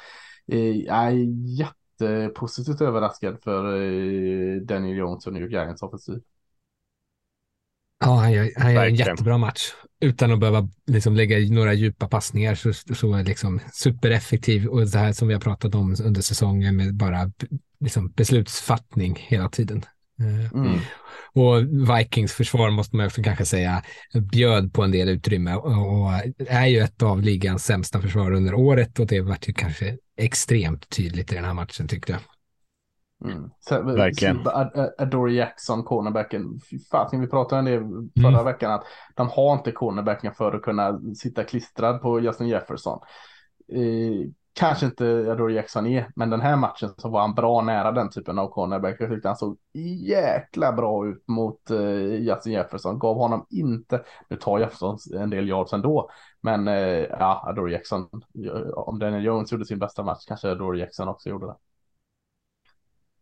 eh, 0.47 0.77
jag 0.77 0.97
är 0.97 1.27
jättepositivt 1.59 2.81
överraskad 2.81 3.39
för 3.43 3.65
eh, 3.65 4.61
Daniel 4.61 4.97
Jones 4.97 5.27
och 5.27 5.33
New 5.33 5.43
York 5.43 5.53
Giants 5.53 5.83
offensiv. 5.83 6.23
Ja, 8.01 8.15
han 8.15 8.33
gör, 8.33 8.51
han 8.57 8.75
gör 8.75 8.87
en 8.87 8.95
jättebra 8.95 9.39
match. 9.39 9.73
Utan 10.01 10.33
att 10.33 10.41
behöva 10.41 10.69
liksom 10.87 11.17
lägga 11.17 11.55
några 11.55 11.75
djupa 11.75 12.09
passningar 12.09 12.55
så, 12.55 12.73
så 12.73 13.15
är 13.15 13.25
liksom 13.25 13.61
supereffektiv 13.73 14.67
och 14.67 14.87
det 14.87 14.99
här 14.99 15.13
som 15.13 15.29
vi 15.29 15.35
har 15.35 15.41
pratat 15.41 15.75
om 15.75 15.97
under 16.05 16.23
säsongen 16.23 16.77
med 16.77 16.95
bara 16.95 17.31
liksom 17.81 18.13
beslutsfattning 18.13 19.19
hela 19.29 19.49
tiden. 19.49 19.85
Eh, 20.21 20.53
mm. 20.53 20.81
Och 21.33 21.63
Vikings 21.97 22.33
försvar 22.33 22.71
måste 22.71 22.97
man 22.97 23.07
också 23.07 23.23
kanske 23.23 23.45
säga 23.45 23.83
bjöd 24.33 24.73
på 24.73 24.83
en 24.83 24.91
del 24.91 25.09
utrymme 25.09 25.55
och 25.55 26.11
är 26.49 26.67
ju 26.67 26.81
ett 26.81 27.03
av 27.03 27.23
ligans 27.23 27.65
sämsta 27.65 28.01
försvar 28.01 28.33
under 28.33 28.55
året 28.55 28.99
och 28.99 29.07
det 29.07 29.21
vart 29.21 29.49
ju 29.49 29.53
kanske 29.53 29.97
extremt 30.19 30.89
tydligt 30.89 31.33
i 31.33 31.35
den 31.35 31.45
här 31.45 31.55
matchen 31.55 31.89
tyckte 31.89 32.13
jag. 32.13 32.21
Mm. 33.25 33.51
Verkligen. 33.97 34.41
Adore 34.99 35.33
Jackson, 35.33 35.83
cornerbacken. 35.83 36.61
Fasen, 36.91 37.21
vi 37.21 37.27
pratade 37.27 37.59
om 37.59 37.65
det 38.15 38.23
förra 38.23 38.33
mm. 38.33 38.45
veckan 38.45 38.73
att 38.73 38.85
de 39.15 39.29
har 39.29 39.53
inte 39.53 39.73
cornerbacken 39.73 40.35
för 40.35 40.53
att 40.53 40.63
kunna 40.63 41.01
sitta 41.15 41.45
klistrad 41.45 42.03
på 42.03 42.21
Justin 42.21 42.49
Jefferson. 42.49 43.01
Eh, 43.73 44.31
kanske 44.53 44.87
inte 44.87 45.05
Adore 45.33 45.53
Jackson 45.53 45.87
är, 45.87 46.11
men 46.17 46.31
den 46.31 46.41
här 46.41 46.57
matchen 46.57 46.91
så 46.97 47.09
var 47.09 47.21
han 47.21 47.35
bra 47.35 47.63
nära 47.63 47.93
den 47.93 48.11
typen 48.11 48.39
av 48.39 48.49
cornerback. 48.49 48.97
Jag 49.01 49.11
tyckte 49.11 49.29
han 49.29 49.37
såg 49.37 49.59
jäkla 50.07 50.73
bra 50.73 51.07
ut 51.07 51.29
mot 51.29 51.71
eh, 51.71 52.15
Justin 52.15 52.53
Jefferson. 52.53 52.99
Gav 52.99 53.17
honom 53.17 53.47
inte, 53.51 54.03
nu 54.29 54.37
tar 54.37 54.59
Jefferson 54.59 54.99
en 55.15 55.31
del 55.31 55.49
yards 55.49 55.73
ändå, 55.73 56.11
men 56.41 56.69
eh, 56.69 57.07
ja, 57.11 57.45
Adore 57.49 57.73
Jackson, 57.73 58.09
om 58.75 58.99
Daniel 58.99 59.25
Jones 59.25 59.53
gjorde 59.53 59.65
sin 59.65 59.79
bästa 59.79 60.03
match 60.03 60.25
kanske 60.27 60.51
Adore 60.51 60.79
Jackson 60.79 61.09
också 61.09 61.29
gjorde 61.29 61.47
det. 61.47 61.57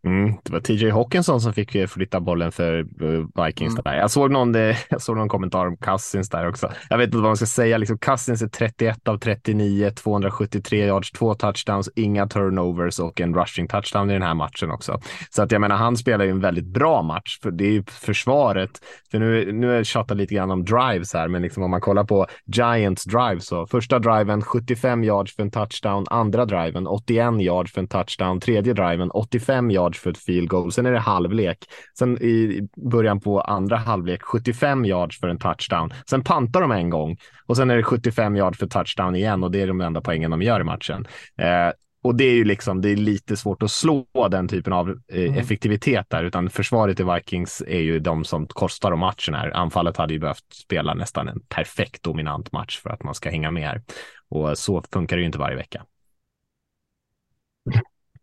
Mm, 0.04 0.34
det 0.42 0.52
var 0.52 0.60
TJ 0.60 0.90
Hawkinson 0.90 1.40
som 1.40 1.52
fick 1.52 1.74
eh, 1.74 1.86
flytta 1.86 2.20
bollen 2.20 2.52
för 2.52 2.78
eh, 2.78 3.44
Vikings. 3.44 3.72
Mm. 3.72 3.82
Där. 3.84 3.96
Jag, 3.96 4.10
såg 4.10 4.30
någon, 4.30 4.54
eh, 4.54 4.76
jag 4.90 5.02
såg 5.02 5.16
någon 5.16 5.28
kommentar 5.28 5.66
om 5.66 5.76
Cousins 5.76 6.28
där 6.28 6.48
också. 6.48 6.72
Jag 6.90 6.98
vet 6.98 7.04
inte 7.06 7.16
vad 7.16 7.26
man 7.26 7.36
ska 7.36 7.46
säga. 7.46 7.78
Liksom, 7.78 7.98
Cousins 7.98 8.42
är 8.42 8.48
31 8.48 9.08
av 9.08 9.18
39, 9.18 9.90
273 9.90 10.86
yards, 10.86 11.10
två 11.10 11.34
touchdowns, 11.34 11.90
inga 11.96 12.26
turnovers 12.26 12.98
och 12.98 13.20
en 13.20 13.34
rushing 13.34 13.68
touchdown 13.68 14.10
i 14.10 14.12
den 14.12 14.22
här 14.22 14.34
matchen 14.34 14.70
också. 14.70 15.00
Så 15.30 15.42
att 15.42 15.52
jag 15.52 15.60
menar, 15.60 15.76
han 15.76 15.96
spelar 15.96 16.24
ju 16.24 16.30
en 16.30 16.40
väldigt 16.40 16.66
bra 16.66 17.02
match. 17.02 17.38
För 17.42 17.50
det 17.50 17.64
är 17.64 17.72
ju 17.72 17.84
försvaret. 17.86 18.70
För 19.10 19.18
nu, 19.18 19.52
nu 19.52 19.76
är 19.76 19.88
jag 19.94 20.16
lite 20.16 20.34
grann 20.34 20.50
om 20.50 20.64
drives 20.64 21.14
här, 21.14 21.28
men 21.28 21.42
liksom 21.42 21.62
om 21.62 21.70
man 21.70 21.80
kollar 21.80 22.04
på 22.04 22.26
Giants 22.46 23.04
drive 23.04 23.40
så 23.40 23.66
första 23.66 23.98
driven 23.98 24.42
75 24.42 25.04
yards 25.04 25.36
för 25.36 25.42
en 25.42 25.50
touchdown, 25.50 26.04
andra 26.10 26.44
driven 26.44 26.86
81 26.86 27.40
yards 27.40 27.72
för 27.72 27.80
en 27.80 27.88
touchdown, 27.88 28.40
tredje 28.40 28.72
driven 28.72 29.10
85 29.10 29.70
yards 29.70 29.93
yards 29.94 30.00
för 30.00 30.10
ett 30.10 30.18
field 30.18 30.48
goal. 30.48 30.72
Sen 30.72 30.86
är 30.86 30.92
det 30.92 30.98
halvlek. 30.98 31.58
Sen 31.98 32.18
i 32.22 32.68
början 32.90 33.20
på 33.20 33.40
andra 33.40 33.76
halvlek 33.76 34.22
75 34.22 34.84
yards 34.84 35.20
för 35.20 35.28
en 35.28 35.38
touchdown. 35.38 35.92
Sen 36.10 36.24
pantar 36.24 36.60
de 36.60 36.72
en 36.72 36.90
gång 36.90 37.16
och 37.46 37.56
sen 37.56 37.70
är 37.70 37.76
det 37.76 37.82
75 37.82 38.36
yards 38.36 38.58
för 38.58 38.66
touchdown 38.66 39.16
igen 39.16 39.44
och 39.44 39.50
det 39.50 39.60
är 39.60 39.66
de 39.66 39.80
enda 39.80 40.00
poängen 40.00 40.30
de 40.30 40.42
gör 40.42 40.60
i 40.60 40.64
matchen. 40.64 41.06
Eh, 41.38 41.72
och 42.02 42.14
det 42.14 42.24
är 42.24 42.34
ju 42.34 42.44
liksom, 42.44 42.80
det 42.80 42.90
är 42.90 42.96
lite 42.96 43.36
svårt 43.36 43.62
att 43.62 43.70
slå 43.70 44.06
den 44.30 44.48
typen 44.48 44.72
av 44.72 44.90
eh, 44.90 45.24
mm. 45.24 45.38
effektivitet 45.38 46.06
där, 46.10 46.24
utan 46.24 46.50
försvaret 46.50 47.00
i 47.00 47.02
Vikings 47.02 47.62
är 47.66 47.80
ju 47.80 47.98
de 47.98 48.24
som 48.24 48.46
kostar 48.46 48.92
om 48.92 49.00
matchen 49.00 49.34
här. 49.34 49.50
Anfallet 49.50 49.96
hade 49.96 50.12
ju 50.14 50.20
behövt 50.20 50.52
spela 50.52 50.94
nästan 50.94 51.28
en 51.28 51.40
perfekt 51.48 52.02
dominant 52.02 52.52
match 52.52 52.78
för 52.78 52.90
att 52.90 53.02
man 53.02 53.14
ska 53.14 53.30
hänga 53.30 53.50
med 53.50 53.68
här. 53.68 53.82
Och 54.28 54.58
så 54.58 54.82
funkar 54.92 55.16
det 55.16 55.20
ju 55.20 55.26
inte 55.26 55.38
varje 55.38 55.56
vecka. 55.56 55.84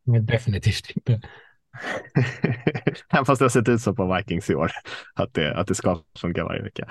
Definitivt 0.22 0.92
inte. 0.96 1.22
Även 3.14 3.26
fast 3.26 3.40
det 3.40 3.46
har 3.46 3.50
sett 3.50 3.70
ut 3.70 3.82
så 3.82 3.94
på 3.94 4.16
Vikings 4.16 4.50
i 4.50 4.56
år, 4.56 4.72
att 5.16 5.34
det, 5.34 5.56
att 5.56 5.68
det 5.68 5.76
ska 5.76 6.00
funka 6.22 6.44
varje 6.44 6.62
vecka. 6.62 6.88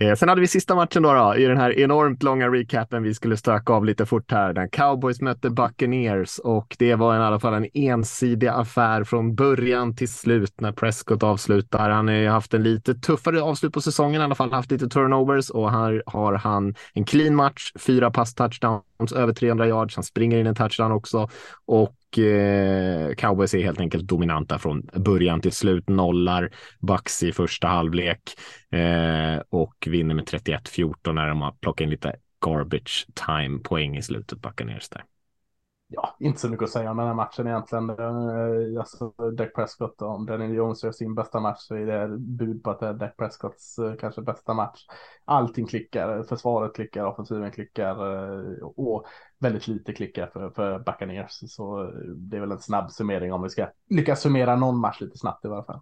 Eh, 0.00 0.14
sen 0.14 0.28
hade 0.28 0.40
vi 0.40 0.46
sista 0.46 0.74
matchen 0.74 1.02
då, 1.02 1.12
då, 1.12 1.36
i 1.36 1.44
den 1.44 1.56
här 1.56 1.78
enormt 1.78 2.22
långa 2.22 2.48
recapen 2.48 3.02
vi 3.02 3.14
skulle 3.14 3.36
stöka 3.36 3.72
av 3.72 3.84
lite 3.84 4.06
fort 4.06 4.32
här. 4.32 4.52
Där 4.52 4.68
Cowboys 4.68 5.20
mötte 5.20 5.50
Buccaneers 5.50 6.38
och 6.38 6.76
det 6.78 6.94
var 6.94 7.14
i 7.14 7.18
alla 7.18 7.40
fall 7.40 7.54
en 7.54 7.66
ensidig 7.74 8.46
affär 8.46 9.04
från 9.04 9.34
början 9.34 9.96
till 9.96 10.12
slut 10.12 10.60
när 10.60 10.72
Prescott 10.72 11.22
avslutar. 11.22 11.90
Han 11.90 12.08
har 12.08 12.14
ju 12.14 12.28
haft 12.28 12.54
en 12.54 12.62
lite 12.62 12.94
tuffare 12.94 13.42
avslut 13.42 13.72
på 13.72 13.80
säsongen, 13.80 14.20
i 14.20 14.24
alla 14.24 14.34
fall 14.34 14.52
haft 14.52 14.70
lite 14.70 14.88
turnovers 14.88 15.50
och 15.50 15.70
här 15.70 16.02
har 16.06 16.34
han 16.34 16.74
en 16.92 17.04
clean 17.04 17.34
match, 17.34 17.72
fyra 17.78 18.10
pass 18.10 18.34
touchdowns, 18.34 19.12
över 19.14 19.32
300 19.32 19.66
yards. 19.66 19.96
Han 19.96 20.04
springer 20.04 20.38
in 20.38 20.46
en 20.46 20.54
touchdown 20.54 20.92
också 20.92 21.28
och 21.66 21.94
eh, 22.18 23.14
Cowboys 23.14 23.54
är 23.54 23.62
helt 23.62 23.80
enkelt 23.80 24.04
dominanta 24.04 24.58
från 24.58 24.88
början 24.94 25.40
till 25.40 25.52
slut, 25.52 25.88
nollar 25.88 26.50
Bucks 26.80 27.22
i 27.22 27.32
första 27.32 27.68
halvlek 27.68 28.20
eh, 28.70 29.42
och 29.50 29.74
vinner 29.86 30.14
med 30.14 30.24
31-14 30.24 31.12
när 31.12 31.28
de 31.28 31.42
har 31.42 31.52
plockat 31.52 31.84
in 31.84 31.90
lite 31.90 32.16
garbage 32.44 33.06
time 33.26 33.58
poäng 33.58 33.96
i 33.96 34.02
slutet, 34.02 34.42
Buccaneers 34.42 34.88
där 34.88 35.02
ja, 35.88 36.16
inte 36.20 36.40
så 36.40 36.48
mycket 36.48 36.64
att 36.64 36.70
säga 36.70 36.90
om 36.90 36.96
den 36.96 37.06
här 37.06 37.14
matchen 37.14 37.46
egentligen. 37.46 37.90
Eh, 37.90 38.80
alltså, 38.80 39.08
Dak 39.08 39.54
Prescott, 39.54 40.02
om 40.02 40.26
Daniel 40.26 40.54
Jones 40.54 40.84
gör 40.84 40.92
sin 40.92 41.14
bästa 41.14 41.40
match 41.40 41.60
så 41.60 41.74
är 41.74 41.86
det 41.86 42.18
bud 42.18 42.62
på 42.62 42.70
att 42.70 42.80
det 42.80 42.86
är 42.86 42.94
Dak 42.94 43.16
Prescotts 43.16 43.78
eh, 43.78 43.94
kanske 43.94 44.22
bästa 44.22 44.54
match. 44.54 44.86
Allting 45.24 45.66
klickar, 45.66 46.22
försvaret 46.22 46.74
klickar, 46.74 47.04
offensiven 47.04 47.50
klickar 47.50 47.90
eh, 47.90 48.64
och 48.64 49.06
väldigt 49.38 49.68
lite 49.68 49.92
klickar 49.92 50.26
för, 50.26 50.50
för 50.50 50.78
Buccaneers. 50.78 51.52
Så 51.54 51.92
det 52.16 52.36
är 52.36 52.40
väl 52.40 52.52
en 52.52 52.58
snabb 52.58 52.90
summering 52.90 53.32
om 53.32 53.42
vi 53.42 53.50
ska 53.50 53.68
lyckas 53.90 54.20
summera 54.20 54.56
någon 54.56 54.78
match 54.78 55.00
lite 55.00 55.18
snabbt 55.18 55.44
i 55.44 55.48
varje 55.48 55.64
fall. 55.64 55.80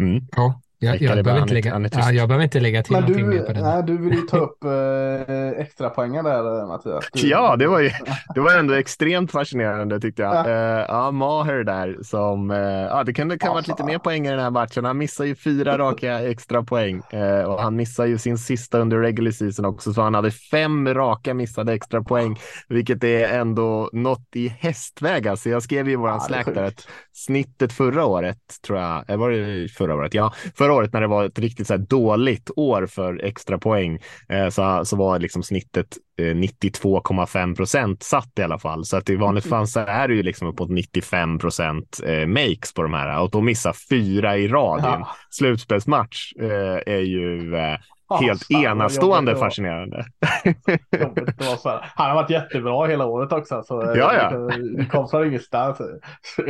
Mm. 0.00 0.20
Ja, 0.36 0.60
jag, 0.84 1.02
jag, 1.02 1.24
behöver 1.24 1.42
inte 1.42 1.54
lägga, 1.54 1.88
ja, 1.92 2.12
jag 2.12 2.28
behöver 2.28 2.44
inte 2.44 2.60
lägga 2.60 2.82
till 2.82 2.92
Men 2.92 3.00
någonting 3.00 3.30
du, 3.30 3.36
mer 3.36 3.42
på 3.42 3.52
det. 3.52 3.60
Nej, 3.60 3.82
du 3.82 3.96
vill 3.98 4.14
ju 4.14 4.20
ta 4.20 4.38
upp 4.38 4.64
eh, 4.64 5.60
extra 5.60 5.90
poängen 5.90 6.24
där 6.24 6.60
eh, 6.60 6.68
Mattias. 6.68 7.04
Du... 7.12 7.28
Ja, 7.28 7.56
det 7.56 7.66
var 7.66 7.80
ju 7.80 7.90
det 8.34 8.40
var 8.40 8.58
ändå 8.58 8.74
extremt 8.74 9.32
fascinerande 9.32 10.00
tyckte 10.00 10.22
jag. 10.22 10.34
Ja, 10.34 10.48
eh, 10.48 10.84
ja 10.88 11.10
Maher 11.10 11.64
där 11.64 11.98
som, 12.02 12.50
eh, 12.50 12.58
ja 12.58 13.04
det 13.04 13.12
kunde 13.12 13.38
kan 13.38 13.54
varit 13.54 13.68
lite 13.68 13.84
mer 13.84 13.98
poäng 13.98 14.26
i 14.26 14.30
den 14.30 14.40
här 14.40 14.50
matchen. 14.50 14.84
Han 14.84 14.98
missar 14.98 15.24
ju 15.24 15.34
fyra 15.34 15.78
raka 15.84 16.20
extra 16.20 16.62
poäng 16.62 17.02
eh, 17.10 17.42
och 17.44 17.62
han 17.62 17.76
missar 17.76 18.06
ju 18.06 18.18
sin 18.18 18.38
sista 18.38 18.78
under 18.78 18.98
regular 18.98 19.30
season 19.30 19.64
också, 19.64 19.92
så 19.92 20.02
han 20.02 20.14
hade 20.14 20.30
fem 20.30 20.94
raka 20.94 21.34
missade 21.34 21.72
extra 21.72 22.02
poäng, 22.02 22.38
vilket 22.68 23.04
är 23.04 23.28
ändå 23.28 23.90
något 23.92 24.28
i 24.34 24.48
hästväg. 24.48 25.28
Alltså 25.28 25.48
jag 25.48 25.62
skrev 25.62 25.86
ju 25.86 25.92
i 25.92 25.96
våran 25.96 26.14
ja, 26.14 26.20
Slack 26.20 26.54
där 26.54 26.62
att 26.62 26.88
snittet 27.12 27.72
förra 27.72 28.04
året 28.04 28.38
tror 28.66 28.78
jag, 28.78 29.18
var 29.18 29.30
det 29.30 29.68
förra 29.68 29.94
året? 29.94 30.14
Ja, 30.14 30.32
förra 30.58 30.73
året 30.74 30.92
när 30.92 31.00
det 31.00 31.06
var 31.06 31.24
ett 31.24 31.38
riktigt 31.38 31.66
så 31.66 31.76
dåligt 31.76 32.50
år 32.56 32.86
för 32.86 33.24
extra 33.24 33.58
poäng 33.58 33.98
eh, 34.28 34.48
så, 34.48 34.84
så 34.84 34.96
var 34.96 35.18
liksom 35.18 35.42
snittet 35.42 35.86
eh, 36.18 36.24
92,5 36.24 37.56
procent 37.56 38.02
satt 38.02 38.38
i 38.38 38.42
alla 38.42 38.58
fall. 38.58 38.84
Så 38.84 38.96
att 38.96 39.10
i 39.10 39.16
vanligt 39.16 39.46
fall 39.46 39.66
så 39.66 39.80
är 39.80 40.08
det 40.08 40.14
ju 40.14 40.22
liksom 40.22 40.48
uppåt 40.48 40.70
95 40.70 41.38
procent 41.38 42.00
eh, 42.06 42.26
makes 42.26 42.74
på 42.74 42.82
de 42.82 42.92
här 42.94 43.20
och 43.20 43.30
då 43.30 43.40
missa 43.40 43.72
fyra 43.90 44.36
i 44.36 44.48
rad 44.48 44.80
i 44.80 44.86
en 44.86 45.00
Ja. 45.00 45.08
slutspelsmatch 45.30 46.32
eh, 46.40 46.94
är 46.94 47.00
ju 47.00 47.54
eh, 47.56 47.60
Ja, 47.62 47.78
helt 48.10 48.42
vad 48.50 48.62
enastående 48.64 49.32
det 49.32 49.38
var. 49.38 49.46
fascinerande. 49.46 50.04
Det 50.90 51.64
var. 51.64 51.84
Han 51.94 52.08
har 52.08 52.14
varit 52.14 52.30
jättebra 52.30 52.86
hela 52.86 53.06
året 53.06 53.32
också. 53.32 53.62
Så 53.62 53.82
eh, 53.82 53.98
Ja, 53.98 54.14
ja. 54.14 54.30
det- 54.30 54.76
Det 54.76 54.84
kom 54.86 55.08
från 55.08 55.26
ingenstans. 55.26 55.78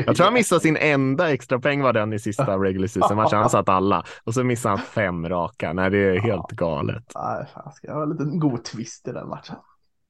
Jag 0.06 0.16
tror 0.16 0.24
han 0.24 0.34
missade 0.34 0.60
sin 0.60 0.76
enda 0.76 1.32
extra 1.32 1.58
poäng 1.58 1.82
var 1.82 1.92
den 1.92 2.12
i 2.12 2.18
sista 2.18 2.58
regular 2.58 2.86
season 2.86 3.16
matchen. 3.16 3.38
Han 3.38 3.50
satt 3.50 3.68
alla 3.68 4.04
och 4.24 4.34
så 4.34 4.44
missade 4.44 4.70
han 4.76 4.78
fem 4.86 5.28
raka. 5.28 5.72
Nej, 5.72 5.90
det 5.90 5.98
är 5.98 6.20
helt 6.20 6.48
galet. 6.50 7.04
Nej, 7.14 7.46
fan, 7.54 7.72
ska 7.72 7.86
jag 7.88 7.94
ha 7.94 8.02
en 8.02 8.10
liten 8.10 8.38
god 8.40 8.64
twist 8.64 9.08
i 9.08 9.12
den 9.12 9.28
matchen. 9.28 9.56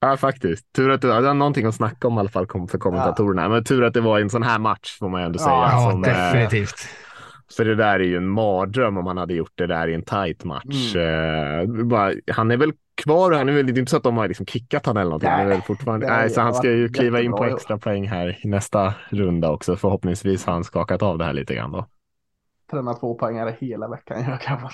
Ja, 0.00 0.16
faktiskt. 0.16 0.72
Tur 0.76 0.90
att 0.90 1.00
du 1.00 1.12
hade 1.12 1.32
någonting 1.32 1.66
att 1.66 1.74
snacka 1.74 2.08
om 2.08 2.16
i 2.16 2.20
alla 2.20 2.28
fall 2.28 2.46
för 2.46 2.78
kommentatorerna. 2.78 3.48
Men 3.48 3.64
tur 3.64 3.84
att 3.84 3.94
det 3.94 4.00
var 4.00 4.18
en 4.20 4.30
sån 4.30 4.42
här 4.42 4.58
match 4.58 4.98
får 4.98 5.08
man 5.08 5.20
ju 5.20 5.26
ändå 5.26 5.38
säga. 5.38 5.50
Ja, 5.54 5.70
Ja, 5.72 5.90
som, 5.90 6.04
eh, 6.04 6.10
definitivt. 6.10 6.88
För 7.56 7.64
det 7.64 7.74
där 7.74 8.00
är 8.00 8.04
ju 8.04 8.16
en 8.16 8.28
mardröm 8.28 8.96
om 8.96 9.06
han 9.06 9.16
hade 9.18 9.34
gjort 9.34 9.52
det 9.54 9.66
där 9.66 9.88
i 9.88 9.94
en 9.94 10.02
tight 10.02 10.44
match. 10.44 10.96
Eh, 10.96 11.66
bara, 11.84 12.12
han 12.32 12.50
är 12.50 12.56
väl 12.56 12.72
kvar 12.94 13.30
och 13.30 13.38
han 13.38 13.48
är 13.48 13.52
väl 13.52 13.78
inte 13.78 13.90
så 13.90 13.96
att 13.96 14.02
de 14.02 14.16
har 14.16 14.28
liksom 14.28 14.46
kickat 14.46 14.86
han 14.86 14.96
eller 14.96 15.04
någonting. 15.04 15.30
Han 15.30 15.40
är 15.40 15.46
Nej, 15.46 15.62
fortfarande, 15.62 16.06
nej, 16.06 16.30
så 16.30 16.40
han 16.40 16.54
ska 16.54 16.70
ju 16.70 16.88
kliva 16.88 17.20
in 17.20 17.32
på 17.32 17.44
extra 17.44 17.78
poäng 17.78 18.08
här 18.08 18.38
i 18.42 18.48
nästa 18.48 18.94
runda 19.08 19.50
också. 19.50 19.76
Förhoppningsvis 19.76 20.46
har 20.46 20.52
han 20.52 20.64
skakat 20.64 21.02
av 21.02 21.18
det 21.18 21.24
här 21.24 21.32
lite 21.32 21.54
grann 21.54 21.72
då. 21.72 21.86
Träna 22.70 22.94
två 22.94 23.14
poängare 23.14 23.56
hela 23.60 23.88
veckan. 23.88 24.24
Jag 24.28 24.40
kan 24.40 24.62
vara. 24.62 24.72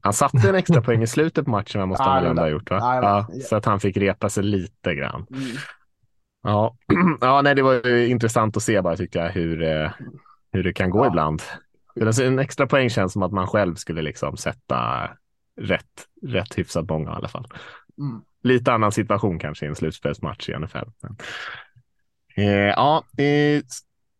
Han 0.00 0.12
satte 0.12 0.48
en 0.48 0.54
extra 0.54 0.82
poäng 0.82 1.02
i 1.02 1.06
slutet 1.06 1.44
på 1.44 1.50
matchen, 1.50 1.88
måste 1.88 2.04
han 2.04 2.24
väl 2.24 2.38
ha 2.38 2.48
gjort 2.48 2.70
va? 2.70 2.78
han. 2.80 2.96
Ja, 3.02 3.26
så 3.44 3.56
att 3.56 3.64
han 3.64 3.80
fick 3.80 3.96
repa 3.96 4.28
sig 4.28 4.44
lite 4.44 4.94
grann. 4.94 5.26
Mm. 5.30 5.42
Ja, 6.42 6.76
ja 7.20 7.42
nej, 7.42 7.54
det 7.54 7.62
var 7.62 7.86
ju 7.86 8.08
intressant 8.08 8.56
att 8.56 8.62
se 8.62 8.82
bara 8.82 8.96
tyckte 8.96 9.18
jag 9.18 9.30
hur, 9.30 9.62
eh, 9.62 9.90
hur 10.52 10.62
det 10.62 10.72
kan 10.72 10.90
gå 10.90 11.04
Ja. 11.04 11.06
ibland. 11.08 11.42
För 11.98 12.06
alltså, 12.06 12.24
En 12.24 12.38
extra 12.38 12.66
poäng 12.66 12.90
känns 12.90 13.12
som 13.12 13.22
att 13.22 13.32
man 13.32 13.46
själv 13.46 13.74
skulle 13.74 14.02
liksom 14.02 14.36
sätta 14.36 15.10
rätt, 15.60 16.06
rätt 16.26 16.58
hyfsat 16.58 16.88
många 16.88 17.10
i 17.10 17.14
alla 17.14 17.28
fall. 17.28 17.46
Mm. 17.98 18.22
Lite 18.42 18.72
annan 18.72 18.92
situation 18.92 19.38
kanske 19.38 19.66
i 19.66 19.68
en 19.68 19.76
slutspelsmatch 19.76 20.48
i 20.48 20.58
NFL. 20.58 20.88
Eh, 22.36 22.46
ja, 22.46 23.04
eh, 23.18 23.62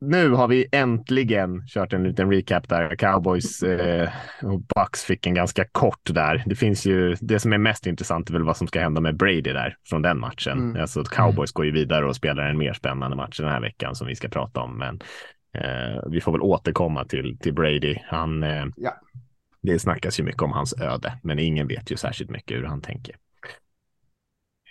nu 0.00 0.30
har 0.30 0.48
vi 0.48 0.66
äntligen 0.72 1.66
kört 1.66 1.92
en 1.92 2.02
liten 2.02 2.30
recap 2.30 2.68
där. 2.68 2.96
Cowboys 2.96 3.62
eh, 3.62 4.08
och 4.42 4.60
Bucks 4.60 5.04
fick 5.04 5.26
en 5.26 5.34
ganska 5.34 5.64
kort 5.72 6.10
där. 6.14 6.42
Det 6.46 6.54
finns 6.54 6.86
ju, 6.86 7.16
det 7.20 7.38
som 7.38 7.52
är 7.52 7.58
mest 7.58 7.86
intressant 7.86 8.28
är 8.28 8.32
väl 8.32 8.44
vad 8.44 8.56
som 8.56 8.66
ska 8.66 8.80
hända 8.80 9.00
med 9.00 9.16
Brady 9.16 9.52
där 9.52 9.76
från 9.88 10.02
den 10.02 10.20
matchen. 10.20 10.58
Mm. 10.58 10.80
Alltså 10.80 11.00
att 11.00 11.08
Cowboys 11.08 11.52
går 11.52 11.66
ju 11.66 11.72
vidare 11.72 12.06
och 12.06 12.16
spelar 12.16 12.42
en 12.42 12.58
mer 12.58 12.72
spännande 12.72 13.16
match 13.16 13.40
den 13.40 13.48
här 13.48 13.60
veckan 13.60 13.94
som 13.94 14.06
vi 14.06 14.14
ska 14.14 14.28
prata 14.28 14.60
om. 14.60 14.78
Men 14.78 15.00
vi 16.10 16.20
får 16.20 16.32
väl 16.32 16.40
återkomma 16.40 17.04
till, 17.04 17.38
till 17.38 17.54
Brady. 17.54 17.96
Han, 18.04 18.42
eh, 18.42 18.66
Ja. 18.76 19.00
Det 19.62 19.78
snackas 19.78 20.20
ju 20.20 20.24
mycket 20.24 20.42
om 20.42 20.52
hans 20.52 20.80
öde, 20.80 21.18
men 21.22 21.38
ingen 21.38 21.68
vet 21.68 21.90
ju 21.90 21.96
särskilt 21.96 22.30
mycket 22.30 22.56
hur 22.56 22.64
han 22.64 22.80
tänker. 22.80 23.16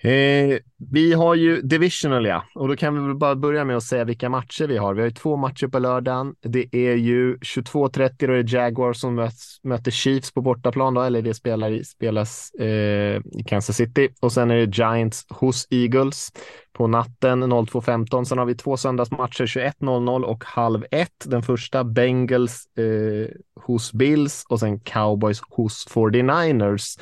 Eh, 0.06 0.60
vi 0.91 1.14
har 1.14 1.36
ju 1.36 1.62
divisional 1.62 2.26
ja, 2.26 2.43
och 2.56 2.68
då 2.68 2.76
kan 2.76 2.95
vi 2.95 3.08
väl 3.08 3.16
bara 3.16 3.36
börja 3.36 3.66
med 3.66 3.78
att 3.78 3.84
säga 3.84 4.03
vilka 4.03 4.30
matcher 4.30 4.68
vi 4.68 4.78
har. 4.78 4.93
Vi 4.93 5.01
har 5.01 5.08
ju 5.08 5.14
två 5.14 5.36
matcher 5.36 5.68
på 5.68 5.80
lördagen. 5.80 6.36
Det 6.41 6.76
är 6.76 6.95
ju 6.95 7.38
22.30 7.38 8.28
då 8.28 8.34
är 8.34 8.43
det 8.43 8.51
Jaguars 8.51 8.97
som 8.97 9.16
möts, 9.16 9.60
möter 9.64 9.91
Chiefs 9.91 10.34
på 10.34 10.41
bortaplan 10.41 10.93
då, 10.93 11.01
eller 11.01 11.22
det 11.22 11.34
spelar 11.34 11.72
i, 11.72 11.84
spelas 11.84 12.51
eh, 12.60 13.18
i 13.18 13.43
Kansas 13.47 13.76
City. 13.76 14.10
Och 14.22 14.32
sen 14.32 14.51
är 14.51 14.56
det 14.56 14.78
Giants 14.78 15.26
hos 15.30 15.68
Eagles 15.70 16.32
på 16.74 16.88
natten 16.88 17.43
02.15. 17.43 18.24
Sen 18.24 18.38
har 18.38 18.45
vi 18.45 18.56
två 18.56 18.78
söndagsmatcher 18.78 19.45
21.00 19.45 20.24
och 20.24 20.43
halv 20.43 20.86
ett. 20.91 21.26
Den 21.26 21.43
första 21.43 21.84
Bengals 21.84 22.66
eh, 22.78 23.28
hos 23.62 23.93
Bills 23.93 24.45
och 24.49 24.60
sen 24.60 24.80
Cowboys 24.80 25.41
hos 25.49 25.88
49ers. 25.88 26.99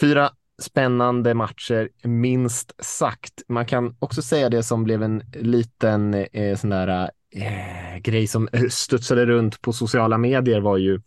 Fyra 0.00 0.30
spännande 0.60 1.34
matcher, 1.34 1.88
minst 2.02 2.84
sagt. 2.84 3.42
Man 3.48 3.66
kan 3.66 3.96
också 3.98 4.22
säga 4.22 4.48
det 4.48 4.62
som 4.62 4.84
blev 4.84 5.02
en 5.02 5.22
liten 5.32 6.14
eh, 6.14 6.56
sån 6.56 6.70
där 6.70 7.10
eh, 7.34 7.98
grej 7.98 8.26
som 8.26 8.48
eh, 8.52 8.68
studsade 8.68 9.26
runt 9.26 9.60
på 9.60 9.72
sociala 9.72 10.18
medier 10.18 10.60
var 10.60 10.76
ju 10.76 11.00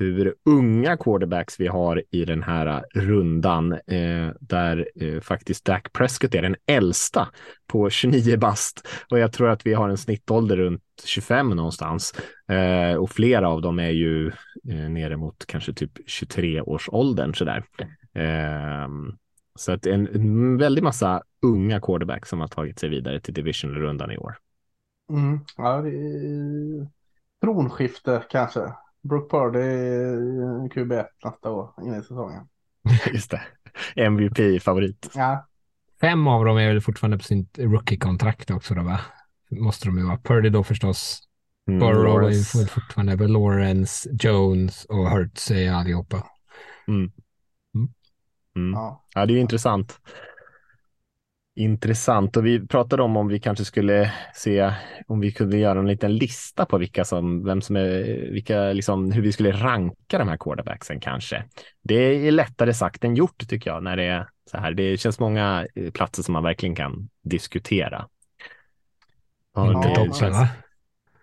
hur 0.00 0.34
unga 0.44 0.96
quarterbacks 0.96 1.60
vi 1.60 1.66
har 1.66 2.02
i 2.10 2.24
den 2.24 2.42
här 2.42 2.84
rundan, 2.94 3.72
eh, 3.72 4.28
där 4.40 4.88
eh, 5.00 5.20
faktiskt 5.20 5.64
Dak 5.64 5.92
Prescott 5.92 6.34
är 6.34 6.42
den 6.42 6.56
äldsta 6.66 7.28
på 7.66 7.90
29 7.90 8.36
bast 8.36 8.88
och 9.10 9.18
jag 9.18 9.32
tror 9.32 9.48
att 9.48 9.66
vi 9.66 9.74
har 9.74 9.88
en 9.88 9.98
snittålder 9.98 10.56
runt 10.56 10.82
25 11.04 11.50
någonstans 11.50 12.14
eh, 12.48 12.96
och 12.96 13.10
flera 13.10 13.48
av 13.48 13.62
dem 13.62 13.78
är 13.78 13.90
ju 13.90 14.28
eh, 14.68 14.88
nere 14.88 15.16
mot 15.16 15.46
kanske 15.46 15.72
typ 15.72 15.92
23 16.06 16.60
års 16.60 16.88
åldern 16.92 17.34
sådär. 17.34 17.64
Ehm, 18.14 19.16
så 19.54 19.72
att 19.72 19.86
en, 19.86 20.08
en 20.14 20.56
väldig 20.56 20.82
massa 20.82 21.22
unga 21.42 21.80
quarterbacks 21.80 22.28
som 22.28 22.40
har 22.40 22.48
tagit 22.48 22.78
sig 22.78 22.88
vidare 22.88 23.20
till 23.20 23.34
divisionrundan 23.34 24.10
i 24.10 24.18
år. 24.18 24.36
Mm. 25.12 25.40
Ja, 25.56 25.82
det 25.82 25.90
är 25.90 26.88
tronskifte 27.42 28.24
kanske. 28.30 28.60
Brooke 29.02 29.36
Purdy 29.36 29.58
är 29.58 30.68
QB1 30.68 31.06
nästa 31.24 31.50
år 31.50 31.72
in 31.82 31.94
i 31.94 32.02
säsongen. 32.02 32.48
Just 33.12 33.30
det. 33.30 33.42
MVP-favorit. 33.96 35.10
Ja, 35.14 35.46
Fem 36.00 36.26
av 36.26 36.44
dem 36.44 36.58
är 36.58 36.68
väl 36.68 36.80
fortfarande 36.80 37.18
på 37.18 37.24
sin 37.24 37.48
rookie-kontrakt 37.58 38.50
också 38.50 38.74
då 38.74 38.82
va? 38.82 39.00
Måste 39.50 39.86
de 39.86 39.98
ju 39.98 40.04
vara. 40.04 40.18
Purdy 40.18 40.48
då 40.48 40.64
förstås. 40.64 41.22
Mm, 41.68 41.80
Burrow 41.80 42.30
är 42.30 42.66
fortfarande 42.66 43.28
Lawrence, 43.28 44.10
Jones 44.20 44.84
och 44.84 45.10
Hurts 45.10 45.50
är 45.50 45.72
allihopa. 45.72 46.26
Mm. 46.88 47.12
Ja. 48.54 49.04
Ja, 49.14 49.26
det 49.26 49.32
är 49.32 49.34
ju 49.34 49.40
intressant. 49.40 50.00
Intressant 51.56 52.36
och 52.36 52.46
vi 52.46 52.66
pratade 52.66 53.02
om 53.02 53.16
om 53.16 53.28
vi 53.28 53.40
kanske 53.40 53.64
skulle 53.64 54.12
se 54.34 54.74
om 55.06 55.20
vi 55.20 55.32
kunde 55.32 55.56
göra 55.58 55.78
en 55.78 55.88
liten 55.88 56.16
lista 56.16 56.66
på 56.66 56.78
vilka 56.78 57.04
som, 57.04 57.44
vem 57.44 57.60
som 57.62 57.76
är, 57.76 58.02
vilka 58.32 58.72
liksom, 58.72 59.12
hur 59.12 59.22
vi 59.22 59.32
skulle 59.32 59.52
ranka 59.52 60.18
de 60.18 60.28
här 60.28 60.36
quarterbacksen 60.36 61.00
kanske. 61.00 61.44
Det 61.82 61.94
är 61.94 62.30
lättare 62.30 62.74
sagt 62.74 63.04
än 63.04 63.14
gjort 63.16 63.48
tycker 63.48 63.70
jag 63.70 63.82
när 63.82 63.96
det 63.96 64.04
är 64.04 64.28
så 64.50 64.58
här. 64.58 64.72
Det 64.74 64.96
känns 65.00 65.20
många 65.20 65.66
eh, 65.74 65.90
platser 65.90 66.22
som 66.22 66.32
man 66.32 66.42
verkligen 66.42 66.74
kan 66.74 67.08
diskutera. 67.22 68.06
Ja, 69.54 69.72
Inte 69.72 69.88
det 69.88 69.94
toppen 69.94 70.12
känns- 70.14 70.36
va? 70.36 70.48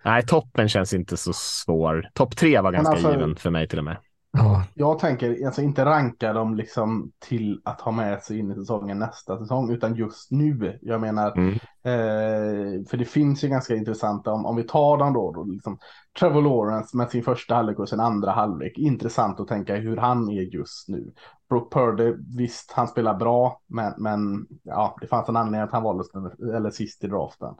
Nej, 0.05 0.25
toppen 0.25 0.69
känns 0.69 0.93
inte 0.93 1.17
så 1.17 1.33
svår. 1.33 2.09
Topp 2.13 2.35
tre 2.37 2.61
var 2.61 2.71
ganska 2.71 2.91
alltså- 2.93 3.11
given 3.11 3.35
för 3.35 3.49
mig 3.49 3.67
till 3.67 3.77
och 3.79 3.85
med. 3.85 3.97
Ja, 4.31 4.63
Jag 4.73 4.99
tänker 4.99 5.45
alltså 5.45 5.61
inte 5.61 5.85
ranka 5.85 6.33
dem 6.33 6.55
liksom 6.55 7.11
till 7.19 7.61
att 7.65 7.81
ha 7.81 7.91
med 7.91 8.23
sig 8.23 8.39
in 8.39 8.51
i 8.51 8.55
säsongen 8.55 8.99
nästa 8.99 9.37
säsong, 9.39 9.71
utan 9.71 9.95
just 9.95 10.31
nu. 10.31 10.79
Jag 10.81 11.01
menar, 11.01 11.31
Mm. 11.37 11.53
eh, 11.83 12.85
för 12.89 12.97
det 12.97 13.05
finns 13.05 13.43
ju 13.43 13.47
ganska 13.47 13.75
intressanta, 13.75 14.31
om, 14.31 14.45
om 14.45 14.55
vi 14.55 14.63
tar 14.63 14.97
dem 14.97 15.13
då, 15.13 15.31
då 15.31 15.43
liksom, 15.43 15.77
Trevor 16.19 16.41
Lawrence 16.41 16.97
med 16.97 17.09
sin 17.09 17.23
första 17.23 17.55
halvlek 17.55 17.79
och 17.79 17.89
sin 17.89 17.99
andra 17.99 18.31
halvlek. 18.31 18.77
Intressant 18.77 19.39
att 19.39 19.47
tänka 19.47 19.75
hur 19.75 19.97
han 19.97 20.29
är 20.29 20.41
just 20.41 20.89
nu. 20.89 21.13
Brock 21.49 21.73
Purdy, 21.73 22.13
visst 22.37 22.71
han 22.71 22.87
spelar 22.87 23.13
bra, 23.13 23.61
men, 23.67 23.93
men 23.97 24.47
ja, 24.63 24.95
det 25.01 25.07
fanns 25.07 25.29
en 25.29 25.35
anledning 25.37 25.61
att 25.61 25.71
han 25.71 25.83
valdes 25.83 26.07
eller 26.55 26.69
sist 26.69 27.03
i 27.03 27.07
draften. 27.07 27.53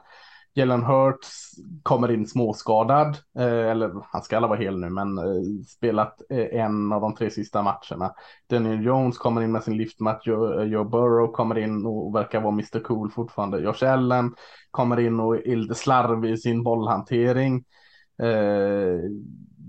Jalen 0.54 0.84
Hurts 0.84 1.52
kommer 1.84 2.12
in 2.12 2.28
småskadad, 2.28 3.18
eh, 3.40 3.70
eller 3.72 3.92
han 4.12 4.22
ska 4.22 4.38
alla 4.38 4.48
vara 4.48 4.60
hel 4.60 4.80
nu, 4.80 4.90
men 4.90 5.18
eh, 5.18 5.24
spelat 5.68 6.22
eh, 6.30 6.62
en 6.62 6.92
av 6.92 7.02
de 7.02 7.16
tre 7.16 7.30
sista 7.30 7.62
matcherna. 7.62 8.14
Daniel 8.50 8.86
Jones 8.86 9.18
kommer 9.18 9.42
in 9.42 9.52
med 9.52 9.64
sin 9.64 9.78
liftmatch, 9.78 10.28
Joe, 10.28 10.64
Joe 10.64 10.84
Burrow 10.84 11.32
kommer 11.32 11.58
in 11.58 11.86
och 11.86 12.16
verkar 12.16 12.42
vara 12.42 12.54
Mr 12.54 12.80
Cool 12.80 13.12
fortfarande. 13.12 13.60
Josh 13.60 13.84
Allen 13.84 14.34
kommer 14.72 15.00
in 15.00 15.20
och 15.20 15.48
är 15.48 15.56
lite 15.56 15.76
slarvig 15.76 16.32
i 16.32 16.38
sin 16.38 16.64
bollhantering. 16.64 17.64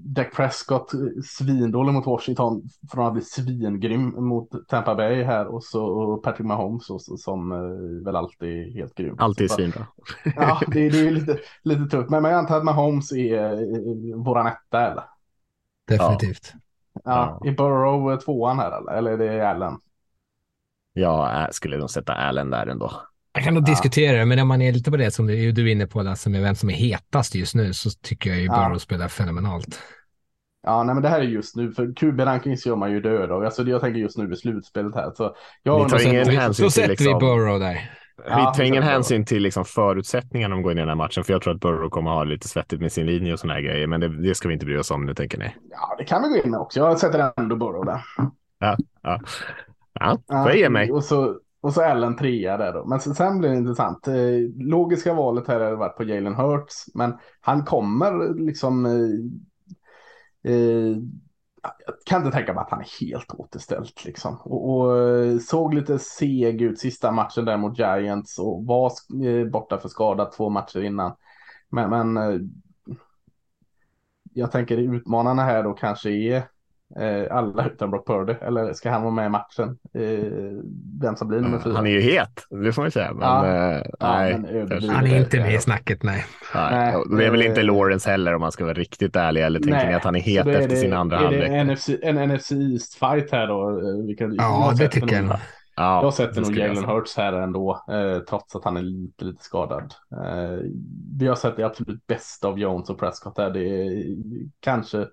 Dak 0.04 0.36
Prescott 0.36 0.94
eh, 0.94 1.00
svindålig 1.24 1.92
mot 1.92 2.06
Washington 2.06 2.62
från 2.90 3.06
att 3.06 3.12
bli 3.12 3.22
svingrym 3.22 4.24
mot 4.24 4.68
Tampa 4.68 4.94
Bay 4.94 5.22
här 5.22 5.46
och 5.46 5.64
så 5.64 6.16
Patrick 6.16 6.46
Mahomes 6.46 6.90
och 6.90 7.02
så, 7.02 7.16
som 7.16 7.52
eh, 7.52 8.04
väl 8.04 8.16
alltid 8.16 8.48
är 8.48 8.72
helt 8.74 8.94
grym. 8.94 9.16
Alltid 9.18 9.50
svinbra. 9.50 9.86
Ja, 10.36 10.60
det, 10.66 10.88
det 10.88 10.98
är 10.98 11.04
ju 11.04 11.10
lite, 11.10 11.38
lite 11.62 11.84
tufft. 11.84 12.10
Men 12.10 12.24
jag 12.24 12.32
antar 12.32 12.56
att 12.56 12.64
Mahomes 12.64 13.12
är 13.12 13.52
eh, 13.52 14.16
våran 14.16 14.46
etta 14.46 14.80
eller? 14.80 15.04
definitivt. 15.88 16.52
Ja, 17.04 17.40
Är 17.44 17.52
Burrow 17.52 18.16
tvåan 18.16 18.58
här 18.58 18.78
eller? 18.78 18.92
Eller 18.92 19.10
är 19.10 19.18
det 19.18 19.50
Allen? 19.50 19.78
Jag 20.92 21.42
äh, 21.42 21.48
skulle 21.50 21.78
nog 21.78 21.90
sätta 21.90 22.14
Allen 22.14 22.50
där 22.50 22.66
ändå. 22.66 22.92
Jag 23.32 23.44
kan 23.44 23.54
nog 23.54 23.62
Ja. 23.62 23.66
diskutera 23.72 24.18
det, 24.18 24.24
men 24.24 24.38
om 24.38 24.48
man 24.48 24.62
är 24.62 24.72
lite 24.72 24.90
på 24.90 24.96
det 24.96 25.10
som 25.10 25.26
du 25.26 25.52
du 25.52 25.68
är 25.68 25.72
inne 25.72 25.86
på, 25.86 26.02
Lasse, 26.02 26.30
med 26.30 26.42
vem 26.42 26.54
som 26.54 26.70
är 26.70 26.74
hetast 26.74 27.34
just 27.34 27.54
nu, 27.54 27.72
så 27.72 27.90
tycker 28.02 28.30
jag 28.30 28.38
ju 28.38 28.44
Ja. 28.46 28.52
Burrow 28.68 28.78
spelar 28.78 29.08
fenomenalt. 29.08 29.78
Ja, 30.62 30.82
nej 30.82 30.94
men 30.94 31.02
det 31.02 31.08
här 31.08 31.20
är 31.20 31.24
just 31.24 31.56
nu, 31.56 31.72
för 31.72 31.86
QB-rankings 31.86 32.66
gör 32.68 32.76
man 32.76 32.90
ju 32.92 33.00
döda 33.00 33.34
och 33.34 33.44
alltså, 33.44 33.62
jag 33.62 33.80
tänker 33.80 34.00
just 34.00 34.18
nu 34.18 34.32
i 34.32 34.36
slutspelet 34.36 34.94
här. 34.94 35.12
Så 35.16 35.36
jag 35.62 35.84
Ni 35.84 35.90
tar 35.90 36.06
ingen 36.08 36.24
Så, 36.24 36.30
hänsyn 36.30 36.54
så 36.54 36.62
till 36.62 36.72
sätter 36.72 37.04
vi 37.04 37.04
liksom, 37.04 37.18
Burrow 37.18 37.60
där. 37.60 37.90
vi 38.16 38.22
Ja, 38.28 38.52
tar 38.56 38.62
ingen 38.64 38.82
hänsyn 38.82 39.24
till 39.24 39.42
liksom 39.42 39.64
förutsättningarna 39.64 40.54
de 40.54 40.62
går 40.62 40.72
in 40.72 40.78
i 40.78 40.80
den 40.80 40.88
här 40.88 40.96
matchen, 40.96 41.24
för 41.24 41.32
jag 41.32 41.42
tror 41.42 41.54
att 41.54 41.60
Burrow 41.60 41.88
kommer 41.90 42.10
ha 42.10 42.24
lite 42.24 42.48
svettigt 42.48 42.80
med 42.80 42.92
sin 42.92 43.06
linje 43.06 43.32
och 43.32 43.38
såna 43.40 43.54
här 43.54 43.60
grejer, 43.60 43.86
men 43.86 44.00
det, 44.00 44.22
det 44.22 44.34
ska 44.34 44.48
vi 44.48 44.54
inte 44.54 44.66
bry 44.66 44.76
oss 44.76 44.90
om 44.90 45.06
nu, 45.06 45.14
tänker 45.14 45.38
ni. 45.38 45.54
Ja, 45.70 45.94
det 45.98 46.04
kan 46.04 46.22
vi 46.22 46.28
gå 46.28 46.36
in 46.44 46.50
med 46.50 46.60
också. 46.60 46.80
Jag 46.80 46.98
sätter 46.98 47.32
ändå 47.36 47.56
Burrow 47.56 47.84
där. 47.86 48.00
Ja, 48.58 48.76
ja. 49.02 49.20
ja 50.00 50.18
får 50.28 50.48
jag 50.48 50.56
ge 50.56 50.68
mig. 50.68 50.92
Och 50.92 51.04
så, 51.04 51.38
och 51.60 51.74
så 51.74 51.82
Allen 51.82 52.16
trea 52.16 52.56
där 52.56 52.72
då. 52.72 52.84
Men 52.84 53.00
sen, 53.00 53.38
blir 53.38 53.50
det 53.50 53.56
intressant. 53.56 54.08
Eh, 54.08 54.14
logiska 54.56 55.14
valet 55.14 55.48
här 55.48 55.60
hade 55.60 55.76
varit 55.76 55.96
på 55.96 56.04
Jalen 56.04 56.34
Hurts, 56.34 56.94
men 56.94 57.18
han 57.40 57.64
kommer 57.64 58.34
liksom 58.34 58.86
eh, 58.86 60.52
eh, 60.52 60.96
jag 61.62 61.94
kan 62.04 62.22
inte 62.22 62.36
tänka 62.36 62.54
mig 62.54 62.60
att 62.60 62.70
han 62.70 62.80
är 62.80 63.00
helt 63.00 63.34
återställt 63.34 64.04
liksom. 64.04 64.36
Och, 64.44 64.70
och 64.70 64.98
eh, 64.98 65.38
såg 65.38 65.74
lite 65.74 65.98
seg 65.98 66.62
ut 66.62 66.78
sista 66.78 67.12
matchen 67.12 67.44
där 67.44 67.56
mot 67.56 67.78
Giants 67.78 68.38
och 68.38 68.66
var 68.66 68.92
eh, 69.24 69.46
borta 69.46 69.78
för 69.78 69.88
skada 69.88 70.24
två 70.24 70.48
matcher 70.48 70.82
innan. 70.82 71.16
Men, 71.68 71.90
men 71.90 72.16
eh, 72.16 72.40
jag 74.32 74.52
tänker 74.52 74.76
utmanarna 74.76 75.42
här 75.42 75.62
då 75.62 75.72
kanske 75.72 76.10
är 76.10 76.42
alla 77.30 77.66
utan 77.66 77.90
Brock 77.90 78.06
Purdy. 78.06 78.32
Eller 78.40 78.72
ska 78.72 78.90
han 78.90 79.02
vara 79.02 79.12
med 79.12 79.26
i 79.26 79.28
matchen? 79.28 79.78
Eh, 79.94 80.24
vem 81.02 81.16
som 81.16 81.28
blir 81.28 81.40
nummer 81.40 81.58
fyra? 81.58 81.74
Han 81.74 81.86
är 81.86 81.90
ju 81.90 82.00
het, 82.00 82.46
det 82.64 82.72
får 82.72 82.82
man 82.82 82.86
ju 82.86 82.90
säga. 82.90 83.12
Men, 83.14 83.22
Ja. 83.28 83.46
eh, 83.46 83.82
Ja, 84.00 84.12
nej, 84.18 84.38
men. 84.38 84.90
Han 84.90 85.06
är 85.06 85.18
inte 85.18 85.40
med 85.40 85.54
i 85.54 85.58
snacket, 85.58 86.02
nej. 86.02 86.24
nej. 86.54 86.94
Nej, 86.94 87.18
det 87.18 87.26
är 87.26 87.30
väl 87.30 87.42
inte 87.42 87.60
eh, 87.60 87.66
Lawrence 87.66 88.10
heller 88.10 88.34
om 88.34 88.40
man 88.40 88.52
ska 88.52 88.64
vara 88.64 88.74
riktigt 88.74 89.16
ärlig. 89.16 89.42
Eller 89.42 89.60
tänker 89.60 89.86
ni 89.88 89.94
att 89.94 90.04
han 90.04 90.16
är 90.16 90.20
het 90.20 90.44
då 90.44 90.50
efter 90.50 90.68
det, 90.68 90.76
sin 90.76 90.92
andra 90.92 91.16
är 91.18 91.22
halvlek? 91.24 91.48
det 91.50 91.64
NFC, 91.64 91.88
en 92.02 92.28
NFC 92.28 92.52
East-fight 92.52 93.28
här 93.32 93.46
då? 93.46 93.80
eh, 93.80 94.06
Vilka, 94.06 94.24
Ja, 94.36 94.72
det 94.78 94.88
tycker 94.88 95.16
jag. 95.16 95.38
Ja, 95.76 96.02
Jag 96.02 96.14
sätter 96.14 96.40
nog 96.40 96.56
Jalen. 96.56 96.84
Hurts 96.84 97.16
här 97.16 97.32
ändå, 97.32 97.84
eh, 97.90 98.18
trots 98.18 98.56
att 98.56 98.64
han 98.64 98.76
är 98.76 98.82
lite, 98.82 99.24
lite 99.24 99.44
skadad. 99.44 99.94
Eh, 100.12 100.58
vi 101.18 101.26
har 101.26 101.34
sett 101.34 101.56
det 101.56 101.62
absolut 101.66 102.06
bästa 102.06 102.48
av 102.48 102.58
Jones 102.58 102.90
och 102.90 102.98
Prescott 102.98 103.36
där. 103.36 103.50
Det 103.50 103.60
är, 103.60 104.04
kanske 104.60 105.06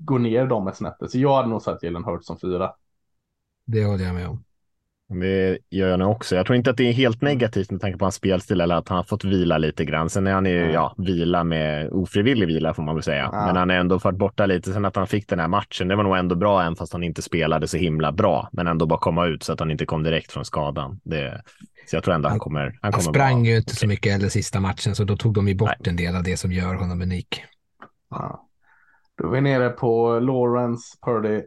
går 0.00 0.18
ner 0.18 0.46
dem 0.46 0.68
ett 0.68 0.76
snäpp. 0.76 0.96
Så 1.08 1.18
jag 1.18 1.34
hade 1.36 1.48
nog 1.48 1.62
satt 1.62 1.82
Jalen 1.82 2.04
Hurts 2.04 2.26
som 2.26 2.38
fyra. 2.38 2.72
Det 3.66 3.84
håller 3.84 4.04
jag 4.04 4.14
med 4.14 4.28
om. 4.28 4.44
Det 5.20 5.58
gör 5.70 5.88
jag 5.88 5.98
nog 5.98 6.10
också. 6.10 6.36
Jag 6.36 6.46
tror 6.46 6.56
inte 6.56 6.70
att 6.70 6.76
det 6.76 6.88
är 6.88 6.92
helt 6.92 7.22
negativt 7.22 7.70
med 7.70 7.80
tanke 7.80 7.98
på 7.98 8.04
hans 8.04 8.14
spelstil 8.14 8.60
eller 8.60 8.74
att 8.74 8.88
han 8.88 8.96
har 8.96 9.04
fått 9.04 9.24
vila 9.24 9.58
lite 9.58 9.84
grann. 9.84 10.10
Sen 10.10 10.26
är 10.26 10.32
han 10.32 10.46
ju, 10.46 10.58
Mm. 10.62 10.72
ja, 10.72 10.94
vila 10.98 11.44
med 11.44 11.90
ofrivillig 11.90 12.46
vila 12.46 12.74
får 12.74 12.82
man 12.82 12.94
väl 12.94 13.02
säga. 13.02 13.28
Ja. 13.32 13.46
Men 13.46 13.56
han 13.56 13.70
är 13.70 13.74
ändå 13.78 13.98
varit 13.98 14.18
borta 14.18 14.46
lite. 14.46 14.72
Sen 14.72 14.84
att 14.84 14.96
han 14.96 15.06
fick 15.06 15.28
den 15.28 15.38
här 15.38 15.48
matchen, 15.48 15.88
det 15.88 15.96
var 15.96 16.04
nog 16.04 16.16
ändå 16.16 16.34
bra 16.34 16.60
även 16.62 16.76
fast 16.76 16.92
han 16.92 17.02
inte 17.02 17.22
spelade 17.22 17.68
så 17.68 17.76
himla 17.76 18.12
bra. 18.12 18.48
Men 18.52 18.66
ändå 18.66 18.86
bara 18.86 18.98
komma 19.00 19.26
ut 19.26 19.42
så 19.42 19.52
att 19.52 19.60
han 19.60 19.70
inte 19.70 19.86
kom 19.86 20.02
direkt 20.02 20.32
från 20.32 20.44
skadan. 20.44 21.00
Det, 21.04 21.42
så 21.86 21.96
jag 21.96 22.04
tror 22.04 22.14
ändå 22.14 22.28
han 22.28 22.38
kommer, 22.38 22.60
han 22.60 22.72
Han 22.82 22.92
kommer 22.92 23.02
sprang 23.12 23.44
ju 23.46 23.56
inte 23.56 23.76
så 23.76 23.86
mycket 23.86 24.12
heller 24.12 24.28
sista 24.28 24.60
matchen, 24.60 24.94
så 24.94 25.04
då 25.04 25.16
tog 25.16 25.34
de 25.34 25.48
ju 25.48 25.54
bort 25.54 25.86
en 25.86 25.96
del 25.96 26.16
av 26.16 26.22
det 26.22 26.36
som 26.36 26.52
gör 26.52 26.74
honom 26.74 27.02
unik. 27.02 27.44
Ja. 28.10 28.48
Då 29.22 29.28
är 29.28 29.32
vi 29.32 29.40
nere 29.40 29.68
på 29.70 30.18
Lawrence, 30.20 30.98
Purdy, 31.06 31.42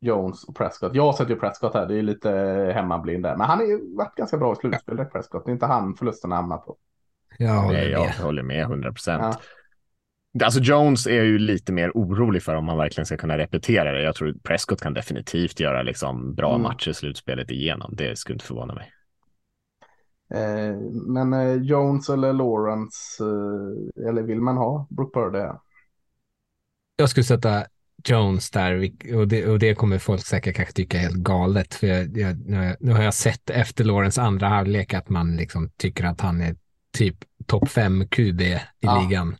Jones 0.00 0.44
och 0.44 0.56
Prescott. 0.56 0.94
Jag 0.94 1.14
sätter 1.14 1.30
ju 1.34 1.40
Prescott 1.40 1.74
här, 1.74 1.86
det 1.86 1.98
är 1.98 2.02
lite 2.02 2.30
hemmablind 2.74 3.22
där. 3.22 3.36
Men 3.36 3.46
han 3.46 3.58
har 3.58 3.66
ju 3.66 3.96
varit 3.96 4.14
ganska 4.14 4.36
bra 4.36 4.52
i 4.52 4.56
slutspelet, 4.56 5.12
Prescott. 5.12 5.44
Det 5.44 5.50
är 5.50 5.52
inte 5.52 5.66
han 5.66 5.94
förlusten 5.94 6.32
hamnar 6.32 6.56
på. 6.58 6.76
Jag 7.38 7.54
håller 7.54 7.78
Nej, 7.78 7.90
jag 7.90 8.00
med. 8.00 8.14
håller 8.14 8.42
med 8.42 8.62
100 8.62 8.92
procent. 8.92 9.22
Ja. 10.32 10.44
Alltså 10.44 10.60
Jones 10.60 11.06
är 11.06 11.22
ju 11.22 11.38
lite 11.38 11.72
mer 11.72 11.90
orolig 11.94 12.42
för 12.42 12.54
om 12.54 12.68
han 12.68 12.76
verkligen 12.78 13.06
ska 13.06 13.16
kunna 13.16 13.38
repetera 13.38 13.92
det. 13.92 14.02
Jag 14.02 14.14
tror 14.14 14.34
Prescott 14.44 14.80
kan 14.80 14.94
definitivt 14.94 15.60
göra 15.60 15.82
liksom 15.82 16.34
bra 16.34 16.50
Mm. 16.50 16.62
matcher 16.62 16.92
slutspelet 16.92 17.50
igenom. 17.50 17.94
Det 17.96 18.18
skulle 18.18 18.34
inte 18.34 18.44
förvåna 18.44 18.74
mig. 18.74 18.92
Eh, 20.34 20.76
men 21.06 21.32
eh, 21.32 21.52
Jones 21.62 22.08
eller 22.08 22.32
Lawrence, 22.32 23.24
eh, 23.24 24.08
eller 24.08 24.22
vill 24.22 24.40
man 24.40 24.56
ha 24.56 24.86
Brook 24.90 25.14
Purdy? 25.14 25.38
Jag 27.00 27.10
skulle 27.10 27.24
sätta 27.24 27.64
Jones 28.04 28.50
där 28.50 28.90
och 29.14 29.28
det, 29.28 29.46
och 29.46 29.58
det 29.58 29.74
kommer 29.74 29.98
folk 29.98 30.26
säkert 30.26 30.56
kanske 30.56 30.74
tycka 30.74 30.98
är 30.98 31.02
helt 31.02 31.16
galet. 31.16 31.74
För 31.74 31.86
jag, 31.86 32.16
jag, 32.16 32.50
nu, 32.80 32.92
har 32.92 33.02
jag, 33.02 33.14
sett 33.14 33.50
efter 33.50 33.84
Lawrence 33.84 34.22
andra 34.22 34.48
halvlek 34.48 34.94
att 34.94 35.08
man 35.08 35.36
liksom 35.36 35.70
tycker 35.78 36.04
att 36.04 36.20
han 36.20 36.40
är 36.40 36.56
typ 36.96 37.16
topp 37.46 37.70
fem 37.70 38.08
QB 38.08 38.40
i 38.40 38.58
Ja. 38.80 39.00
ligan. 39.00 39.36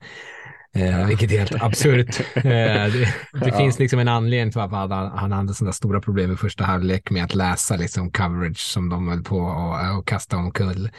Eh, 0.74 1.06
vilket 1.06 1.32
är 1.32 1.38
helt 1.38 1.62
absurt. 1.62 2.20
Eh, 2.36 2.42
det 2.42 3.12
det 3.32 3.56
finns 3.56 3.78
liksom 3.78 3.98
en 3.98 4.08
anledning 4.08 4.52
till 4.52 4.60
varför 4.60 4.76
han, 4.76 5.18
han 5.18 5.32
hade 5.32 5.54
sådana 5.54 5.72
stora 5.72 6.00
problem 6.00 6.32
i 6.32 6.36
första 6.36 6.64
halvlek 6.64 7.10
med 7.10 7.24
att 7.24 7.34
läsa 7.34 7.76
liksom 7.76 8.12
coverage 8.12 8.58
som 8.58 8.88
de 8.88 9.08
höll 9.08 9.22
på 9.22 9.38
och, 9.38 9.98
och 9.98 10.06
kasta 10.06 10.36
omkull. 10.36 10.90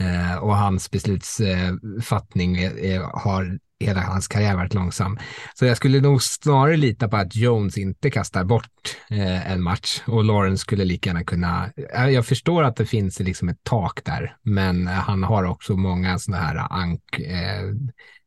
Eh, 0.00 0.36
och 0.36 0.56
hans 0.56 0.90
beslutsfattning 0.90 2.56
är, 2.56 2.78
är, 2.78 3.00
har 3.00 3.58
hela 3.80 4.00
hans 4.00 4.28
karriär 4.28 4.56
varit 4.56 4.74
långsam. 4.74 5.18
Så 5.54 5.64
jag 5.64 5.76
skulle 5.76 6.00
nog 6.00 6.22
snarare 6.22 6.76
lita 6.76 7.08
på 7.08 7.16
att 7.16 7.36
Jones 7.36 7.78
inte 7.78 8.10
kastar 8.10 8.44
bort 8.44 8.96
eh, 9.10 9.52
en 9.52 9.62
match 9.62 10.02
och 10.06 10.24
Lawrence 10.24 10.60
skulle 10.60 10.84
lika 10.84 11.10
gärna 11.10 11.24
kunna. 11.24 11.70
eh, 11.94 12.08
Jag 12.08 12.26
förstår 12.26 12.62
att 12.62 12.76
det 12.76 12.86
finns 12.86 13.20
liksom 13.20 13.48
ett 13.48 13.64
tak 13.64 14.04
där, 14.04 14.36
men 14.42 14.86
han 14.86 15.22
har 15.22 15.44
också 15.44 15.76
många 15.76 16.18
sådana 16.18 16.42
här 16.42 16.66
ank 16.70 17.18
eh, 17.18 17.74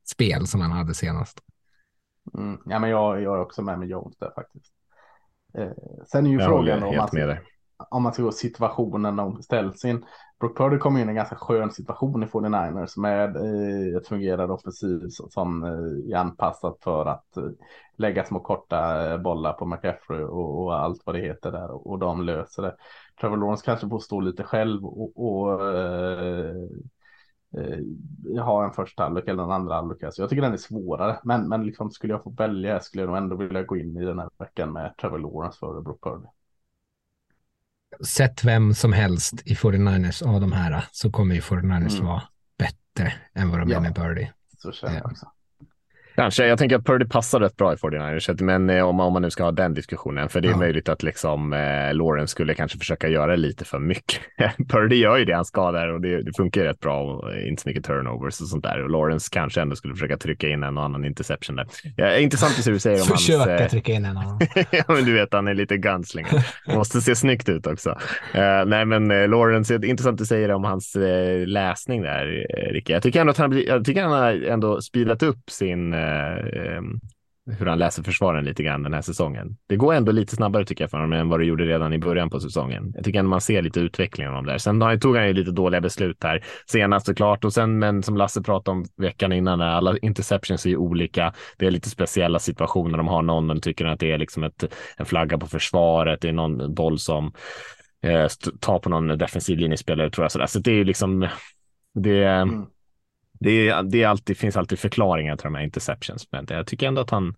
spel 0.06 0.48
som 0.48 0.62
han 0.62 0.72
hade 0.72 0.94
senast. 0.94 1.40
Mm. 2.38 2.58
Ja, 2.66 2.80
men 2.80 2.90
jag, 2.90 3.22
jag 3.22 3.36
är 3.36 3.42
också 3.42 3.62
med 3.62 3.80
med 3.80 3.88
Jones 3.88 4.18
där 4.18 4.32
faktiskt. 4.36 4.74
Eh, 5.58 5.72
sen 6.12 6.26
är 6.26 6.30
ju 6.30 6.40
Jag 6.40 6.46
frågan 6.50 6.84
om 6.84 6.96
man, 6.96 7.10
om 7.90 8.04
man 8.04 8.14
ska 8.14 8.24
gå 8.24 8.32
situationen 8.32 9.16
de 9.16 9.42
ställs 9.42 9.86
in. 9.86 10.06
Brook 10.44 10.58
Purdy 10.58 10.78
kom 10.78 10.98
in 10.98 11.08
i 11.08 11.10
en 11.10 11.16
ganska 11.16 11.36
skön 11.36 11.72
situation 11.72 12.24
i 12.24 12.26
49ers 12.26 13.00
med 13.00 13.36
eh, 13.36 13.98
ett 13.98 14.08
fungerande 14.08 14.54
offensiv 14.54 15.08
som- 15.10 15.64
eh, 15.64 16.14
är 16.14 16.20
anpassat 16.20 16.78
för 16.84 17.06
att 17.06 17.38
eh, 17.38 17.44
lägga 17.96 18.26
små 18.26 18.40
korta 18.40 19.12
eh, 19.12 19.18
bollar 19.18 19.54
på 19.54 19.66
McCaffrey 19.66 20.24
och, 20.24 20.64
och 20.64 20.80
allt 20.80 21.02
vad 21.06 21.16
det 21.16 21.22
heter 21.22 21.52
där 21.52 21.72
och, 21.72 21.88
och 21.92 22.00
de 22.00 22.22
löser 22.22 22.64
det. 22.64 22.76
Trevor 23.22 23.38
Lawrence 23.38 23.66
kanske 23.66 23.90
får 23.90 24.00
stå 24.00 24.20
lite 24.20 24.44
själv 24.44 24.86
och, 24.86 25.12
och 25.16 25.68
eh, 25.76 26.56
eh, 27.58 28.44
ha 28.44 28.66
en 28.66 28.72
första 28.72 29.04
halvlek 29.04 29.28
eller 29.28 29.44
en 29.44 29.52
andra 29.52 29.76
halvlek. 29.76 30.14
Så 30.14 30.22
jag 30.22 30.30
tycker 30.30 30.42
den 30.42 30.54
är 30.54 30.58
svårare. 30.58 31.20
Men, 31.24 31.50
men 31.50 31.66
liksom, 31.66 31.92
skulle 31.92 32.14
jag 32.14 32.24
få 32.24 32.30
välja 32.30 32.80
skulle 32.80 33.04
jag 33.04 33.08
nog 33.08 33.18
ändå 33.18 33.36
vilja 33.36 33.64
gå 33.64 33.78
in 33.78 33.98
i 33.98 34.06
den 34.06 34.20
här 34.20 34.30
veckan 34.38 34.74
med 34.74 34.98
Trevor 34.98 35.20
Lawrence 35.20 35.60
före 35.60 35.82
Brook 35.82 36.04
Purdy. 36.04 36.28
Sett 38.06 38.44
vem 38.44 38.74
som 38.74 38.94
helst 38.94 39.42
i 39.46 39.54
49ers 39.56 40.24
av 40.24 40.42
de 40.42 40.52
här 40.52 40.86
så 40.92 41.12
kommer 41.12 41.36
ju 41.36 41.42
49ers 41.42 41.94
Mm. 41.94 42.06
vara 42.06 42.24
bättre 42.60 43.14
än 43.34 43.50
vad 43.50 43.60
de 43.60 43.70
Ja. 43.70 43.78
är 43.78 43.82
med 43.82 43.94
Birdie. 43.94 44.32
Så 44.58 44.72
känner 44.72 44.94
jag 44.96 45.04
Ja. 45.06 45.10
också. 45.12 45.28
Kanske. 46.16 46.48
Jag 46.48 46.58
tänker 46.58 46.76
att 46.76 46.86
Purdy 46.86 47.06
passar 47.06 47.40
rätt 47.40 47.58
bra 47.58 47.74
i 47.74 47.76
49ers, 47.76 48.44
men 48.44 48.70
eh, 48.70 48.84
om 48.84 48.96
man, 48.96 49.08
om 49.08 49.14
man 49.14 49.22
nu 49.22 49.30
ska 49.30 49.44
ha 49.44 49.52
den 49.52 49.74
diskussionen, 49.74 50.30
för 50.30 50.42
det 50.42 50.48
är 50.48 50.52
Ja. 50.52 50.58
möjligt 50.58 50.90
att 50.90 51.04
liksom 51.04 51.54
eh, 51.54 51.94
Lawrence 51.94 52.32
skulle 52.32 52.54
kanske 52.54 52.78
försöka 52.78 53.08
göra 53.08 53.36
lite 53.36 53.66
för 53.66 53.80
mycket. 53.80 54.20
Purdy 54.70 54.96
gör 54.96 55.18
ju 55.18 55.26
det 55.26 55.34
han 55.34 55.46
ska 55.46 55.72
där 55.72 55.94
och 55.94 56.02
det, 56.02 56.22
det 56.22 56.34
funkar 56.38 56.64
rätt 56.64 56.80
bra 56.80 57.02
och 57.02 57.34
eh, 57.34 57.48
inte 57.48 57.62
så 57.62 57.70
mycket 57.70 57.86
turnovers 57.86 58.42
och 58.42 58.48
sånt 58.48 58.64
där. 58.64 58.84
Och 58.84 58.90
Lawrence 58.90 59.30
kanske 59.32 59.62
ändå 59.62 59.76
skulle 59.76 59.94
försöka 59.94 60.18
trycka 60.18 60.50
in 60.50 60.64
en 60.64 60.78
och 60.78 60.84
annan 60.84 61.06
interception 61.06 61.56
där. 61.56 61.68
Ja, 61.96 62.18
intressant 62.18 62.52
att 62.58 62.64
se 62.64 62.70
hur 62.70 62.76
du 62.76 62.80
säger 62.80 63.02
om 63.02 63.08
hans... 63.10 63.26
Försöka 63.26 63.60
eh, 63.64 63.70
trycka 63.70 63.92
in 63.92 64.06
en 64.06 64.16
dem. 64.16 64.40
ja, 64.72 64.84
men 64.88 65.06
du 65.06 65.14
vet, 65.14 65.34
han 65.34 65.48
är 65.48 65.54
lite 65.54 65.78
gunslinger. 65.78 66.48
Måste 66.76 67.02
se 67.02 67.16
snyggt 67.16 67.50
ut 67.50 67.68
också. 67.68 67.90
Eh, 68.34 68.66
nej, 68.66 68.86
men 68.86 69.12
uh, 69.12 69.30
Lawrence, 69.30 69.76
intressant 69.76 70.22
att 70.22 70.28
säga 70.28 70.56
om 70.56 70.64
hans 70.64 70.96
eh, 70.96 71.48
läsning 71.48 72.02
där, 72.02 72.28
uh, 72.28 72.74
Ricky. 72.74 72.94
Jag 72.94 73.04
tycker 73.04 73.22
ändå 73.22 73.32
att 73.32 73.38
han, 73.38 73.64
jag 73.68 73.86
tycker 73.86 74.04
han 74.04 74.12
har 74.12 74.46
ändå 74.46 74.82
speedat 74.82 75.24
upp 75.24 75.50
sin, 75.50 75.94
eh, 76.04 76.76
ehm, 76.78 77.00
hur 77.46 77.66
han 77.66 77.80
läser 77.80 78.04
försvaren 78.04 78.46
lite 78.46 78.64
grann 78.64 78.84
den 78.84 78.94
här 78.94 79.02
säsongen. 79.02 79.58
Det 79.68 79.76
går 79.76 79.94
ändå 79.94 80.12
lite 80.12 80.36
snabbare 80.36 80.66
tycker 80.66 80.84
jag 80.84 80.92
för 80.92 80.98
honom 80.98 81.14
än 81.14 81.30
vad 81.30 81.40
det 81.40 81.46
gjorde 81.46 81.66
redan 81.66 81.94
i 81.94 82.00
början 82.00 82.30
på 82.30 82.40
säsongen. 82.40 82.92
Jag 82.96 83.04
tycker 83.04 83.20
ändå 83.20 83.30
man 83.30 83.42
ser 83.42 83.62
lite 83.62 83.80
utveckling 83.80 84.28
av 84.28 84.34
dem 84.34 84.46
där. 84.46 84.58
Sen 84.58 85.00
tog 85.00 85.16
han 85.18 85.28
ju 85.28 85.34
lite 85.34 85.52
dåliga 85.52 85.82
beslut 85.82 86.24
här 86.24 86.44
senast 86.66 87.06
såklart 87.06 87.46
och 87.46 87.54
sen, 87.54 87.80
men 87.80 88.04
som 88.04 88.18
Lasse 88.18 88.42
pratade 88.42 88.78
om 88.78 88.86
veckan 88.98 89.34
innan, 89.34 89.60
när 89.60 89.68
alla 89.68 89.98
interceptions 89.98 90.66
är 90.66 90.70
ju 90.70 90.78
olika. 90.78 91.34
Det 91.58 91.66
är 91.68 91.72
lite 91.72 91.90
speciella 91.90 92.40
situationer. 92.40 92.98
De 92.98 93.08
har 93.08 93.22
någon, 93.22 93.46
men 93.46 93.62
tycker 93.62 93.86
att 93.86 94.00
det 94.00 94.12
är 94.12 94.18
liksom 94.18 94.44
ett, 94.44 94.74
en 94.98 95.06
flagga 95.06 95.38
på 95.38 95.48
försvaret. 95.48 96.22
Det 96.22 96.30
är 96.30 96.34
någon 96.34 96.74
boll 96.74 97.00
som 97.00 97.32
eh, 98.04 98.28
tar 98.60 98.80
på 98.80 98.90
någon 98.90 99.18
defensiv 99.18 99.58
linjespelare 99.58 100.10
tror 100.10 100.24
jag. 100.24 100.32
Sådär. 100.32 100.46
så 100.46 100.60
det 100.60 100.72
är 100.72 100.76
ju 100.76 100.84
liksom, 100.84 101.28
det, 101.94 102.26
Mm 102.26 102.66
det, 103.44 103.70
är, 103.70 103.84
det 103.84 104.04
är 104.04 104.08
alltid, 104.08 104.38
finns 104.38 104.58
alltid 104.58 104.80
förklaringar 104.80 105.36
till 105.36 105.44
de 105.44 105.56
här 105.56 105.64
interceptions. 105.64 106.32
Men 106.32 106.46
jag 106.50 106.68
tycker 106.68 106.88
ändå 106.88 107.02
att 107.02 107.10
han, 107.10 107.36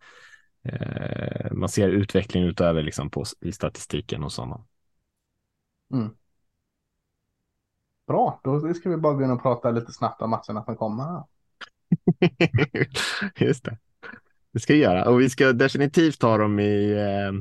eh, 0.63 1.51
man 1.51 1.69
ser 1.69 1.89
utveckling 1.89 2.43
utöver 2.43 2.83
liksom 2.83 3.09
på, 3.09 3.23
i 3.41 3.51
statistiken 3.51 4.23
och 4.23 4.31
sådana. 4.31 4.65
Mm. 5.93 6.09
Bra, 8.07 8.39
då 8.43 8.73
ska 8.73 8.89
vi 8.89 8.97
bara 8.97 9.13
gå 9.13 9.23
in 9.23 9.31
och 9.31 9.41
prata 9.41 9.71
lite 9.71 9.91
snabbt 9.91 10.21
om 10.21 10.29
matcherna 10.29 10.63
som 10.63 10.75
kommer. 10.75 11.23
Just 13.35 13.65
det. 13.65 13.77
det 14.51 14.59
ska 14.59 14.73
vi 14.73 14.79
göra. 14.79 15.09
Och 15.09 15.21
vi 15.21 15.29
ska 15.29 15.53
definitivt 15.53 16.19
ta 16.19 16.37
dem 16.37 16.59
i, 16.59 16.91
eh, 16.91 17.31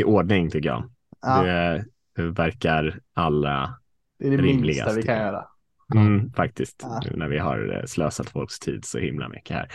i 0.00 0.04
ordning 0.04 0.50
tycker 0.50 0.68
jag. 0.68 0.90
Ja. 1.20 1.42
Det, 1.42 1.84
det 2.16 2.22
verkar 2.22 3.00
alla 3.14 3.78
Det 4.18 4.26
är 4.26 4.30
det 4.30 4.42
minsta 4.42 4.92
vi 4.92 5.02
kan 5.02 5.16
göra. 5.16 5.46
Mm, 5.94 6.32
faktiskt, 6.32 6.76
ja. 6.82 7.00
nu 7.04 7.16
när 7.16 7.28
vi 7.28 7.38
har 7.38 7.78
eh, 7.78 7.86
slösat 7.86 8.30
folks 8.30 8.58
tid 8.58 8.84
så 8.84 8.98
himla 8.98 9.28
mycket 9.28 9.56
här. 9.56 9.68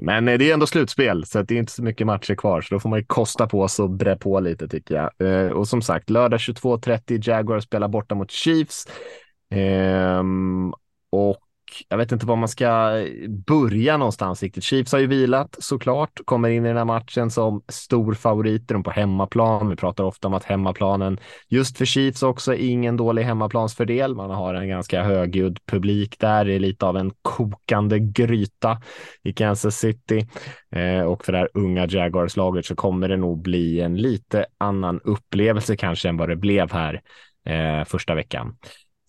Men 0.00 0.28
eh, 0.28 0.38
det 0.38 0.50
är 0.50 0.54
ändå 0.54 0.66
slutspel, 0.66 1.26
så 1.26 1.42
det 1.42 1.54
är 1.54 1.58
inte 1.58 1.72
så 1.72 1.82
mycket 1.82 2.06
matcher 2.06 2.34
kvar, 2.34 2.60
så 2.60 2.74
då 2.74 2.80
får 2.80 2.88
man 2.88 2.98
ju 2.98 3.04
kosta 3.04 3.46
på 3.46 3.68
sig 3.68 3.82
och 3.82 3.90
bre 3.90 4.16
på 4.16 4.40
lite 4.40 4.68
tycker 4.68 4.94
jag. 4.94 5.10
Eh, 5.28 5.50
och 5.50 5.68
som 5.68 5.82
sagt, 5.82 6.10
lördag 6.10 6.38
22.30, 6.38 7.28
Jaguar 7.28 7.60
spelar 7.60 7.88
borta 7.88 8.14
mot 8.14 8.30
Chiefs. 8.30 8.86
Ehm, 9.50 10.72
och 11.10 11.38
jag 11.88 11.98
vet 11.98 12.12
inte 12.12 12.26
var 12.26 12.36
man 12.36 12.48
ska 12.48 12.92
börja 13.46 13.96
någonstans 13.96 14.42
riktigt. 14.42 14.64
Chiefs 14.64 14.92
har 14.92 14.98
ju 14.98 15.06
vilat 15.06 15.56
såklart, 15.58 16.20
kommer 16.24 16.48
in 16.48 16.64
i 16.64 16.68
den 16.68 16.76
här 16.76 16.84
matchen 16.84 17.30
som 17.30 17.62
stor 17.68 18.14
favoriter 18.14 18.78
på 18.78 18.90
hemmaplan. 18.90 19.68
Vi 19.68 19.76
pratar 19.76 20.04
ofta 20.04 20.28
om 20.28 20.34
att 20.34 20.44
hemmaplanen 20.44 21.18
just 21.48 21.78
för 21.78 21.84
Chiefs 21.84 22.22
också 22.22 22.54
är 22.54 22.58
ingen 22.58 22.96
dålig 22.96 23.22
hemmaplansfördel. 23.22 24.14
Man 24.14 24.30
har 24.30 24.54
en 24.54 24.68
ganska 24.68 25.02
högljudd 25.02 25.58
publik 25.66 26.18
där, 26.18 26.44
det 26.44 26.54
är 26.54 26.58
lite 26.58 26.86
av 26.86 26.96
en 26.96 27.12
kokande 27.22 27.98
gryta 27.98 28.82
i 29.22 29.32
Kansas 29.32 29.76
City. 29.76 30.28
Eh, 30.72 31.02
och 31.02 31.24
för 31.24 31.32
det 31.32 31.38
här 31.38 31.48
unga 31.54 31.86
Jaguars-laget 31.86 32.66
så 32.66 32.76
kommer 32.76 33.08
det 33.08 33.16
nog 33.16 33.42
bli 33.42 33.80
en 33.80 33.96
lite 33.96 34.46
annan 34.58 35.00
upplevelse 35.04 35.76
kanske 35.76 36.08
än 36.08 36.16
vad 36.16 36.28
det 36.28 36.36
blev 36.36 36.72
här 36.72 37.00
eh, 37.46 37.84
första 37.84 38.14
veckan. 38.14 38.56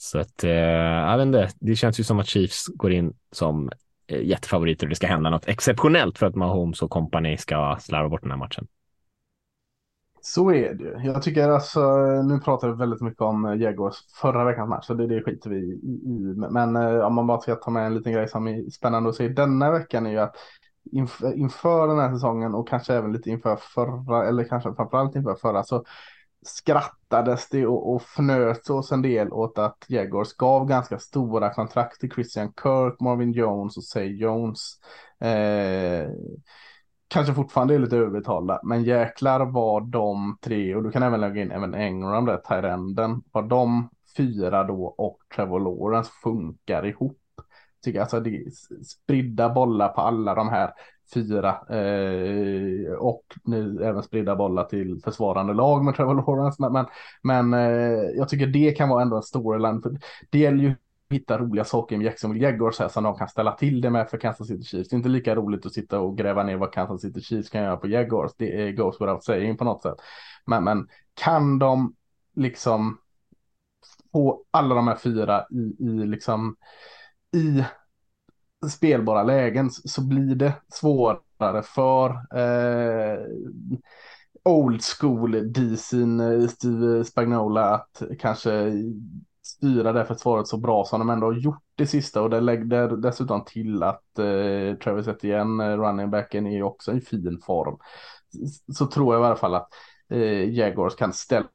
Så 0.04 0.20
att, 0.20 0.43
eh, 0.43 0.52
jag 0.52 1.18
vet 1.18 1.26
inte, 1.26 1.49
det 1.60 1.76
känns 1.76 1.99
ju 1.99 2.04
som 2.04 2.20
att 2.20 2.28
Chiefs 2.28 2.68
går 2.68 2.91
in 2.91 3.14
som 3.32 3.70
eh, 4.08 4.22
jättefavoriter 4.24 4.86
och 4.86 4.89
det 4.89 4.95
ska 4.95 5.08
hända 5.08 5.30
något 5.30 5.47
exceptionellt 5.47 6.18
för 6.18 6.26
att 6.26 6.36
Mahomes 6.36 6.82
och 6.82 6.89
company 6.91 7.38
ska 7.38 7.78
slarva 7.80 8.10
bort 8.10 8.22
den 8.22 8.32
här 8.32 8.38
matchen. 8.38 8.68
Så 10.22 10.52
är 10.52 10.74
det 10.74 10.84
ju. 10.84 10.97
Jag 11.04 11.22
tycker 11.22 11.49
alltså, 11.49 11.82
nu 12.22 12.39
pratar 12.39 12.68
vi 12.68 12.76
väldigt 12.76 13.02
mycket 13.02 13.22
om 13.22 13.45
eh, 13.45 13.62
Jaguars 13.62 13.95
förra 14.22 14.45
veckans 14.45 14.70
match, 14.70 14.86
så 14.86 14.93
det, 14.93 15.08
det 15.08 15.24
skiter 15.24 15.49
vi 15.49 15.58
i. 15.58 16.34
Men 16.52 16.76
eh, 16.76 16.99
om 16.99 17.16
man 17.16 17.28
bara 17.28 17.41
ska 17.41 17.56
ta 17.56 17.72
med 17.72 17.86
en 17.86 17.93
liten 17.93 18.14
grej 18.14 18.28
som 18.28 18.47
är 18.47 18.70
spännande 18.70 19.10
att 19.10 19.16
se 19.16 19.28
denna 19.28 19.72
veckan 19.72 20.06
är 20.06 20.12
ju 20.12 20.20
att 20.20 20.36
inför, 20.91 21.34
inför 21.34 21.88
den 21.88 21.99
här 21.99 22.14
säsongen 22.14 22.54
och 22.54 22.68
kanske 22.68 22.93
även 22.93 23.14
lite 23.14 23.30
inför 23.30 23.56
förra, 23.56 24.28
eller 24.28 24.43
kanske 24.43 24.74
framförallt 24.74 25.16
inför 25.16 25.36
förra, 25.36 25.64
så 25.64 25.84
skrattades 26.46 27.50
det 27.50 27.68
och, 27.68 27.94
och 27.94 28.02
fnöts 28.02 28.70
oss 28.70 28.92
en 28.92 29.02
del 29.02 29.34
åt 29.34 29.58
att 29.58 29.86
Jaguars 29.88 30.34
gav 30.34 30.68
ganska 30.68 31.00
stora 31.00 31.54
kontrakt 31.54 32.00
till 32.00 32.12
Christian 32.12 32.54
Kirk, 32.64 33.00
Marvin 33.00 33.32
Jones 33.32 33.78
och 33.78 33.84
Say 33.84 34.16
Jones. 34.18 34.80
Eh, 35.20 36.10
kanske 37.08 37.34
fortfarande 37.34 37.76
är 37.76 37.80
lite 37.80 37.98
överbetalda, 37.98 38.60
men 38.64 38.84
jäklar 38.84 39.46
vad 39.46 39.88
de 39.88 40.38
tre, 40.42 40.76
och 40.76 40.84
du 40.84 40.92
kan 40.92 41.04
även 41.04 41.22
lägga 41.22 41.42
in 41.42 41.52
även 41.52 41.74
Engram 41.74 42.26
där, 42.26 42.38
Tyrenden, 42.38 43.22
vad 43.32 43.50
de 43.50 43.89
fyra 44.18 44.64
då 44.64 44.86
och 44.86 45.18
Trevor 45.36 45.60
Lawrence 45.60 46.12
funkar 46.24 46.86
ihop. 46.86 47.18
Tycker 47.84 48.02
alltså 48.02 48.20
det 48.20 48.30
är 48.30 48.50
spridda 48.84 49.50
bollar 49.50 49.88
på 49.88 50.02
alla 50.02 50.36
de 50.36 50.50
här 50.50 50.74
fyra 51.14 51.49
eh, 51.49 52.93
och 52.93 53.24
nu 53.43 53.84
även 53.84 54.03
spridda 54.03 54.36
bollar 54.36 54.64
till 54.64 55.01
försvarande 55.03 55.53
lag 55.53 55.86
med 55.86 55.95
Trevor 55.95 56.16
Lawrence. 56.16 56.62
Men, 56.62 56.74
men, 56.74 56.86
men 57.22 57.53
eh, 57.53 58.09
jag 58.16 58.30
tycker 58.30 58.47
det 58.47 58.72
kan 58.72 58.89
vara 58.89 59.01
ändå 59.01 59.16
en 59.16 59.24
storyline. 59.24 59.82
För 59.82 59.99
det 60.30 60.39
gäller 60.39 60.64
ju 60.64 60.72
att 60.72 60.78
hitta 61.09 61.38
roliga 61.38 61.64
saker 61.64 61.97
med 61.97 62.05
Jacksonville 62.05 62.45
Jaguars 62.45 62.80
här 62.80 62.88
som 62.88 63.03
de 63.03 63.18
kan 63.18 63.28
ställa 63.28 63.51
till 63.51 63.82
det 63.82 63.89
med 63.89 64.09
för 64.09 64.18
Kansas 64.18 64.47
City 64.47 64.64
Chiefs. 64.64 64.89
Det 64.89 64.93
är 64.93 64.97
inte 64.97 65.09
lika 65.09 65.36
roligt 65.36 65.66
att 65.66 65.74
sitta 65.74 65.99
och 65.99 66.18
gräva 66.18 66.43
ner 66.43 66.57
vad 66.57 66.74
Kansas 66.74 67.01
City 67.01 67.22
Chiefs 67.22 67.49
kan 67.49 67.64
göra 67.64 67.78
på 67.78 67.88
Jaguars. 67.88 68.32
Det 68.38 68.62
är 68.62 68.72
goes 68.72 69.01
without 69.01 69.24
saying 69.24 69.57
på 69.57 69.64
något 69.64 69.82
sätt. 69.82 69.97
Men, 70.45 70.64
men 70.64 70.88
kan 71.14 71.59
de 71.59 71.95
liksom 72.36 72.97
få 74.12 74.43
alla 74.51 74.76
de 74.76 74.88
här 74.88 74.95
fyra 74.95 75.45
i, 75.51 75.84
i 75.84 76.05
liksom 76.05 76.55
i 77.34 77.64
spelbara 78.70 79.24
lägen 79.24 79.70
så 79.72 80.01
blir 80.01 80.36
det 80.36 80.53
svårare 80.70 81.64
för 81.64 82.09
eh, 82.38 83.20
old 84.43 84.82
school 84.84 85.53
Dicin 85.53 86.20
eh, 86.20 86.47
Steve 86.47 87.03
Spagnola 87.03 87.76
att 87.76 88.01
kanske 88.20 88.74
styra 89.43 89.93
det 89.93 90.05
försvaret 90.05 90.47
så 90.47 90.57
bra 90.57 90.86
som 90.86 90.99
de 90.99 91.09
ändå 91.09 91.28
har 91.28 91.34
gjort 91.34 91.64
det 91.76 91.88
sista 91.88 92.22
och 92.22 92.30
det 92.30 92.39
lägger 92.39 92.97
dessutom 92.97 93.45
till 93.45 93.84
att 93.84 94.20
eh, 94.20 94.78
Travis 94.84 95.07
Etienne, 95.07 95.72
eh, 95.72 95.78
running 95.78 96.09
backen, 96.09 96.47
är 96.47 96.64
också 96.64 96.93
i 96.93 97.01
fin 97.01 97.41
form. 97.45 97.78
Så, 98.74 98.86
tror 98.86 99.16
jag 99.16 99.24
i 99.24 99.26
alla 99.26 99.36
fall 99.36 99.55
att 99.55 99.70
eh, 100.09 100.49
Jaguars 100.49 100.95
kan 100.95 101.14
ställa 101.14 101.47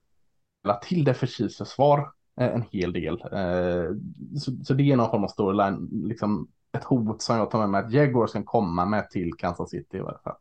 till 0.82 1.04
det 1.04 1.14
för 1.14 1.26
Chiefs 1.26 1.56
försvar 1.56 1.98
eh, 2.40 2.54
en 2.54 2.64
hel 2.70 2.92
del. 2.92 3.20
Eh, 3.32 3.90
så, 4.38 4.64
så, 4.64 4.74
det 4.74 4.92
är 4.92 4.96
någon 4.96 5.10
form 5.10 5.24
av 5.24 5.28
storyline, 5.28 5.88
liksom 6.08 6.48
ett 6.76 6.84
hot 6.84 7.22
som 7.22 7.36
jag 7.36 7.50
tar 7.50 7.58
med 7.58 7.68
mig 7.68 7.80
att 7.84 7.92
Jaguars 7.92 8.32
kan 8.32 8.44
komma 8.44 8.86
med 8.86 9.10
till 9.10 9.34
Kansas 9.34 9.70
City 9.70 9.96
i 9.96 10.00
varje 10.00 10.18
fall. 10.18 10.36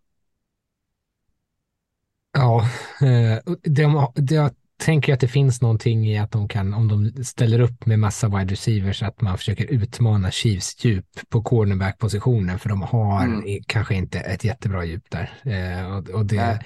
Ja, 2.33 2.61
eh, 3.01 3.53
det, 3.63 4.11
det, 4.15 4.55
tänker 4.77 5.13
att 5.13 5.19
det 5.19 5.27
finns 5.27 5.61
någonting 5.61 6.07
i 6.07 6.17
att 6.17 6.31
de 6.31 6.47
kan, 6.47 6.73
om 6.73 6.87
de 6.87 7.23
ställer 7.23 7.59
upp 7.59 7.85
med 7.85 7.99
massa 7.99 8.27
wide 8.27 8.53
receivers, 8.53 9.03
att 9.03 9.21
man 9.21 9.37
försöker 9.37 9.65
utmana 9.65 10.31
Chiefs 10.31 10.85
djup 10.85 11.05
på 11.29 11.43
cornerback-positionen, 11.43 12.59
för 12.59 12.69
de 12.69 12.81
har 12.81 13.23
mm. 13.23 13.63
kanske 13.67 13.95
inte 13.95 14.19
ett 14.19 14.43
jättebra 14.43 14.85
djup 14.85 15.03
där. 15.09 15.31
Eh, 15.43 15.95
och, 15.95 16.09
och, 16.09 16.25
det, 16.25 16.59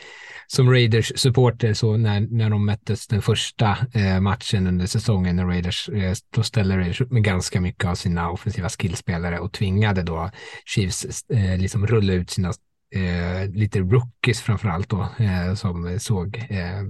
som 0.48 0.70
Raiders-supporter, 0.70 1.74
så 1.74 1.98
när, 1.98 2.20
när 2.20 2.50
de 2.50 2.66
möttes 2.66 3.08
den 3.08 3.22
första 3.22 3.78
eh, 3.94 4.20
matchen 4.20 4.68
under 4.68 4.86
säsongen, 4.86 5.36
när 5.36 5.46
Raiders, 5.46 5.90
eh, 5.90 6.14
då 6.36 6.44
ställde 6.44 6.78
Raiders 6.78 7.02
upp 7.02 7.12
med 7.12 7.24
ganska 7.24 7.62
mycket 7.62 7.86
av 7.86 7.96
sina 7.96 8.32
offensiva 8.32 8.70
skillspelare 8.70 9.40
och 9.40 9.54
tvingade 9.54 10.04
då 10.04 10.32
Chiefs 10.66 11.26
eh, 11.34 11.58
liksom 11.58 11.88
rulla 11.88 12.14
ut 12.14 12.30
sina 12.30 12.54
eh, 12.92 13.50
lite 13.50 13.80
rookies 13.80 14.42
framförallt 14.42 14.90
då, 14.90 15.08
eh, 15.20 15.54
som 15.54 16.00
såg 16.00 16.38
eh, 16.50 16.84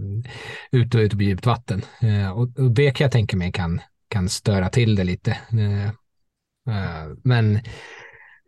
ut 0.72 0.95
och 0.95 1.00
ut 1.00 1.12
på 1.12 1.24
djupt 1.24 1.45
vatten. 1.45 1.82
Eh, 2.02 2.32
och, 2.32 2.60
och, 2.60 2.72
det 2.72 2.91
kan 2.91 3.06
jag 3.06 3.12
tänka 3.12 3.38
mig 3.38 3.52
kan, 3.52 3.82
kan 4.08 4.30
störa 4.30 4.70
till 4.70 4.95
det 4.95 5.04
lite. 5.04 5.32
Eh, 5.32 5.88
eh, 6.76 7.08
men 7.24 7.60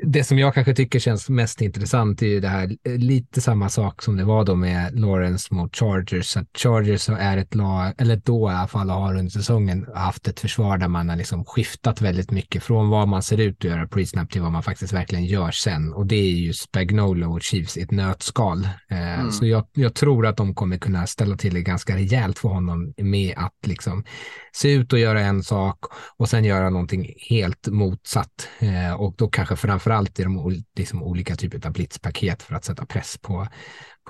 det 0.03 0.23
som 0.23 0.39
jag 0.39 0.53
kanske 0.53 0.75
tycker 0.75 0.99
känns 0.99 1.29
mest 1.29 1.61
intressant 1.61 2.21
är 2.21 2.27
ju 2.27 2.39
det 2.39 2.47
här, 2.47 2.97
lite 2.97 3.41
samma 3.41 3.69
sak 3.69 4.01
som 4.01 4.17
det 4.17 4.23
var 4.23 4.45
då 4.45 4.55
med 4.55 4.99
Lawrence 4.99 5.53
mot 5.53 5.75
Chargers. 5.75 6.37
Att 6.37 6.47
Chargers 6.57 7.09
är 7.09 7.37
ett 7.37 7.55
lag, 7.55 7.93
eller 7.97 8.15
då 8.15 8.49
i 8.49 8.53
alla 8.53 8.67
fall 8.67 8.89
har 8.89 9.15
under 9.15 9.31
säsongen 9.31 9.87
haft 9.95 10.27
ett 10.27 10.39
försvar 10.39 10.77
där 10.77 10.87
man 10.87 11.09
har 11.09 11.15
liksom 11.15 11.45
skiftat 11.45 12.01
väldigt 12.01 12.31
mycket 12.31 12.63
från 12.63 12.89
vad 12.89 13.07
man 13.07 13.23
ser 13.23 13.37
ut 13.37 13.57
att 13.57 13.63
göra 13.63 13.87
pre-snap 13.87 14.31
till 14.31 14.41
vad 14.41 14.51
man 14.51 14.63
faktiskt 14.63 14.93
verkligen 14.93 15.25
gör 15.25 15.51
sen. 15.51 15.93
Och 15.93 16.05
det 16.05 16.15
är 16.15 16.35
ju 16.35 16.53
Spagnolo 16.53 17.33
och 17.33 17.41
Chiefs 17.41 17.77
i 17.77 17.81
ett 17.81 17.91
nötskal. 17.91 18.67
Eh, 18.89 19.19
mm. 19.19 19.31
Så 19.31 19.45
jag, 19.45 19.65
jag, 19.73 19.95
tror 19.95 20.27
att 20.27 20.37
de 20.37 20.55
kommer 20.55 20.77
kunna 20.77 21.07
ställa 21.07 21.37
till 21.37 21.53
det 21.53 21.61
ganska 21.61 21.95
rejält 21.95 22.39
för 22.39 22.49
honom 22.49 22.93
med 22.97 23.33
att 23.37 23.67
liksom 23.67 24.03
se 24.51 24.71
ut 24.71 24.93
och 24.93 24.99
göra 24.99 25.21
en 25.21 25.43
sak 25.43 25.77
och 26.17 26.29
sen 26.29 26.45
göra 26.45 26.69
någonting 26.69 27.13
helt 27.29 27.67
motsatt. 27.67 28.49
Eh, 28.59 28.93
och 28.93 29.15
då 29.17 29.27
kanske 29.27 29.55
framförallt 29.55 30.19
i 30.19 30.23
de 30.23 30.63
liksom, 30.77 31.03
olika 31.03 31.35
typer 31.35 31.67
av 31.67 31.73
blitzpaket 31.73 32.43
för 32.43 32.55
att 32.55 32.65
sätta 32.65 32.85
press 32.85 33.17
på, 33.21 33.47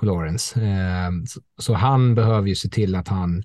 på 0.00 0.06
Lawrence. 0.06 0.60
Eh, 0.60 1.10
så, 1.26 1.40
så, 1.58 1.74
han 1.74 2.14
behöver 2.14 2.48
ju 2.48 2.54
se 2.54 2.68
till 2.68 2.94
att 2.94 3.08
han 3.08 3.42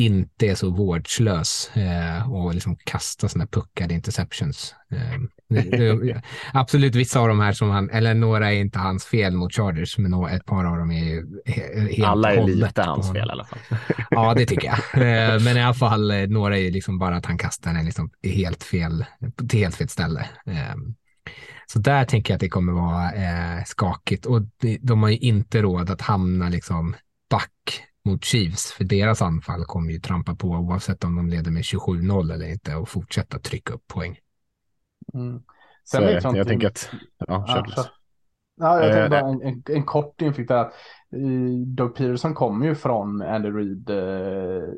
inte 0.00 0.46
är 0.46 0.54
så 0.54 0.70
vårdslös 0.70 1.70
eh, 1.76 2.32
och 2.32 2.54
liksom 2.54 2.76
kastar 2.76 3.28
sådana 3.28 3.46
puckade 3.46 3.94
interceptions. 3.94 4.74
Eh, 4.92 5.20
absolut 6.52 6.94
vissa 6.94 7.20
av 7.20 7.28
de 7.28 7.40
här 7.40 7.52
som 7.52 7.70
han, 7.70 7.90
eller 7.90 8.14
några 8.14 8.52
är 8.52 8.56
inte 8.56 8.78
hans 8.78 9.04
fel 9.04 9.32
mot 9.32 9.54
Chargers, 9.54 9.98
men 9.98 10.24
ett 10.24 10.44
par 10.44 10.64
av 10.64 10.76
dem 10.76 10.90
är 10.90 11.24
helt 11.90 12.08
Alla 12.08 12.34
är 12.34 12.46
lite 12.46 12.82
hans 12.82 13.12
fel 13.12 13.28
i 13.28 13.30
alla 13.30 13.44
fall. 13.44 13.58
ja, 14.10 14.34
det 14.34 14.46
tycker 14.46 14.68
jag. 14.68 15.02
Eh, 15.02 15.40
men 15.40 15.56
i 15.56 15.62
alla 15.62 15.74
fall 15.74 16.10
eh, 16.10 16.26
några 16.26 16.58
är 16.58 16.70
liksom 16.70 16.98
bara 16.98 17.16
att 17.16 17.26
han 17.26 17.38
kastar 17.38 17.72
den 17.72 17.84
liksom 17.84 18.10
helt 18.22 18.64
fel, 18.64 19.04
till 19.48 19.58
helt 19.58 19.76
fel 19.76 19.88
ställe. 19.88 20.20
Eh, 20.46 20.76
så 21.66 21.78
där 21.78 22.04
tänker 22.04 22.32
jag 22.32 22.36
att 22.36 22.40
det 22.40 22.48
kommer 22.48 22.72
vara 22.72 23.12
eh, 23.12 23.64
skakigt 23.64 24.26
och 24.26 24.42
de 24.80 25.02
har 25.02 25.10
ju 25.10 25.16
inte 25.16 25.62
råd 25.62 25.90
att 25.90 26.00
hamna 26.00 26.48
liksom 26.48 26.94
back 27.30 27.89
mot 28.04 28.24
Chiefs, 28.24 28.72
för 28.72 28.84
deras 28.84 29.22
anfall 29.22 29.64
kommer 29.64 29.92
ju 29.92 30.00
trampa 30.00 30.34
på 30.34 30.48
oavsett 30.48 31.04
om 31.04 31.16
de 31.16 31.28
leder 31.28 31.50
med 31.50 31.62
27-0 31.62 32.32
eller 32.32 32.50
inte 32.50 32.76
och 32.76 32.88
fortsätta 32.88 33.38
trycka 33.38 33.74
upp 33.74 33.86
poäng. 33.86 34.16
Mm. 35.14 35.42
Sen 35.90 36.02
vet 36.02 36.24
jag, 36.24 36.36
jag 36.36 36.48
tänker 36.48 36.66
att... 36.66 36.90
Ja, 37.18 37.46
kör 37.46 37.64
ja, 37.76 37.84
ja, 38.56 38.82
jag 38.82 38.92
tänkte 38.92 39.10
bara 39.10 39.30
en, 39.30 39.42
en, 39.42 39.62
en 39.66 39.82
kort 39.82 40.22
inflykt 40.22 40.48
där. 40.48 40.60
Att, 40.60 40.74
Doug 41.66 41.94
Peterson 41.94 42.34
kommer 42.34 42.66
ju 42.66 42.74
från 42.74 43.22
Andy 43.22 43.48
Reid 43.48 43.90
eh, 43.90 44.68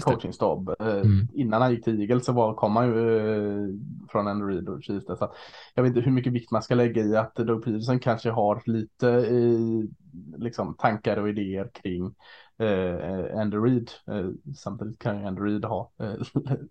coachingstab. 0.00 0.68
Eh, 0.80 0.86
mm. 0.86 1.28
Innan 1.34 1.62
han 1.62 1.70
gick 1.70 1.84
till 1.84 2.00
Eagles 2.00 2.24
så 2.24 2.32
var, 2.32 2.54
kom 2.54 2.76
han 2.76 2.86
ju, 2.86 3.18
eh, 3.18 3.68
från 4.08 4.28
Andy 4.28 4.44
Reid 4.44 4.68
och 4.68 4.82
Chiefs. 4.82 5.06
Så 5.06 5.32
jag 5.74 5.82
vet 5.82 5.90
inte 5.90 6.00
hur 6.00 6.12
mycket 6.12 6.32
vikt 6.32 6.50
man 6.50 6.62
ska 6.62 6.74
lägga 6.74 7.02
i 7.02 7.16
att 7.16 7.34
Doug 7.34 7.64
Peterson 7.64 7.98
kanske 7.98 8.30
har 8.30 8.62
lite 8.66 9.06
i, 9.06 9.88
liksom, 10.36 10.74
tankar 10.78 11.16
och 11.16 11.28
idéer 11.28 11.70
kring 11.82 12.14
eh, 12.58 13.40
Andy 13.40 13.56
Reid. 13.56 13.90
Eh, 14.06 14.54
samtidigt 14.56 14.98
kan 14.98 15.20
ju 15.20 15.26
Andy 15.26 15.42
Reid 15.42 15.64
ha 15.64 15.90
eh, 16.00 16.14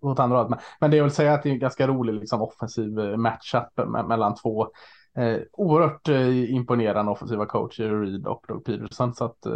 åt 0.00 0.18
andra 0.18 0.36
hållet. 0.36 0.50
Men, 0.50 0.58
men 0.80 0.90
det 0.90 0.96
jag 0.96 1.04
vill 1.04 1.12
säga 1.12 1.34
att 1.34 1.42
det 1.42 1.48
är 1.48 1.52
en 1.52 1.58
ganska 1.58 1.88
rolig 1.88 2.14
liksom, 2.14 2.42
offensiv 2.42 2.98
eh, 2.98 3.16
matchup 3.16 3.88
me 3.88 4.02
mellan 4.02 4.34
två 4.34 4.68
eh, 5.16 5.38
oerhört 5.52 6.08
eh, 6.08 6.50
imponerande 6.54 7.12
offensiva 7.12 7.46
coacher, 7.46 8.00
Reid 8.00 8.26
och 8.26 8.44
Doug 8.48 8.64
Peterson. 8.64 9.14
Så 9.14 9.24
att 9.24 9.46
eh, 9.46 9.52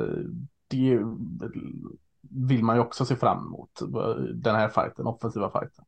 det 0.68 1.00
vill 2.30 2.64
man 2.64 2.76
ju 2.76 2.82
också 2.82 3.04
se 3.04 3.16
fram 3.16 3.46
emot, 3.46 3.70
den 4.34 4.54
här 4.54 4.68
fighten, 4.68 5.06
offensiva 5.06 5.50
fighten. 5.50 5.84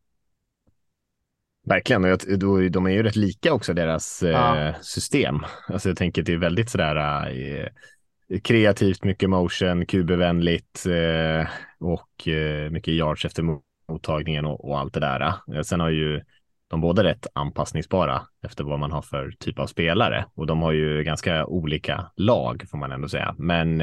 Verkligen, 1.67 2.05
och 2.05 2.71
de 2.71 2.87
är 2.87 2.91
ju 2.91 3.03
rätt 3.03 3.17
lika 3.17 3.53
också 3.53 3.75
deras 3.75 4.23
ja. 4.23 4.57
eh, 4.57 4.75
system. 4.81 5.39
Alltså 5.69 5.89
jag 5.89 5.97
tänker 5.97 6.23
att 6.23 6.27
det 6.27 6.33
är 6.33 6.39
väldigt 6.39 6.71
sådär 6.71 7.27
eh, 7.31 8.41
kreativt, 8.41 9.05
mycket 9.05 9.31
motion, 9.31 9.87
QB-vänligt 9.87 10.87
eh, 10.87 11.49
och 11.79 12.29
mycket 12.71 12.95
yards 12.95 13.25
efter 13.25 13.45
mottagningen 13.89 14.45
och, 14.45 14.65
och, 14.69 14.79
allt 14.79 14.95
det 14.95 15.01
där. 15.01 15.63
Sen 15.63 15.81
har 15.81 15.89
ju 15.91 16.21
de 16.69 16.81
båda 16.81 17.05
rätt 17.05 17.27
anpassningsbara 17.33 18.23
efter 18.43 18.65
vad 18.65 18.79
man 18.79 18.93
har 18.93 19.03
för 19.03 19.31
typ 19.39 19.59
av 19.59 19.67
spelare 19.67 20.25
och 20.35 20.47
de 20.47 20.63
har 20.63 20.73
ju 20.73 21.03
ganska 21.05 21.47
olika 21.47 22.11
lag 22.17 22.65
får 22.71 22.79
man 22.79 22.93
ändå 22.93 23.09
säga. 23.09 23.35
Men 23.39 23.83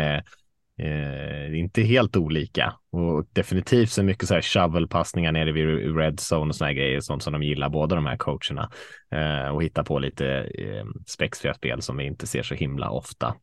eh, 0.79 1.59
inte 1.59 1.81
helt 1.81 2.15
olika 2.15 2.73
och 2.91 3.25
definitivt 3.33 3.89
så 3.89 4.03
mycket 4.03 4.27
så 4.27 4.33
här 4.33 4.41
shovelpassningar 4.41 5.31
nere 5.31 5.51
vid 5.51 5.97
red 5.97 6.19
zone 6.31 6.49
och 6.49 6.55
såna 6.55 6.67
här 6.67 6.73
grejer, 6.75 6.99
sånt 6.99 7.23
som 7.23 7.33
de 7.33 7.43
gillar 7.43 7.69
båda 7.69 7.95
de 7.95 8.05
här 8.05 8.17
coacherna 8.17 8.69
eh, 9.11 9.49
och 9.49 9.63
hitta 9.63 9.83
på 9.83 9.99
lite 9.99 10.27
eh, 10.59 10.85
spexfria 11.07 11.53
spel 11.53 11.81
som 11.81 11.97
vi 11.97 12.05
inte 12.05 12.27
ser 12.27 12.43
så 12.43 12.55
himla 12.55 12.89
ofta. 12.89 13.35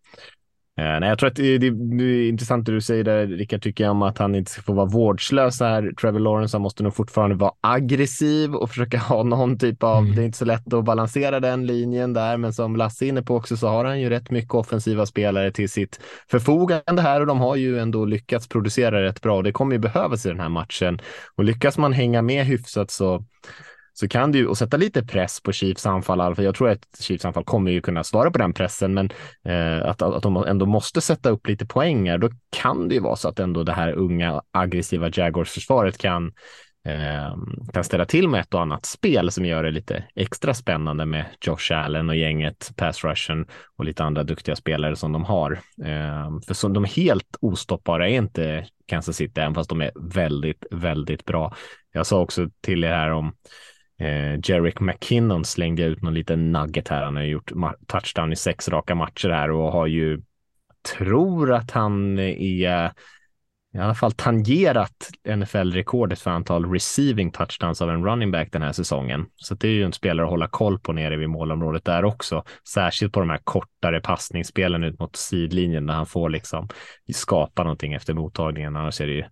Eh, 0.77 1.01
nej, 1.01 1.09
jag 1.09 1.19
tror 1.19 1.29
att 1.31 1.37
det, 1.37 1.59
det, 1.59 1.71
det, 1.71 2.05
är 2.05 2.29
intressant 2.29 2.67
det 2.67 2.73
du 2.73 2.81
säger 2.81 3.05
där, 3.05 3.27
Rickard, 3.27 3.63
tycker 3.63 3.85
jag 3.85 3.91
om 3.91 4.03
att 4.03 4.19
han 4.19 4.35
inte 4.35 4.51
ska 4.51 4.63
få 4.63 4.73
vara 4.73 4.87
vårdslös 4.87 5.61
här. 5.61 5.93
Trevor 6.01 6.19
Lawrence, 6.19 6.57
han 6.57 6.63
måste 6.63 6.83
nog 6.83 6.95
fortfarande 6.95 7.37
vara 7.37 7.53
aggressiv 7.61 8.55
och 8.55 8.69
försöka 8.69 8.99
ha 8.99 9.23
någon 9.23 9.59
typ 9.59 9.83
av, 9.83 9.99
mm. 9.99 10.17
det 10.17 10.23
är 10.23 10.25
inte 10.25 10.39
så 10.39 10.45
lätt 10.45 10.73
att 10.73 10.85
balansera 10.85 11.41
den 11.41 11.67
linjen 11.67 12.13
där, 12.13 12.37
men 12.37 12.53
som 12.53 12.77
Lasse 12.77 13.05
är 13.05 13.09
inne 13.09 13.23
på 13.23 13.37
också 13.37 13.57
så 13.57 13.69
har 13.69 13.85
han 13.85 14.01
ju 14.01 14.11
rätt 14.11 14.31
mycket 14.31 14.55
offensiva 14.55 15.07
spelare 15.07 15.53
till 15.53 15.71
sitt 15.71 16.01
förfogande 16.31 17.03
här 17.03 17.21
och 17.21 17.27
de 17.27 17.41
har 17.41 17.57
ju 17.57 17.79
ändå 17.79 18.05
lyckats 18.05 18.49
producera 18.49 19.03
rätt 19.03 19.21
bra 19.21 19.37
och 19.37 19.43
det 19.43 19.53
kommer 19.53 19.73
ju 19.73 19.79
behövas 19.79 20.27
i 20.27 20.29
den 20.29 20.41
här 20.41 20.49
matchen. 20.49 20.99
Och 21.37 21.45
lyckas 21.45 21.79
man 21.79 21.93
hänga 21.93 22.23
med 22.23 22.47
hyfsat 22.47 22.91
så 22.91 23.25
så 23.95 24.09
kan 24.09 24.33
det 24.33 24.39
ju, 24.39 24.47
och 24.47 24.59
sätta 24.59 24.77
lite 24.77 25.03
press 25.03 25.41
på 25.41 25.53
Chiefs 25.53 25.87
anfall, 25.87 26.35
för 26.35 26.43
jag 26.43 26.55
tror 26.55 26.69
att 26.69 27.01
Chiefs 27.01 27.25
anfall 27.25 27.45
kommer 27.45 27.71
ju 27.71 27.81
kunna 27.81 28.05
svara 28.05 28.31
på 28.31 28.39
den 28.39 28.53
pressen, 28.53 28.95
men 28.95 29.11
eh, 29.45 29.89
att, 29.89 30.03
att 30.03 30.23
de 30.23 30.37
ändå 30.37 30.67
måste 30.67 31.01
sätta 31.01 31.31
upp 31.31 31.47
lite 31.47 31.67
poänger, 31.67 32.19
då 32.19 32.31
kan 32.63 32.89
det 32.89 32.95
ju 32.95 33.01
vara 33.01 33.17
så 33.17 33.29
att 33.29 33.39
ändå 33.39 33.63
det 33.63 33.73
här 33.73 33.93
unga 33.93 34.43
aggressiva 34.51 35.11
Jaguars-försvaret 35.13 35.99
kan 35.99 36.33
eh, 36.89 37.37
kan 37.73 37.85
ställa 37.85 38.05
till 38.05 38.29
med 38.29 38.41
ett 38.41 38.55
och 38.55 38.61
annat 38.61 38.87
spel 38.87 39.31
som 39.31 39.45
gör 39.45 39.63
det 39.63 39.71
lite 39.71 40.05
extra 40.15 40.55
spännande 40.55 41.07
med 41.07 41.25
Josh 41.41 41.73
Allen 41.73 42.09
och 42.09 42.17
gänget, 42.17 42.73
pass 42.77 43.05
rushen 43.05 43.47
och 43.77 43.85
lite 43.85 44.05
andra 44.05 44.23
duktiga 44.23 44.57
spelare 44.57 44.97
som 44.97 45.13
de 45.13 45.25
har. 45.25 45.53
Eh, 45.85 46.41
för 46.47 46.55
som 46.55 46.73
de 46.73 46.85
är 46.85 46.89
helt 46.89 47.37
ostoppbara 47.41 48.09
är 48.09 48.17
inte 48.17 48.67
Kansas 48.87 49.17
City, 49.17 49.41
även 49.41 49.55
fast 49.55 49.71
de 49.71 49.81
är 49.81 49.93
väldigt, 49.95 50.67
väldigt 50.71 51.25
bra. 51.25 51.55
Jag 51.93 52.07
sa 52.07 52.21
också 52.21 52.49
till 52.61 52.85
er 52.85 52.89
här 52.89 53.11
om 53.11 53.33
Eh, 53.99 54.41
Jerick 54.43 54.81
McKinnon 54.81 55.45
slängde 55.45 55.83
ut 55.83 56.03
någon 56.03 56.15
liten 56.15 56.53
nugget 56.53 56.89
här. 56.89 57.05
Han 57.05 57.17
har 57.17 57.23
gjort 57.23 57.53
touchdown 57.87 58.33
i 58.33 58.37
sex 58.37 58.69
raka 58.69 58.95
matcher 58.95 59.29
här 59.29 59.51
och 59.51 59.73
har 59.73 59.87
ju, 59.87 60.23
tror 60.97 61.53
att 61.53 61.71
han 61.71 62.19
är 62.19 62.95
i 63.75 63.81
alla 63.81 63.95
fall 63.95 64.13
tangerat 64.13 65.11
NFL-rekordet 65.29 66.21
för 66.21 66.31
antal 66.31 66.73
receiving 66.73 67.31
touchdowns 67.31 67.83
av 67.83 67.91
en 67.91 68.05
running 68.05 68.31
back 68.31 68.49
den 68.53 68.63
här 68.63 68.73
säsongen. 68.73 69.27
Så 69.37 69.55
det 69.55 69.69
är 69.69 69.73
ju 69.73 69.85
en 69.85 69.93
spelare 69.93 70.27
att 70.27 70.31
hålla 70.31 70.49
koll 70.49 70.79
på 70.79 70.93
nere 70.93 71.17
vid 71.17 71.29
målområdet 71.29 71.85
där 71.85 72.05
också. 72.05 72.45
Särskilt 72.69 73.13
på 73.13 73.21
de 73.21 73.31
här 73.31 73.41
kortare 73.45 74.01
passningsspelen 74.01 74.85
ut 74.85 74.99
mot 74.99 75.17
sidlinjen 75.17 75.87
där 75.87 75.95
han 75.95 76.07
får 76.07 76.29
liksom 76.29 76.69
skapa 77.15 77.63
någonting 77.63 77.93
efter 77.93 78.15
mottagningen. 78.15 78.77
Annars 78.77 79.01
är 79.01 79.07
det 79.07 79.13
ju 79.13 79.25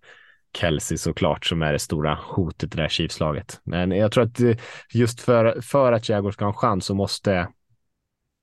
Kelsey 0.57 0.97
såklart 0.97 1.45
som 1.45 1.61
är 1.61 1.73
det 1.73 1.79
stora 1.79 2.19
hotet 2.21 2.73
i 2.73 2.77
det 2.77 2.81
här 2.81 2.89
Chiefs-laget. 2.89 3.61
Men 3.63 3.91
jag 3.91 4.11
tror 4.11 4.23
att 4.23 4.39
eh, 4.39 4.57
just 4.93 5.21
för, 5.21 5.61
för 5.61 5.91
att 5.91 6.09
Jaguars 6.09 6.33
ska 6.33 6.45
ha 6.45 6.51
en 6.51 6.57
chans 6.57 6.85
så 6.85 6.93
måste 6.93 7.47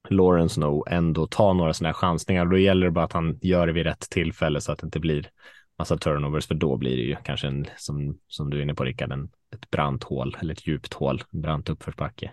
Lawrence 0.09 0.61
nog 0.61 0.85
ändå 0.91 1.27
ta 1.27 1.53
några 1.53 1.75
sådana 1.75 1.89
här 1.89 1.95
chansningar. 1.95 2.47
Då 2.47 2.59
gäller 2.59 2.87
det 2.87 2.93
bara 2.93 3.05
att 3.05 3.13
han 3.13 3.39
gör 3.43 3.67
det 3.67 3.73
vid 3.73 3.87
rätt 3.87 4.11
tillfälle 4.11 4.61
så 4.61 4.73
att 4.73 4.79
det 4.79 4.85
inte 4.85 5.01
blir 5.01 5.31
massa 5.79 5.99
turnovers, 5.99 6.47
för 6.47 6.55
då 6.55 6.77
blir 6.77 6.97
det 6.97 7.03
ju 7.03 7.17
kanske 7.25 7.47
en, 7.47 7.67
som, 7.77 8.19
som 8.29 8.51
du 8.51 8.59
är 8.59 8.63
inne 8.63 8.75
på 8.75 8.85
Rickard, 8.85 9.13
en, 9.13 9.31
ett 9.55 9.71
brant 9.71 10.05
hål 10.05 10.37
eller 10.41 10.53
ett 10.53 10.67
djupt 10.67 10.95
hål, 10.95 11.23
en 11.33 11.41
brant 11.41 11.69
uppförsbacke. 11.69 12.31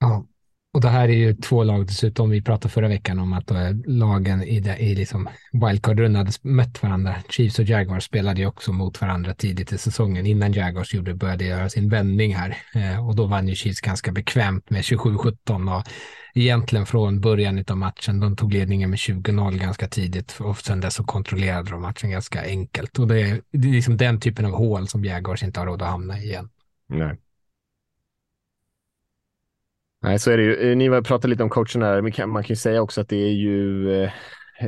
Ja, 0.00 0.26
och 0.76 0.82
det 0.82 0.88
här 0.88 1.08
är 1.08 1.12
ju 1.12 1.34
två 1.34 1.64
lag 1.64 1.86
dessutom. 1.86 2.30
Vi 2.30 2.42
pratade 2.42 2.72
förra 2.72 2.88
veckan 2.88 3.18
om 3.18 3.32
att 3.32 3.50
eh, 3.50 3.70
lagen 3.86 4.42
i, 4.42 4.60
det, 4.60 4.76
i 4.76 4.94
liksom 4.94 5.28
wildcard-rundan 5.52 6.16
hade 6.16 6.32
mött 6.42 6.82
varandra. 6.82 7.14
Chiefs 7.28 7.58
och 7.58 7.64
Jaguars 7.64 8.04
spelade 8.04 8.40
ju 8.40 8.46
också 8.46 8.72
mot 8.72 9.00
varandra 9.00 9.34
tidigt 9.34 9.72
i 9.72 9.78
säsongen 9.78 10.26
innan 10.26 10.52
Jaguars 10.52 10.94
gjorde, 10.94 11.14
började 11.14 11.44
göra 11.44 11.68
sin 11.68 11.88
vändning 11.88 12.34
här. 12.34 12.56
Eh, 12.74 13.08
och 13.08 13.16
då 13.16 13.26
vann 13.26 13.48
ju 13.48 13.54
Chiefs 13.54 13.80
ganska 13.80 14.12
bekvämt 14.12 14.70
med 14.70 14.80
27-17 14.82 15.78
och 15.78 15.84
egentligen 16.34 16.86
från 16.86 17.20
början 17.20 17.64
av 17.68 17.76
matchen. 17.76 18.20
De 18.20 18.36
tog 18.36 18.52
ledningen 18.52 18.90
med 18.90 18.96
20-0 18.96 19.58
ganska 19.58 19.88
tidigt 19.88 20.36
och 20.40 20.58
sen 20.58 20.80
dess 20.80 20.94
så 20.94 21.04
kontrollerade 21.04 21.70
de 21.70 21.82
matchen 21.82 22.10
ganska 22.10 22.42
enkelt. 22.42 22.98
Och 22.98 23.06
det 23.06 23.20
är, 23.20 23.40
det 23.52 23.68
är 23.68 23.72
liksom 23.72 23.96
den 23.96 24.20
typen 24.20 24.44
av 24.44 24.52
hål 24.52 24.88
som 24.88 25.04
Jaguars 25.04 25.42
inte 25.42 25.60
har 25.60 25.66
råd 25.66 25.82
att 25.82 25.88
hamna 25.88 26.18
i 26.18 26.24
igen. 26.24 26.48
Nej. 26.88 27.16
Nej, 30.02 30.18
så 30.18 30.30
är 30.30 30.36
det 30.36 30.42
ju. 30.42 30.70
Eh, 30.70 30.76
ni 30.76 30.88
pratade 30.88 31.28
lite 31.28 31.42
om 31.42 31.50
coacherna. 31.50 32.02
Man 32.26 32.42
kan 32.42 32.54
ju 32.54 32.56
säga 32.56 32.82
också 32.82 33.00
att 33.00 33.08
det 33.08 33.16
är 33.16 33.32
ju 33.32 33.92
eh, 34.02 34.10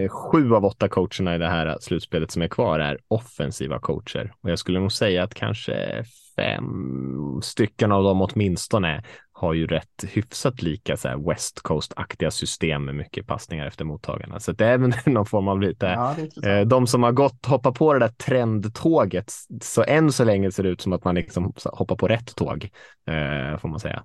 sju 0.09 0.55
av 0.55 0.64
åtta 0.64 0.89
coacherna 0.89 1.35
i 1.35 1.39
det 1.39 1.49
här 1.49 1.76
slutspelet 1.81 2.31
som 2.31 2.43
är 2.43 2.49
kvar 2.49 2.81
är 2.81 2.99
offensiva 3.09 3.79
coacher. 3.79 4.33
Och 4.43 4.51
jag 4.51 4.59
skulle 4.59 4.81
nog 4.81 4.93
säga 4.93 5.22
att 5.22 5.35
kanske 5.35 6.05
fem 6.37 7.41
stycken 7.43 7.93
av 7.93 8.03
dem 8.03 8.22
åtminstone 8.22 9.03
har 9.33 9.55
ju 9.55 9.66
rätt 9.66 10.05
hyfsat 10.09 10.62
lika 10.62 10.97
så 10.97 11.09
här 11.09 11.29
West 11.29 11.61
Coast-aktiga 11.62 12.31
system 12.31 12.85
med 12.85 12.95
mycket 12.95 13.26
passningar 13.26 13.66
efter 13.66 13.85
mottagarna. 13.85 14.41
Så 14.41 14.53
det 14.53 14.66
är 14.66 14.72
även 14.72 14.93
någon 15.07 15.26
form 15.26 15.49
av 15.49 15.61
lite, 15.61 15.87
ja, 15.87 16.16
eh, 16.51 16.66
de 16.66 16.87
som 16.87 17.03
har 17.03 17.12
gått, 17.12 17.47
hoppa 17.47 17.72
på 17.72 17.93
det 17.93 17.99
där 17.99 18.09
trendtåget, 18.09 19.33
så 19.62 19.85
än 19.85 20.12
så 20.12 20.24
länge 20.24 20.51
ser 20.51 20.62
det 20.62 20.68
ut 20.68 20.81
som 20.81 20.93
att 20.93 21.05
man 21.05 21.14
liksom 21.14 21.53
hoppar 21.64 21.97
på 21.97 22.09
rätt 22.09 22.37
tåg, 22.37 22.70
eh, 23.07 23.59
får 23.59 23.68
man 23.68 23.81
säga. 23.81 24.05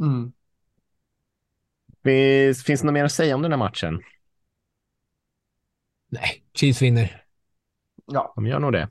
Mm. 0.00 0.32
Finns, 2.04 2.64
finns 2.64 2.80
det 2.80 2.86
något 2.86 2.94
mer 2.94 3.04
att 3.04 3.12
säga 3.12 3.34
om 3.34 3.42
den 3.42 3.52
här 3.52 3.58
matchen? 3.58 4.00
Nej, 6.08 6.42
Chiefs 6.54 6.82
vinner. 6.82 7.22
Ja. 8.06 8.32
De 8.36 8.46
gör 8.46 8.58
nog 8.58 8.72
det. 8.72 8.88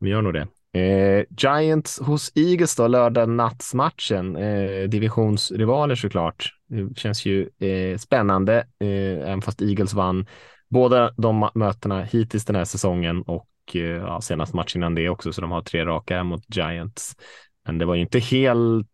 De 0.00 0.08
gör 0.08 0.22
nog 0.22 0.34
det. 0.34 0.48
Eh, 0.80 1.24
Giants 1.36 2.00
hos 2.00 2.32
Eagles 2.34 2.76
då, 2.76 2.88
lördag 2.88 3.28
nattsmatchen. 3.28 4.36
Eh, 4.36 4.88
divisionsrivaler 4.88 5.94
såklart. 5.94 6.54
Det 6.66 6.98
känns 6.98 7.26
ju 7.26 7.50
eh, 7.58 7.98
spännande, 7.98 8.58
eh, 8.78 9.28
även 9.28 9.42
fast 9.42 9.62
Eagles 9.62 9.94
vann 9.94 10.26
båda 10.68 11.10
de 11.16 11.50
mötena 11.54 12.02
hittills 12.02 12.44
den 12.44 12.56
här 12.56 12.64
säsongen 12.64 13.22
och 13.22 13.48
eh, 13.74 13.80
ja, 13.80 14.20
senast 14.20 14.54
matchen 14.54 14.78
innan 14.78 14.94
det 14.94 15.08
också, 15.08 15.32
så 15.32 15.40
de 15.40 15.50
har 15.50 15.62
tre 15.62 15.84
raka 15.84 16.24
mot 16.24 16.56
Giants. 16.56 17.16
Men 17.64 17.78
det 17.78 17.84
var 17.84 17.94
ju 17.94 18.00
inte 18.00 18.18
helt 18.18 18.88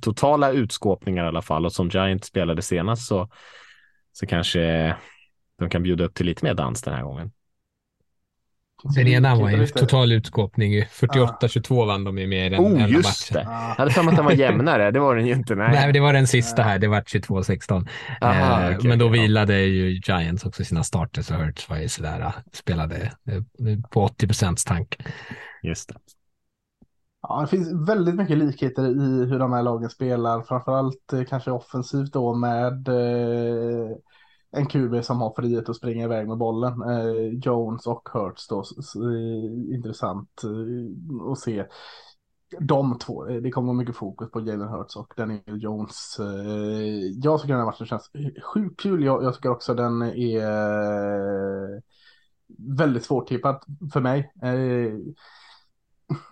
totala 0.00 0.50
utskåpningar 0.50 1.24
i 1.24 1.28
alla 1.28 1.42
fall 1.42 1.66
och 1.66 1.72
som 1.72 1.88
Giant 1.88 2.24
spelade 2.24 2.62
senast 2.62 3.06
så, 3.06 3.28
så 4.12 4.26
kanske 4.26 4.96
de 5.58 5.70
kan 5.70 5.82
bjuda 5.82 6.04
upp 6.04 6.14
till 6.14 6.26
lite 6.26 6.44
mer 6.44 6.54
dans 6.54 6.82
den 6.82 6.94
här 6.94 7.02
gången. 7.02 7.30
Den 8.82 9.08
ena 9.08 9.34
var 9.34 9.50
ju 9.50 9.66
total 9.66 10.12
utskåpning. 10.12 10.84
48-22 10.84 11.86
vann 11.86 12.04
de 12.04 12.18
ju 12.18 12.26
med 12.26 12.52
den 12.52 12.60
oh, 12.60 12.90
just 12.90 13.32
matchen. 13.32 13.46
Det. 13.46 13.52
Jag 13.52 13.74
hade 13.76 13.90
för 13.90 14.02
mig 14.02 14.10
att 14.10 14.16
den 14.16 14.24
var 14.24 14.32
jämnare. 14.32 14.90
Det 14.90 15.00
var 15.00 15.16
den 15.16 15.26
ju 15.26 15.32
inte. 15.32 15.54
Nej, 15.54 15.70
nej 15.72 15.92
det 15.92 16.00
var 16.00 16.12
den 16.12 16.26
sista 16.26 16.62
här. 16.62 16.78
Det 16.78 16.88
var 16.88 17.00
22-16. 17.00 17.88
Eh, 18.22 18.76
okay, 18.76 18.88
men 18.88 18.98
då 18.98 19.08
vilade 19.08 19.60
ju 19.60 20.00
Giants 20.04 20.44
också 20.44 20.64
sina 20.64 20.84
starter 20.84 21.22
så 21.22 21.34
Hurts 21.34 21.68
var 21.68 21.78
ju 21.78 21.88
sådär, 21.88 22.32
spelade 22.52 22.96
eh, 22.96 23.42
på 23.90 24.02
80 24.04 24.26
procents 24.26 24.64
tank. 24.64 24.96
Just 25.62 25.88
det. 25.88 25.94
Ja, 27.22 27.40
det 27.40 27.46
finns 27.46 27.88
väldigt 27.88 28.14
mycket 28.14 28.38
likheter 28.38 28.86
i 28.86 29.26
hur 29.26 29.38
de 29.38 29.52
här 29.52 29.62
lagen 29.62 29.90
spelar, 29.90 30.42
framförallt 30.42 31.12
eh, 31.12 31.24
kanske 31.24 31.50
offensivt 31.50 32.12
då 32.12 32.34
med 32.34 32.88
eh, 32.88 33.96
en 34.50 34.66
QB 34.66 35.04
som 35.04 35.20
har 35.20 35.34
frihet 35.36 35.68
att 35.68 35.76
springa 35.76 36.04
iväg 36.04 36.28
med 36.28 36.38
bollen. 36.38 36.82
Eh, 36.82 37.38
Jones 37.42 37.86
och 37.86 38.08
Hurts 38.12 38.48
då, 38.48 38.62
så, 38.62 38.82
så, 38.82 39.10
eh, 39.10 39.74
intressant 39.74 40.42
eh, 40.44 41.30
att 41.32 41.38
se. 41.38 41.64
de 42.60 42.98
två, 42.98 43.24
det 43.24 43.50
kommer 43.50 43.66
vara 43.66 43.76
mycket 43.78 43.96
fokus 43.96 44.30
på 44.30 44.40
Jalen 44.40 44.68
Hurts 44.68 44.96
och 44.96 45.14
Daniel 45.16 45.62
Jones. 45.62 46.16
Jag 47.22 47.40
tycker 47.40 47.54
den 47.54 47.60
här 47.60 47.66
matchen 47.66 47.86
känns 47.86 48.10
sjukt 48.54 48.80
kul. 48.80 49.04
Jag, 49.04 49.24
jag 49.24 49.34
tycker 49.34 49.50
också 49.50 49.74
den 49.74 50.02
är 50.02 51.82
väldigt 52.78 53.04
svårtippad 53.04 53.62
för 53.92 54.00
mig. 54.00 54.32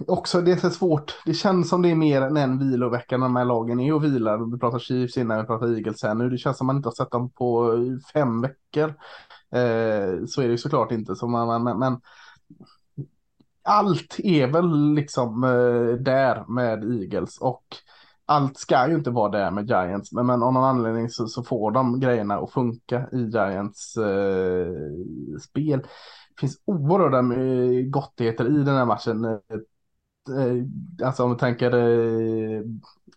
Också 0.07 0.41
det 0.41 0.53
är 0.53 0.57
så 0.57 0.71
svårt. 0.71 1.15
Det 1.27 1.35
känns 1.35 1.69
som 1.69 1.83
det 1.83 1.91
är 1.91 1.95
mer 1.95 2.23
än 2.23 2.37
en 2.37 2.59
vilovecka 2.59 3.17
när 3.17 3.27
de 3.27 3.37
här 3.37 3.45
lagen 3.45 3.81
är 3.81 3.95
och 3.95 4.05
vilar. 4.05 4.53
Vi 4.53 4.59
pratar 4.59 4.79
Chiefs 4.79 5.17
innan, 5.17 5.41
vi 5.41 5.47
pratar 5.47 5.75
Eagles 5.75 6.03
här 6.03 6.15
nu. 6.15 6.31
Det 6.31 6.39
känns 6.39 6.59
som 6.59 6.67
man 6.67 6.77
inte 6.77 6.89
har 6.89 6.95
sett 6.95 7.11
dem 7.11 7.31
på 7.31 7.73
fem 8.13 8.41
veckor. 8.41 8.89
Eh, 9.53 10.25
så 10.27 10.43
är 10.43 10.45
det 10.45 10.51
ju 10.51 10.59
såklart 10.59 10.93
inte. 10.93 11.17
Så 11.17 11.27
man, 11.27 11.63
men, 11.65 11.79
men 11.79 12.01
allt 13.65 14.17
är 14.19 14.47
väl 14.47 14.95
liksom 14.95 15.45
eh, 15.45 16.03
där 16.03 16.53
med 16.53 16.85
Eagles 16.85 17.39
och 17.39 17.65
allt 18.27 18.59
ska 18.59 18.89
ju 18.89 18.95
inte 18.95 19.11
vara 19.11 19.31
där 19.31 19.51
med 19.51 19.69
Giants, 19.69 20.13
men, 20.13 20.27
men 20.27 20.43
av 20.43 20.53
någon 20.53 20.65
anledning 20.65 21.09
så, 21.11 21.27
så, 21.27 21.43
får 21.43 21.71
de 21.71 22.01
grejerna 22.01 22.39
att 22.39 22.53
funka 22.53 23.09
i 23.13 23.19
Giants 23.19 23.97
eh, 23.97 24.67
spel. 25.41 25.87
Det 26.37 26.41
finns 26.41 26.63
oerhörda 26.65 27.23
gottigheter 27.91 28.47
i 28.47 28.65
den 28.65 28.77
här 28.77 28.85
matchen. 28.85 29.25
Eh, 29.25 29.33
eh, 30.39 31.07
alltså 31.07 31.25
om 31.25 31.33
vi 31.33 31.39
tänker 31.39 31.73
eh, 31.75 32.63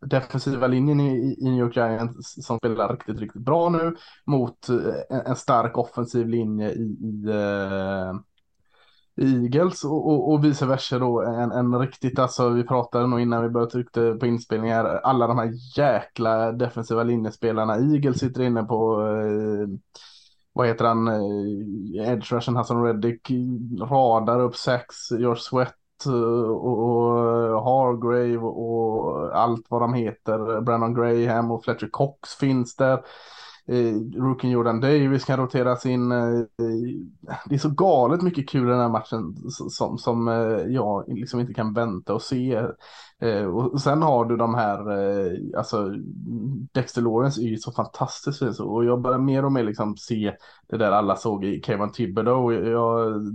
defensiva 0.01 0.67
linjen 0.67 0.99
i, 0.99 1.35
i 1.39 1.43
New 1.43 1.59
York 1.59 1.75
Giants 1.75 2.45
som 2.45 2.57
spelar 2.57 2.93
riktigt, 2.93 3.19
riktigt 3.19 3.41
bra 3.41 3.69
nu 3.69 3.95
mot 4.25 4.69
en, 5.09 5.21
en 5.25 5.35
stark 5.35 5.77
offensiv 5.77 6.27
linje 6.27 6.71
i, 6.71 6.97
i 9.21 9.43
Eagles 9.43 9.83
och, 9.83 10.07
och, 10.07 10.31
och 10.31 10.45
vice 10.45 10.65
versa 10.65 10.99
då 10.99 11.21
en, 11.21 11.51
en 11.51 11.79
riktigt, 11.79 12.19
alltså 12.19 12.49
vi 12.49 12.63
pratade 12.63 13.07
nog 13.07 13.21
innan 13.21 13.43
vi 13.43 13.49
började 13.49 13.71
trycka 13.71 14.15
på 14.19 14.25
inspelningar, 14.25 14.85
alla 14.85 15.27
de 15.27 15.37
här 15.37 15.51
jäkla 15.77 16.51
defensiva 16.51 17.03
linjespelarna, 17.03 17.75
Eagles 17.75 18.19
sitter 18.19 18.41
inne 18.41 18.63
på 18.63 19.01
eh, 19.01 19.67
vad 20.59 20.67
heter 20.67 20.85
han, 20.85 21.07
eh, 21.07 22.11
Edge 22.11 22.33
Rushen 22.33 22.55
Hassan 22.55 22.83
Reddick 22.83 23.31
radar 23.89 24.39
upp 24.39 24.55
sex, 24.55 25.11
gör 25.11 25.35
Sweat 25.35 25.75
eh, 26.05 26.13
och, 26.51 26.79
och 26.79 27.19
eh, 27.19 27.63
Hargrave 27.63 28.37
och 28.37 29.37
allt 29.37 29.65
vad 29.69 29.81
de 29.81 29.93
heter, 29.93 30.61
Brandon 30.61 30.93
Graham 30.93 31.51
och 31.51 31.63
Fletcher 31.63 31.89
Cox 31.91 32.35
finns 32.35 32.75
där 32.75 32.99
eh, 33.69 34.21
rookien 34.21 34.51
Jordan 34.51 34.79
Davis 34.79 35.25
kan 35.25 35.39
roteras 35.39 35.85
in. 35.85 36.11
Eh, 36.11 36.39
det 37.45 37.55
är 37.55 37.59
så 37.59 37.69
galet 37.69 38.21
mycket 38.21 38.49
kul 38.49 38.67
i 38.67 38.71
den 38.71 38.79
här 38.79 38.89
matchen 38.89 39.35
som, 39.69 39.97
som 39.97 40.27
eh, 40.27 40.73
jag 40.73 41.03
liksom 41.07 41.39
inte 41.39 41.53
kan 41.53 41.73
vänta 41.73 42.13
och 42.13 42.21
se. 42.21 42.65
Eh, 43.21 43.45
och 43.45 43.81
sen 43.81 44.01
har 44.01 44.25
du 44.25 44.37
de 44.37 44.55
här, 44.55 44.79
eh, 44.91 45.57
alltså 45.57 45.89
Dexter 46.71 47.01
Lawrence 47.01 47.41
är 47.41 47.45
ju 47.45 47.57
så 47.57 47.71
fantastiskt 47.71 48.39
fin 48.39 48.53
och 48.59 48.85
jag 48.85 49.01
börjar 49.01 49.19
mer 49.19 49.45
och 49.45 49.51
mer 49.51 49.63
liksom 49.63 49.97
se 49.97 50.33
det 50.67 50.77
där 50.77 50.91
alla 50.91 51.15
såg 51.15 51.45
i 51.45 51.61
Kevin 51.61 51.91
Thibodeau. 51.91 52.53
Jag, 52.53 53.25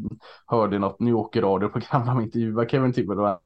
hörde 0.46 0.78
något 0.78 1.00
New 1.00 1.12
Yorker-radioprogram 1.12 2.06
där 2.06 2.14
de 2.14 2.20
intervjuade 2.20 2.68
Kevin 2.68 2.92
Thibodeau 2.92 3.38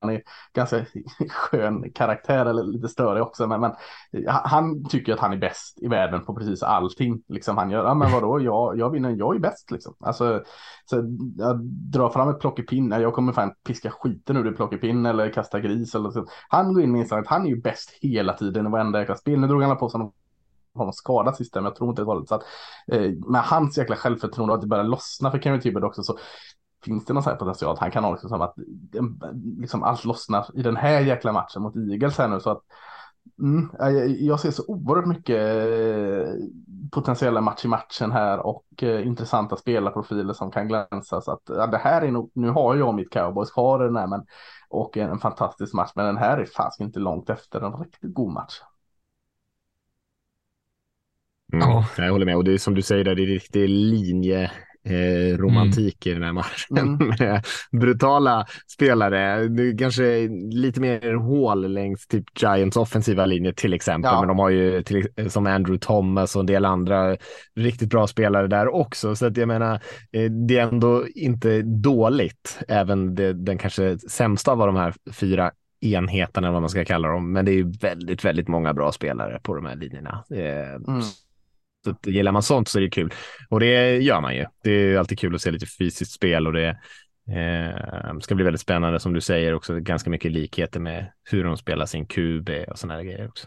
han 0.00 0.10
är 0.10 0.22
ganska 0.54 0.84
skön 1.30 1.92
karaktär 1.92 2.46
eller 2.46 2.62
lite 2.62 2.88
större 2.88 3.22
också. 3.22 3.46
Men, 3.46 3.60
men, 3.60 3.72
han 4.26 4.84
tycker 4.84 5.12
att 5.12 5.20
han 5.20 5.32
är 5.32 5.36
bäst 5.36 5.78
i 5.82 5.88
världen 5.88 6.24
på 6.24 6.34
precis 6.34 6.62
allting. 6.62 7.22
Liksom 7.28 7.56
han 7.56 7.70
gör, 7.70 7.84
ja 7.84 7.94
men 7.94 8.12
vadå, 8.12 8.40
jag, 8.40 8.78
jag 8.78 8.90
vinner, 8.90 9.10
jag 9.10 9.36
är 9.36 9.40
bäst 9.40 9.70
liksom. 9.70 9.94
Alltså, 10.00 10.42
så 10.84 10.96
jag 11.36 11.60
drar 11.64 12.08
fram 12.10 12.28
ett 12.28 12.40
plockepinn, 12.40 12.90
jag 12.90 13.14
kommer 13.14 13.32
fan 13.32 13.54
piska 13.66 13.90
skiten 13.90 14.36
ur 14.36 14.44
det 14.44 14.52
plockepinn 14.52 15.06
eller 15.06 15.32
kasta 15.32 15.60
gris 15.60 15.94
eller 15.94 16.10
så. 16.10 16.26
Han 16.48 16.74
går 16.74 16.82
in 16.82 16.92
med 16.92 17.12
att 17.12 17.26
han 17.26 17.46
är 17.46 17.50
ju 17.50 17.60
bäst 17.60 17.90
hela 18.00 18.32
tiden 18.32 18.66
i 18.66 18.70
varenda 18.70 19.00
jäkla 19.00 19.16
spel. 19.16 19.40
Nu 19.40 19.46
drog 19.46 19.62
han 19.62 19.78
på 19.78 19.88
sig 19.88 20.00
någon 20.00 20.12
honom 20.78 20.92
skadat 20.92 21.36
sist, 21.36 21.54
men 21.54 21.64
jag 21.64 21.76
tror 21.76 21.90
inte 21.90 22.02
det 22.02 22.06
var 22.06 22.20
det. 22.20 22.26
Så 22.26 22.34
att, 22.34 22.42
eh, 22.92 23.12
med 23.26 23.42
hans 23.42 23.78
jäkla 23.78 23.96
självförtroende 23.96 24.52
och 24.52 24.56
att 24.56 24.62
det 24.62 24.68
börjar 24.68 24.84
lossna 24.84 25.30
för 25.30 25.38
Kevin 25.38 25.60
Tibbert 25.60 25.84
också 25.84 26.02
så 26.02 26.18
finns 26.84 27.04
det 27.04 27.12
någon 27.12 27.22
sån 27.22 27.30
här 27.30 27.38
potential 27.38 27.72
att 27.72 27.78
han 27.78 27.90
kan 27.90 28.04
ha 28.04 28.10
liksom 28.12 28.28
som 28.28 28.40
att 28.40 28.54
liksom 29.58 29.82
allt 29.82 30.04
lossnar 30.04 30.46
i 30.54 30.62
den 30.62 30.76
här 30.76 31.00
jäkla 31.00 31.32
matchen 31.32 31.62
mot 31.62 31.76
Eagles 31.76 32.18
här 32.18 32.28
nu 32.28 32.40
så 32.40 32.50
att 32.50 32.62
mm, 33.38 33.70
jag 34.18 34.40
ser 34.40 34.50
så 34.50 34.64
oerhört 34.66 35.06
mycket 35.06 35.40
eh, 35.40 36.32
potentiella 36.92 37.40
match 37.40 37.64
i 37.64 37.68
matchen 37.68 38.12
här 38.12 38.38
och 38.38 38.82
eh, 38.82 39.06
intressanta 39.06 39.56
spelarprofiler 39.56 40.32
som 40.32 40.50
kan 40.50 40.68
glänsa 40.68 41.20
så 41.20 41.32
att 41.32 41.42
ja, 41.46 41.66
det 41.66 41.78
här 41.78 42.02
är 42.02 42.10
nog, 42.10 42.30
nu 42.34 42.50
har 42.50 42.76
jag 42.76 42.94
mitt 42.94 43.10
cowboys 43.10 43.50
kvar 43.50 43.78
den 43.84 43.96
här 43.96 44.06
men 44.06 44.26
och 44.68 44.96
en, 44.96 45.10
en 45.10 45.18
fantastisk 45.18 45.74
match 45.74 45.92
men 45.94 46.06
den 46.06 46.16
här 46.16 46.38
är 46.38 46.46
fast 46.46 46.80
inte 46.80 46.98
långt 46.98 47.30
efter 47.30 47.60
en 47.60 47.72
riktigt 47.72 48.14
god 48.14 48.32
match. 48.32 48.54
Mm, 51.52 51.68
ja. 51.68 51.84
Jag 51.96 52.12
håller 52.12 52.26
med 52.26 52.36
och 52.36 52.44
det 52.44 52.52
är 52.52 52.58
som 52.58 52.74
du 52.74 52.82
säger 52.82 53.04
där, 53.04 53.14
det 53.14 53.22
är 53.22 53.26
riktig 53.26 53.68
linje 53.68 54.50
eh, 54.90 55.38
romantik 55.38 56.06
mm. 56.06 56.16
i 56.16 56.20
den 56.20 56.22
här 56.22 56.32
matchen. 56.32 57.12
Mm. 57.20 57.42
brutala 57.80 58.46
spelare, 58.66 59.48
kanske 59.78 60.28
lite 60.50 60.80
mer 60.80 61.14
hål 61.14 61.72
längs 61.72 62.06
typ 62.06 62.24
Giants 62.42 62.76
offensiva 62.76 63.26
linje 63.26 63.52
till 63.52 63.72
exempel. 63.72 64.10
Ja. 64.12 64.20
Men 64.20 64.28
de 64.28 64.38
har 64.38 64.50
ju 64.50 64.82
till, 64.82 65.08
som 65.28 65.46
Andrew 65.46 65.86
Thomas 65.86 66.36
och 66.36 66.40
en 66.40 66.46
del 66.46 66.64
andra 66.64 67.16
riktigt 67.56 67.90
bra 67.90 68.06
spelare 68.06 68.46
där 68.46 68.74
också. 68.74 69.16
Så 69.16 69.26
att 69.26 69.36
jag 69.36 69.48
menar, 69.48 69.74
eh, 70.12 70.30
det 70.30 70.58
är 70.58 70.68
ändå 70.68 71.08
inte 71.08 71.62
dåligt, 71.62 72.58
även 72.68 73.14
det, 73.14 73.32
den 73.32 73.58
kanske 73.58 73.98
sämsta 73.98 74.52
av 74.52 74.58
de 74.58 74.76
här 74.76 74.94
fyra 75.12 75.50
enheterna, 75.80 76.52
vad 76.52 76.62
man 76.62 76.70
ska 76.70 76.84
kalla 76.84 77.08
dem. 77.08 77.32
Men 77.32 77.44
det 77.44 77.50
är 77.50 77.54
ju 77.54 77.72
väldigt, 77.80 78.24
väldigt 78.24 78.48
många 78.48 78.74
bra 78.74 78.92
spelare 78.92 79.40
på 79.42 79.54
de 79.54 79.66
här 79.66 79.76
linjerna. 79.76 80.24
Eh, 80.30 80.74
mm. 80.74 81.02
Så 81.84 82.10
gillar 82.10 82.32
man 82.32 82.42
sånt 82.42 82.68
så 82.68 82.78
är 82.78 82.82
det 82.82 82.90
kul. 82.90 83.14
Och 83.48 83.60
det 83.60 83.96
gör 83.96 84.20
man 84.20 84.36
ju. 84.36 84.46
Det 84.62 84.70
är 84.70 84.98
alltid 84.98 85.18
kul 85.18 85.34
att 85.34 85.42
se 85.42 85.50
lite 85.50 85.66
fysiskt 85.66 86.12
spel 86.12 86.46
och 86.46 86.52
det 86.52 86.68
eh, 87.28 88.18
ska 88.20 88.34
bli 88.34 88.44
väldigt 88.44 88.60
spännande 88.60 89.00
som 89.00 89.12
du 89.12 89.20
säger 89.20 89.54
också. 89.54 89.80
Ganska 89.80 90.10
mycket 90.10 90.32
likheter 90.32 90.80
med 90.80 91.12
hur 91.24 91.44
de 91.44 91.56
spelar 91.56 91.86
sin 91.86 92.06
QB 92.06 92.50
och 92.68 92.78
sådana 92.78 93.02
grejer 93.02 93.28
också. 93.28 93.46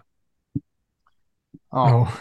Ja. 1.72 2.12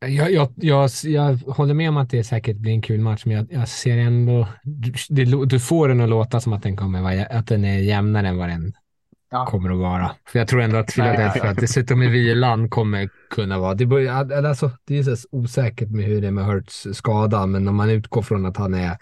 Jag, 0.00 0.32
jag, 0.32 0.52
jag, 0.56 0.90
jag, 1.04 1.34
håller 1.34 1.74
med 1.74 1.88
om 1.88 1.96
att 1.96 2.10
det 2.10 2.24
säkert 2.24 2.56
blir 2.56 2.72
en 2.72 2.82
kul 2.82 3.00
match, 3.00 3.22
men 3.24 3.36
jag, 3.36 3.46
jag 3.50 3.68
ser 3.68 3.98
ändå... 3.98 4.48
Du, 5.08 5.46
du, 5.46 5.60
får 5.60 5.88
den 5.88 6.00
att 6.00 6.08
låta 6.08 6.40
som 6.40 6.52
att 6.52 6.62
den 6.62 6.76
kommer 6.76 7.26
att 7.32 7.46
den 7.46 7.64
är 7.64 7.78
jämnare 7.78 8.28
än 8.28 8.36
vad 8.36 8.48
den 8.48 8.74
ja. 9.30 9.46
kommer 9.46 9.70
att 9.70 9.78
vara. 9.78 10.10
För 10.28 10.38
jag 10.38 10.48
tror 10.48 10.60
ändå 10.60 10.76
att 10.76 10.94
Philadelphia, 10.94 11.54
dessutom 11.54 12.02
i 12.02 12.08
vilan, 12.08 12.68
kommer 12.68 13.08
kunna 13.30 13.58
vara. 13.58 13.74
Det, 13.74 13.86
börjar, 13.86 14.32
alltså, 14.32 14.70
det 14.84 14.98
är 14.98 15.02
så 15.02 15.28
osäkert 15.30 15.90
med 15.90 16.04
hur 16.04 16.20
det 16.20 16.26
är 16.26 16.30
med 16.32 16.44
Hurts 16.44 16.86
skada, 16.92 17.46
men 17.46 17.68
om 17.68 17.76
man 17.76 17.90
utgår 17.90 18.22
från 18.22 18.46
att 18.46 18.56
han 18.56 18.74
är 18.74 18.96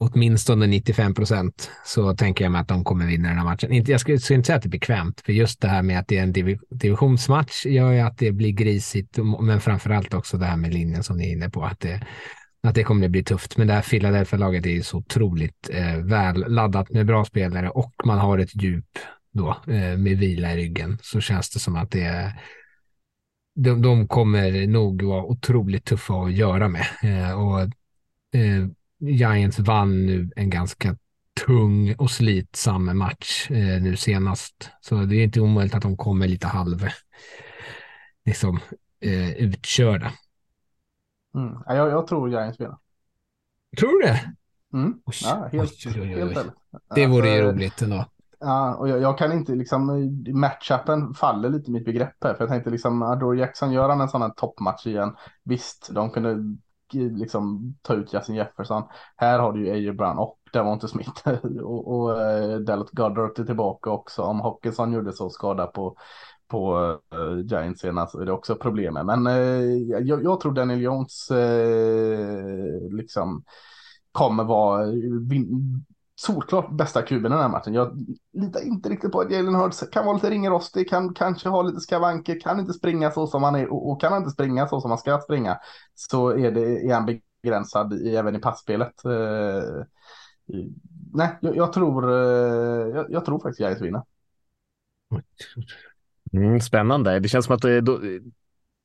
åtminstone 0.00 0.66
95 0.66 1.14
procent 1.14 1.70
så 1.84 2.16
tänker 2.16 2.44
jag 2.44 2.52
mig 2.52 2.60
att 2.60 2.68
de 2.68 2.84
kommer 2.84 3.06
vinna 3.06 3.28
den 3.28 3.38
här 3.38 3.44
matchen. 3.44 3.84
jag 3.86 4.00
skulle 4.00 4.14
inte 4.14 4.46
säga 4.46 4.56
att 4.56 4.62
det 4.62 4.66
är 4.66 4.70
bekvämt, 4.70 5.20
för 5.20 5.32
just 5.32 5.60
det 5.60 5.68
här 5.68 5.82
med 5.82 5.98
att 5.98 6.08
det 6.08 6.18
är 6.18 6.22
en 6.22 6.32
div 6.32 6.58
divisionsmatch 6.70 7.66
gör 7.66 7.92
ju 7.92 8.00
att 8.00 8.18
det 8.18 8.32
blir 8.32 8.52
grisigt, 8.52 9.18
men 9.40 9.60
framför 9.60 9.90
allt 9.90 10.14
också 10.14 10.38
det 10.38 10.46
här 10.46 10.56
med 10.56 10.74
linjen 10.74 11.02
som 11.02 11.16
ni 11.16 11.28
är 11.28 11.32
inne 11.32 11.50
på, 11.50 11.64
att 11.64 11.80
det, 11.80 12.06
att 12.62 12.74
det 12.74 12.84
kommer 12.84 13.04
att 13.04 13.10
bli 13.10 13.24
tufft. 13.24 13.56
Men 13.56 13.66
det 13.66 13.72
här 13.72 13.82
Philadelphia-laget 13.82 14.66
är 14.66 14.70
ju 14.70 14.82
så 14.82 14.98
otroligt 14.98 15.70
eh, 15.72 15.96
väl 15.96 16.44
laddat 16.48 16.90
med 16.90 17.06
bra 17.06 17.24
spelare 17.24 17.70
och 17.70 17.92
man 18.04 18.18
har 18.18 18.38
ett 18.38 18.62
djup 18.62 18.98
då 19.30 19.50
eh, 19.50 19.98
med 19.98 20.18
vila 20.18 20.52
i 20.52 20.56
ryggen 20.56 20.98
så 21.02 21.20
känns 21.20 21.50
det 21.50 21.58
som 21.58 21.76
att 21.76 21.90
det 21.90 22.02
är 22.02 22.40
de, 23.54 23.82
de 23.82 24.08
kommer 24.08 24.66
nog 24.66 25.02
vara 25.02 25.24
otroligt 25.24 25.84
tuffa 25.84 26.14
att 26.14 26.32
göra 26.32 26.68
med. 26.68 26.86
Eh, 27.02 27.40
och 27.40 27.60
eh, 28.40 28.68
Giants 28.98 29.58
vann 29.58 30.06
nu 30.06 30.30
en 30.36 30.50
ganska 30.50 30.96
tung 31.46 31.94
och 31.94 32.10
slitsam 32.10 32.98
match 32.98 33.50
eh, 33.50 33.82
nu 33.82 33.96
senast. 33.96 34.70
Så 34.80 34.94
det 34.94 35.16
är 35.16 35.24
inte 35.24 35.40
omöjligt 35.40 35.74
att 35.74 35.82
de 35.82 35.96
kommer 35.96 36.28
lite 36.28 36.46
halv 36.46 36.88
liksom, 38.24 38.60
eh, 39.00 39.30
utkörda. 39.30 40.12
Mm. 41.34 41.54
Jag, 41.66 41.90
jag 41.90 42.06
tror 42.06 42.30
Giants 42.30 42.60
vinner. 42.60 42.76
Tror 43.78 44.00
du 44.02 44.06
det? 44.06 44.34
Mm. 44.72 45.00
Ja, 45.22 45.48
helt, 45.52 45.86
oj, 45.86 46.00
oj, 46.00 46.24
oj. 46.24 46.34
helt 46.34 46.54
Det 46.94 47.06
vore 47.06 47.28
ju 47.28 47.34
alltså, 47.34 47.52
roligt 47.52 47.82
ändå. 47.82 48.06
Ja, 48.40 48.74
och 48.74 48.88
jag, 48.88 49.00
jag, 49.00 49.18
kan 49.18 49.32
inte 49.32 49.54
liksom, 49.54 49.90
eh, 49.90 50.34
matchupen 50.34 51.14
faller 51.14 51.48
lite 51.48 51.70
i 51.70 51.72
mitt 51.72 51.84
begrepp 51.84 52.24
här. 52.24 52.34
För 52.34 52.42
jag 52.42 52.50
tänkte 52.50 52.70
liksom, 52.70 53.02
Adore 53.02 53.38
Jackson, 53.38 53.72
gör 53.72 53.88
han 53.88 54.00
en 54.00 54.08
sån 54.08 54.22
här 54.22 54.30
toppmatch 54.30 54.86
igen? 54.86 55.16
Visst, 55.44 55.88
de 55.92 56.10
kunde 56.10 56.30
eh, 56.30 57.12
liksom 57.12 57.74
ta 57.82 57.94
ut 57.94 58.14
Justin 58.14 58.34
Jefferson. 58.34 58.82
Här 59.16 59.38
har 59.38 59.52
du 59.52 59.66
ju 59.66 59.72
AJ 59.72 59.92
Brown 59.92 60.18
och 60.18 60.38
Devonte 60.52 60.88
Smith 60.88 61.28
och, 61.62 61.88
och 61.88 62.10
uh, 62.10 62.58
Dallas 62.58 62.90
Goddard 62.90 63.38
är 63.38 63.44
tillbaka 63.44 63.90
också. 63.90 64.22
Om 64.22 64.40
Hockinson 64.40 64.92
gjorde 64.92 65.12
så 65.12 65.30
skada 65.30 65.66
på, 65.66 65.96
på 66.48 66.78
uh, 67.14 67.40
Giants 67.46 67.80
senast 67.80 68.12
så 68.12 68.20
är 68.20 68.26
det 68.26 68.32
också 68.32 68.54
problemet. 68.54 69.06
Men 69.06 69.26
uh, 69.26 70.02
jag, 70.06 70.24
jag, 70.24 70.40
tror 70.40 70.52
Daniel 70.52 70.80
Jones 70.80 71.30
uh, 71.30 72.96
liksom 72.96 73.44
kommer 74.12 74.44
vara 74.44 74.86
solklart 76.18 76.70
bästa 76.70 77.02
kuben 77.02 77.32
i 77.32 77.34
den 77.34 77.42
här 77.42 77.48
matchen. 77.48 77.74
Jag 77.74 78.06
litar 78.32 78.66
inte 78.66 78.88
riktigt 78.88 79.12
på 79.12 79.20
att 79.20 79.30
Jalen 79.30 79.54
Hurts 79.54 79.88
kan 79.90 80.06
vara 80.06 80.14
lite 80.14 80.30
ringrostig, 80.30 80.88
kan 80.88 81.14
kanske 81.14 81.48
ha 81.48 81.62
lite 81.62 81.80
skavanker, 81.80 82.40
kan 82.40 82.60
inte 82.60 82.72
springa 82.72 83.10
så 83.10 83.26
som 83.26 83.42
han 83.42 83.54
är 83.54 83.72
och, 83.72 83.90
och 83.90 84.00
kan 84.00 84.12
han 84.12 84.22
inte 84.22 84.30
springa 84.30 84.68
så 84.68 84.80
som 84.80 84.90
han 84.90 84.98
ska 84.98 85.20
springa 85.20 85.58
så 85.94 86.28
är, 86.28 86.50
det, 86.50 86.86
är 86.86 86.94
han 86.94 87.20
begränsad 87.42 87.92
i, 87.92 88.16
även 88.16 88.36
i 88.36 88.38
passspelet. 88.38 89.04
Eh, 89.04 89.84
nej, 91.12 91.38
jag, 91.40 91.56
jag 91.56 91.72
tror, 91.72 92.10
eh, 92.10 92.88
jag, 92.96 93.06
jag, 93.10 93.24
tror 93.24 93.38
faktiskt 93.38 93.60
Giants 93.60 93.82
vinner. 93.82 94.02
Mm, 96.32 96.60
spännande. 96.60 97.20
Det 97.20 97.28
känns 97.28 97.46
som 97.46 97.54
att 97.54 97.62
det, 97.62 97.80
då, 97.80 98.00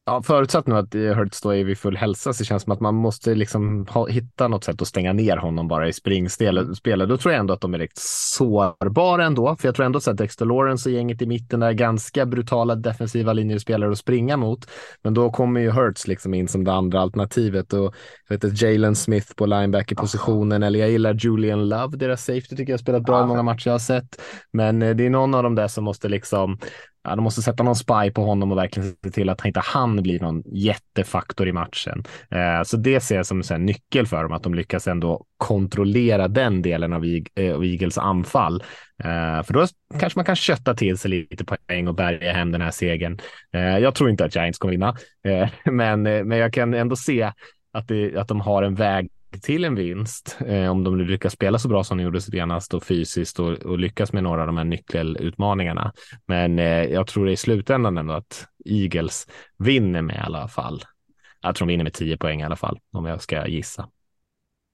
Ja, 0.05 0.21
förutsatt 0.21 0.67
nu 0.67 0.77
att 0.77 0.93
Hurts 0.93 1.41
då 1.41 1.55
är 1.55 1.63
vid 1.63 1.77
full 1.77 1.97
hälsa 1.97 2.33
så 2.33 2.43
känns 2.43 2.63
det 2.63 2.65
som 2.65 2.73
att 2.73 2.79
man 2.79 2.95
måste 2.95 3.35
liksom 3.35 3.85
ha, 3.89 4.07
hitta 4.07 4.47
något 4.47 4.63
sätt 4.63 4.81
att 4.81 4.87
stänga 4.87 5.13
ner 5.13 5.37
honom 5.37 5.67
bara 5.67 5.87
i 5.87 5.93
springspelet. 5.93 6.67
Då 7.09 7.17
tror 7.17 7.33
jag 7.33 7.39
ändå 7.39 7.53
att 7.53 7.61
de 7.61 7.73
är 7.73 7.77
rätt 7.77 7.97
sårbara 7.97 9.25
ändå, 9.25 9.55
för 9.55 9.67
jag 9.67 9.75
tror 9.75 9.85
ändå 9.85 9.99
så 9.99 10.11
att 10.11 10.17
Dexter 10.17 10.45
Lawrence 10.45 10.89
och 10.89 10.95
gänget 10.95 11.21
i 11.21 11.25
mitten 11.25 11.63
är 11.63 11.73
ganska 11.73 12.25
brutala 12.25 12.75
defensiva 12.75 13.33
linjespelare 13.33 13.91
att 13.91 13.97
springa 13.97 14.37
mot. 14.37 14.69
Men 15.01 15.13
då 15.13 15.31
kommer 15.31 15.61
ju 15.61 15.71
Hurts 15.71 16.07
liksom 16.07 16.33
in 16.33 16.47
som 16.47 16.63
det 16.63 16.73
andra 16.73 16.99
alternativet 16.99 17.73
och 17.73 17.95
jag 18.29 18.39
vet 18.39 18.61
Jalen 18.61 18.95
Smith 18.95 19.35
på 19.35 19.45
linebacker-positionen 19.45 20.63
eller 20.63 20.79
jag 20.79 20.89
gillar 20.89 21.13
Julian 21.13 21.69
Love, 21.69 21.97
deras 21.97 22.25
safety 22.25 22.55
tycker 22.55 22.73
jag 22.73 22.77
har 22.77 22.81
spelat 22.81 23.03
bra 23.03 23.23
i 23.23 23.27
många 23.27 23.43
matcher 23.43 23.67
jag 23.67 23.73
har 23.73 23.79
sett. 23.79 24.21
Men 24.51 24.81
eh, 24.81 24.95
det 24.95 25.05
är 25.05 25.09
någon 25.09 25.33
av 25.33 25.43
dem 25.43 25.55
där 25.55 25.67
som 25.67 25.83
måste 25.83 26.09
liksom 26.09 26.57
ja, 27.03 27.15
de 27.15 27.23
måste 27.23 27.41
sätta 27.41 27.63
någon 27.63 27.75
spy 27.75 28.11
på 28.13 28.23
honom 28.23 28.51
och 28.51 28.57
verkligen 28.57 28.95
se 29.03 29.11
till 29.11 29.29
att 29.29 29.45
inte 29.45 29.59
han 29.59 30.03
blir 30.03 30.19
någon 30.19 30.43
jättefaktor 30.45 31.47
i 31.47 31.51
matchen. 31.51 32.03
Eh, 32.29 32.63
så 32.63 32.77
det 32.77 32.99
ser 32.99 33.15
jag 33.15 33.25
som 33.25 33.41
en 33.51 33.65
nyckel 33.65 34.07
för 34.07 34.23
dem, 34.23 34.31
att 34.31 34.43
de 34.43 34.53
lyckas 34.53 34.87
ändå 34.87 35.25
kontrollera 35.37 36.27
den 36.27 36.61
delen 36.61 36.93
av, 36.93 37.05
eh, 37.35 37.55
av 37.55 37.65
Eagles 37.65 37.97
anfall. 37.97 38.63
Eh, 39.03 39.43
för 39.43 39.53
då 39.53 39.67
kanske 39.99 40.19
man 40.19 40.25
kan 40.25 40.35
kötta 40.35 40.73
till 40.73 40.97
sig 40.97 41.11
lite 41.11 41.45
poäng 41.45 41.87
och 41.87 41.95
bärga 41.95 42.33
hem 42.33 42.51
den 42.51 42.61
här 42.61 42.71
segern. 42.71 43.19
Eh, 43.53 43.77
jag 43.77 43.95
tror 43.95 44.09
inte 44.09 44.25
att 44.25 44.35
Giants 44.35 44.59
kommer 44.59 44.71
vinna, 44.71 44.95
eh, 45.27 45.49
men, 45.71 46.07
eh, 46.07 46.23
men 46.23 46.37
jag 46.37 46.53
kan 46.53 46.73
ändå 46.73 46.95
se 46.95 47.31
att, 47.73 47.87
det, 47.87 48.17
att 48.17 48.27
de 48.27 48.41
har 48.41 48.63
en 48.63 48.75
väg 48.75 49.09
till 49.41 49.65
en 49.65 49.75
vinst 49.75 50.37
eh, 50.47 50.71
om 50.71 50.83
de 50.83 50.97
lyckas 50.97 51.33
spela 51.33 51.59
så 51.59 51.67
bra 51.67 51.83
som 51.83 51.97
de 51.97 52.03
gjorde 52.03 52.21
senast 52.21 52.73
och 52.73 52.83
fysiskt 52.83 53.39
och, 53.39 53.51
och 53.51 53.79
lyckas 53.79 54.13
med 54.13 54.23
några 54.23 54.41
av 54.41 54.47
de 54.47 54.57
här 54.57 54.63
nyckelutmaningarna. 54.63 55.93
Men 56.25 56.59
eh, 56.59 56.83
jag 56.83 57.07
tror 57.07 57.25
det 57.25 57.31
i 57.31 57.37
slutändan 57.37 57.97
ändå 57.97 58.13
att 58.13 58.47
Eagles 58.65 59.27
vinner 59.57 60.01
med 60.01 60.15
i 60.15 60.19
alla 60.19 60.47
fall. 60.47 60.81
Jag 61.41 61.55
tror 61.55 61.67
de 61.67 61.71
vinner 61.71 61.83
med 61.83 61.93
10 61.93 62.17
poäng 62.17 62.41
i 62.41 62.43
alla 62.43 62.55
fall 62.55 62.79
om 62.91 63.05
jag 63.05 63.21
ska 63.21 63.47
gissa. 63.47 63.89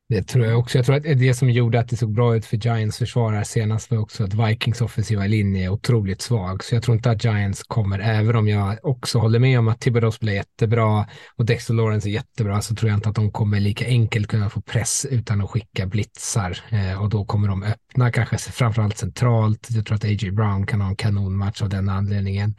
Det 0.10 0.24
tror 0.24 0.46
jag 0.46 0.60
också. 0.60 0.78
Jag 0.78 0.86
tror 0.86 0.96
att 0.96 1.04
det 1.04 1.34
som 1.34 1.50
gjorde 1.50 1.80
att 1.80 1.90
det 1.90 1.98
såg 1.98 2.14
bra 2.14 2.36
ut 2.36 2.46
för 2.46 2.58
Giants 2.58 2.98
försvarare 2.98 3.46
senast 3.46 3.92
var 3.92 3.98
också 3.98 4.24
att 4.24 4.34
Vikings 4.34 4.82
offensiva 4.82 5.26
linje 5.26 5.66
är 5.66 5.70
otroligt 5.70 6.22
svag. 6.22 6.64
Så 6.64 6.76
jag 6.76 6.84
tror 6.84 6.98
inte 6.98 7.12
att 7.12 7.24
Giants 7.24 7.64
kommer, 7.64 8.00
även 8.00 8.36
om 8.36 8.48
jag 8.48 8.78
också 8.84 9.20
håller 9.20 9.40
med 9.40 9.60
om 9.60 9.68
att 9.68 9.80
Thibodeau 9.80 10.12
blir 10.20 10.34
jättebra 10.34 11.08
och 11.38 11.46
Dexter 11.46 11.74
Lawrence 11.74 12.10
är 12.10 12.12
jättebra, 12.12 12.62
så 12.62 12.76
tror 12.76 12.90
jag 12.90 12.98
inte 12.98 13.10
att 13.10 13.16
de 13.16 13.32
kommer 13.32 13.60
lika 13.60 13.86
enkelt 13.86 14.28
kunna 14.28 14.50
få 14.50 14.62
press 14.62 15.06
utan 15.10 15.42
att 15.42 15.50
skicka 15.50 15.86
blitzar. 15.86 16.58
Eh, 16.70 17.02
och 17.02 17.10
då 17.10 17.26
kommer 17.26 17.48
de 17.48 17.64
öppna, 17.64 18.12
kanske 18.12 18.38
framförallt 18.38 18.98
centralt. 18.98 19.68
Jag 19.70 19.86
tror 19.86 19.96
att 19.96 20.06
A.J. 20.06 20.32
Brown 20.32 20.66
kan 20.66 20.82
ha 20.82 20.90
en 20.90 20.96
kanonmatch 20.96 21.62
av 21.62 21.70
den 21.70 21.90
anledningen. 21.90 22.56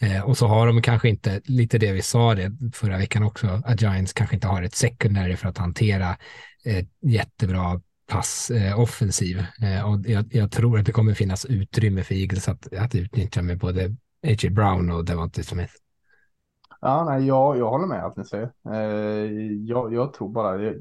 Eh, 0.00 0.20
och 0.20 0.38
så 0.38 0.46
har 0.46 0.66
de 0.66 0.82
kanske 0.82 1.08
inte, 1.08 1.40
lite 1.44 1.78
det 1.78 1.92
vi 1.92 2.02
sa 2.02 2.34
det 2.34 2.52
förra 2.74 2.98
veckan 2.98 3.22
också, 3.22 3.62
att 3.64 3.82
Giants 3.82 4.12
kanske 4.12 4.36
inte 4.36 4.46
har 4.46 4.62
ett 4.62 4.74
secondary 4.74 5.36
för 5.36 5.48
att 5.48 5.58
hantera 5.58 6.16
jättebra 7.00 7.80
pass 8.10 8.50
eh, 8.50 8.80
offensiv. 8.80 9.38
Eh, 9.38 9.90
och 9.90 10.00
jag, 10.06 10.24
jag, 10.30 10.50
tror 10.50 10.78
att 10.78 10.86
det 10.86 10.92
kommer 10.92 11.14
finnas 11.14 11.44
utrymme 11.44 12.02
för 12.02 12.14
Eagles 12.14 12.48
att, 12.48 12.74
att 12.74 12.94
utnyttja 12.94 13.42
med 13.42 13.58
både 13.58 13.84
A.J. 14.26 14.50
Brown 14.50 14.90
och 14.90 15.04
Devontae 15.04 15.44
Smith. 15.44 15.72
Ja, 16.80 17.04
nej, 17.04 17.26
jag, 17.26 17.58
jag 17.58 17.70
håller 17.70 17.86
med 17.86 18.04
allt 18.04 18.16
ni 18.16 18.24
säger. 18.24 18.52
Eh, 18.70 19.32
jag, 19.66 19.94
jag 19.94 20.12
tror 20.12 20.28
bara, 20.28 20.62
jag, 20.62 20.74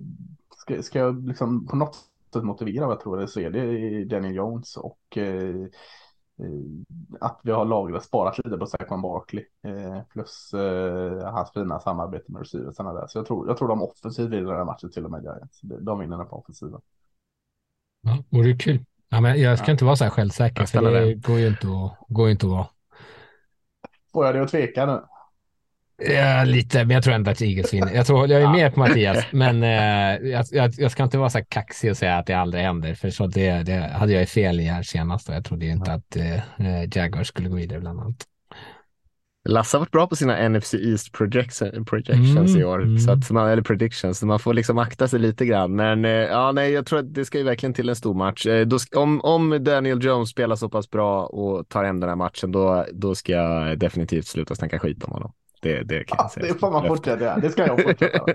ska, 0.57 0.84
ska 0.84 0.99
jag 0.99 1.27
liksom 1.27 1.67
på 1.67 1.75
något 1.75 1.95
sätt 2.34 2.43
motivera 2.43 2.86
vad 2.86 2.93
jag 2.93 3.01
tror 3.01 3.17
det 3.17 3.27
så 3.27 3.39
är 3.39 3.49
det 3.49 4.05
Daniel 4.05 4.36
Jones 4.36 4.77
och 4.77 5.17
eh, 5.17 5.65
att 7.20 7.40
vi 7.44 7.52
har 7.52 7.66
lagrat, 7.66 8.04
sparat 8.04 8.38
lite 8.38 8.58
på 8.58 8.66
Saquon 8.66 9.02
Barkley. 9.02 9.46
Eh, 9.64 10.02
plus 10.14 10.54
eh, 10.54 11.34
hans 11.34 11.52
fina 11.52 11.80
samarbete 11.80 12.32
med 12.32 12.40
receiversarna 12.40 12.94
där. 12.94 13.08
Så 13.08 13.18
jag 13.18 13.26
tror, 13.26 13.48
jag 13.48 13.58
tror 13.58 13.68
de 13.68 13.82
offensivt 13.82 14.30
vinner 14.30 14.50
den 14.50 14.58
här 14.58 14.66
matchen 14.66 14.92
till 14.92 15.06
och 15.06 15.12
med 15.12 15.24
Giants. 15.24 15.60
De 15.62 16.00
vinner 16.00 16.18
den 16.18 16.28
på 16.28 16.36
offensiven. 16.36 16.82
Ja, 18.02 18.24
vore 18.30 18.54
kul. 18.54 18.86
Ja, 19.10 19.22
men 19.22 19.42
jag 19.42 19.58
ska 19.58 19.68
ja. 19.68 19.72
inte 19.72 19.86
vara 19.86 19.96
så 19.96 20.04
här 20.04 20.12
självsäker, 20.12 20.66
för 20.66 20.82
det 20.82 21.14
går 21.14 21.40
ju 21.40 21.48
inte 21.48 21.68
att, 21.68 22.08
går 22.08 22.30
inte 22.30 22.46
att 22.46 22.52
vara. 22.52 22.68
Får 24.14 24.26
jag 24.26 24.36
det 24.36 24.42
att 24.42 24.50
tveka 24.50 24.86
nu? 24.86 25.02
Ja, 26.00 26.43
lite, 26.43 26.86
men 26.86 26.89
jag 26.89 27.04
tror 27.04 27.14
ändå 27.14 27.32
att 27.32 27.41
Eagles 27.41 27.74
vinner. 27.74 27.93
Jag, 27.93 28.06
tror, 28.06 28.28
jag 28.28 28.41
är 28.41 28.50
med 28.50 28.74
på 28.74 28.80
Mattias, 28.80 29.26
men 29.32 29.64
eh, 29.64 30.30
jag, 30.30 30.45
jag, 30.52 30.74
jag, 30.78 30.91
ska 30.91 31.04
inte 31.04 31.18
vara 31.18 31.30
så 31.30 31.39
kaxig 31.50 31.91
och 31.91 31.97
säga 31.97 32.18
att 32.18 32.26
det 32.26 32.34
aldrig 32.34 32.64
händer, 32.64 32.95
för 32.95 33.10
så 33.10 33.28
det, 33.28 33.64
det 33.64 33.91
hade 33.93 34.14
jag 34.14 34.30
fel 34.30 34.60
i 34.60 34.64
här 34.64 34.84
senast 34.84 35.30
och 35.30 35.36
jag 35.36 35.45
trodde 35.45 35.66
inte 35.66 35.93
att 35.93 36.16
eh, 36.16 36.97
Jaguars 36.97 37.28
skulle 37.28 37.50
gå 37.50 37.56
vidare 37.56 37.80
bland 37.80 38.00
annat. 38.00 38.26
Lasse 39.50 39.78
har 39.78 39.80
varit 39.80 39.91
bra 39.91 40.08
på 40.08 40.16
sina 40.16 40.50
NFC 40.50 40.74
East 40.74 41.12
projection, 41.12 41.86
projections 41.86 42.50
mm, 42.50 42.62
i 42.62 42.64
år, 42.64 42.82
mm. 42.82 43.00
så 43.00 43.12
att 43.12 43.32
man, 43.32 43.50
eller 43.50 43.62
predictions, 43.62 44.20
så 44.20 44.26
man 44.26 44.39
får 44.39 44.54
liksom 44.54 44.78
akta 44.78 45.08
sig 45.08 45.20
lite 45.20 45.45
grann. 45.45 45.76
Men 45.76 46.06
eh, 46.06 46.12
ja, 46.12 46.52
nej, 46.52 46.72
jag 46.72 46.86
tror 46.86 47.00
att 47.00 47.14
det 47.14 47.26
ska 47.26 47.38
ju 47.38 47.43
verkligen 47.43 47.74
till 47.74 47.89
en 47.89 47.95
stor 47.95 48.14
match. 48.14 48.45
Eh, 48.45 48.68
då, 48.68 48.78
om, 48.95 49.22
om 49.22 49.64
Daniel 49.64 50.04
Jones 50.04 50.30
spelar 50.30 50.56
så 50.56 50.70
pass 50.70 50.89
bra 50.89 51.26
och 51.26 51.70
tar 51.70 51.84
hem 51.84 52.00
den 52.00 52.10
här 52.10 52.16
matchen, 52.16 52.52
då, 52.52 52.86
då 52.93 53.16
ska 53.16 53.32
jag 53.32 53.80
definitivt 53.80 54.28
sluta 54.28 54.56
snacka 54.56 54.80
skit 54.80 55.04
om 55.04 55.12
honom. 55.12 55.32
Det, 55.62 55.84
det 55.84 56.03
kan 56.03 56.18
jag 56.20 56.32
säga. 56.32 56.53
Det 56.53 56.60
får 56.60 56.72
man 56.72 56.88
fortsätta 56.88 57.24
göra. 57.24 57.38
Det 57.38 57.49
ska 57.49 57.68
jag 57.68 57.82
fortsätta. 57.84 58.26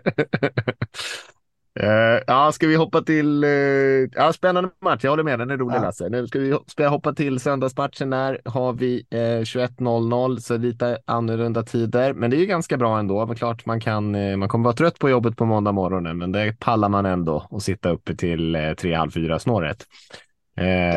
Uh, 1.82 2.22
ja, 2.26 2.52
ska 2.52 2.66
vi 2.66 2.76
hoppa 2.76 3.02
till... 3.02 3.44
Uh, 3.44 4.08
ja, 4.12 4.32
spännande 4.32 4.70
match. 4.80 5.04
Jag 5.04 5.10
håller 5.10 5.22
med, 5.22 5.38
den 5.38 5.50
är 5.50 5.56
rolig 5.56 5.76
ja. 5.76 5.82
Lasse. 5.82 6.08
Nu 6.08 6.26
ska 6.26 6.38
vi 6.38 6.58
ska 6.66 6.88
hoppa 6.88 7.12
till 7.12 7.40
söndagsmatchen. 7.40 8.10
Där 8.10 8.40
har 8.44 8.72
vi 8.72 9.06
uh, 9.14 9.18
21.00, 9.18 10.38
så 10.38 10.56
lite 10.56 10.98
annorlunda 11.04 11.62
tider. 11.62 12.12
Men 12.12 12.30
det 12.30 12.36
är 12.36 12.38
ju 12.38 12.46
ganska 12.46 12.76
bra 12.76 12.98
ändå. 12.98 13.26
Men 13.26 13.36
klart 13.36 13.66
man 13.66 13.80
kan, 13.80 14.38
man 14.38 14.48
kommer 14.48 14.64
vara 14.64 14.76
trött 14.76 14.98
på 14.98 15.10
jobbet 15.10 15.36
på 15.36 15.44
måndag 15.44 15.72
morgonen, 15.72 16.18
men 16.18 16.32
det 16.32 16.56
pallar 16.58 16.88
man 16.88 17.06
ändå 17.06 17.46
och 17.50 17.62
sitta 17.62 17.90
uppe 17.90 18.16
till 18.16 18.56
uh, 18.56 18.74
tre, 18.74 18.94
halv 18.94 19.10
fyra 19.10 19.38
snåret. 19.38 19.86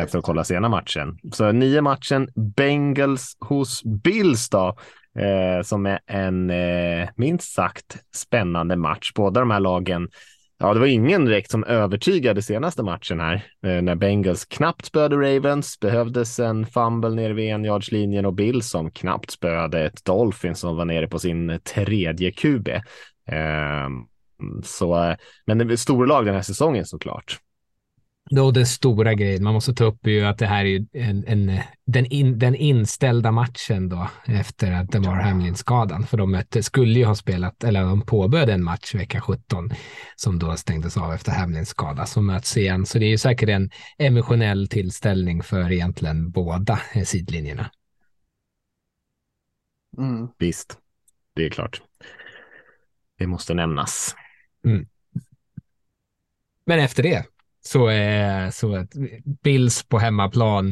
för 0.08 0.18
att 0.18 0.24
kolla 0.24 0.44
sena 0.44 0.68
matchen. 0.68 1.18
Så 1.32 1.52
nio 1.52 1.80
matchen, 1.80 2.28
Bengals 2.56 3.36
hos 3.40 3.82
Bills 3.84 4.48
då 4.48 4.76
eh, 5.18 5.62
som 5.62 5.86
är 5.86 6.00
en 6.06 6.50
eh, 6.50 7.08
minst 7.16 7.52
sagt 7.52 7.96
spännande 8.14 8.76
match. 8.76 9.12
Båda 9.14 9.40
de 9.40 9.50
här 9.50 9.60
lagen 9.60 10.08
Ja, 10.60 10.74
det 10.74 10.80
var 10.80 10.86
ingen 10.86 11.24
direkt 11.24 11.50
som 11.50 11.64
övertygade 11.64 12.42
senaste 12.42 12.82
matchen 12.82 13.20
här 13.20 13.34
eh, 13.66 13.82
när 13.82 13.94
Bengals 13.94 14.44
knappt 14.44 14.84
spöade 14.84 15.16
Ravens, 15.16 15.80
behövdes 15.80 16.38
en 16.38 16.66
fumble 16.66 17.10
nere 17.10 17.32
vid 17.32 17.50
enjardslinjen 17.50 18.26
och 18.26 18.34
Bill 18.34 18.62
som 18.62 18.90
knappt 18.90 19.30
spöade 19.30 19.84
ett 19.84 20.04
Dolphins 20.04 20.60
som 20.60 20.76
var 20.76 20.84
nere 20.84 21.08
på 21.08 21.18
sin 21.18 21.60
tredje 21.64 22.32
QB. 22.32 22.68
Ehm, 23.28 23.96
eh, 23.96 24.62
så, 24.64 25.16
men 25.46 25.58
det 25.58 25.74
är 25.74 25.76
storlag 25.76 26.26
den 26.26 26.34
här 26.34 26.42
säsongen 26.42 26.86
såklart. 26.86 27.38
Då 28.30 28.50
den 28.50 28.66
stora 28.66 29.14
grejen 29.14 29.44
man 29.44 29.54
måste 29.54 29.74
ta 29.74 29.84
upp 29.84 30.06
är 30.06 30.10
ju 30.10 30.24
att 30.24 30.38
det 30.38 30.46
här 30.46 30.64
är 30.64 30.86
en, 30.92 31.24
en, 31.26 31.60
den, 31.86 32.06
in, 32.06 32.38
den 32.38 32.54
inställda 32.54 33.32
matchen 33.32 33.88
då 33.88 34.10
efter 34.26 34.72
att 34.72 34.90
det 34.90 34.98
var 34.98 35.14
Hamlin-skadan. 35.14 36.06
För 36.06 36.16
de 36.16 36.30
mötte, 36.30 36.62
skulle 36.62 36.98
ju 36.98 37.04
ha 37.04 37.14
spelat, 37.14 37.64
eller 37.64 37.82
de 37.82 38.00
påbörjade 38.00 38.52
en 38.52 38.64
match 38.64 38.94
vecka 38.94 39.20
17 39.20 39.70
som 40.16 40.38
då 40.38 40.56
stängdes 40.56 40.96
av 40.96 41.12
efter 41.12 41.32
Hamlins 41.32 41.68
skada 41.68 42.06
som 42.06 42.26
möts 42.26 42.56
igen. 42.56 42.86
Så 42.86 42.98
det 42.98 43.04
är 43.04 43.10
ju 43.10 43.18
säkert 43.18 43.48
en 43.48 43.70
emotionell 43.98 44.68
tillställning 44.68 45.42
för 45.42 45.72
egentligen 45.72 46.30
båda 46.30 46.80
sidlinjerna. 47.04 47.70
Mm. 49.98 50.28
Visst, 50.38 50.78
det 51.34 51.46
är 51.46 51.50
klart. 51.50 51.82
Det 53.18 53.26
måste 53.26 53.54
nämnas. 53.54 54.16
Mm. 54.64 54.86
Men 56.64 56.78
efter 56.78 57.02
det 57.02 57.24
så, 57.68 57.90
eh, 57.90 58.50
så 58.50 58.86
Bills 59.42 59.82
på 59.82 59.98
hemmaplan. 59.98 60.68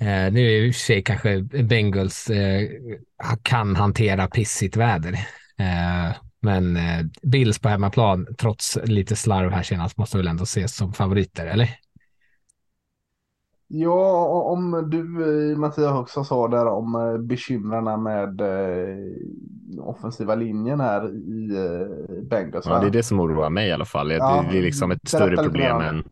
Eh, 0.00 0.32
nu 0.32 0.40
är 0.40 0.66
i 0.66 0.70
och 0.70 0.74
för 0.74 0.80
sig 0.80 1.02
kanske 1.02 1.42
Bengals 1.42 2.30
eh, 2.30 2.68
kan 3.42 3.76
hantera 3.76 4.26
pissigt 4.26 4.76
väder. 4.76 5.12
Eh, 5.58 6.16
men 6.40 6.76
eh, 6.76 7.06
Bills 7.22 7.58
på 7.58 7.68
hemmaplan, 7.68 8.26
trots 8.38 8.78
lite 8.84 9.16
slarv 9.16 9.50
här 9.50 9.62
senast, 9.62 9.98
måste 9.98 10.16
väl 10.16 10.28
ändå 10.28 10.42
ses 10.42 10.76
som 10.76 10.92
favoriter, 10.92 11.46
eller? 11.46 11.68
Ja, 13.66 14.26
om 14.26 14.90
du 14.90 15.04
Mattias 15.56 15.92
också 15.92 16.24
sa 16.24 16.48
där 16.48 16.66
om 16.66 16.94
eh, 16.94 17.18
bekymren 17.18 18.02
med 18.02 18.40
offensiva 19.80 20.34
linjen 20.34 20.80
här 20.80 21.08
i 21.08 21.56
Bengals. 22.30 22.66
Ja, 22.66 22.78
det 22.78 22.86
är 22.86 22.90
det 22.90 23.02
som 23.02 23.20
oroar 23.20 23.50
mig 23.50 23.68
i 23.68 23.72
alla 23.72 23.84
fall. 23.84 24.08
Det, 24.08 24.14
ja, 24.14 24.44
det 24.52 24.58
är 24.58 24.62
liksom 24.62 24.90
ett 24.90 25.08
större 25.08 25.36
problem 25.36 25.80
än 25.80 26.04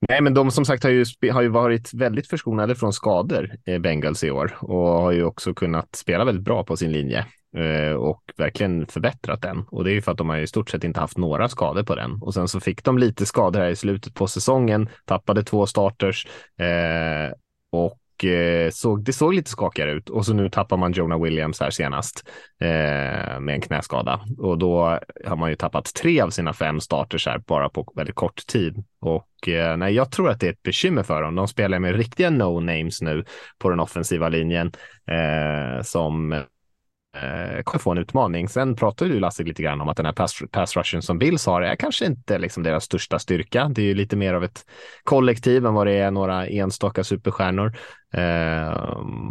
Nej, 0.00 0.20
men 0.22 0.34
de 0.34 0.50
som 0.50 0.64
sagt 0.64 0.82
har 0.82 0.90
ju, 0.90 1.04
har 1.32 1.42
ju 1.42 1.48
varit 1.48 1.94
väldigt 1.94 2.26
förskonade 2.26 2.74
från 2.74 2.92
skador, 2.92 3.50
eh, 3.66 3.78
Bengals 3.78 4.24
i 4.24 4.30
år 4.30 4.56
och 4.60 4.88
har 4.88 5.12
ju 5.12 5.24
också 5.24 5.54
kunnat 5.54 5.96
spela 5.96 6.24
väldigt 6.24 6.44
bra 6.44 6.64
på 6.64 6.76
sin 6.76 6.92
linje 6.92 7.26
eh, 7.56 7.92
och 7.92 8.22
verkligen 8.36 8.86
förbättrat 8.86 9.42
den. 9.42 9.64
Och 9.68 9.84
det 9.84 9.90
är 9.90 9.94
ju 9.94 10.02
för 10.02 10.12
att 10.12 10.18
de 10.18 10.28
har 10.28 10.36
i 10.36 10.46
stort 10.46 10.70
sett 10.70 10.84
inte 10.84 11.00
haft 11.00 11.18
några 11.18 11.48
skador 11.48 11.82
på 11.82 11.94
den. 11.94 12.22
Och 12.22 12.34
sen 12.34 12.48
så 12.48 12.60
fick 12.60 12.84
de 12.84 12.98
lite 12.98 13.26
skador 13.26 13.60
här 13.60 13.68
i 13.68 13.76
slutet 13.76 14.14
på 14.14 14.26
säsongen, 14.26 14.88
tappade 15.04 15.42
två 15.42 15.66
starters 15.66 16.26
eh, 16.58 17.32
och 17.72 17.98
eh, 18.24 18.70
såg, 18.70 19.04
det 19.04 19.12
såg 19.12 19.34
lite 19.34 19.50
skakigare 19.50 19.92
ut 19.92 20.08
och 20.08 20.26
så 20.26 20.34
nu 20.34 20.50
tappar 20.50 20.76
man 20.76 20.92
Jonah 20.92 21.22
Williams 21.22 21.60
här 21.60 21.70
senast 21.70 22.28
eh, 22.60 23.40
med 23.40 23.48
en 23.48 23.60
knäskada 23.60 24.20
och 24.38 24.58
då 24.58 24.98
har 25.26 25.36
man 25.36 25.50
ju 25.50 25.56
tappat 25.56 25.94
tre 25.94 26.20
av 26.20 26.30
sina 26.30 26.52
fem 26.52 26.80
starters 26.80 27.26
här 27.26 27.38
bara 27.38 27.68
på 27.68 27.92
väldigt 27.96 28.14
kort 28.14 28.46
tid 28.46 28.84
och 29.00 29.48
eh, 29.48 29.76
nej, 29.76 29.94
jag 29.94 30.10
tror 30.10 30.30
att 30.30 30.40
det 30.40 30.46
är 30.46 30.52
ett 30.52 30.62
bekymmer 30.62 31.02
för 31.02 31.22
dem. 31.22 31.34
De 31.34 31.48
spelar 31.48 31.78
med 31.78 31.96
riktiga 31.96 32.30
no 32.30 32.60
names 32.60 33.02
nu 33.02 33.24
på 33.58 33.70
den 33.70 33.80
offensiva 33.80 34.28
linjen 34.28 34.72
eh, 35.10 35.82
som 35.82 36.32
eh, 36.32 37.62
kommer 37.64 37.78
få 37.78 37.90
en 37.90 37.98
utmaning. 37.98 38.48
Sen 38.48 38.76
pratar 38.76 39.06
ju 39.06 39.20
Lasse 39.20 39.42
lite 39.42 39.62
grann 39.62 39.80
om 39.80 39.88
att 39.88 39.96
den 39.96 40.06
här 40.06 40.12
pass, 40.12 40.42
pass 40.50 40.76
rushen 40.76 41.02
som 41.02 41.18
Bills 41.18 41.46
har 41.46 41.62
är 41.62 41.76
kanske 41.76 42.06
inte 42.06 42.38
liksom 42.38 42.62
deras 42.62 42.84
största 42.84 43.18
styrka. 43.18 43.68
Det 43.74 43.82
är 43.82 43.86
ju 43.86 43.94
lite 43.94 44.16
mer 44.16 44.34
av 44.34 44.44
ett 44.44 44.64
kollektiv 45.04 45.66
än 45.66 45.74
vad 45.74 45.86
det 45.86 45.92
är 45.92 46.10
några 46.10 46.46
enstaka 46.46 47.04
superstjärnor. 47.04 47.76
Eh, 48.12 48.72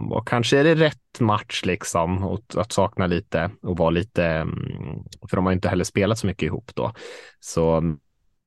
och 0.09 0.27
kanske 0.27 0.59
är 0.59 0.63
det 0.63 0.75
rätt 0.75 1.19
match 1.19 1.61
liksom 1.65 2.23
att, 2.23 2.57
att 2.57 2.71
sakna 2.71 3.07
lite 3.07 3.51
och 3.61 3.77
vara 3.77 3.89
lite, 3.89 4.25
mm, 4.25 5.03
för 5.29 5.37
de 5.37 5.45
har 5.45 5.53
inte 5.53 5.69
heller 5.69 5.83
spelat 5.83 6.19
så 6.19 6.27
mycket 6.27 6.43
ihop 6.43 6.71
då. 6.75 6.91
Så, 7.39 7.81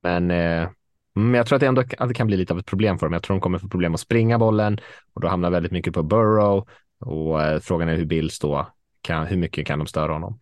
men 0.03 0.31
eh, 0.31 0.69
mm, 1.15 1.35
jag 1.35 1.47
tror 1.47 1.55
att 1.55 1.59
det 1.59 1.67
ändå 1.67 1.81
att 1.97 2.07
det 2.07 2.13
kan 2.13 2.27
bli 2.27 2.37
lite 2.37 2.53
av 2.53 2.59
ett 2.59 2.65
problem 2.65 2.99
för 2.99 3.05
dem. 3.05 3.13
Jag 3.13 3.23
tror 3.23 3.35
de 3.35 3.41
kommer 3.41 3.59
få 3.59 3.67
problem 3.67 3.93
att 3.93 3.99
springa 3.99 4.39
bollen 4.39 4.79
och 5.13 5.21
då 5.21 5.27
hamnar 5.27 5.51
väldigt 5.51 5.71
mycket 5.71 5.93
på 5.93 6.03
Burrow 6.03 6.67
och 6.99 7.43
eh, 7.43 7.59
frågan 7.59 7.89
är 7.89 7.95
hur 7.95 8.05
Bills 8.05 8.39
då 8.39 8.67
kan, 9.01 9.27
hur 9.27 9.37
mycket 9.37 9.67
kan 9.67 9.79
de 9.79 9.87
störa 9.87 10.13
honom? 10.13 10.39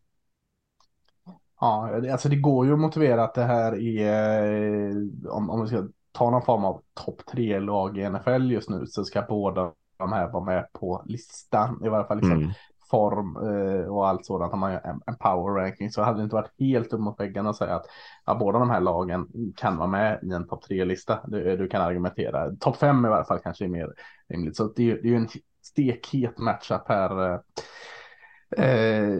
Ja, 1.61 2.01
alltså 2.11 2.29
det 2.29 2.35
går 2.35 2.65
ju 2.65 2.73
att 2.73 2.79
motivera 2.79 3.23
att 3.23 3.33
det 3.33 3.43
här 3.43 3.99
är, 3.99 4.43
eh, 4.89 5.31
om, 5.31 5.49
om 5.49 5.61
vi 5.61 5.67
ska 5.67 5.87
ta 6.11 6.29
någon 6.29 6.41
form 6.41 6.65
av 6.65 6.81
topp 6.93 7.21
tre 7.31 7.59
lag 7.59 7.97
i 7.97 8.09
NFL 8.09 8.51
just 8.51 8.69
nu 8.69 8.85
så 8.85 9.03
ska 9.03 9.21
båda 9.21 9.71
de 9.97 10.13
här 10.13 10.31
vara 10.31 10.43
med 10.43 10.73
på 10.73 11.03
listan. 11.05 11.81
I 11.85 11.89
varje 11.89 12.05
fall 12.05 12.17
liksom 12.17 12.37
mm. 12.37 12.51
form 12.89 13.35
eh, 13.35 13.85
och 13.85 14.07
allt 14.07 14.25
sådant. 14.25 14.51
Har 14.51 14.59
man 14.59 14.71
ju 14.71 14.77
en, 14.83 15.01
en 15.05 15.15
power 15.15 15.63
ranking 15.63 15.91
så 15.91 16.01
hade 16.01 16.19
det 16.19 16.23
inte 16.23 16.35
varit 16.35 16.59
helt 16.59 16.93
upp 16.93 16.99
mot 16.99 17.19
väggen 17.19 17.47
att 17.47 17.55
säga 17.55 17.75
att 17.75 17.85
ja, 18.25 18.35
båda 18.35 18.59
de 18.59 18.69
här 18.69 18.81
lagen 18.81 19.27
kan 19.55 19.77
vara 19.77 19.87
med 19.87 20.19
i 20.23 20.31
en 20.31 20.47
topp 20.47 20.63
tre-lista. 20.63 21.19
Du, 21.27 21.57
du, 21.57 21.67
kan 21.67 21.81
argumentera. 21.81 22.55
Topp 22.55 22.77
fem 22.77 23.05
i 23.05 23.09
varje 23.09 23.25
fall 23.25 23.39
kanske 23.39 23.65
är 23.65 23.69
mer 23.69 23.93
rimligt. 24.29 24.57
Så 24.57 24.63
det, 24.63 24.93
det 24.93 25.07
är 25.07 25.11
ju 25.11 25.17
en 25.17 25.29
stekhet 25.63 26.37
matchup 26.37 26.87
här. 26.87 27.33
Eh, 27.33 27.39
Eh, 28.57 29.19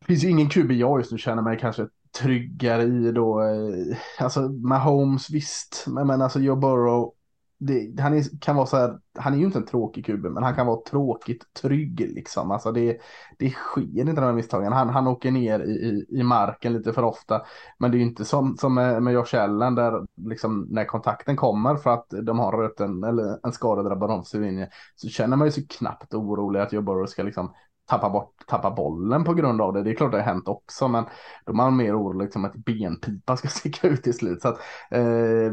det 0.00 0.06
finns 0.06 0.24
ju 0.24 0.30
ingen 0.30 0.48
QB 0.48 0.72
jag 0.72 0.98
just 0.98 1.12
nu 1.12 1.18
känner 1.18 1.42
mig 1.42 1.58
kanske 1.58 1.88
tryggare 2.18 2.82
i 2.82 3.12
då. 3.12 3.42
Eh, 3.42 3.96
alltså 4.18 4.40
Mahomes 4.40 5.30
visst, 5.30 5.84
men, 5.88 6.06
men 6.06 6.22
alltså 6.22 6.40
Joe 6.40 6.56
Burrow. 6.56 7.12
Det, 7.58 8.00
han 8.00 8.14
är, 8.14 8.40
kan 8.40 8.56
vara 8.56 8.66
så 8.66 8.76
här, 8.76 8.98
han 9.18 9.34
är 9.34 9.38
ju 9.38 9.44
inte 9.44 9.58
en 9.58 9.66
tråkig 9.66 10.06
kube, 10.06 10.30
men 10.30 10.42
han 10.42 10.54
kan 10.54 10.66
vara 10.66 10.80
tråkigt 10.90 11.44
trygg 11.62 12.00
liksom. 12.00 12.50
Alltså 12.50 12.72
det, 12.72 12.98
det 13.38 13.50
sker 13.50 14.00
inte 14.00 14.12
de 14.12 14.20
här 14.20 14.32
misstagen. 14.32 14.72
Han, 14.72 14.88
han 14.88 15.06
åker 15.06 15.30
ner 15.30 15.60
i, 15.60 15.70
i, 15.72 16.06
i 16.08 16.22
marken 16.22 16.72
lite 16.72 16.92
för 16.92 17.02
ofta. 17.02 17.42
Men 17.78 17.90
det 17.90 17.96
är 17.96 17.98
ju 17.98 18.04
inte 18.04 18.24
som, 18.24 18.56
som 18.56 18.74
med, 18.74 19.02
med 19.02 19.14
Josh 19.14 19.34
Allen 19.34 19.74
där 19.74 20.06
liksom 20.16 20.66
när 20.70 20.84
kontakten 20.84 21.36
kommer 21.36 21.76
för 21.76 21.90
att 21.90 22.06
de 22.22 22.38
har 22.38 22.52
röten 22.52 23.04
eller 23.04 23.46
en 23.46 23.52
skadedrabbad 23.52 24.10
offensiv 24.10 24.40
linje 24.40 24.68
så 24.94 25.08
känner 25.08 25.36
man 25.36 25.46
ju 25.46 25.52
sig 25.52 25.66
knappt 25.66 26.14
orolig 26.14 26.60
att 26.60 26.72
Joe 26.72 26.82
Burrow 26.82 27.06
ska 27.06 27.22
liksom 27.22 27.52
tappa, 27.86 28.10
bort, 28.10 28.32
tappa 28.46 28.70
bollen 28.70 29.24
på 29.24 29.34
grund 29.34 29.60
av 29.60 29.72
det. 29.72 29.82
Det 29.82 29.90
är 29.90 29.94
klart 29.94 30.12
det 30.12 30.18
har 30.18 30.24
hänt 30.24 30.48
också, 30.48 30.88
men 30.88 31.04
då 31.44 31.52
är 31.52 31.56
man 31.56 31.76
mer 31.76 32.00
orolig 32.00 32.24
liksom 32.24 32.44
att 32.44 32.54
benpipa 32.54 33.36
ska 33.36 33.48
sticka 33.58 33.88
ut 33.88 34.02
till 34.02 34.14
slut. 34.14 34.42
Så 34.42 34.48
att, 34.48 34.58
eh, 34.90 35.52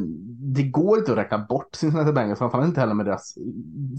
det 0.56 0.64
går 0.64 1.00
inte 1.00 1.12
att 1.12 1.18
räkna 1.18 1.38
bort 1.38 1.76
Cincinnati 1.76 2.12
Bengals, 2.12 2.40
framförallt 2.40 2.68
inte 2.68 2.80
heller 2.80 2.94
med 2.94 3.06
deras 3.06 3.38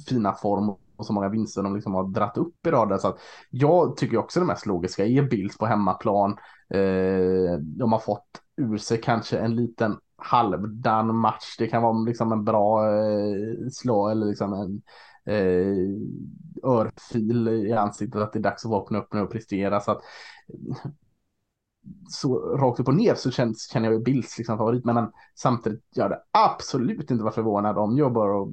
fina 0.08 0.32
form 0.32 0.74
och 0.96 1.06
så 1.06 1.12
många 1.12 1.28
vinster 1.28 1.62
de 1.62 1.74
liksom 1.74 1.94
har 1.94 2.04
dratt 2.04 2.38
upp 2.38 2.66
i 2.66 2.70
raden. 2.70 2.98
Så 2.98 3.08
att 3.08 3.18
jag 3.50 3.96
tycker 3.96 4.16
också 4.16 4.40
det 4.40 4.46
mest 4.46 4.66
logiska 4.66 5.04
är 5.06 5.22
Bills 5.22 5.58
på 5.58 5.66
hemmaplan. 5.66 6.30
Eh, 6.74 7.58
de 7.58 7.92
har 7.92 7.98
fått 7.98 8.40
ur 8.56 8.78
sig 8.78 9.00
kanske 9.00 9.38
en 9.38 9.56
liten 9.56 9.96
halvdan 10.16 11.16
match. 11.16 11.56
Det 11.58 11.66
kan 11.66 11.82
vara 11.82 11.98
liksom 11.98 12.32
en 12.32 12.44
bra 12.44 12.88
eh, 12.88 13.68
slå 13.72 14.08
eller 14.08 14.26
liksom 14.26 14.52
en 14.52 14.82
eh, 15.26 15.76
örfil 16.62 17.48
i 17.48 17.72
ansiktet 17.72 18.22
att 18.22 18.32
det 18.32 18.38
är 18.38 18.42
dags 18.42 18.64
att 18.64 18.70
vakna 18.70 18.98
upp 18.98 19.12
nu 19.12 19.20
och 19.20 19.32
prestera. 19.32 19.80
Så 19.80 19.90
att 19.90 20.02
så 22.08 22.56
rakt 22.56 22.80
upp 22.80 22.88
och 22.88 22.94
ner 22.94 23.14
så 23.14 23.30
känns, 23.30 23.70
känner 23.72 23.90
jag 23.90 24.02
Bills 24.02 24.38
liksom 24.38 24.58
favorit. 24.58 24.84
Men, 24.84 25.12
samtidigt 25.34 25.96
gör 25.96 26.08
det 26.08 26.22
absolut 26.30 27.10
inte 27.10 27.24
varit 27.24 27.34
förvånad 27.34 27.78
om 27.78 27.98
Jobber 27.98 28.28
och, 28.28 28.48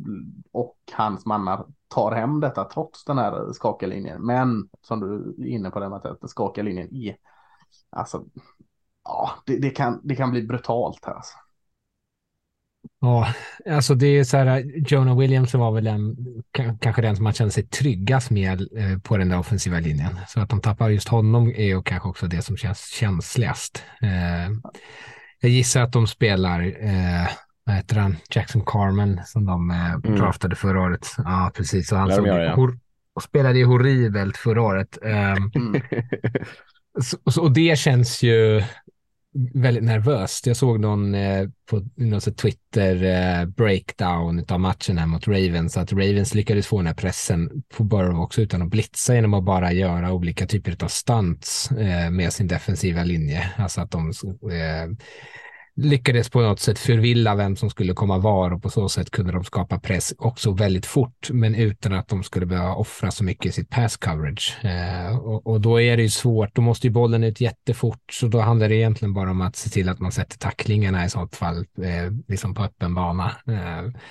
och 0.51 0.77
hans 0.93 1.25
mannar 1.25 1.65
tar 1.87 2.11
hem 2.11 2.39
detta 2.39 2.63
trots 2.65 3.05
den 3.05 3.17
här 3.17 3.53
skakiga 3.53 3.89
linjen. 3.89 4.25
Men 4.25 4.69
som 4.81 4.99
du 4.99 5.35
är 5.45 5.49
inne 5.49 5.69
på 5.69 5.79
det 5.79 5.95
att 5.95 6.03
den 6.03 6.29
skakiga 6.29 6.63
linjen 6.63 6.95
är, 6.95 7.15
alltså, 7.89 8.25
ja, 9.03 9.31
det, 9.45 9.57
det, 9.57 9.69
kan, 9.69 9.99
det 10.03 10.15
kan 10.15 10.31
bli 10.31 10.43
brutalt 10.43 11.05
här. 11.05 11.13
Alltså. 11.13 11.37
Ja, 13.01 13.33
alltså 13.69 13.95
det 13.95 14.07
är 14.07 14.23
så 14.23 14.37
här, 14.37 14.63
Jonah 14.87 15.17
Williams 15.17 15.53
var 15.53 15.71
väl 15.71 15.87
en, 15.87 16.15
kanske 16.79 17.01
den 17.01 17.15
som 17.15 17.23
man 17.23 17.33
känner 17.33 17.51
sig 17.51 17.63
tryggast 17.63 18.29
med 18.29 18.61
eh, 18.61 18.99
på 19.03 19.17
den 19.17 19.29
där 19.29 19.39
offensiva 19.39 19.79
linjen. 19.79 20.19
Så 20.27 20.39
att 20.39 20.49
de 20.49 20.61
tappar 20.61 20.89
just 20.89 21.07
honom 21.07 21.47
är 21.47 21.65
ju 21.65 21.81
kanske 21.81 22.09
också 22.09 22.27
det 22.27 22.41
som 22.41 22.57
känns 22.57 22.87
känsligast. 22.87 23.83
Eh, 24.01 24.51
jag 25.39 25.51
gissar 25.51 25.81
att 25.81 25.93
de 25.93 26.07
spelar, 26.07 26.61
eh, 26.61 27.27
vad 27.63 27.75
heter 27.75 27.95
han, 27.95 28.17
Jackson 28.29 28.61
Carmen 28.65 29.21
som 29.25 29.45
de 29.45 29.71
mm. 29.71 30.15
draftade 30.15 30.55
förra 30.55 30.81
året. 30.81 31.07
Ja, 31.17 31.51
precis. 31.55 31.91
Och 31.91 31.97
han 31.97 32.11
såg, 32.11 32.27
göra, 32.27 32.45
ja. 32.45 32.69
och 33.13 33.23
spelade 33.23 33.59
ju 33.59 33.65
horribelt 33.65 34.37
förra 34.37 34.61
året. 34.61 34.97
Och 37.37 37.51
det 37.51 37.77
känns 37.77 38.23
ju 38.23 38.63
väldigt 39.53 39.83
nervöst. 39.83 40.47
Jag 40.47 40.57
såg 40.57 40.79
någon 40.79 41.15
eh, 41.15 41.49
på 41.69 41.87
någon 41.95 42.21
Twitter 42.21 43.03
eh, 43.03 43.45
breakdown 43.45 44.45
av 44.49 44.59
matchen 44.59 44.97
här 44.97 45.05
mot 45.05 45.27
Ravens, 45.27 45.77
att 45.77 45.91
Ravens 45.91 46.33
lyckades 46.33 46.67
få 46.67 46.77
den 46.77 46.87
här 46.87 46.93
pressen 46.93 47.63
på 47.73 47.83
Burrow 47.83 48.19
också 48.19 48.41
utan 48.41 48.61
att 48.61 48.69
blitza 48.69 49.15
genom 49.15 49.33
att 49.33 49.43
bara 49.43 49.73
göra 49.73 50.13
olika 50.13 50.47
typer 50.47 50.83
av 50.83 50.87
stunts 50.87 51.71
eh, 51.71 52.09
med 52.09 52.33
sin 52.33 52.47
defensiva 52.47 53.03
linje. 53.03 53.51
Alltså 53.57 53.81
att 53.81 53.91
de 53.91 54.09
eh, 54.51 54.87
lyckades 55.81 56.29
på 56.29 56.41
något 56.41 56.59
sätt 56.59 56.79
förvilla 56.79 57.35
vem 57.35 57.55
som 57.55 57.69
skulle 57.69 57.93
komma 57.93 58.17
var 58.17 58.53
och 58.53 58.63
på 58.63 58.69
så 58.69 58.89
sätt 58.89 59.11
kunde 59.11 59.31
de 59.31 59.43
skapa 59.43 59.79
press 59.79 60.13
också 60.17 60.51
väldigt 60.51 60.85
fort, 60.85 61.29
men 61.31 61.55
utan 61.55 61.93
att 61.93 62.07
de 62.07 62.23
skulle 62.23 62.45
behöva 62.45 62.75
offra 62.75 63.11
så 63.11 63.23
mycket 63.23 63.45
i 63.45 63.51
sitt 63.51 63.69
pass 63.69 63.97
coverage. 63.97 64.57
Eh, 64.63 65.17
och, 65.17 65.47
och, 65.47 65.61
då 65.61 65.81
är 65.81 65.97
det 65.97 66.03
ju 66.03 66.09
svårt, 66.09 66.55
då 66.55 66.61
måste 66.61 66.87
ju 66.87 66.93
bollen 66.93 67.23
ut 67.23 67.41
jättefort, 67.41 68.11
så 68.11 68.27
då 68.27 68.39
handlar 68.39 68.69
det 68.69 68.75
egentligen 68.75 69.13
bara 69.13 69.31
om 69.31 69.41
att 69.41 69.55
se 69.55 69.69
till 69.69 69.89
att 69.89 69.99
man 69.99 70.11
sätter 70.11 70.37
tacklingarna 70.37 71.05
i 71.05 71.09
sånt 71.09 71.35
fall, 71.35 71.57
eh, 71.57 72.11
liksom 72.27 72.53
på 72.53 72.63
öppen 72.63 72.95
bana. 72.95 73.31
Eh, 73.47 74.01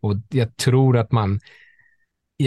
och 0.00 0.14
jag 0.28 0.56
tror 0.56 0.96
att 0.96 1.12
man 1.12 1.40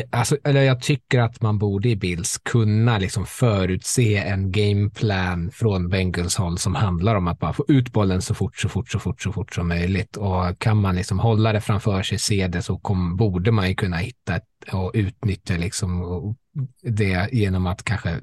Alltså, 0.10 0.38
eller 0.44 0.62
jag 0.62 0.82
tycker 0.82 1.20
att 1.20 1.42
man 1.42 1.58
borde 1.58 1.90
i 1.90 1.96
Bills 1.96 2.38
kunna 2.38 2.98
liksom 2.98 3.26
förutse 3.26 4.18
en 4.18 4.52
gameplan 4.52 5.52
från 5.52 5.90
Bengals 5.90 6.36
håll 6.36 6.58
som 6.58 6.76
handlar 6.76 7.16
om 7.16 7.28
att 7.28 7.40
bara 7.40 7.54
få 7.54 7.66
ut 7.68 7.92
bollen 7.92 8.22
så 8.22 8.34
fort, 8.34 8.58
så 8.58 8.70
fort, 8.70 8.90
så 8.90 9.00
fort, 9.00 9.22
så 9.22 9.32
fort 9.32 9.54
som 9.54 9.68
möjligt. 9.68 10.18
Och 10.18 10.60
kan 10.60 10.78
man 10.78 10.96
liksom 10.96 11.20
hålla 11.20 11.54
det 11.54 11.62
framför 11.62 12.02
sig, 12.02 12.20
se 12.20 12.48
det, 12.48 12.62
så 12.62 12.78
kom, 12.78 13.18
borde 13.18 13.52
man 13.52 13.70
ju 13.70 13.76
kunna 13.76 13.98
hitta 13.98 14.36
ett, 14.36 14.74
och 14.74 14.92
utnyttja 14.94 15.58
liksom 15.58 16.36
det 16.82 17.34
genom 17.34 17.68
att 17.68 17.84
kanske 17.84 18.20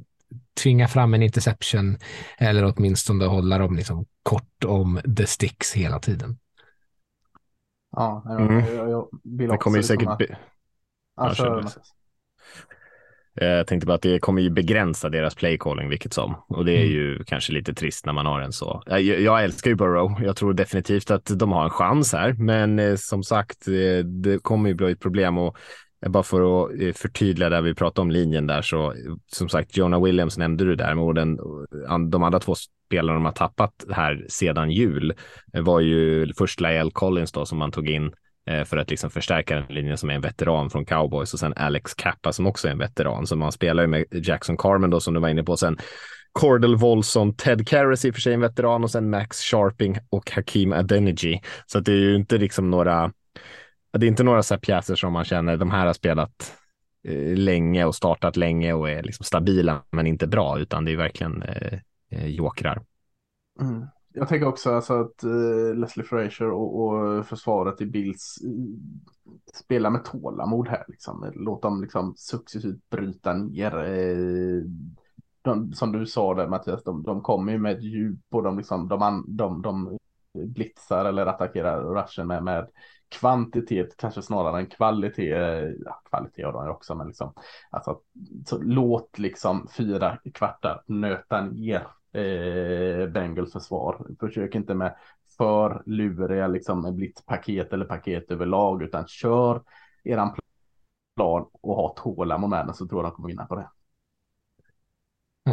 tvinga 0.62 0.88
fram 0.88 1.14
en 1.14 1.22
interception 1.22 1.96
eller 2.38 2.64
åtminstone 2.64 3.24
hålla 3.24 3.58
dem 3.58 3.76
liksom 3.76 4.06
kort 4.22 4.64
om 4.64 5.00
the 5.16 5.26
sticks 5.26 5.72
hela 5.72 5.98
tiden. 5.98 6.38
Ja, 7.96 8.22
jag, 8.24 8.40
mm. 8.40 8.74
jag, 8.74 8.90
jag 8.90 9.08
vill 9.24 9.50
också 9.50 9.52
det 9.52 9.58
kommer 9.58 9.76
ju 9.76 9.80
liksom 9.80 9.96
säkert 9.96 10.30
att... 10.30 10.38
Ja, 11.18 11.62
jag 13.40 13.66
tänkte 13.66 13.86
bara 13.86 13.94
att 13.94 14.02
det 14.02 14.18
kommer 14.18 14.42
ju 14.42 14.50
begränsa 14.50 15.08
deras 15.08 15.34
playcalling 15.34 15.88
vilket 15.88 16.12
som. 16.12 16.34
Och 16.48 16.64
det 16.64 16.72
är 16.72 16.82
mm. 16.82 16.92
ju 16.92 17.24
kanske 17.24 17.52
lite 17.52 17.74
trist 17.74 18.06
när 18.06 18.12
man 18.12 18.26
har 18.26 18.40
en 18.40 18.52
så. 18.52 18.82
Jag, 18.86 19.02
jag, 19.02 19.44
älskar 19.44 19.70
ju 19.70 19.76
Burrow. 19.76 20.22
Jag 20.22 20.36
tror 20.36 20.52
definitivt 20.52 21.10
att 21.10 21.30
de 21.38 21.52
har 21.52 21.64
en 21.64 21.70
chans 21.70 22.12
här. 22.12 22.32
Men 22.32 22.78
eh, 22.78 22.96
som 22.96 23.22
sagt, 23.22 23.68
eh, 23.68 24.04
det 24.04 24.42
kommer 24.42 24.68
ju 24.68 24.74
bli 24.74 24.92
ett 24.92 25.00
problem. 25.00 25.38
Och 25.38 25.56
bara 26.06 26.22
för 26.22 26.64
att 26.64 26.82
eh, 26.82 26.92
förtydliga 26.92 27.48
där 27.48 27.62
vi 27.62 27.74
pratade 27.74 28.02
om 28.02 28.10
linjen 28.10 28.46
där 28.46 28.62
så 28.62 28.94
som 29.32 29.48
sagt 29.48 29.76
Jonah 29.76 30.04
Williams 30.04 30.38
nämnde 30.38 30.64
du 30.64 30.74
där 30.74 30.94
men 30.94 31.14
den, 31.14 31.38
de 32.10 32.22
andra 32.22 32.40
två 32.40 32.54
spelarna 32.88 33.14
de 33.14 33.24
har 33.24 33.32
tappat 33.32 33.84
här 33.90 34.26
sedan 34.28 34.70
jul 34.70 35.14
var 35.52 35.80
ju 35.80 36.32
först 36.38 36.60
Lael 36.60 36.90
Collins 36.90 37.32
då 37.32 37.46
som 37.46 37.58
man 37.58 37.72
tog 37.72 37.88
in 37.88 38.04
eh, 38.04 38.10
Eh, 38.48 38.64
för 38.64 38.76
att 38.76 38.90
liksom 38.90 39.10
förstärka 39.10 39.54
den 39.54 39.64
linjen 39.68 39.98
som 39.98 40.10
är 40.10 40.14
en 40.14 40.20
veteran 40.20 40.70
från 40.70 40.84
cowboys 40.84 41.34
och 41.34 41.40
sen 41.40 41.54
Alex 41.56 41.94
Kappa 41.94 42.32
som 42.32 42.46
också 42.46 42.68
är 42.68 42.72
en 42.72 42.78
veteran. 42.78 43.26
Så 43.26 43.36
man 43.36 43.52
spelar 43.52 43.82
ju 43.82 43.86
med 43.86 44.04
Jackson 44.10 44.56
Carmen 44.56 44.90
då 44.90 45.00
som 45.00 45.14
du 45.14 45.20
var 45.20 45.28
inne 45.28 45.42
på. 45.42 45.56
Sen 45.56 45.78
Cordell 46.32 46.76
Volson, 46.76 47.34
Ted 47.36 47.68
Karras 47.68 48.04
i 48.04 48.10
och 48.10 48.14
för 48.14 48.20
sig 48.20 48.34
en 48.34 48.40
veteran 48.40 48.84
och 48.84 48.90
sen 48.90 49.10
Max 49.10 49.40
Sharping 49.40 49.98
och 50.10 50.30
Hakim 50.30 50.72
Adeniji. 50.72 51.40
Så 51.66 51.80
det 51.80 51.92
är 51.92 51.96
ju 51.96 52.16
inte 52.16 52.38
liksom 52.38 52.70
några, 52.70 53.12
det 53.92 54.06
är 54.06 54.08
inte 54.08 54.24
några 54.24 54.42
så 54.42 54.54
här 54.54 54.60
pjäser 54.60 54.94
som 54.94 55.12
man 55.12 55.24
känner, 55.24 55.56
de 55.56 55.70
här 55.70 55.86
har 55.86 55.92
spelat 55.92 56.54
eh, 57.08 57.36
länge 57.36 57.84
och 57.84 57.94
startat 57.94 58.36
länge 58.36 58.72
och 58.72 58.90
är 58.90 59.02
liksom 59.02 59.24
stabila 59.24 59.82
men 59.90 60.06
inte 60.06 60.26
bra, 60.26 60.58
utan 60.58 60.84
det 60.84 60.92
är 60.92 60.96
verkligen 60.96 61.42
eh, 61.42 61.78
eh 62.10 62.26
jokrar. 62.26 62.82
Mm. 63.60 63.86
Jag 64.12 64.28
tänker 64.28 64.47
också 64.47 64.74
alltså 64.74 64.94
att 64.94 65.24
uh, 65.24 65.74
Leslie 65.74 66.06
Frazier 66.06 66.51
och, 66.51 66.80
och, 66.80 67.26
försvaret 67.26 67.80
i 67.80 67.86
Bills 67.86 68.39
uh, 68.44 68.76
spelar 69.55 69.90
med 69.90 70.05
tålamod 70.05 70.68
här. 70.68 70.85
Liksom. 70.89 71.32
Låt 71.35 71.62
dem 71.62 71.82
liksom 71.82 72.14
successivt 72.16 72.90
bryta 72.90 73.32
ner. 73.32 73.85
Uh, 73.85 74.64
de, 75.43 75.72
som 75.72 75.93
du 75.93 76.06
sa 76.06 76.35
där 76.35 76.48
Mattias, 76.48 76.85
de, 76.85 77.02
de 77.02 77.22
kommer 77.22 77.52
ju 77.52 77.59
med 77.59 77.76
ett 77.76 77.82
djup 77.82 78.20
och 78.30 78.43
de, 78.43 78.59
liksom, 78.59 78.89
de, 78.89 79.24
de, 79.28 79.62
de 79.62 79.98
blitzar 80.47 81.05
eller 81.05 81.26
attackerar 81.26 81.82
rushen 81.82 82.26
med, 82.26 82.44
med 82.44 82.68
kvantitet 83.09 83.97
kanske 83.97 84.22
snarare 84.22 84.60
än 84.60 84.66
kvalitet. 84.66 85.28
Ja, 85.85 86.02
kvalitet 86.10 86.43
har 86.43 86.52
de 86.52 86.68
också, 86.68 86.94
men 86.94 87.06
liksom 87.06 87.32
alltså, 87.70 88.01
så 88.47 88.59
låt 88.62 89.18
liksom 89.18 89.68
fyra 89.76 90.18
kvartar 90.35 90.82
nöta 90.86 91.40
ner 91.40 91.86
eh, 92.12 93.09
Bengals 93.09 93.52
försvar. 93.52 94.06
Försök 94.20 94.55
inte 94.55 94.74
med 94.74 94.94
för 95.36 95.82
luriga 95.86 96.47
liksom 96.47 96.97
blitzpaket 96.97 97.72
eller 97.72 97.85
paket 97.85 98.30
överlag, 98.30 98.82
utan 98.82 99.06
kör 99.06 99.62
eran 100.05 100.35
plan 101.16 101.47
och 101.60 101.74
ha 101.74 101.94
tålamod 101.97 102.51
med 102.51 102.66
den 102.66 102.74
så 102.74 102.89
tror 102.89 103.05
jag 103.05 103.12
de 103.12 103.16
kommer 103.16 103.28
vinna 103.28 103.47
på 103.47 103.56
det. 103.56 103.68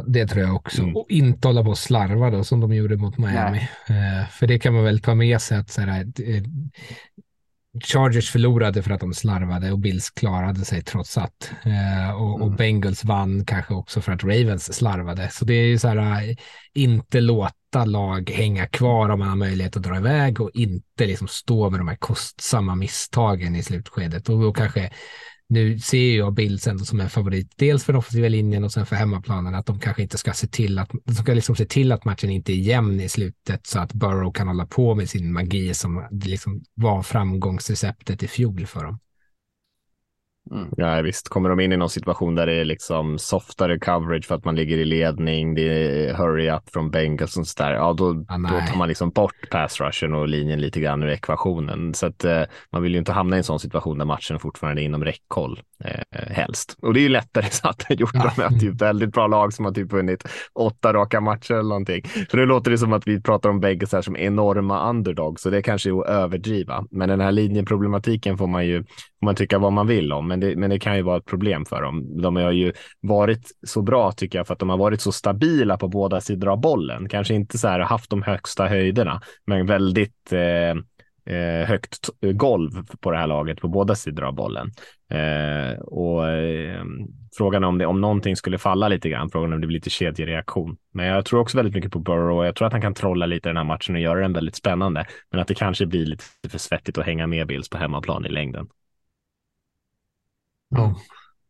Det 0.08 0.28
tror 0.28 0.44
jag 0.44 0.56
också. 0.56 0.82
Mm. 0.82 0.96
Och 0.96 1.06
inte 1.10 1.48
hålla 1.48 1.64
på 1.64 1.70
och 1.70 1.78
slarva 1.78 2.30
då 2.30 2.44
som 2.44 2.60
de 2.60 2.74
gjorde 2.74 2.98
mot 2.98 3.18
Miami. 3.18 3.70
Eh, 3.90 4.30
för 4.30 4.48
det 4.48 4.60
kan 4.60 4.74
man 4.74 4.84
väl 4.84 5.00
ta 5.00 5.16
med 5.16 5.42
sig 5.42 5.58
att 5.58 5.70
så 5.70 5.82
här, 5.82 6.02
eh, 6.02 6.44
Chargers 7.84 8.32
förlorade 8.32 8.84
för 8.84 8.92
att 8.92 9.00
de 9.00 9.14
slarvade 9.14 9.72
och 9.72 9.80
Bills 9.80 10.10
klarade 10.10 10.66
sig 10.66 10.82
trots 10.82 11.18
att. 11.18 11.52
Eh, 11.64 12.16
och, 12.16 12.34
och, 12.34 12.46
mm. 12.46 12.56
Bengals 12.56 13.04
vann 13.04 13.46
kanske 13.46 13.74
också 13.74 14.02
för 14.02 14.12
att 14.12 14.24
Ravens 14.24 14.74
slarvade. 14.74 15.30
Så 15.32 15.46
det 15.46 15.54
är 15.54 15.66
ju 15.66 15.78
så 15.78 15.88
här, 15.88 16.30
eh, 16.30 16.36
inte 16.74 17.22
låta 17.22 17.86
lag 17.86 18.30
hänga 18.30 18.68
kvar 18.68 19.10
om 19.10 19.20
man 19.20 19.28
har 19.28 19.36
möjlighet 19.36 19.78
att 19.78 19.84
dra 19.84 19.98
iväg 19.98 20.42
och 20.42 20.52
inte 20.54 21.06
liksom 21.06 21.28
stå 21.28 21.70
med 21.70 21.80
de 21.80 21.88
här 21.88 21.96
kostsamma 21.96 22.76
misstagen 22.76 23.56
i 23.56 23.64
slutskedet. 23.64 24.30
Och 24.30 24.42
då 24.42 24.54
kanske 24.54 24.90
nu 25.50 25.80
ser 25.80 26.18
jag 26.18 26.34
Bills 26.34 26.68
ändå 26.68 26.86
som 26.86 27.00
en 27.00 27.10
favorit, 27.10 27.52
dels 27.56 27.84
för 27.84 27.94
den 27.94 28.00
offensiva 28.00 28.28
linjen 28.28 28.64
och 28.64 28.72
sen 28.72 28.86
för 28.86 28.96
hemmaplanen, 28.96 29.56
att 29.56 29.66
de 29.66 29.80
kanske 29.80 30.02
inte 30.02 30.18
ska 30.18 30.34
se 30.34 30.48
till 30.48 30.80
att, 30.80 30.92
de 31.04 31.16
ska 31.16 31.34
liksom 31.34 31.56
se 31.56 31.66
till 31.66 31.92
att 31.92 32.06
matchen 32.06 32.30
inte 32.30 32.54
är 32.54 32.56
jämn 32.56 33.00
i 33.00 33.10
slutet 33.10 33.68
så 33.68 33.80
att 33.80 33.94
Burrow 33.94 34.32
kan 34.32 34.48
hålla 34.48 34.66
på 34.66 34.96
med 34.96 35.10
sin 35.10 35.34
magi 35.34 35.74
som 35.74 36.08
liksom 36.12 36.64
var 36.74 37.04
framgångsreceptet 37.04 38.24
i 38.24 38.28
fjol 38.28 38.66
för 38.66 38.84
dem. 38.84 39.00
Mm. 40.52 40.70
Ja, 40.78 41.02
visst. 41.02 41.30
Kommer 41.30 41.50
de 41.50 41.60
in 41.60 41.72
i 41.72 41.78
någon 41.78 41.90
situation 41.90 42.36
där 42.36 42.46
det 42.46 42.54
är 42.54 42.66
liksom 42.66 43.20
softare 43.20 43.80
coverage 43.80 44.26
för 44.26 44.36
att 44.36 44.46
man 44.46 44.56
ligger 44.56 44.78
i 44.78 44.86
ledning, 44.86 45.56
det 45.56 45.62
är 45.62 46.14
hurry 46.14 46.50
up 46.50 46.70
från 46.74 46.92
Bengals 46.92 47.38
och 47.38 47.48
sådär, 47.48 47.74
ja 47.74 47.94
då, 47.94 48.26
ah, 48.28 48.38
då 48.38 48.60
tar 48.70 48.78
man 48.78 48.88
liksom 48.88 49.10
bort 49.10 49.50
pass 49.52 49.82
rushen 49.82 50.14
och 50.14 50.28
linjen 50.28 50.62
lite 50.62 50.80
grann 50.80 51.04
ur 51.04 51.10
ekvationen. 51.10 51.94
Så 51.94 52.06
att 52.06 52.24
eh, 52.24 52.42
man 52.72 52.82
vill 52.82 52.92
ju 52.92 52.98
inte 52.98 53.12
hamna 53.12 53.36
i 53.36 53.38
en 53.38 53.44
sån 53.44 53.60
situation 53.60 53.98
där 53.98 54.06
matchen 54.06 54.40
fortfarande 54.40 54.82
är 54.82 54.84
inom 54.84 55.04
räckhåll 55.04 55.62
eh, 55.84 56.30
helst. 56.30 56.78
Och 56.82 56.94
det 56.94 57.00
är 57.00 57.02
ju 57.02 57.10
lättare 57.10 57.46
satt 57.52 57.92
än 57.92 57.98
gjort. 57.98 58.12
Ja. 58.14 58.32
De 58.36 58.42
har 58.42 58.60
typ 58.60 58.82
väldigt 58.82 59.12
bra 59.12 59.28
lag 59.28 59.54
som 59.54 59.66
har 59.66 59.72
typ 59.72 59.92
vunnit 59.92 60.24
åtta 60.54 60.94
raka 60.94 61.22
matcher 61.22 61.54
eller 61.54 61.70
någonting. 61.70 62.04
För 62.30 62.38
nu 62.38 62.46
låter 62.46 62.72
det 62.72 62.78
som 62.78 62.94
att 62.94 63.08
vi 63.08 63.22
pratar 63.22 63.50
om 63.50 63.60
Bengals 63.60 63.94
här 63.94 64.02
som 64.02 64.18
enorma 64.18 64.90
underdogs, 64.90 65.42
så 65.42 65.50
det 65.50 65.62
kanske 65.62 65.90
är 65.90 66.02
att 66.02 66.08
överdriva. 66.08 66.86
Men 66.92 67.10
den 67.10 67.22
här 67.22 67.32
linjeproblematiken 67.32 68.38
får 68.38 68.48
man 68.48 68.68
ju 68.68 68.84
får 69.26 69.28
man 69.28 69.36
tycka 69.36 69.60
vad 69.60 69.74
man 69.74 69.88
vill 69.88 70.14
om, 70.14 70.28
men 70.28 70.40
det, 70.40 70.56
men 70.56 70.70
det 70.70 70.80
kan 70.80 70.96
ju 70.96 71.02
vara 71.02 71.18
ett 71.18 71.26
problem 71.26 71.66
för 71.66 71.82
dem. 71.82 72.22
De 72.22 72.36
har 72.36 72.52
ju 72.52 72.74
varit 73.02 73.52
så 73.68 73.82
bra 73.82 74.12
tycker 74.12 74.40
jag 74.40 74.48
för 74.48 74.54
att 74.54 74.60
de 74.60 74.70
har 74.70 74.78
varit 74.78 75.02
så 75.02 75.12
stabila 75.12 75.78
på 75.78 75.88
båda 75.88 76.22
sidor 76.22 76.50
av 76.52 76.62
bollen. 76.62 77.10
Kanske 77.10 77.34
inte 77.34 77.58
så 77.58 77.68
här 77.68 77.80
haft 77.80 78.10
de 78.10 78.22
högsta 78.22 78.68
höjderna, 78.68 79.22
men 79.48 79.66
väldigt 79.66 80.34
eh, 80.34 80.78
eh, 81.36 81.68
högt 81.68 82.10
golv 82.22 82.72
på 83.00 83.12
det 83.12 83.18
här 83.18 83.28
laget 83.28 83.62
på 83.62 83.68
båda 83.68 83.96
sidor 83.96 84.24
av 84.24 84.34
bollen. 84.34 84.72
Eh, 85.10 85.80
och 85.80 86.30
eh, 86.30 86.84
frågan 87.38 87.64
är 87.64 87.68
om, 87.68 87.78
det, 87.78 87.86
om 87.86 88.02
någonting 88.02 88.36
skulle 88.36 88.58
falla 88.58 88.88
lite 88.88 89.10
grann, 89.10 89.30
frågan 89.30 89.54
om 89.54 89.62
det 89.62 89.68
blir 89.68 89.78
lite 89.78 89.90
kedjereaktion. 89.90 90.78
Men 90.94 91.06
jag 91.06 91.26
tror 91.26 91.40
också 91.40 91.58
väldigt 91.58 91.76
mycket 91.76 91.92
på 91.92 92.00
Burrow 92.00 92.38
och 92.38 92.46
jag 92.46 92.56
tror 92.56 92.68
att 92.68 92.74
han 92.74 92.82
kan 92.82 92.94
trolla 92.94 93.26
lite 93.26 93.50
den 93.50 93.58
här 93.58 93.64
matchen 93.64 93.96
och 93.96 94.02
göra 94.02 94.20
den 94.20 94.34
väldigt 94.34 94.56
spännande. 94.56 95.06
Men 95.32 95.40
att 95.40 95.48
det 95.48 95.56
kanske 95.56 95.86
blir 95.86 96.06
lite 96.06 96.24
för 96.50 96.60
svettigt 96.60 96.98
att 96.98 97.06
hänga 97.06 97.28
med 97.28 97.48
Bills 97.48 97.70
på 97.70 97.78
hemmaplan 97.78 98.26
i 98.26 98.30
längden. 98.30 98.68
Ja. 100.70 100.96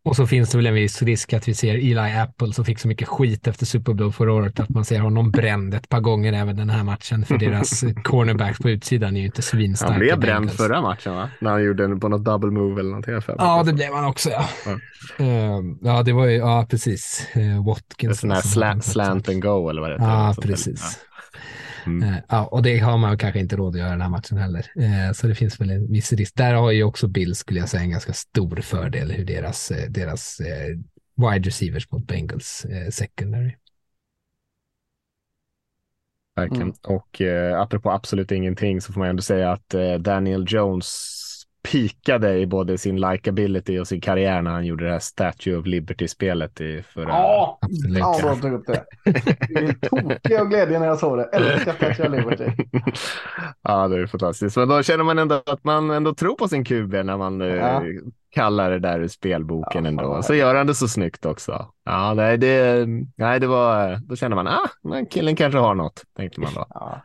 Och 0.05 0.15
så 0.15 0.27
finns 0.27 0.49
det 0.49 0.57
väl 0.57 0.67
en 0.67 0.73
viss 0.73 1.01
risk 1.01 1.33
att 1.33 1.47
vi 1.47 1.53
ser 1.53 1.75
Eli 1.75 2.17
Apple 2.17 2.53
som 2.53 2.65
fick 2.65 2.79
så 2.79 2.87
mycket 2.87 3.07
skit 3.07 3.47
efter 3.47 3.65
Super 3.65 3.93
Bowl 3.93 4.11
förra 4.11 4.33
året 4.33 4.59
att 4.59 4.69
man 4.69 4.85
ser 4.85 4.99
honom 4.99 5.31
bränd 5.31 5.73
ett 5.73 5.89
par 5.89 5.99
gånger 5.99 6.33
även 6.33 6.55
den 6.55 6.69
här 6.69 6.83
matchen 6.83 7.25
för 7.25 7.37
deras 7.37 7.83
cornerbacks 8.03 8.59
på 8.59 8.69
utsidan 8.69 9.15
är 9.15 9.19
ju 9.19 9.25
inte 9.25 9.41
svinstarka. 9.41 9.93
Han 9.93 9.99
blev 9.99 10.19
bränd 10.19 10.51
förra 10.51 10.81
matchen 10.81 11.15
va? 11.15 11.29
När 11.39 11.51
han 11.51 11.63
gjorde 11.63 11.87
den 11.87 11.99
på 11.99 12.09
något 12.09 12.25
double 12.25 12.51
move 12.51 12.79
eller 12.79 12.89
någonting. 12.89 13.13
Ja, 13.37 13.63
det 13.63 13.73
blev 13.73 13.93
han 13.93 14.05
också 14.05 14.29
ja. 14.29 14.49
Ja, 14.65 15.25
uh, 15.25 15.75
ja 15.81 16.03
det 16.03 16.13
var 16.13 16.25
ju, 16.25 16.37
ja 16.37 16.67
precis, 16.69 17.27
uh, 17.37 17.65
Watkins. 17.65 18.11
En 18.11 18.15
sån 18.15 18.31
här 18.31 18.41
slant, 18.41 18.85
slant 18.85 19.29
and 19.29 19.41
go 19.41 19.69
eller 19.69 19.81
vad 19.81 19.89
det 19.89 19.93
heter. 19.93 20.05
Ja, 20.05 20.35
precis. 20.41 20.99
Mm. 21.86 22.03
Eh, 22.03 22.18
ja, 22.30 22.45
och 22.45 22.64
det 22.64 22.78
har 22.78 22.98
man 22.98 23.18
kanske 23.18 23.40
inte 23.40 23.56
råd 23.56 23.76
att 23.76 23.80
göra 23.80 23.90
den 23.90 24.02
här 24.02 24.10
matchen 24.10 24.38
heller. 24.38 24.72
Eh, 24.76 25.14
så 25.14 25.28
det 25.28 25.36
finns 25.36 25.62
väl 25.62 25.70
en 25.70 25.91
viss 25.91 26.14
risk. 26.14 26.36
Där 26.36 26.53
har 26.53 26.72
ju 26.72 26.84
också 26.84 27.07
Bill, 27.07 27.36
skulle 27.36 27.60
jag 27.60 27.70
säga, 27.70 27.84
en 27.84 27.90
ganska 27.90 28.14
stor 28.14 28.56
fördel 28.56 29.12
hur 29.12 29.26
deras, 29.26 29.72
eh, 29.72 29.90
deras 29.90 30.41
wide 31.16 31.48
receivers 31.48 31.91
mot 31.91 32.07
Bengals 32.07 32.66
secondary. 32.90 33.56
Verkligen. 36.36 36.62
Mm. 36.62 36.76
Och 36.84 37.22
eh, 37.22 37.62
apropå 37.62 37.91
absolut 37.91 38.32
ingenting 38.32 38.82
så 38.82 38.94
får 38.94 38.99
man 38.99 39.10
ändå 39.10 39.22
säga 39.22 39.52
att 39.52 39.74
eh, 39.74 39.94
Daniel 39.94 40.45
Jones 40.48 41.14
pikade 41.71 42.37
i 42.37 42.47
både 42.47 42.77
sin 42.77 43.01
likability 43.01 43.79
och 43.79 43.87
sin 43.87 44.01
karriär 44.01 44.41
när 44.41 44.51
han 44.51 44.65
gjorde 44.65 44.85
det 44.85 44.91
här 44.91 44.99
Statue 44.99 45.57
of 45.57 45.65
Liberty-spelet 45.65 46.61
i 46.61 46.83
förra... 46.83 47.09
Ja, 47.09 47.59
absolut. 47.61 47.97
ja 47.97 48.19
bra 48.21 48.35
tog 48.35 48.53
upp 48.53 48.67
det. 48.67 48.83
Jag 49.49 49.81
tokig 49.81 50.35
av 50.35 50.47
glädje 50.47 50.79
när 50.79 50.87
jag 50.87 50.99
såg 50.99 51.17
det. 51.17 51.23
Älskar 51.23 51.73
Statue 51.73 52.07
of 52.07 52.11
Liberty. 52.11 52.51
ja, 53.61 53.87
det 53.87 54.01
är 54.01 54.07
fantastiskt. 54.07 54.57
Men 54.57 54.67
då 54.67 54.83
känner 54.83 55.03
man 55.03 55.19
ändå 55.19 55.41
att 55.45 55.63
man 55.63 55.89
ändå 55.89 56.13
tror 56.13 56.35
på 56.35 56.47
sin 56.47 56.65
QB 56.65 56.93
när 56.93 57.17
man 57.17 57.41
eh, 57.41 57.47
ja. 57.47 57.83
kallar 58.31 58.71
det 58.71 58.79
där 58.79 58.99
ur 58.99 59.07
spelboken 59.07 59.83
ja, 59.83 59.89
ändå. 59.89 60.23
Så 60.23 60.35
gör 60.35 60.55
han 60.55 60.67
det 60.67 60.75
så 60.75 60.87
snyggt 60.87 61.25
också. 61.25 61.67
Ja, 61.85 62.13
nej, 62.13 62.37
det, 62.37 62.85
nej, 63.15 63.39
det 63.39 63.47
var, 63.47 63.99
då 64.07 64.15
känner 64.15 64.35
man, 64.35 64.47
ah, 64.47 64.69
killen 65.09 65.35
kanske 65.35 65.59
har 65.59 65.75
något, 65.75 66.03
tänkte 66.17 66.41
man 66.41 66.53
då. 66.53 66.65
Ja. 66.69 67.01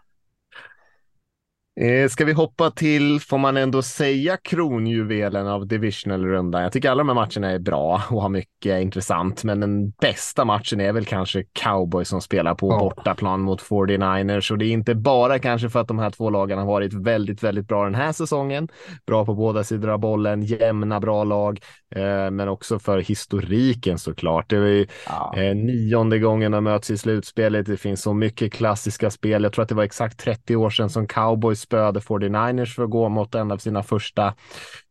Eh, 1.81 2.09
ska 2.09 2.25
vi 2.25 2.33
hoppa 2.33 2.71
till, 2.71 3.21
får 3.21 3.39
man 3.39 3.57
ändå 3.57 3.83
säga, 3.83 4.37
kronjuvelen 4.37 5.47
av 5.47 5.67
divisional-rundan? 5.67 6.63
Jag 6.63 6.73
tycker 6.73 6.91
alla 6.91 7.01
de 7.01 7.09
här 7.09 7.15
matcherna 7.15 7.51
är 7.51 7.59
bra 7.59 8.03
och 8.11 8.23
har 8.23 8.29
mycket 8.29 8.83
intressant, 8.83 9.45
men 9.45 9.61
den 9.61 9.91
bästa 9.91 10.45
matchen 10.45 10.81
är 10.81 10.93
väl 10.93 11.05
kanske 11.05 11.45
Cowboys 11.53 12.09
som 12.09 12.21
spelar 12.21 12.55
på 12.55 12.69
oh. 12.69 12.79
bortaplan 12.79 13.41
mot 13.41 13.63
49ers 13.63 14.53
och 14.53 14.59
det 14.59 14.65
är 14.65 14.73
inte 14.73 14.95
bara 14.95 15.39
kanske 15.39 15.69
för 15.69 15.81
att 15.81 15.89
de 15.89 15.99
här 15.99 16.11
två 16.11 16.31
lagen 16.31 16.59
har 16.59 16.67
varit 16.67 16.95
väldigt, 16.95 17.43
väldigt 17.43 17.69
bra 17.69 17.85
den 17.85 17.95
här 17.95 18.13
säsongen. 18.13 18.69
Bra 19.07 19.27
på 19.27 19.35
båda 19.35 19.65
sidor 19.65 19.91
av 19.91 19.99
bollen, 19.99 20.43
jämna 20.43 21.01
bra 21.01 21.25
lag, 21.25 21.61
men 22.31 22.49
också 22.49 22.79
för 22.79 22.99
historiken 22.99 23.99
såklart. 23.99 24.51
Det 24.51 24.57
är 24.57 24.67
ju 24.67 24.87
ja. 25.07 25.35
eh, 25.37 25.57
nionde 25.57 26.19
gången 26.19 26.53
de 26.53 26.65
möts 26.65 26.91
i 26.91 26.99
slutspelet. 26.99 27.67
Det 27.67 27.77
finns 27.77 28.03
så 28.03 28.15
mycket 28.15 28.53
klassiska 28.53 29.11
spel. 29.11 29.43
Jag 29.43 29.53
tror 29.53 29.63
att 29.63 29.69
det 29.69 29.75
var 29.75 29.85
exakt 29.85 30.21
30 30.21 30.57
år 30.57 30.71
sedan 30.71 30.91
som 30.91 31.07
Cowboys 31.07 31.61
spöade 31.61 32.01
49ers 32.01 32.75
för 32.75 32.85
att 32.85 32.91
gå 32.91 33.09
mot 33.09 33.35
en 33.35 33.51
av 33.51 33.59
sina 33.59 33.83
första 33.83 34.35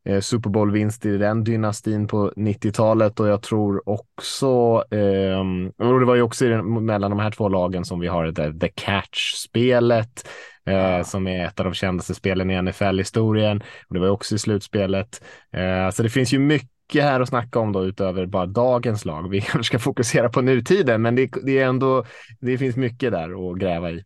eh, 0.05 0.19
Super 0.19 0.49
Bowl-vinst 0.49 1.05
i 1.05 1.17
den 1.17 1.43
dynastin 1.43 2.07
på 2.07 2.31
90-talet 2.35 3.19
och 3.19 3.27
jag 3.27 3.41
tror 3.41 3.89
också, 3.89 4.84
eh, 4.91 5.39
och 5.88 5.99
det 5.99 6.05
var 6.05 6.15
ju 6.15 6.21
också 6.21 6.45
den, 6.45 6.85
mellan 6.85 7.11
de 7.11 7.19
här 7.19 7.31
två 7.31 7.49
lagen 7.49 7.85
som 7.85 7.99
vi 7.99 8.07
har 8.07 8.26
det, 8.26 8.59
The 8.59 8.67
Catch-spelet 8.67 10.27
eh, 10.65 11.03
som 11.03 11.27
är 11.27 11.45
ett 11.45 11.59
av 11.59 11.65
de 11.65 11.73
kändaste 11.73 12.15
spelen 12.15 12.51
i 12.51 12.61
NFL-historien. 12.61 13.63
Och 13.88 13.93
det 13.93 13.99
var 13.99 14.09
också 14.09 14.35
i 14.35 14.38
slutspelet. 14.38 15.23
Eh, 15.53 15.89
så 15.91 16.03
det 16.03 16.09
finns 16.09 16.34
ju 16.34 16.39
mycket 16.39 16.69
mycket 16.90 17.03
här 17.03 17.20
att 17.20 17.30
snacka 17.30 17.60
om 17.60 17.72
då 17.72 17.86
utöver 17.86 18.26
bara 18.26 18.45
dagens 18.45 19.06
lag. 19.06 19.30
Vi 19.30 19.41
kanske 19.41 19.64
ska 19.64 19.80
fokusera 19.80 20.30
på 20.30 20.41
nutiden, 20.41 21.02
men 21.02 21.16
det, 21.16 21.32
det 21.44 21.60
är 21.60 21.66
ändå, 21.66 22.03
det 22.40 22.57
finns 22.57 22.76
mycket 22.76 23.11
där 23.11 23.52
att 23.52 23.57
gräva 23.60 23.91
i 23.91 24.03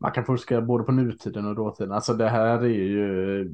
man 0.00 0.12
kan 0.12 0.24
forska 0.24 0.60
både 0.60 0.84
på 0.84 0.92
nutiden 0.92 1.46
och 1.46 1.54
dåtiden. 1.54 1.92
Alltså 1.92 2.14
det 2.14 2.28
här 2.28 2.58
är 2.58 2.68
ju 2.68 3.50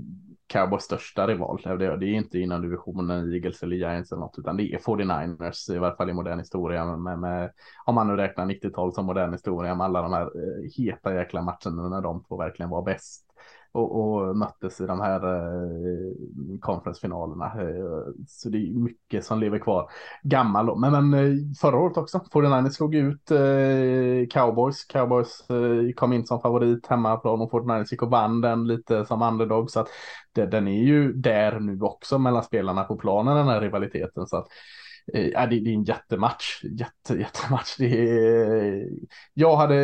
Cowboys 0.47 0.83
största 0.83 1.27
rival. 1.27 1.61
Det 1.65 1.87
är 1.87 2.03
inte 2.03 2.39
inom 2.39 2.63
divisionen 2.63 3.33
Eagles 3.33 3.63
eller 3.63 3.77
Giants 3.77 4.13
eller 4.13 4.21
något, 4.21 4.39
utan 4.39 4.57
det 4.57 4.75
är 4.75 4.79
49ers, 4.79 5.75
i 5.75 5.79
varje 5.79 5.97
fall 5.97 6.11
i 6.11 6.13
modern 6.13 6.39
historia. 6.39 6.97
Med, 6.97 7.19
med, 7.19 7.51
om 7.85 7.95
man 7.95 8.09
nu 8.09 8.17
räknar 8.17 8.47
90-tal 8.47 8.93
som 8.93 9.07
modern 9.07 9.33
historia 9.33 9.75
med 9.75 9.85
alla 9.85 10.03
de 10.03 10.13
här 10.13 10.23
eh, 10.23 10.71
heta 10.77 11.15
jäkla 11.15 11.43
matcherna 11.43 11.89
när 11.89 12.01
de 12.01 12.25
två 12.25 12.37
verkligen 12.37 12.71
var 12.71 12.83
bäst 12.83 13.34
och, 13.75 14.01
och 14.01 14.37
möttes 14.37 14.81
i 14.81 14.87
de 14.87 15.01
här 15.01 15.21
eh, 15.37 16.59
konferensfinalerna. 16.61 17.45
Eh, 17.45 18.13
så 18.27 18.49
det 18.49 18.59
är 18.59 18.71
mycket 18.71 19.25
som 19.25 19.41
lever 19.41 19.59
kvar. 19.59 19.91
Gammal 20.23 20.79
men, 20.81 21.11
men 21.11 21.15
eh, 21.15 21.37
förra 21.61 21.79
året 21.79 21.97
också. 21.97 22.19
49ers 22.33 22.71
slog 22.71 22.95
ut 22.95 23.31
eh, 23.31 24.29
Cowboys. 24.31 24.85
Cowboys 24.85 25.51
eh, 25.51 25.93
kom 25.95 26.13
in 26.13 26.27
som 26.27 26.41
favorit 26.41 26.87
hemma 26.87 27.15
och 27.15 27.53
49ers 27.53 27.91
gick 27.91 28.03
och 28.03 28.11
vann 28.11 28.41
den 28.41 28.67
lite 28.67 29.05
som 29.05 29.23
underdog. 29.23 29.71
Så 29.71 29.81
att 29.81 29.89
det, 30.33 30.47
den 30.47 30.69
är 30.69 30.83
ju 30.83 31.13
där 31.13 31.61
nu 31.61 31.81
också 31.81 32.19
mellan 32.19 32.43
spelarna 32.43 32.85
på 32.85 32.97
planen, 32.97 33.37
den 33.37 33.49
här 33.49 33.61
rivaliteten. 33.61 34.27
Så 34.27 34.37
att 34.37 34.47
Eh, 34.47 34.84
Eh, 35.13 35.29
ja, 35.29 35.47
det, 35.47 35.61
det, 35.61 35.71
är 35.71 35.75
en 35.75 35.85
jättematch. 35.85 36.65
Jätte, 36.65 37.15
jättematch. 37.15 37.77
Det 37.79 38.19
är, 38.19 38.89
jag 39.35 39.57
hade 39.57 39.75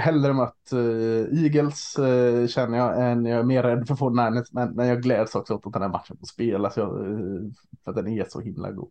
hellre 0.00 0.32
mött 0.32 0.72
eh, 0.72 1.44
Eagles 1.44 1.98
eh, 1.98 2.46
känner 2.46 2.78
jag 2.78 3.10
än 3.10 3.26
jag 3.26 3.38
är 3.38 3.44
mer 3.44 3.62
rädd 3.62 3.88
för 3.88 3.94
49ers. 3.94 4.46
Men, 4.52 4.74
men 4.74 4.88
jag 4.88 5.02
gläds 5.02 5.34
också 5.34 5.54
åt 5.54 5.66
att 5.66 5.72
den 5.72 5.82
här 5.82 5.88
matchen 5.88 6.16
får 6.16 6.26
spelas 6.26 6.74
för 7.84 7.90
att 7.90 7.96
den 7.96 8.08
är 8.08 8.24
så 8.28 8.40
himla 8.40 8.70
god. 8.70 8.90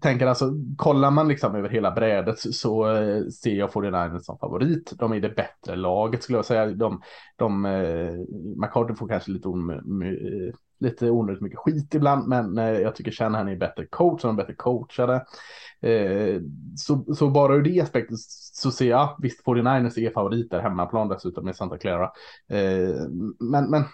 Tänker 0.00 0.26
alltså, 0.26 0.52
kollar 0.76 1.10
man 1.10 1.28
liksom 1.28 1.54
över 1.54 1.68
hela 1.68 1.90
brädet 1.90 2.38
så, 2.38 2.84
ser 3.42 3.54
jag 3.54 3.70
49ers 3.70 4.18
som 4.18 4.38
favorit. 4.38 4.92
De 4.98 5.12
är 5.12 5.20
det 5.20 5.28
bättre 5.28 5.76
laget 5.76 6.22
skulle 6.22 6.38
jag 6.38 6.44
säga. 6.44 6.66
De, 6.66 7.02
de, 7.36 7.62
McCarthy 8.56 8.94
får 8.94 9.08
kanske 9.08 9.30
lite 9.30 9.48
lite 10.80 11.10
onödigt 11.10 11.42
mycket 11.42 11.58
skit 11.58 11.94
ibland, 11.94 12.28
men 12.28 12.58
eh, 12.58 12.80
jag 12.80 12.94
tycker 12.94 13.10
Shanahan 13.10 13.48
är 13.48 13.56
bättre 13.56 13.86
coach, 13.86 14.22
han 14.22 14.32
är 14.32 14.36
bättre 14.36 14.54
coachade. 14.54 15.24
Eh, 15.80 16.40
så, 16.76 17.14
så 17.14 17.30
bara 17.30 17.54
ur 17.54 17.62
det 17.62 17.80
aspektet 17.80 18.18
så 18.52 18.70
ser 18.70 18.88
jag, 18.90 19.16
visst 19.18 19.44
49ers 19.46 19.98
är 19.98 20.10
favoriter, 20.10 20.60
hemmaplan 20.60 21.08
dessutom 21.08 21.44
med 21.44 21.56
Santa 21.56 21.78
Clara. 21.78 22.10
Eh, 22.48 22.94
men, 23.38 23.70
men 23.70 23.84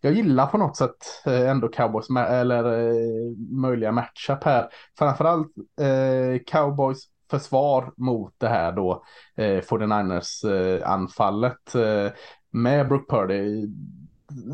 jag 0.00 0.12
gillar 0.12 0.46
på 0.46 0.58
något 0.58 0.76
sätt 0.76 0.96
eh, 1.26 1.50
ändå 1.50 1.68
Cowboys, 1.68 2.06
eller 2.28 2.88
eh, 2.88 3.36
möjliga 3.50 3.92
matchup 3.92 4.44
här. 4.44 4.68
Framförallt 4.98 5.52
eh, 5.80 6.42
Cowboys 6.46 7.08
försvar 7.30 7.92
mot 7.96 8.34
det 8.38 8.48
här 8.48 8.72
då, 8.72 9.04
eh, 9.36 9.60
49ers 9.60 10.50
eh, 10.50 10.90
anfallet 10.90 11.74
eh, 11.74 12.12
med 12.50 12.88
Brooke 12.88 13.16
Purdy 13.16 13.68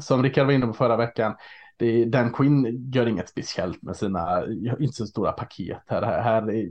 som 0.00 0.22
Rickard 0.22 0.46
var 0.46 0.52
inne 0.52 0.66
på 0.66 0.72
förra 0.72 0.96
veckan, 0.96 1.34
det, 1.80 2.04
Dan 2.04 2.32
Quinn 2.32 2.90
gör 2.92 3.06
inget 3.06 3.28
speciellt 3.28 3.82
med 3.82 3.96
sina, 3.96 4.46
inte 4.80 4.92
så 4.92 5.06
stora 5.06 5.32
paket 5.32 5.78
här. 5.86 6.02
Här, 6.02 6.22
här 6.22 6.68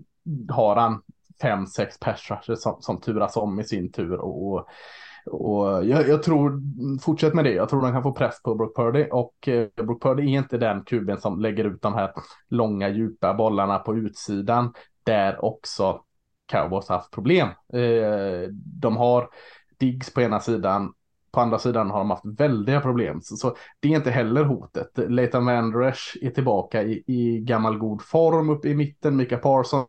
har 0.50 0.76
han 0.76 1.02
fem, 1.42 1.68
sex 1.68 2.00
persrusher 2.00 2.56
som, 2.56 2.82
som 2.82 3.02
turas 3.02 3.38
om 3.38 3.60
i 3.60 3.64
sin 3.64 3.92
tur 3.92 4.14
och, 4.14 4.68
och 5.26 5.86
jag, 5.86 6.08
jag, 6.08 6.24
tror, 6.24 6.62
fortsätt 7.02 7.34
med 7.34 7.46
det, 7.46 7.54
jag 7.54 7.70
tror 7.70 7.82
de 7.82 7.92
kan 7.92 8.04
få 8.04 8.12
press 8.12 8.44
på 8.44 8.56
Brook 8.56 8.76
Purdy 8.76 9.08
och 9.12 9.48
eh, 9.48 9.68
Brook 9.76 10.04
Purdy 10.04 10.24
är 10.24 10.38
inte 10.38 10.58
den 10.58 10.84
kuben 10.84 11.22
som 11.22 11.40
lägger 11.40 11.66
ut 11.66 11.82
de 11.82 11.94
här 11.94 12.12
långa 12.50 12.90
djupa 12.90 13.34
bollarna 13.34 13.80
på 13.80 13.98
utsidan 13.98 14.74
där 15.04 15.46
också 15.46 16.02
Cowboys 16.46 16.90
haft 16.90 17.12
problem. 17.12 17.48
Eh, 17.74 18.50
de 18.54 18.98
har 18.98 19.30
Diggs 19.78 20.14
på 20.14 20.22
ena 20.22 20.40
sidan 20.40 20.94
på 21.32 21.42
andra 21.42 21.60
sidan 21.60 21.90
har 21.90 22.00
de 22.00 22.10
haft 22.10 22.26
väldiga 22.26 22.82
problem. 22.82 23.22
Så, 23.22 23.36
så 23.36 23.56
det 23.80 23.88
är 23.88 23.96
inte 23.96 24.12
heller 24.12 24.44
hotet. 24.44 24.92
Leighton 24.96 25.46
Vandresh 25.46 26.18
är 26.22 26.30
tillbaka 26.30 26.84
i, 26.84 27.04
i 27.08 27.40
gammal 27.40 27.78
god 27.78 28.02
form 28.02 28.50
uppe 28.50 28.70
i 28.70 28.76
mitten. 28.76 29.16
Mika 29.16 29.38
Parson 29.38 29.86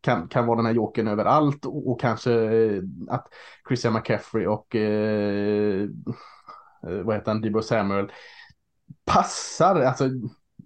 kan, 0.00 0.28
kan 0.28 0.46
vara 0.46 0.56
den 0.56 0.66
här 0.66 0.72
jokern 0.72 1.08
överallt 1.08 1.64
och, 1.64 1.90
och 1.90 2.00
kanske 2.00 2.32
eh, 2.32 2.82
att 3.08 3.26
Christian 3.68 3.92
McCaffrey 3.92 4.46
och 4.46 4.76
eh, 4.76 5.82
eh, 6.86 7.02
vad 7.04 7.16
heter 7.16 7.32
han, 7.32 7.40
Debo 7.40 7.62
Samuel 7.62 8.12
passar, 9.04 9.80
alltså 9.80 10.08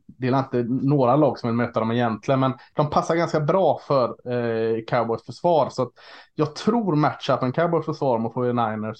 det 0.06 0.28
är 0.28 0.38
inte 0.38 0.62
några 0.68 1.16
lag 1.16 1.38
som 1.38 1.48
vill 1.48 1.56
möta 1.56 1.80
dem 1.80 1.92
egentligen, 1.92 2.40
men 2.40 2.52
de 2.74 2.90
passar 2.90 3.14
ganska 3.14 3.40
bra 3.40 3.80
för 3.86 4.32
eh, 4.32 4.84
Cowboys 4.86 5.24
försvar. 5.24 5.68
Så 5.70 5.82
att 5.82 5.92
jag 6.34 6.56
tror 6.56 6.96
matchupen 6.96 7.52
Cowboys 7.52 7.86
försvar 7.86 8.18
mot 8.18 8.34
49ers 8.34 8.98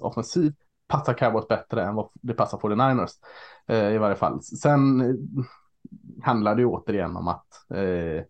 offensiv 0.00 0.52
passar 0.88 1.14
Cowboys 1.14 1.48
bättre 1.48 1.84
än 1.84 1.94
vad 1.94 2.10
det 2.14 2.34
passar 2.34 2.58
49ers 2.58 3.10
eh, 3.66 3.94
i 3.94 3.98
varje 3.98 4.16
fall. 4.16 4.42
Sen 4.42 5.00
eh, 5.00 5.14
handlar 6.22 6.54
det 6.54 6.60
ju 6.62 6.66
återigen 6.66 7.16
om 7.16 7.28
att 7.28 7.46
eh, 7.70 8.24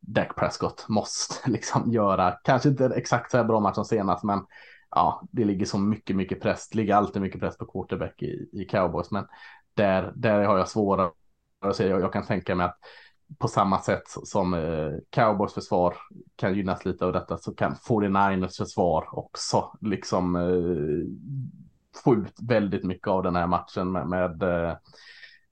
Dak 0.00 0.36
Prescott 0.36 0.88
måste 0.88 1.34
liksom 1.50 1.92
göra, 1.92 2.38
kanske 2.44 2.68
inte 2.68 2.86
exakt 2.86 3.30
så 3.30 3.36
här 3.36 3.44
bra 3.44 3.60
match 3.60 3.74
som 3.74 3.84
senast, 3.84 4.24
men 4.24 4.46
ja, 4.90 5.22
det 5.30 5.44
ligger 5.44 5.66
så 5.66 5.78
mycket, 5.78 6.16
mycket 6.16 6.40
press, 6.40 6.68
det 6.68 6.76
ligger 6.76 6.94
alltid 6.94 7.22
mycket 7.22 7.40
press 7.40 7.58
på 7.58 7.66
quarterback 7.66 8.22
i, 8.22 8.48
i 8.52 8.64
Cowboys, 8.64 9.10
men 9.10 9.26
där, 9.74 10.12
där 10.16 10.44
har 10.44 10.58
jag 10.58 10.68
svårare 10.68 11.10
att 11.60 11.76
se, 11.76 11.86
jag, 11.86 12.00
jag 12.00 12.12
kan 12.12 12.26
tänka 12.26 12.54
mig 12.54 12.66
att 12.66 12.78
på 13.38 13.48
samma 13.48 13.78
sätt 13.78 14.02
som 14.06 14.54
eh, 14.54 14.92
Cowboys 15.10 15.54
försvar 15.54 15.94
kan 16.36 16.54
gynnas 16.54 16.84
lite 16.84 17.04
av 17.04 17.12
detta 17.12 17.38
så 17.38 17.54
kan 17.54 17.74
49ers 17.74 18.56
försvar 18.56 19.08
också 19.18 19.76
liksom 19.80 20.36
eh, 20.36 21.06
få 22.04 22.14
ut 22.14 22.34
väldigt 22.42 22.84
mycket 22.84 23.08
av 23.08 23.22
den 23.22 23.36
här 23.36 23.46
matchen 23.46 23.92
med, 23.92 24.08
med, 24.08 24.42
eh, 24.42 24.76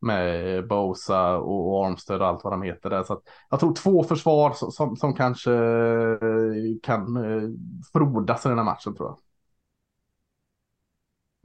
med 0.00 0.68
Bosa 0.68 1.36
och 1.36 1.86
Armstead 1.86 2.20
och 2.20 2.26
allt 2.26 2.44
vad 2.44 2.52
de 2.52 2.62
heter 2.62 2.90
där. 2.90 3.02
Så 3.02 3.12
att 3.12 3.22
jag 3.50 3.60
tror 3.60 3.74
två 3.74 4.02
försvar 4.04 4.70
som, 4.70 4.96
som 4.96 5.14
kanske 5.14 5.52
eh, 5.52 6.80
kan 6.82 7.16
eh, 7.16 7.48
frodas 7.92 8.46
i 8.46 8.48
den 8.48 8.58
här 8.58 8.64
matchen 8.64 8.94
tror 8.94 9.08
jag. 9.08 9.18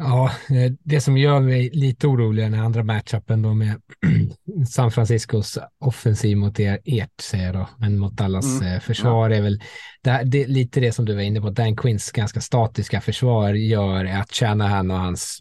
Ja, 0.02 0.32
eh, 0.50 0.72
det 0.84 1.02
som 1.02 1.18
gör 1.18 1.40
mig 1.40 1.70
lite 1.74 2.08
orolig 2.08 2.44
är 2.44 2.50
den 2.50 2.60
andra 2.60 2.84
matchupen 2.84 3.42
då 3.42 3.54
med 3.54 3.82
San 4.70 4.92
Franciscos 4.92 5.58
offensiv 5.80 6.38
mot 6.38 6.60
er, 6.60 6.80
ert, 6.86 7.22
säger 7.22 7.46
jag 7.46 7.56
då, 7.56 7.70
men 7.78 8.00
mot 8.00 8.14
Dallas 8.14 8.62
mm. 8.62 8.74
Eh, 8.74 8.80
försvar 8.80 9.30
ja. 9.30 9.36
är 9.36 9.42
väl 9.42 9.60
det, 10.02 10.24
det, 10.26 10.48
lite 10.48 10.80
det 10.80 10.92
som 10.92 11.06
du 11.06 11.16
var 11.16 11.22
inne 11.22 11.42
på. 11.42 11.50
Dan 11.50 11.76
Quinns 11.76 12.12
ganska 12.12 12.42
statiska 12.42 13.02
försvar 13.02 13.54
gör 13.54 14.06
att 14.06 14.32
Shanahan 14.32 14.92
och 14.92 15.00
hans 15.00 15.40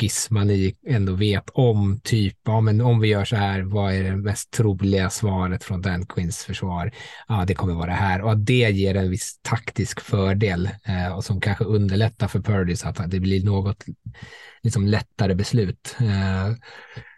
skissmani 0.00 0.74
ändå 0.86 1.12
vet 1.12 1.50
om 1.50 2.00
typ, 2.04 2.36
ja 2.44 2.60
men 2.60 2.80
om 2.80 3.00
vi 3.00 3.08
gör 3.08 3.24
så 3.24 3.36
här, 3.36 3.62
vad 3.62 3.94
är 3.94 4.02
det 4.02 4.16
mest 4.16 4.50
troliga 4.50 5.10
svaret 5.10 5.64
från 5.64 5.82
Dan 5.82 6.06
Quinns 6.06 6.44
försvar? 6.44 6.92
Ja, 7.28 7.44
det 7.46 7.54
kommer 7.54 7.74
vara 7.74 7.86
det 7.86 7.92
här 7.92 8.22
och 8.22 8.38
det 8.38 8.70
ger 8.70 8.94
en 8.94 9.10
viss 9.10 9.38
taktisk 9.42 10.00
fördel 10.00 10.70
eh, 10.84 11.16
och 11.16 11.24
som 11.24 11.40
kanske 11.40 11.64
underlättar 11.64 12.28
för 12.28 12.40
Purdy 12.40 12.76
så 12.76 12.88
att 12.88 13.10
det 13.10 13.20
blir 13.20 13.44
något 13.44 13.69
liksom 14.62 14.86
lättare 14.86 15.34
beslut. 15.34 15.96
Eh, 16.00 16.54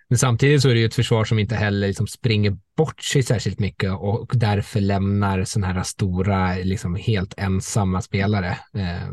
men 0.08 0.18
samtidigt 0.18 0.62
så 0.62 0.68
är 0.68 0.74
det 0.74 0.80
ju 0.80 0.86
ett 0.86 0.94
försvar 0.94 1.24
som 1.24 1.38
inte 1.38 1.54
heller 1.54 1.86
liksom 1.86 2.06
springer 2.06 2.56
bort 2.76 3.02
sig 3.02 3.22
särskilt 3.22 3.58
mycket 3.58 3.92
och 3.92 4.32
därför 4.34 4.80
lämnar 4.80 5.44
sådana 5.44 5.72
här 5.72 5.82
stora, 5.82 6.54
liksom 6.54 6.94
helt 6.94 7.34
ensamma 7.36 8.02
spelare. 8.02 8.58
Eh, 8.74 9.08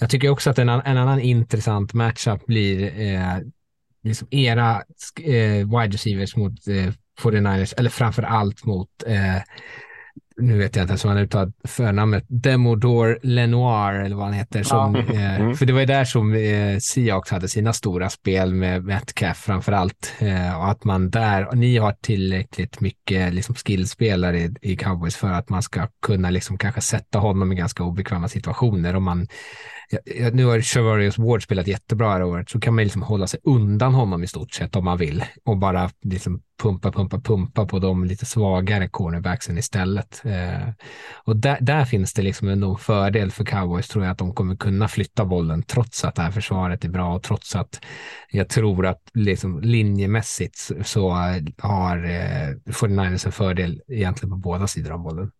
jag 0.00 0.10
tycker 0.10 0.28
också 0.28 0.50
att 0.50 0.58
en, 0.58 0.68
en 0.68 0.96
annan 0.96 1.20
intressant 1.20 1.94
matchup 1.94 2.46
blir 2.46 3.00
eh, 3.00 3.38
liksom 4.02 4.28
era 4.30 4.82
eh, 5.22 5.80
wide 5.80 5.94
receivers 5.94 6.36
mot 6.36 6.68
eh, 6.68 6.92
49ers, 7.20 7.74
eller 7.76 7.90
framför 7.90 8.22
allt 8.22 8.64
mot 8.64 8.90
eh, 9.06 9.42
nu 10.38 10.58
vet 10.58 10.76
jag 10.76 10.82
inte 10.82 10.90
ens 10.90 11.04
vad 11.04 11.14
han 11.14 11.22
uttalar 11.22 11.52
förnamnet, 11.64 12.24
Demodor 12.28 13.18
Lenoir 13.22 13.94
eller 13.94 14.16
vad 14.16 14.24
han 14.24 14.34
heter. 14.34 14.62
Som, 14.62 14.94
ja. 14.94 15.14
eh, 15.14 15.40
mm. 15.40 15.56
för 15.56 15.66
det 15.66 15.72
var 15.72 15.80
ju 15.80 15.86
där 15.86 16.04
som 16.04 16.34
eh, 16.34 16.78
Seahawks 16.78 17.30
hade 17.30 17.48
sina 17.48 17.72
stora 17.72 18.10
spel 18.10 18.54
med 18.54 18.84
Metcalf 18.84 19.38
framför 19.38 19.72
allt. 19.72 20.14
Eh, 20.18 20.58
och 20.58 20.70
att 20.70 20.84
man 20.84 21.10
där, 21.10 21.48
och 21.48 21.58
ni 21.58 21.78
har 21.78 21.92
tillräckligt 21.92 22.80
mycket 22.80 23.34
liksom, 23.34 23.54
skillspelare 23.54 24.38
i, 24.38 24.54
i 24.62 24.76
cowboys 24.76 25.16
för 25.16 25.32
att 25.32 25.48
man 25.48 25.62
ska 25.62 25.88
kunna 26.02 26.30
liksom, 26.30 26.58
kanske 26.58 26.80
sätta 26.80 27.18
honom 27.18 27.52
i 27.52 27.54
ganska 27.54 27.84
obekväma 27.84 28.28
situationer. 28.28 28.96
Om 28.96 29.04
man 29.04 29.26
ja, 29.90 30.30
nu 30.32 30.44
har 30.44 30.60
Chavarius 30.60 31.18
Ward 31.18 31.42
spelat 31.42 31.66
jättebra 31.66 32.12
här 32.12 32.22
året, 32.22 32.48
så 32.48 32.60
kan 32.60 32.74
man 32.74 32.84
liksom 32.84 33.02
hålla 33.02 33.26
sig 33.26 33.40
undan 33.42 33.94
honom 33.94 34.24
i 34.24 34.26
stort 34.26 34.52
sett 34.52 34.76
om 34.76 34.84
man 34.84 34.98
vill 34.98 35.24
och 35.44 35.58
bara 35.58 35.90
liksom 36.02 36.42
pumpa, 36.62 36.92
pumpa, 36.92 37.20
pumpa 37.20 37.66
på 37.66 37.78
de 37.78 38.04
lite 38.04 38.26
svagare 38.26 38.88
cornerbacksen 38.88 39.58
istället. 39.58 40.22
Eh, 40.24 40.68
och 41.14 41.36
där, 41.36 41.58
där, 41.60 41.84
finns 41.84 42.14
det 42.14 42.22
liksom 42.22 42.48
en 42.48 42.60
nog 42.60 42.80
fördel 42.80 43.30
för 43.30 43.44
cowboys 43.44 43.88
tror 43.88 44.04
jag 44.04 44.12
att 44.12 44.18
de 44.18 44.34
kommer 44.34 44.56
kunna 44.56 44.88
flytta 44.88 45.24
bollen 45.24 45.62
trots 45.62 46.04
att 46.04 46.14
det 46.14 46.22
här 46.22 46.30
försvaret 46.30 46.84
är 46.84 46.88
bra 46.88 47.14
och 47.14 47.22
trots 47.22 47.56
att 47.56 47.80
jag 48.30 48.48
tror 48.48 48.86
att 48.86 49.02
liksom 49.14 49.60
linjemässigt 49.60 50.70
så 50.84 51.10
har 51.58 52.04
eh, 52.04 52.54
49ers 52.66 53.26
en 53.26 53.32
fördel 53.32 53.82
egentligen 53.88 54.30
på 54.30 54.36
båda 54.36 54.66
sidor 54.66 54.92
av 54.92 55.00
bollen. 55.00 55.30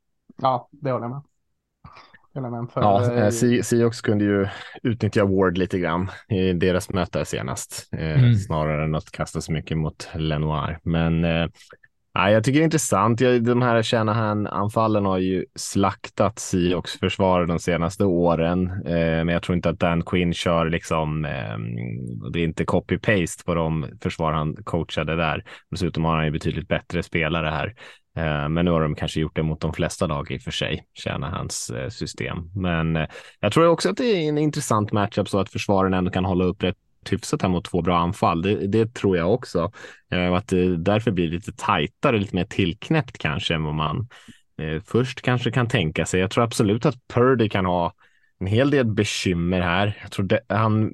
Ja, 0.43 0.69
det 0.73 0.91
håller 0.91 1.05
jag 1.05 1.11
med. 1.11 1.23
För, 2.69 2.81
ja, 2.81 3.13
eh, 3.13 3.31
Seahawks 3.63 4.01
kunde 4.01 4.25
ju 4.25 4.47
utnyttja 4.83 5.25
Ward 5.25 5.59
lite 5.59 5.79
grann 5.79 6.11
i 6.29 6.53
deras 6.53 6.91
möte 6.91 7.25
senast, 7.25 7.89
eh, 7.93 8.19
mm. 8.19 8.35
snarare 8.35 8.85
än 8.85 8.95
att 8.95 9.11
kasta 9.11 9.41
så 9.41 9.53
mycket 9.53 9.77
mot 9.77 10.09
Lenoir. 10.15 10.79
Men 10.83 11.25
eh, 11.25 11.49
Ja, 12.19 12.31
jag 12.31 12.45
tycker 12.45 12.59
det 12.59 12.63
är 12.63 12.65
intressant. 12.65 13.19
De 13.41 13.63
här 13.63 13.83
Shanahan-anfallen 13.83 15.05
har 15.05 15.19
ju 15.19 15.45
slaktat 15.55 16.39
Seahawks 16.39 16.99
försvar 16.99 17.47
de 17.47 17.59
senaste 17.59 18.05
åren, 18.05 18.71
eh, 18.87 19.25
men 19.25 19.29
jag 19.29 19.43
tror 19.43 19.57
inte 19.57 19.69
att 19.69 19.81
Dan 19.81 20.03
Quinn 20.03 20.35
kör 20.35 20.71
liksom. 20.71 21.25
Eh, 21.25 21.59
det 22.33 22.41
är 22.41 22.45
inte 22.45 22.65
copy-paste 22.65 23.45
på 23.45 23.55
de 23.55 23.87
försvar 24.03 24.33
han 24.33 24.57
coachade 24.65 25.17
där. 25.17 25.45
Dessutom 25.71 26.05
har 26.05 26.17
han 26.17 26.25
ju 26.25 26.31
betydligt 26.31 26.69
bättre 26.69 27.03
spelare 27.03 27.49
här. 27.49 27.75
Eh, 28.17 28.49
men 28.49 28.65
nu 28.65 28.71
har 28.71 28.81
de 28.81 28.95
kanske 28.95 29.21
gjort 29.21 29.37
det 29.37 29.43
mot 29.43 29.61
de 29.61 29.73
flesta 29.73 30.07
lag 30.07 30.31
i 30.31 30.39
och 30.39 30.43
för 30.43 30.51
sig, 30.51 30.87
tjänar 30.95 31.31
hans 31.31 31.71
eh, 31.71 31.89
system. 31.89 32.51
Men 32.55 32.97
eh, 32.97 33.07
jag 33.41 33.53
tror 33.53 33.67
också 33.67 33.91
att 33.91 33.97
det 33.97 34.05
är 34.05 34.29
en 34.29 34.39
intressant 34.39 34.93
matchup 34.93 35.29
så 35.29 35.39
att 35.39 35.51
försvaren 35.51 35.95
ändå 35.95 36.11
kan 36.11 36.25
hålla 36.25 36.45
upp 36.45 36.63
rätt 36.63 36.77
hyfsat 37.11 37.43
här 37.43 37.49
mot 37.49 37.65
två 37.65 37.83
bra 37.83 37.99
anfall. 37.99 38.43
Det, 38.43 38.67
det 38.67 38.95
tror 38.95 39.17
jag 39.17 39.35
också. 39.35 39.73
Att 40.37 40.49
det 40.49 40.77
därför 40.77 41.11
blir 41.11 41.29
lite 41.29 41.53
tajtare, 41.53 42.19
lite 42.19 42.37
mer 42.37 42.45
tillknäppt 42.45 43.19
kanske 43.19 43.55
än 43.55 43.65
vad 43.65 43.75
man 43.75 44.09
först 44.85 45.23
kanske 45.23 45.51
kan 45.51 45.69
tänka 45.69 46.07
sig. 46.07 46.21
Jag 46.21 46.31
tror 46.31 46.45
absolut 46.45 46.87
att 46.87 47.09
Purdy 47.15 47.49
kan 47.49 47.67
ha 47.67 47.95
en 48.41 48.47
hel 48.47 48.71
del 48.71 48.87
bekymmer 48.87 49.61
här. 49.61 49.99
Jag 50.03 50.11
tror 50.11 50.27
det, 50.27 50.41
han, 50.49 50.91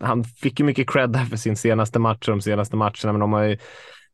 han 0.00 0.24
fick 0.24 0.60
ju 0.60 0.66
mycket 0.66 0.90
cred 0.90 1.16
här 1.16 1.24
för 1.24 1.36
sin 1.36 1.56
senaste 1.56 1.98
match 1.98 2.28
och 2.28 2.34
de 2.34 2.40
senaste 2.40 2.76
matcherna, 2.76 3.12
men 3.12 3.20
de 3.20 3.32
har 3.32 3.42
ju 3.42 3.58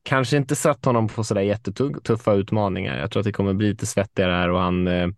kanske 0.02 0.36
inte 0.36 0.56
satt 0.56 0.84
honom 0.84 1.08
på 1.08 1.24
sådär 1.24 1.40
jättetuffa 1.40 2.32
utmaningar. 2.32 2.98
Jag 2.98 3.10
tror 3.10 3.20
att 3.20 3.24
det 3.24 3.32
kommer 3.32 3.52
bli 3.52 3.68
lite 3.68 3.86
svettigare 3.86 4.32
här 4.32 4.50
och 4.50 4.60
han 4.60 4.88
eh, 4.88 5.08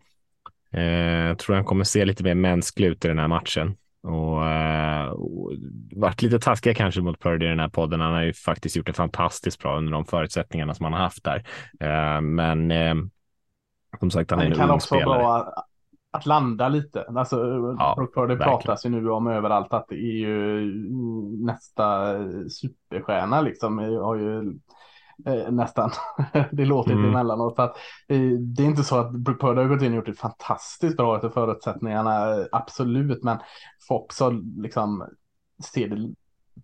eh, 0.82 1.36
tror 1.36 1.55
han 1.55 1.65
kommer 1.65 1.85
se 1.85 2.05
lite 2.05 2.24
mer 2.24 2.35
mänsklig 2.35 2.89
ut 2.89 3.05
i 3.05 3.09
den 3.09 3.19
här 3.19 3.28
matchen. 3.28 3.77
Och, 4.02 4.47
eh, 4.47 5.06
och 5.06 5.52
varit 5.93 6.23
lite 6.23 6.39
taskiga 6.39 6.74
kanske 6.74 7.01
mot 7.01 7.20
Purdy 7.20 7.47
i 7.47 7.48
den 7.48 7.61
här 7.61 7.69
podden. 7.69 8.01
Han 8.01 8.12
har 8.12 8.23
ju 8.23 8.32
faktiskt 8.32 8.77
gjort 8.77 8.86
det 8.86 8.93
fantastiskt 8.93 9.59
bra 9.59 9.77
under 9.77 9.93
de 9.93 10.05
förutsättningarna 10.05 10.74
som 10.74 10.85
han 10.85 10.93
har 10.93 11.01
haft 11.01 11.24
där. 11.24 11.44
Eh, 11.81 12.20
men 12.20 12.70
eh, 12.70 12.94
som 13.98 14.11
sagt, 14.11 14.31
han 14.31 14.40
är 14.40 14.44
en 14.44 14.52
ung 14.52 14.55
spelare. 14.55 14.69
Kan 14.69 14.77
också 14.77 14.94
vara 14.94 15.19
bra 15.19 15.65
att 16.14 16.26
landa 16.26 16.68
lite. 16.68 17.04
Alltså, 17.16 17.36
ja, 17.78 18.08
Purdy 18.14 18.36
pratas 18.36 18.86
ju 18.86 18.90
nu 18.90 19.10
om 19.10 19.26
överallt 19.26 19.72
att 19.72 19.88
det 19.88 19.94
är 19.94 20.16
ju 20.18 20.72
nästa 21.44 22.14
superstjärna 22.48 23.40
liksom. 23.40 23.78
Jag 23.78 24.04
har 24.04 24.16
ju 24.16 24.58
Eh, 25.26 25.50
nästan. 25.50 25.90
det 26.52 26.64
låter 26.64 26.90
mm. 26.90 27.04
inte 27.04 27.18
emellanåt. 27.18 27.58
Att, 27.58 27.76
eh, 28.08 28.20
det 28.30 28.62
är 28.62 28.66
inte 28.66 28.84
så 28.84 28.98
att 28.98 29.12
Brook 29.12 29.40
Purdy 29.40 29.60
har 29.60 29.68
gått 29.68 29.82
in 29.82 29.92
och 29.92 29.96
gjort 29.96 30.06
det 30.06 30.14
fantastiskt 30.14 30.96
bra 30.96 31.16
efter 31.16 31.28
förutsättningarna, 31.28 32.46
absolut, 32.52 33.22
men 33.22 33.38
Fox 33.88 34.20
har 34.20 34.60
liksom 34.62 35.08
ser 35.72 35.88
det, 35.88 36.14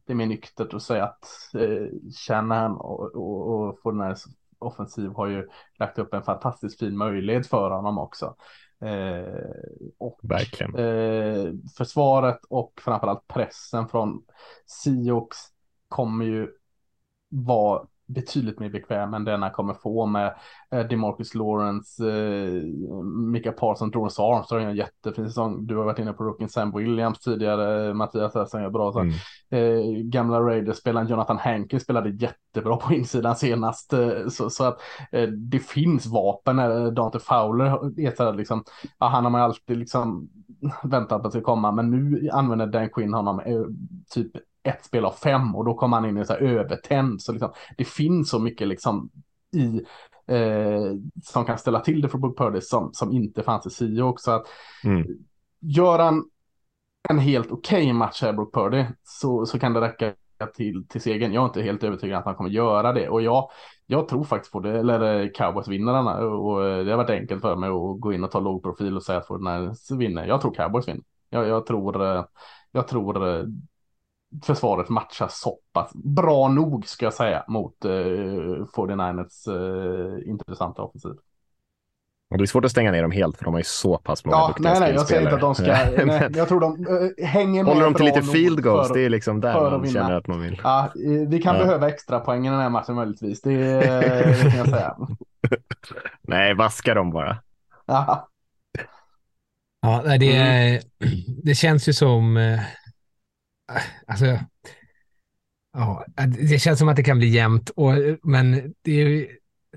det 0.06 0.12
är 0.12 0.14
mer 0.14 0.26
nyktert 0.26 0.74
att 0.74 0.82
säga 0.82 1.04
att 1.04 1.24
eh, 1.54 1.86
Shannon 2.26 2.76
och, 2.76 3.14
och, 3.14 3.68
och 3.68 3.78
Forners 3.82 4.24
offensiv 4.58 5.10
har 5.10 5.26
ju 5.26 5.48
lagt 5.78 5.98
upp 5.98 6.14
en 6.14 6.22
fantastiskt 6.22 6.78
fin 6.78 6.96
möjlighet 6.96 7.46
för 7.46 7.70
honom 7.70 7.98
också. 7.98 8.34
Eh, 8.80 9.90
och 9.98 10.20
Verkligen. 10.22 10.74
Eh, 10.76 11.52
försvaret 11.76 12.40
och 12.48 12.72
framförallt 12.84 13.26
pressen 13.28 13.88
från 13.88 14.22
Sioux 14.84 15.36
kommer 15.88 16.24
ju 16.24 16.48
vara 17.28 17.86
betydligt 18.14 18.60
mer 18.60 18.68
bekväm 18.68 19.14
än 19.14 19.24
den 19.24 19.42
han 19.42 19.50
kommer 19.50 19.74
få 19.74 20.06
med 20.06 20.34
eh, 20.70 20.86
DeMarcus 20.86 21.34
Lawrence, 21.34 22.10
eh, 22.10 22.62
Mika 23.04 23.52
Parsons, 23.52 23.92
Dorrance 23.92 24.22
Armstrong 24.22 24.64
en 24.64 24.76
jättefin 24.76 25.26
säsong. 25.26 25.66
Du 25.66 25.76
har 25.76 25.84
varit 25.84 25.98
inne 25.98 26.12
på 26.12 26.24
rookien 26.24 26.48
Sam 26.48 26.72
Williams 26.72 27.18
tidigare, 27.18 27.94
Mattias 27.94 28.34
Hessan 28.34 28.62
gör 28.62 28.70
bra. 28.70 28.92
Så. 28.92 29.00
Mm. 29.00 29.14
Eh, 29.50 30.02
gamla 30.02 30.40
Raiders 30.40 30.76
spelaren 30.76 31.08
Jonathan 31.08 31.38
Hankins 31.38 31.82
spelade 31.82 32.10
jättebra 32.10 32.76
på 32.76 32.94
insidan 32.94 33.36
senast. 33.36 33.92
Eh, 33.92 34.28
så, 34.28 34.50
så, 34.50 34.64
att 34.64 34.80
det 35.50 35.58
finns 35.58 36.06
vapen. 36.06 36.56
Dante 36.94 37.18
Fowler 37.18 38.00
är 38.00 38.16
så 38.16 38.32
liksom, 38.32 38.64
ja, 38.98 39.06
han 39.06 39.24
har 39.24 39.30
man 39.30 39.40
alltid 39.40 39.78
liksom 39.78 40.28
väntat 40.82 41.08
på 41.08 41.14
att 41.16 41.22
det 41.22 41.30
ska 41.30 41.40
komma, 41.40 41.72
men 41.72 41.90
nu 41.90 42.28
använder 42.32 42.66
Dan 42.66 42.88
Quinn 42.88 43.14
honom 43.14 43.40
typ 44.14 44.30
ett 44.70 44.84
spel 44.84 45.04
av 45.04 45.12
fem 45.12 45.54
och 45.54 45.64
då 45.64 45.74
kommer 45.74 45.96
han 45.96 46.08
in 46.08 46.18
i 46.18 46.24
så 46.24 46.32
här 46.32 46.40
övertänd. 46.40 47.22
Så 47.22 47.32
liksom, 47.32 47.52
det 47.76 47.84
finns 47.84 48.30
så 48.30 48.38
mycket 48.38 48.68
liksom 48.68 49.10
i 49.52 49.82
eh, 50.34 50.92
som 51.22 51.44
kan 51.44 51.58
ställa 51.58 51.80
till 51.80 52.00
det 52.00 52.08
för 52.08 52.18
Brook 52.18 52.38
Purdy 52.38 52.60
som, 52.60 52.90
som 52.92 53.12
inte 53.12 53.42
fanns 53.42 53.66
i 53.66 53.70
Sio 53.70 54.02
också. 54.02 54.30
Att, 54.30 54.46
mm. 54.84 55.06
Gör 55.60 55.98
han 55.98 56.24
en 57.08 57.18
helt 57.18 57.50
okej 57.50 57.82
okay 57.82 57.92
match 57.92 58.22
här, 58.22 58.32
Brook 58.32 58.54
Purdy, 58.54 58.84
så, 59.02 59.46
så 59.46 59.58
kan 59.58 59.72
det 59.72 59.80
räcka 59.80 60.14
till, 60.54 60.88
till 60.88 61.00
segern. 61.00 61.32
Jag 61.32 61.42
är 61.42 61.46
inte 61.46 61.62
helt 61.62 61.84
övertygad 61.84 62.18
att 62.18 62.24
han 62.24 62.34
kommer 62.34 62.50
göra 62.50 62.92
det 62.92 63.08
och 63.08 63.22
jag, 63.22 63.50
jag 63.86 64.08
tror 64.08 64.24
faktiskt 64.24 64.52
på 64.52 64.60
det, 64.60 64.78
eller 64.78 65.20
eh, 65.20 65.28
Cowboys 65.34 65.68
vinner 65.68 65.92
denna 65.92 66.18
och 66.18 66.66
eh, 66.66 66.84
det 66.84 66.90
har 66.90 66.96
varit 66.96 67.10
enkelt 67.10 67.40
för 67.40 67.56
mig 67.56 67.68
att 67.68 68.00
gå 68.00 68.12
in 68.12 68.24
och 68.24 68.30
ta 68.30 68.40
låg 68.40 68.62
profil 68.62 68.96
och 68.96 69.02
säga 69.02 69.18
att 69.18 69.26
Fortnite 69.26 69.96
vinner. 69.96 70.26
Jag 70.26 70.40
tror 70.40 70.54
Cowboys 70.54 70.88
vinner. 70.88 71.02
Jag, 71.30 71.48
jag 71.48 71.66
tror, 71.66 72.02
eh, 72.02 72.24
jag 72.72 72.88
tror 72.88 73.46
försvaret 74.42 74.88
matchar 74.88 75.28
så 75.30 75.58
pass 75.72 75.90
bra 75.94 76.48
nog 76.48 76.86
ska 76.86 77.06
jag 77.06 77.14
säga 77.14 77.44
mot 77.48 77.84
eh, 77.84 77.90
49ers 77.90 79.48
eh, 79.48 80.28
intressanta 80.28 80.82
offensiv. 80.82 81.12
Det 82.36 82.42
är 82.42 82.46
svårt 82.46 82.64
att 82.64 82.70
stänga 82.70 82.92
ner 82.92 83.02
dem 83.02 83.10
helt 83.10 83.36
för 83.36 83.44
de 83.44 83.54
har 83.54 83.60
ju 83.60 83.64
så 83.64 83.98
pass 83.98 84.24
många 84.24 84.36
ja, 84.36 84.46
duktiga 84.48 84.70
nej, 84.70 84.80
nej, 84.80 84.92
jag 84.92 85.06
säger 85.06 85.22
inte 85.22 85.34
att 85.34 85.40
de 85.40 85.54
ska, 85.54 85.66
nej, 86.04 86.30
jag 86.34 86.48
tror 86.48 86.60
de 86.60 86.86
äh, 86.86 87.26
hänger 87.26 87.64
med. 87.64 87.74
Håller 87.74 87.84
de 87.84 87.94
till 87.94 88.04
lite 88.04 88.22
field 88.22 88.62
goals, 88.62 88.88
för, 88.88 88.94
det 88.94 89.00
är 89.00 89.08
liksom 89.08 89.40
där 89.40 89.70
man 89.70 89.90
känner 89.90 90.12
att 90.12 90.26
man 90.26 90.40
vill. 90.40 90.60
Ja, 90.64 90.92
vi 91.28 91.42
kan 91.42 91.56
ja. 91.56 91.64
behöva 91.64 91.88
extra 91.88 92.20
poäng 92.20 92.46
i 92.46 92.50
den 92.50 92.60
här 92.60 92.70
matchen 92.70 92.94
möjligtvis, 92.94 93.40
det, 93.40 93.56
det 93.56 94.50
kan 94.50 94.58
jag 94.58 94.68
säga. 94.68 94.96
nej, 96.22 96.54
vaska 96.54 96.94
dem 96.94 97.10
bara. 97.10 97.36
Ja. 97.86 98.28
Ja, 99.82 100.02
det, 100.18 100.36
mm. 100.36 100.82
det 101.44 101.54
känns 101.54 101.88
ju 101.88 101.92
som 101.92 102.36
eh, 102.36 102.60
alltså, 104.06 104.38
ja, 105.72 106.04
det 106.48 106.58
känns 106.58 106.78
som 106.78 106.88
att 106.88 106.96
det 106.96 107.02
kan 107.02 107.18
bli 107.18 107.28
jämnt, 107.28 107.70
och, 107.70 107.92
men 108.22 108.74
det 108.82 109.02
är, 109.02 109.26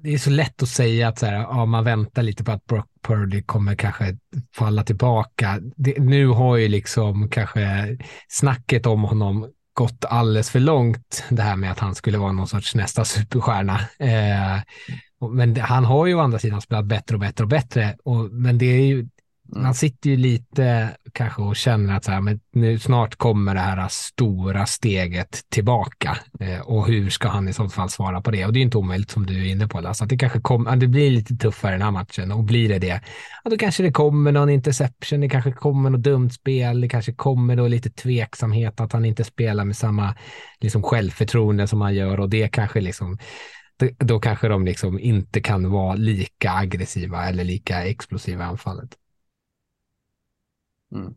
det 0.01 0.13
är 0.13 0.17
så 0.17 0.29
lätt 0.29 0.63
att 0.63 0.69
säga 0.69 1.07
att 1.07 1.19
så 1.19 1.25
här, 1.25 1.33
ja, 1.33 1.65
man 1.65 1.83
väntar 1.83 2.23
lite 2.23 2.43
på 2.43 2.51
att 2.51 2.65
Brock 2.65 2.87
Purdy 3.01 3.41
kommer 3.41 3.75
kanske 3.75 4.17
falla 4.55 4.83
tillbaka. 4.83 5.59
Det, 5.75 5.99
nu 5.99 6.27
har 6.27 6.57
ju 6.57 6.67
liksom 6.67 7.29
kanske 7.29 7.97
snacket 8.27 8.85
om 8.85 9.03
honom 9.03 9.51
gått 9.73 10.05
alldeles 10.05 10.49
för 10.49 10.59
långt, 10.59 11.23
det 11.29 11.41
här 11.41 11.55
med 11.55 11.71
att 11.71 11.79
han 11.79 11.95
skulle 11.95 12.17
vara 12.17 12.31
någon 12.31 12.47
sorts 12.47 12.75
nästa 12.75 13.05
superstjärna. 13.05 13.79
Eh, 13.99 14.61
men 15.31 15.55
han 15.55 15.85
har 15.85 16.05
ju 16.05 16.15
å 16.15 16.19
andra 16.19 16.39
sidan 16.39 16.61
spelat 16.61 16.85
bättre 16.85 17.15
och 17.15 17.19
bättre 17.19 17.43
och 17.43 17.49
bättre. 17.49 17.95
Och, 18.03 18.31
men 18.31 18.57
det 18.57 18.65
är 18.65 18.85
ju 18.85 19.07
man 19.55 19.75
sitter 19.75 20.09
ju 20.09 20.17
lite 20.17 20.89
kanske 21.13 21.41
och 21.41 21.55
känner 21.55 21.97
att 21.97 22.03
så 22.03 22.11
här, 22.11 22.21
men 22.21 22.39
nu 22.53 22.79
snart 22.79 23.15
kommer 23.15 23.53
det 23.53 23.59
här 23.59 23.87
stora 23.89 24.65
steget 24.65 25.41
tillbaka 25.49 26.17
eh, 26.39 26.59
och 26.59 26.87
hur 26.87 27.09
ska 27.09 27.27
han 27.27 27.47
i 27.47 27.53
så 27.53 27.69
fall 27.69 27.89
svara 27.89 28.21
på 28.21 28.31
det? 28.31 28.45
Och 28.45 28.53
det 28.53 28.59
är 28.59 28.61
inte 28.61 28.77
omöjligt 28.77 29.11
som 29.11 29.25
du 29.25 29.47
är 29.47 29.51
inne 29.51 29.67
på, 29.67 29.81
Lasse, 29.81 30.03
att 30.03 30.09
det 30.09 30.17
kanske 30.17 30.39
kommer, 30.39 30.75
det 30.75 30.87
blir 30.87 31.11
lite 31.11 31.35
tuffare 31.35 31.71
den 31.71 31.81
här 31.81 31.91
matchen 31.91 32.31
och 32.31 32.43
blir 32.43 32.69
det 32.69 32.79
det, 32.79 33.01
ja, 33.43 33.49
då 33.49 33.57
kanske 33.57 33.83
det 33.83 33.91
kommer 33.91 34.31
någon 34.31 34.49
interception, 34.49 35.21
det 35.21 35.29
kanske 35.29 35.51
kommer 35.51 35.89
något 35.89 36.03
dumt 36.03 36.29
spel, 36.29 36.81
det 36.81 36.89
kanske 36.89 37.13
kommer 37.13 37.55
då 37.55 37.67
lite 37.67 37.89
tveksamhet 37.89 38.79
att 38.79 38.93
han 38.93 39.05
inte 39.05 39.23
spelar 39.23 39.65
med 39.65 39.77
samma 39.77 40.15
liksom, 40.61 40.83
självförtroende 40.83 41.67
som 41.67 41.81
han 41.81 41.95
gör 41.95 42.19
och 42.19 42.29
det 42.29 42.47
kanske 42.47 42.81
liksom 42.81 43.17
då 43.99 44.19
kanske 44.19 44.47
de 44.47 44.65
liksom 44.65 44.99
inte 44.99 45.41
kan 45.41 45.71
vara 45.71 45.95
lika 45.95 46.51
aggressiva 46.51 47.25
eller 47.25 47.43
lika 47.43 47.83
explosiva 47.83 48.43
i 48.43 48.47
anfallet. 48.47 48.97
Mm. 50.93 51.13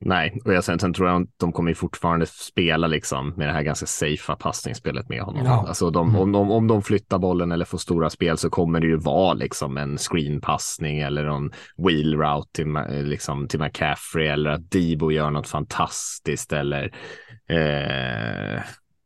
Nej, 0.00 0.40
och 0.44 0.54
jag, 0.54 0.64
sen, 0.64 0.78
sen 0.78 0.94
tror 0.94 1.08
jag 1.08 1.22
att 1.22 1.28
de 1.36 1.52
kommer 1.52 1.74
fortfarande 1.74 2.26
spela 2.26 2.86
liksom 2.86 3.34
med 3.36 3.48
det 3.48 3.52
här 3.52 3.62
ganska 3.62 3.86
safea 3.86 4.36
passningsspelet 4.36 5.08
med 5.08 5.22
honom. 5.22 5.46
Ja. 5.46 5.64
Alltså 5.68 5.90
de, 5.90 6.16
om, 6.16 6.32
de, 6.32 6.50
om 6.50 6.66
de 6.66 6.82
flyttar 6.82 7.18
bollen 7.18 7.52
eller 7.52 7.64
får 7.64 7.78
stora 7.78 8.10
spel 8.10 8.38
så 8.38 8.50
kommer 8.50 8.80
det 8.80 8.86
ju 8.86 8.96
vara 8.96 9.34
liksom 9.34 9.76
en 9.76 9.98
screenpassning 9.98 10.98
eller 10.98 11.24
någon 11.24 11.50
wheel 11.76 12.14
route 12.16 12.50
till, 12.52 12.78
liksom, 13.08 13.48
till 13.48 13.60
McCaffrey 13.60 14.26
eller 14.26 14.50
att 14.50 14.70
Debo 14.70 15.10
gör 15.10 15.30
något 15.30 15.48
fantastiskt 15.48 16.52
eller 16.52 16.84
eh, 17.48 18.62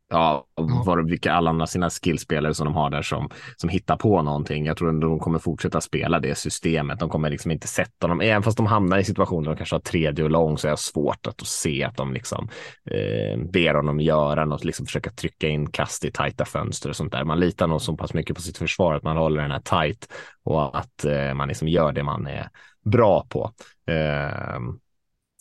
ja, 0.09 0.45
var, 0.85 1.03
vilka 1.03 1.33
alla 1.33 1.49
andra 1.49 1.67
sina 1.67 1.89
skillspelare 1.89 2.53
som 2.53 2.65
de 2.65 2.75
har 2.75 2.89
där 2.89 3.01
som, 3.01 3.29
som 3.57 3.69
hittar 3.69 3.97
på 3.97 4.21
någonting. 4.21 4.65
Jag 4.65 4.77
tror 4.77 4.95
att 4.95 5.01
de 5.01 5.19
kommer 5.19 5.39
fortsätta 5.39 5.81
spela 5.81 6.19
det 6.19 6.35
systemet. 6.35 6.99
De 6.99 7.09
kommer 7.09 7.29
liksom 7.29 7.51
inte 7.51 7.67
sätta 7.67 8.07
dem, 8.07 8.21
även 8.21 8.43
fast 8.43 8.57
de 8.57 8.65
hamnar 8.65 8.97
i 8.97 9.03
situationer 9.03 9.43
där 9.43 9.51
de 9.51 9.57
kanske 9.57 9.75
har 9.75 9.81
tredje 9.81 10.23
och 10.23 10.31
lång 10.31 10.57
så 10.57 10.67
är 10.67 10.71
det 10.71 10.77
svårt 10.77 11.27
att 11.27 11.47
se 11.47 11.83
att 11.83 11.97
de 11.97 12.13
liksom 12.13 12.49
eh, 12.91 13.39
ber 13.51 13.73
honom 13.73 13.99
göra 13.99 14.45
något, 14.45 14.63
liksom 14.63 14.85
försöka 14.85 15.09
trycka 15.09 15.47
in 15.47 15.71
kast 15.71 16.05
i 16.05 16.11
tajta 16.11 16.45
fönster 16.45 16.89
och 16.89 16.95
sånt 16.95 17.11
där. 17.11 17.23
Man 17.23 17.39
litar 17.39 17.67
nog 17.67 17.81
så 17.81 17.97
pass 17.97 18.13
mycket 18.13 18.35
på 18.35 18.41
sitt 18.41 18.57
försvar 18.57 18.93
att 18.93 19.03
man 19.03 19.17
håller 19.17 19.41
den 19.41 19.51
här 19.51 19.59
tajt 19.59 20.07
och 20.43 20.77
att 20.77 21.05
eh, 21.05 21.33
man 21.33 21.47
liksom 21.47 21.67
gör 21.67 21.91
det 21.91 22.03
man 22.03 22.27
är 22.27 22.49
bra 22.85 23.25
på. 23.29 23.53
Eh, 23.87 24.59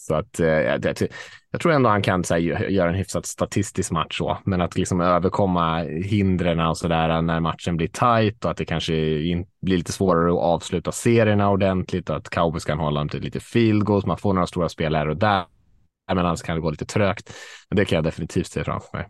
så 0.00 0.14
att 0.14 0.40
eh, 0.40 0.46
jag, 0.46 0.84
jag 1.50 1.60
tror 1.60 1.72
ändå 1.72 1.90
han 1.90 2.02
kan 2.02 2.24
här, 2.30 2.38
göra 2.70 2.88
en 2.88 2.94
hyfsat 2.94 3.26
statistisk 3.26 3.90
match 3.90 4.18
så, 4.18 4.38
men 4.44 4.60
att 4.60 4.76
liksom 4.76 5.00
överkomma 5.00 5.82
hindren 5.82 6.60
och 6.60 6.78
sådär 6.78 7.22
när 7.22 7.40
matchen 7.40 7.76
blir 7.76 7.88
tajt 7.88 8.44
och 8.44 8.50
att 8.50 8.56
det 8.56 8.64
kanske 8.64 9.20
in, 9.20 9.46
blir 9.62 9.76
lite 9.76 9.92
svårare 9.92 10.32
att 10.32 10.38
avsluta 10.38 10.92
serierna 10.92 11.50
ordentligt 11.50 12.10
och 12.10 12.16
att 12.16 12.30
Cowboys 12.30 12.64
kan 12.64 12.78
hålla 12.78 13.00
dem 13.00 13.08
till 13.08 13.22
lite 13.22 13.40
field 13.40 13.84
goals. 13.84 14.06
Man 14.06 14.18
får 14.18 14.32
några 14.32 14.46
stora 14.46 14.68
spel 14.68 14.94
här 14.94 15.08
och 15.08 15.16
där, 15.16 15.44
men 16.08 16.18
annars 16.18 16.42
kan 16.42 16.56
det 16.56 16.62
gå 16.62 16.70
lite 16.70 16.86
trögt. 16.86 17.32
Men 17.68 17.76
det 17.76 17.84
kan 17.84 17.96
jag 17.96 18.04
definitivt 18.04 18.46
se 18.46 18.64
framför 18.64 18.98
mig. 18.98 19.08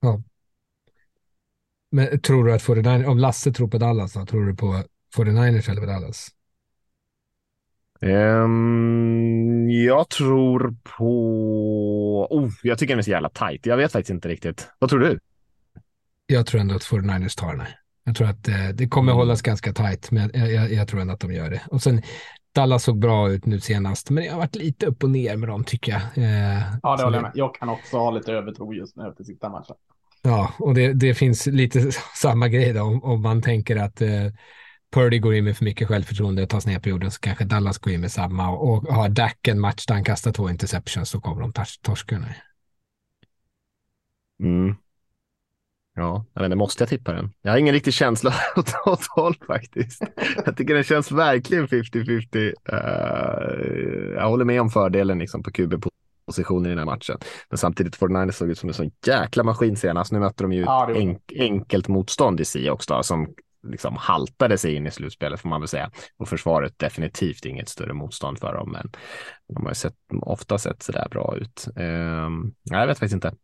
Ja. 0.00 0.22
Men 1.90 2.20
tror 2.20 2.44
du 2.44 2.52
att 2.52 2.62
49 2.62 3.06
om 3.06 3.18
Lasse 3.18 3.52
tror 3.52 3.68
på 3.68 3.78
Dallas, 3.78 4.12
då, 4.12 4.26
tror 4.26 4.46
du 4.46 4.56
på 4.56 4.82
49ers 5.16 5.70
eller 5.70 5.80
på 5.80 5.86
Dallas? 5.86 6.35
Um, 8.00 9.70
jag 9.70 10.08
tror 10.08 10.76
på... 10.98 12.26
Oh, 12.30 12.50
jag 12.62 12.78
tycker 12.78 12.94
den 12.94 12.98
är 12.98 13.02
så 13.02 13.10
jävla 13.10 13.28
tajt. 13.28 13.66
Jag 13.66 13.76
vet 13.76 13.92
faktiskt 13.92 14.10
inte 14.10 14.28
riktigt. 14.28 14.68
Vad 14.78 14.90
tror 14.90 15.00
du? 15.00 15.18
Jag 16.26 16.46
tror 16.46 16.60
ändå 16.60 16.74
att 16.74 16.84
49ers 16.84 17.40
tar 17.40 17.50
den 17.50 17.60
här. 17.60 17.78
Jag 18.04 18.16
tror 18.16 18.28
att 18.28 18.48
eh, 18.48 18.68
det 18.74 18.88
kommer 18.88 19.12
mm. 19.12 19.18
hållas 19.18 19.42
ganska 19.42 19.72
tajt, 19.72 20.10
men 20.10 20.30
jag, 20.34 20.52
jag, 20.52 20.72
jag, 20.72 20.88
tror 20.88 21.00
ändå 21.00 21.14
att 21.14 21.20
de 21.20 21.32
gör 21.32 21.50
det. 21.50 21.62
Och 21.70 21.82
sen 21.82 22.02
Dallas 22.54 22.82
såg 22.82 22.98
bra 22.98 23.30
ut 23.30 23.46
nu 23.46 23.60
senast, 23.60 24.10
men 24.10 24.24
det 24.24 24.30
har 24.30 24.38
varit 24.38 24.54
lite 24.54 24.86
upp 24.86 25.02
och 25.02 25.10
ner 25.10 25.36
med 25.36 25.48
dem 25.48 25.64
tycker 25.64 25.92
jag. 25.92 26.24
Eh, 26.24 26.62
ja, 26.82 26.96
det 26.96 27.02
håller 27.02 27.16
jag 27.16 27.22
med. 27.22 27.32
Jag 27.34 27.54
kan 27.54 27.68
också 27.68 27.96
ha 27.96 28.10
lite 28.10 28.32
övertro 28.32 28.74
just 28.74 28.96
nu 28.96 29.08
efter 29.08 29.24
sista 29.24 29.48
matchen. 29.48 29.76
Ja, 30.22 30.52
och 30.58 30.74
det, 30.74 30.92
det 30.92 31.14
finns 31.14 31.46
lite 31.46 31.90
samma 32.16 32.48
grej 32.48 32.72
då, 32.72 32.82
om, 32.82 33.04
om 33.04 33.22
man 33.22 33.42
tänker 33.42 33.76
att 33.76 34.02
eh, 34.02 34.26
Purdy 34.96 35.18
går 35.18 35.34
in 35.34 35.44
med 35.44 35.56
för 35.56 35.64
mycket 35.64 35.88
självförtroende 35.88 36.42
och 36.42 36.48
tar 36.48 36.60
snedperioden 36.60 37.10
så 37.10 37.20
kanske 37.20 37.44
Dallas 37.44 37.78
går 37.78 37.92
in 37.92 38.00
med 38.00 38.12
samma 38.12 38.50
och, 38.50 38.88
och 38.88 38.94
har 38.94 39.08
Dak 39.08 39.48
en 39.48 39.60
match 39.60 39.86
där 39.86 39.94
han 39.94 40.04
kastar 40.04 40.32
två 40.32 40.50
interceptions 40.50 41.10
så 41.10 41.20
kommer 41.20 41.40
de 41.40 41.52
torska 41.82 42.18
nu. 42.18 42.26
Mm. 44.46 44.76
Ja, 45.94 46.24
jag 46.34 46.40
vet 46.40 46.46
inte, 46.46 46.56
måste 46.56 46.82
jag 46.82 46.88
tippa 46.88 47.12
den? 47.12 47.32
Jag 47.42 47.52
har 47.52 47.58
ingen 47.58 47.74
riktig 47.74 47.94
känsla 47.94 48.34
åt 48.86 49.06
håll 49.06 49.34
faktiskt. 49.46 50.02
Jag 50.44 50.56
tycker 50.56 50.74
den 50.74 50.84
känns 50.84 51.12
verkligen 51.12 51.66
50-50. 51.66 52.36
Uh, 52.36 52.52
eh, 52.68 54.14
jag 54.14 54.28
håller 54.28 54.44
med 54.44 54.60
om 54.60 54.70
fördelen 54.70 55.18
liksom 55.18 55.42
på 55.42 55.50
QB-positionen 55.50 56.66
i 56.66 56.68
den 56.68 56.78
här 56.78 56.84
matchen. 56.84 57.18
Men 57.48 57.58
samtidigt, 57.58 57.96
49 57.96 58.32
såg 58.32 58.50
ut 58.50 58.58
som 58.58 58.68
en 58.68 58.74
sån 58.74 58.90
jäkla 59.06 59.42
maskin 59.42 59.76
senast. 59.76 60.12
Nu 60.12 60.18
mötte 60.18 60.44
de 60.44 60.52
ju 60.52 60.60
ja, 60.60 60.90
enk 60.94 61.32
enkelt 61.38 61.88
motstånd 61.88 62.40
i 62.40 62.44
Seahawks 62.44 62.86
då, 62.86 63.02
som 63.02 63.34
liksom 63.70 63.96
haltade 63.96 64.58
sig 64.58 64.74
in 64.74 64.86
i 64.86 64.90
slutspelet 64.90 65.40
får 65.40 65.48
man 65.48 65.60
väl 65.60 65.68
säga. 65.68 65.90
Och 66.16 66.28
försvaret 66.28 66.78
definitivt 66.78 67.44
inget 67.44 67.68
större 67.68 67.92
motstånd 67.92 68.38
för 68.38 68.54
dem, 68.54 68.72
men 68.72 68.90
de 69.48 69.62
har 69.62 69.70
ju 69.70 69.74
sett, 69.74 69.94
ofta 70.22 70.58
sett 70.58 70.82
så 70.82 70.92
där 70.92 71.08
bra 71.08 71.36
ut. 71.36 71.68
Um, 71.76 72.54
jag 72.62 72.86
vet 72.86 72.98
faktiskt 72.98 73.14
inte. 73.14 73.34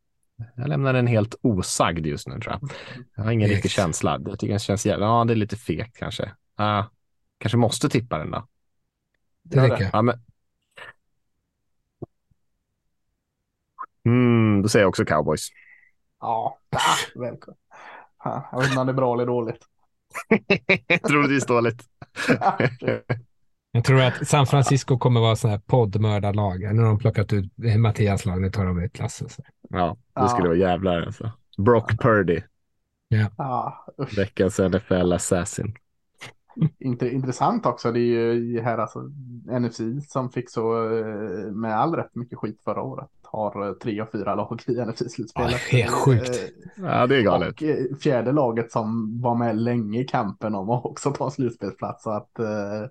Jag 0.56 0.68
lämnar 0.68 0.92
den 0.92 1.06
helt 1.06 1.34
osagd 1.42 2.06
just 2.06 2.28
nu 2.28 2.40
tror 2.40 2.52
jag. 2.52 2.70
Jag 3.16 3.24
har 3.24 3.30
ingen 3.32 3.48
riktig 3.48 3.70
känsla. 3.70 4.20
Jag 4.26 4.38
tycker 4.38 4.52
den 4.52 4.58
känns 4.58 4.86
jävla, 4.86 5.06
ja 5.06 5.24
det 5.24 5.32
är 5.32 5.36
lite 5.36 5.56
fegt 5.56 5.96
kanske. 5.96 6.24
Uh, 6.60 6.86
kanske 7.38 7.58
måste 7.58 7.88
tippa 7.88 8.18
den 8.18 8.30
då. 8.30 8.46
Det 9.42 9.60
räcker. 9.60 9.90
Ja, 9.92 10.02
men... 10.02 10.20
mm, 14.04 14.62
då 14.62 14.68
säger 14.68 14.82
jag 14.82 14.88
också 14.88 15.04
cowboys. 15.04 15.48
Ja, 16.20 16.58
välkommen. 17.14 17.58
Jag 18.24 18.58
vet 18.58 18.68
inte 18.68 18.80
om 18.80 18.86
det 18.86 18.92
är 18.92 18.94
bra 18.94 19.14
eller 19.14 19.26
dåligt. 19.26 19.66
Troligtvis 21.08 21.46
dåligt. 21.46 21.84
Jag 23.72 23.84
tror 23.84 24.00
att 24.00 24.28
San 24.28 24.46
Francisco 24.46 24.98
kommer 24.98 25.20
vara 25.20 25.36
sådana 25.36 25.56
här 25.56 25.62
poddmördarlag. 25.66 26.64
Har 26.64 26.84
de 26.84 26.98
plockat 26.98 27.32
ut 27.32 27.52
Mattias 27.78 28.26
lag, 28.26 28.40
nu 28.40 28.50
tar 28.50 28.64
de 28.64 28.82
ut 28.82 28.92
klassen. 28.92 29.28
Ja, 29.68 29.96
det 30.20 30.28
skulle 30.28 30.44
ja. 30.44 30.48
vara 30.48 30.58
jävlar 30.58 31.02
alltså. 31.02 31.30
Brock 31.58 32.02
Purdy. 32.02 32.40
Ja. 33.08 33.26
ja 33.38 33.86
Veckans 34.16 34.58
NFL 34.58 35.12
Assassin. 35.12 35.74
Intressant 37.00 37.66
också, 37.66 37.92
det 37.92 38.00
är 38.00 38.32
ju 38.32 38.60
här 38.60 38.78
alltså 38.78 39.00
NFC 39.60 39.80
som 40.08 40.30
fick 40.30 40.50
så 40.50 40.88
eh, 40.98 41.52
med 41.52 41.76
all 41.76 41.94
rätt 41.94 42.14
mycket 42.14 42.38
skit 42.38 42.60
förra 42.64 42.82
året 42.82 43.10
har 43.32 43.66
eh, 43.66 43.72
tre 43.72 44.02
och 44.02 44.12
fyra 44.12 44.34
lag 44.34 44.60
i 44.66 44.72
NFC-slutspelet. 44.72 45.52
Ja, 45.52 45.58
det 45.70 45.82
är 45.82 45.88
sjukt. 45.88 46.52
Eh, 46.76 46.84
ja, 46.84 47.06
det 47.06 47.16
är 47.16 47.22
galet. 47.22 47.52
Och 47.54 47.62
eh, 47.62 47.96
fjärde 48.02 48.32
laget 48.32 48.72
som 48.72 49.20
var 49.20 49.34
med 49.34 49.56
länge 49.56 50.00
i 50.00 50.04
kampen 50.04 50.54
om 50.54 50.70
att 50.70 50.84
också 50.84 51.10
ta 51.12 51.30
slutspelsplats. 51.30 52.02
Så 52.02 52.10
att 52.10 52.38
eh, 52.38 52.82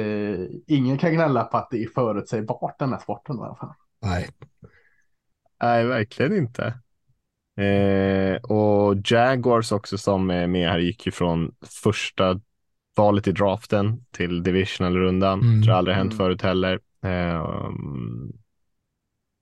eh, 0.00 0.40
ingen 0.66 0.98
kan 0.98 1.14
gnälla 1.14 1.44
på 1.44 1.56
att 1.56 1.70
det 1.70 1.82
är 1.82 1.88
förutsägbart 1.88 2.78
den 2.78 2.92
här 2.92 2.98
sporten. 2.98 3.36
I 3.36 3.40
alla 3.40 3.56
fall. 3.56 3.74
Nej. 4.02 4.28
Nej, 5.62 5.86
verkligen 5.86 6.36
inte. 6.36 6.74
Eh, 7.56 8.36
och 8.36 8.96
Jaguars 9.04 9.72
också 9.72 9.98
som 9.98 10.30
är 10.30 10.46
med 10.46 10.70
här 10.70 10.78
gick 10.78 11.06
ju 11.06 11.12
från 11.12 11.54
första 11.82 12.40
valet 12.96 13.28
i 13.28 13.32
draften 13.32 14.04
till 14.10 14.42
divisional-rundan. 14.42 15.40
Mm. 15.40 15.62
Tror 15.62 15.74
aldrig 15.74 15.96
hänt 15.96 16.12
mm. 16.12 16.18
förut 16.18 16.42
heller. 16.42 16.80
Eh, 17.04 17.70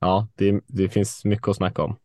ja, 0.03 0.29
det, 0.35 0.61
det 0.66 0.89
finns 0.89 1.24
mycket 1.24 1.49
att 1.49 1.57
snacka 1.57 1.83
om. 1.83 1.97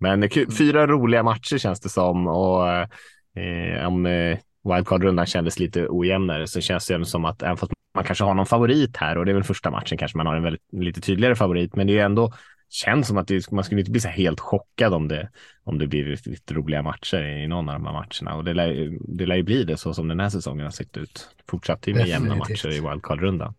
Men 0.00 0.22
mm. 0.22 0.50
fyra 0.58 0.86
roliga 0.86 1.22
matcher 1.22 1.58
känns 1.58 1.80
det 1.80 1.88
som 1.88 2.26
och 2.26 2.68
eh, 2.68 3.86
om 3.86 4.06
eh, 4.06 4.38
wildcard-rundan 4.64 5.26
kändes 5.26 5.58
lite 5.58 5.86
ojämnare 5.88 6.46
så 6.46 6.60
känns 6.60 6.86
det 6.86 7.04
som 7.04 7.24
att 7.24 7.42
även 7.42 7.56
fast 7.56 7.72
man 7.94 8.04
kanske 8.04 8.24
har 8.24 8.34
någon 8.34 8.46
favorit 8.46 8.96
här 8.96 9.18
och 9.18 9.24
det 9.24 9.32
är 9.32 9.34
väl 9.34 9.44
första 9.44 9.70
matchen 9.70 9.98
kanske 9.98 10.18
man 10.18 10.26
har 10.26 10.36
en 10.36 10.42
väldigt, 10.42 10.62
lite 10.72 11.00
tydligare 11.00 11.34
favorit, 11.34 11.76
men 11.76 11.86
det 11.86 11.98
är 11.98 12.04
ändå 12.04 12.32
känns 12.68 13.08
som 13.08 13.18
att 13.18 13.28
det, 13.28 13.50
man 13.50 13.64
skulle 13.64 13.80
inte 13.80 13.90
bli 13.90 14.00
så 14.00 14.08
helt 14.08 14.40
chockad 14.40 14.94
om 14.94 15.08
det, 15.08 15.28
om 15.64 15.78
det 15.78 15.86
blir 15.86 16.04
lite 16.24 16.54
roliga 16.54 16.82
matcher 16.82 17.22
i 17.22 17.46
någon 17.46 17.68
av 17.68 17.74
de 17.74 17.86
här 17.86 17.92
matcherna. 17.92 18.36
Och 18.36 18.44
det 18.44 18.54
lär, 18.54 18.98
det 19.00 19.26
lär 19.26 19.36
ju 19.36 19.42
bli 19.42 19.64
det 19.64 19.76
så 19.76 19.94
som 19.94 20.08
den 20.08 20.20
här 20.20 20.28
säsongen 20.28 20.64
har 20.64 20.70
sett 20.70 20.96
ut. 20.96 21.28
Fortsatt 21.48 21.86
med 21.86 22.08
jämna 22.08 22.36
matcher 22.36 22.68
i 22.68 22.80
wildcard-rundan. 22.80 23.54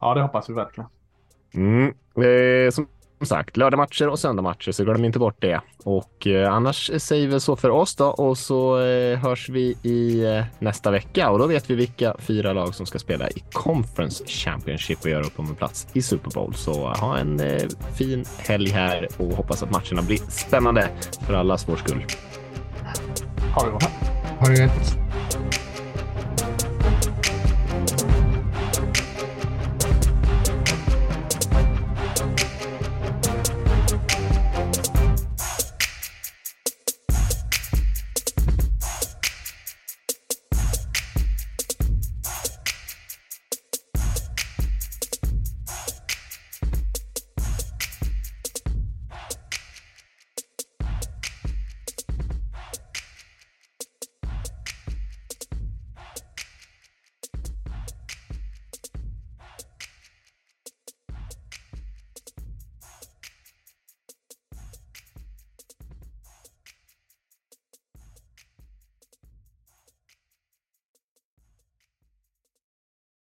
Ja, 0.00 0.14
det 0.14 0.22
hoppas 0.22 0.50
vi 0.50 0.54
verkligen. 0.54 0.90
Mm. 1.54 1.86
Eh, 2.16 2.70
som 2.70 2.86
sagt, 3.26 3.56
lördagmatcher 3.56 4.08
och 4.08 4.18
söndagmatcher, 4.18 4.72
så 4.72 4.84
glöm 4.84 5.04
inte 5.04 5.18
bort 5.18 5.36
det. 5.38 5.60
Och 5.84 6.26
eh, 6.26 6.52
annars 6.52 6.90
säger 6.98 7.28
vi 7.28 7.40
så 7.40 7.56
för 7.56 7.70
oss 7.70 7.96
då 7.96 8.06
och 8.06 8.38
så 8.38 8.80
eh, 8.80 9.18
hörs 9.18 9.48
vi 9.48 9.76
i 9.82 10.24
eh, 10.24 10.44
nästa 10.58 10.90
vecka 10.90 11.30
och 11.30 11.38
då 11.38 11.46
vet 11.46 11.70
vi 11.70 11.74
vilka 11.74 12.16
fyra 12.18 12.52
lag 12.52 12.74
som 12.74 12.86
ska 12.86 12.98
spela 12.98 13.30
i 13.30 13.44
Conference 13.52 14.24
Championship 14.26 14.98
och 15.00 15.10
göra 15.10 15.24
upp 15.24 15.38
om 15.38 15.48
en 15.48 15.54
plats 15.54 15.86
i 15.92 16.02
Super 16.02 16.30
Bowl. 16.30 16.54
Så 16.54 16.72
eh, 16.72 17.00
ha 17.00 17.18
en 17.18 17.40
eh, 17.40 17.62
fin 17.94 18.24
helg 18.38 18.70
här 18.70 19.08
och 19.16 19.32
hoppas 19.32 19.62
att 19.62 19.70
matcherna 19.70 20.02
blir 20.02 20.18
spännande 20.18 20.88
för 21.26 21.34
allas 21.34 21.68
vår 21.68 21.76
skull. 21.76 22.04
Ha 23.54 23.64
det 23.64 23.70
gott. 23.70 23.90
Ha 24.40 24.48
det 24.48 24.62
gott. 24.62 25.67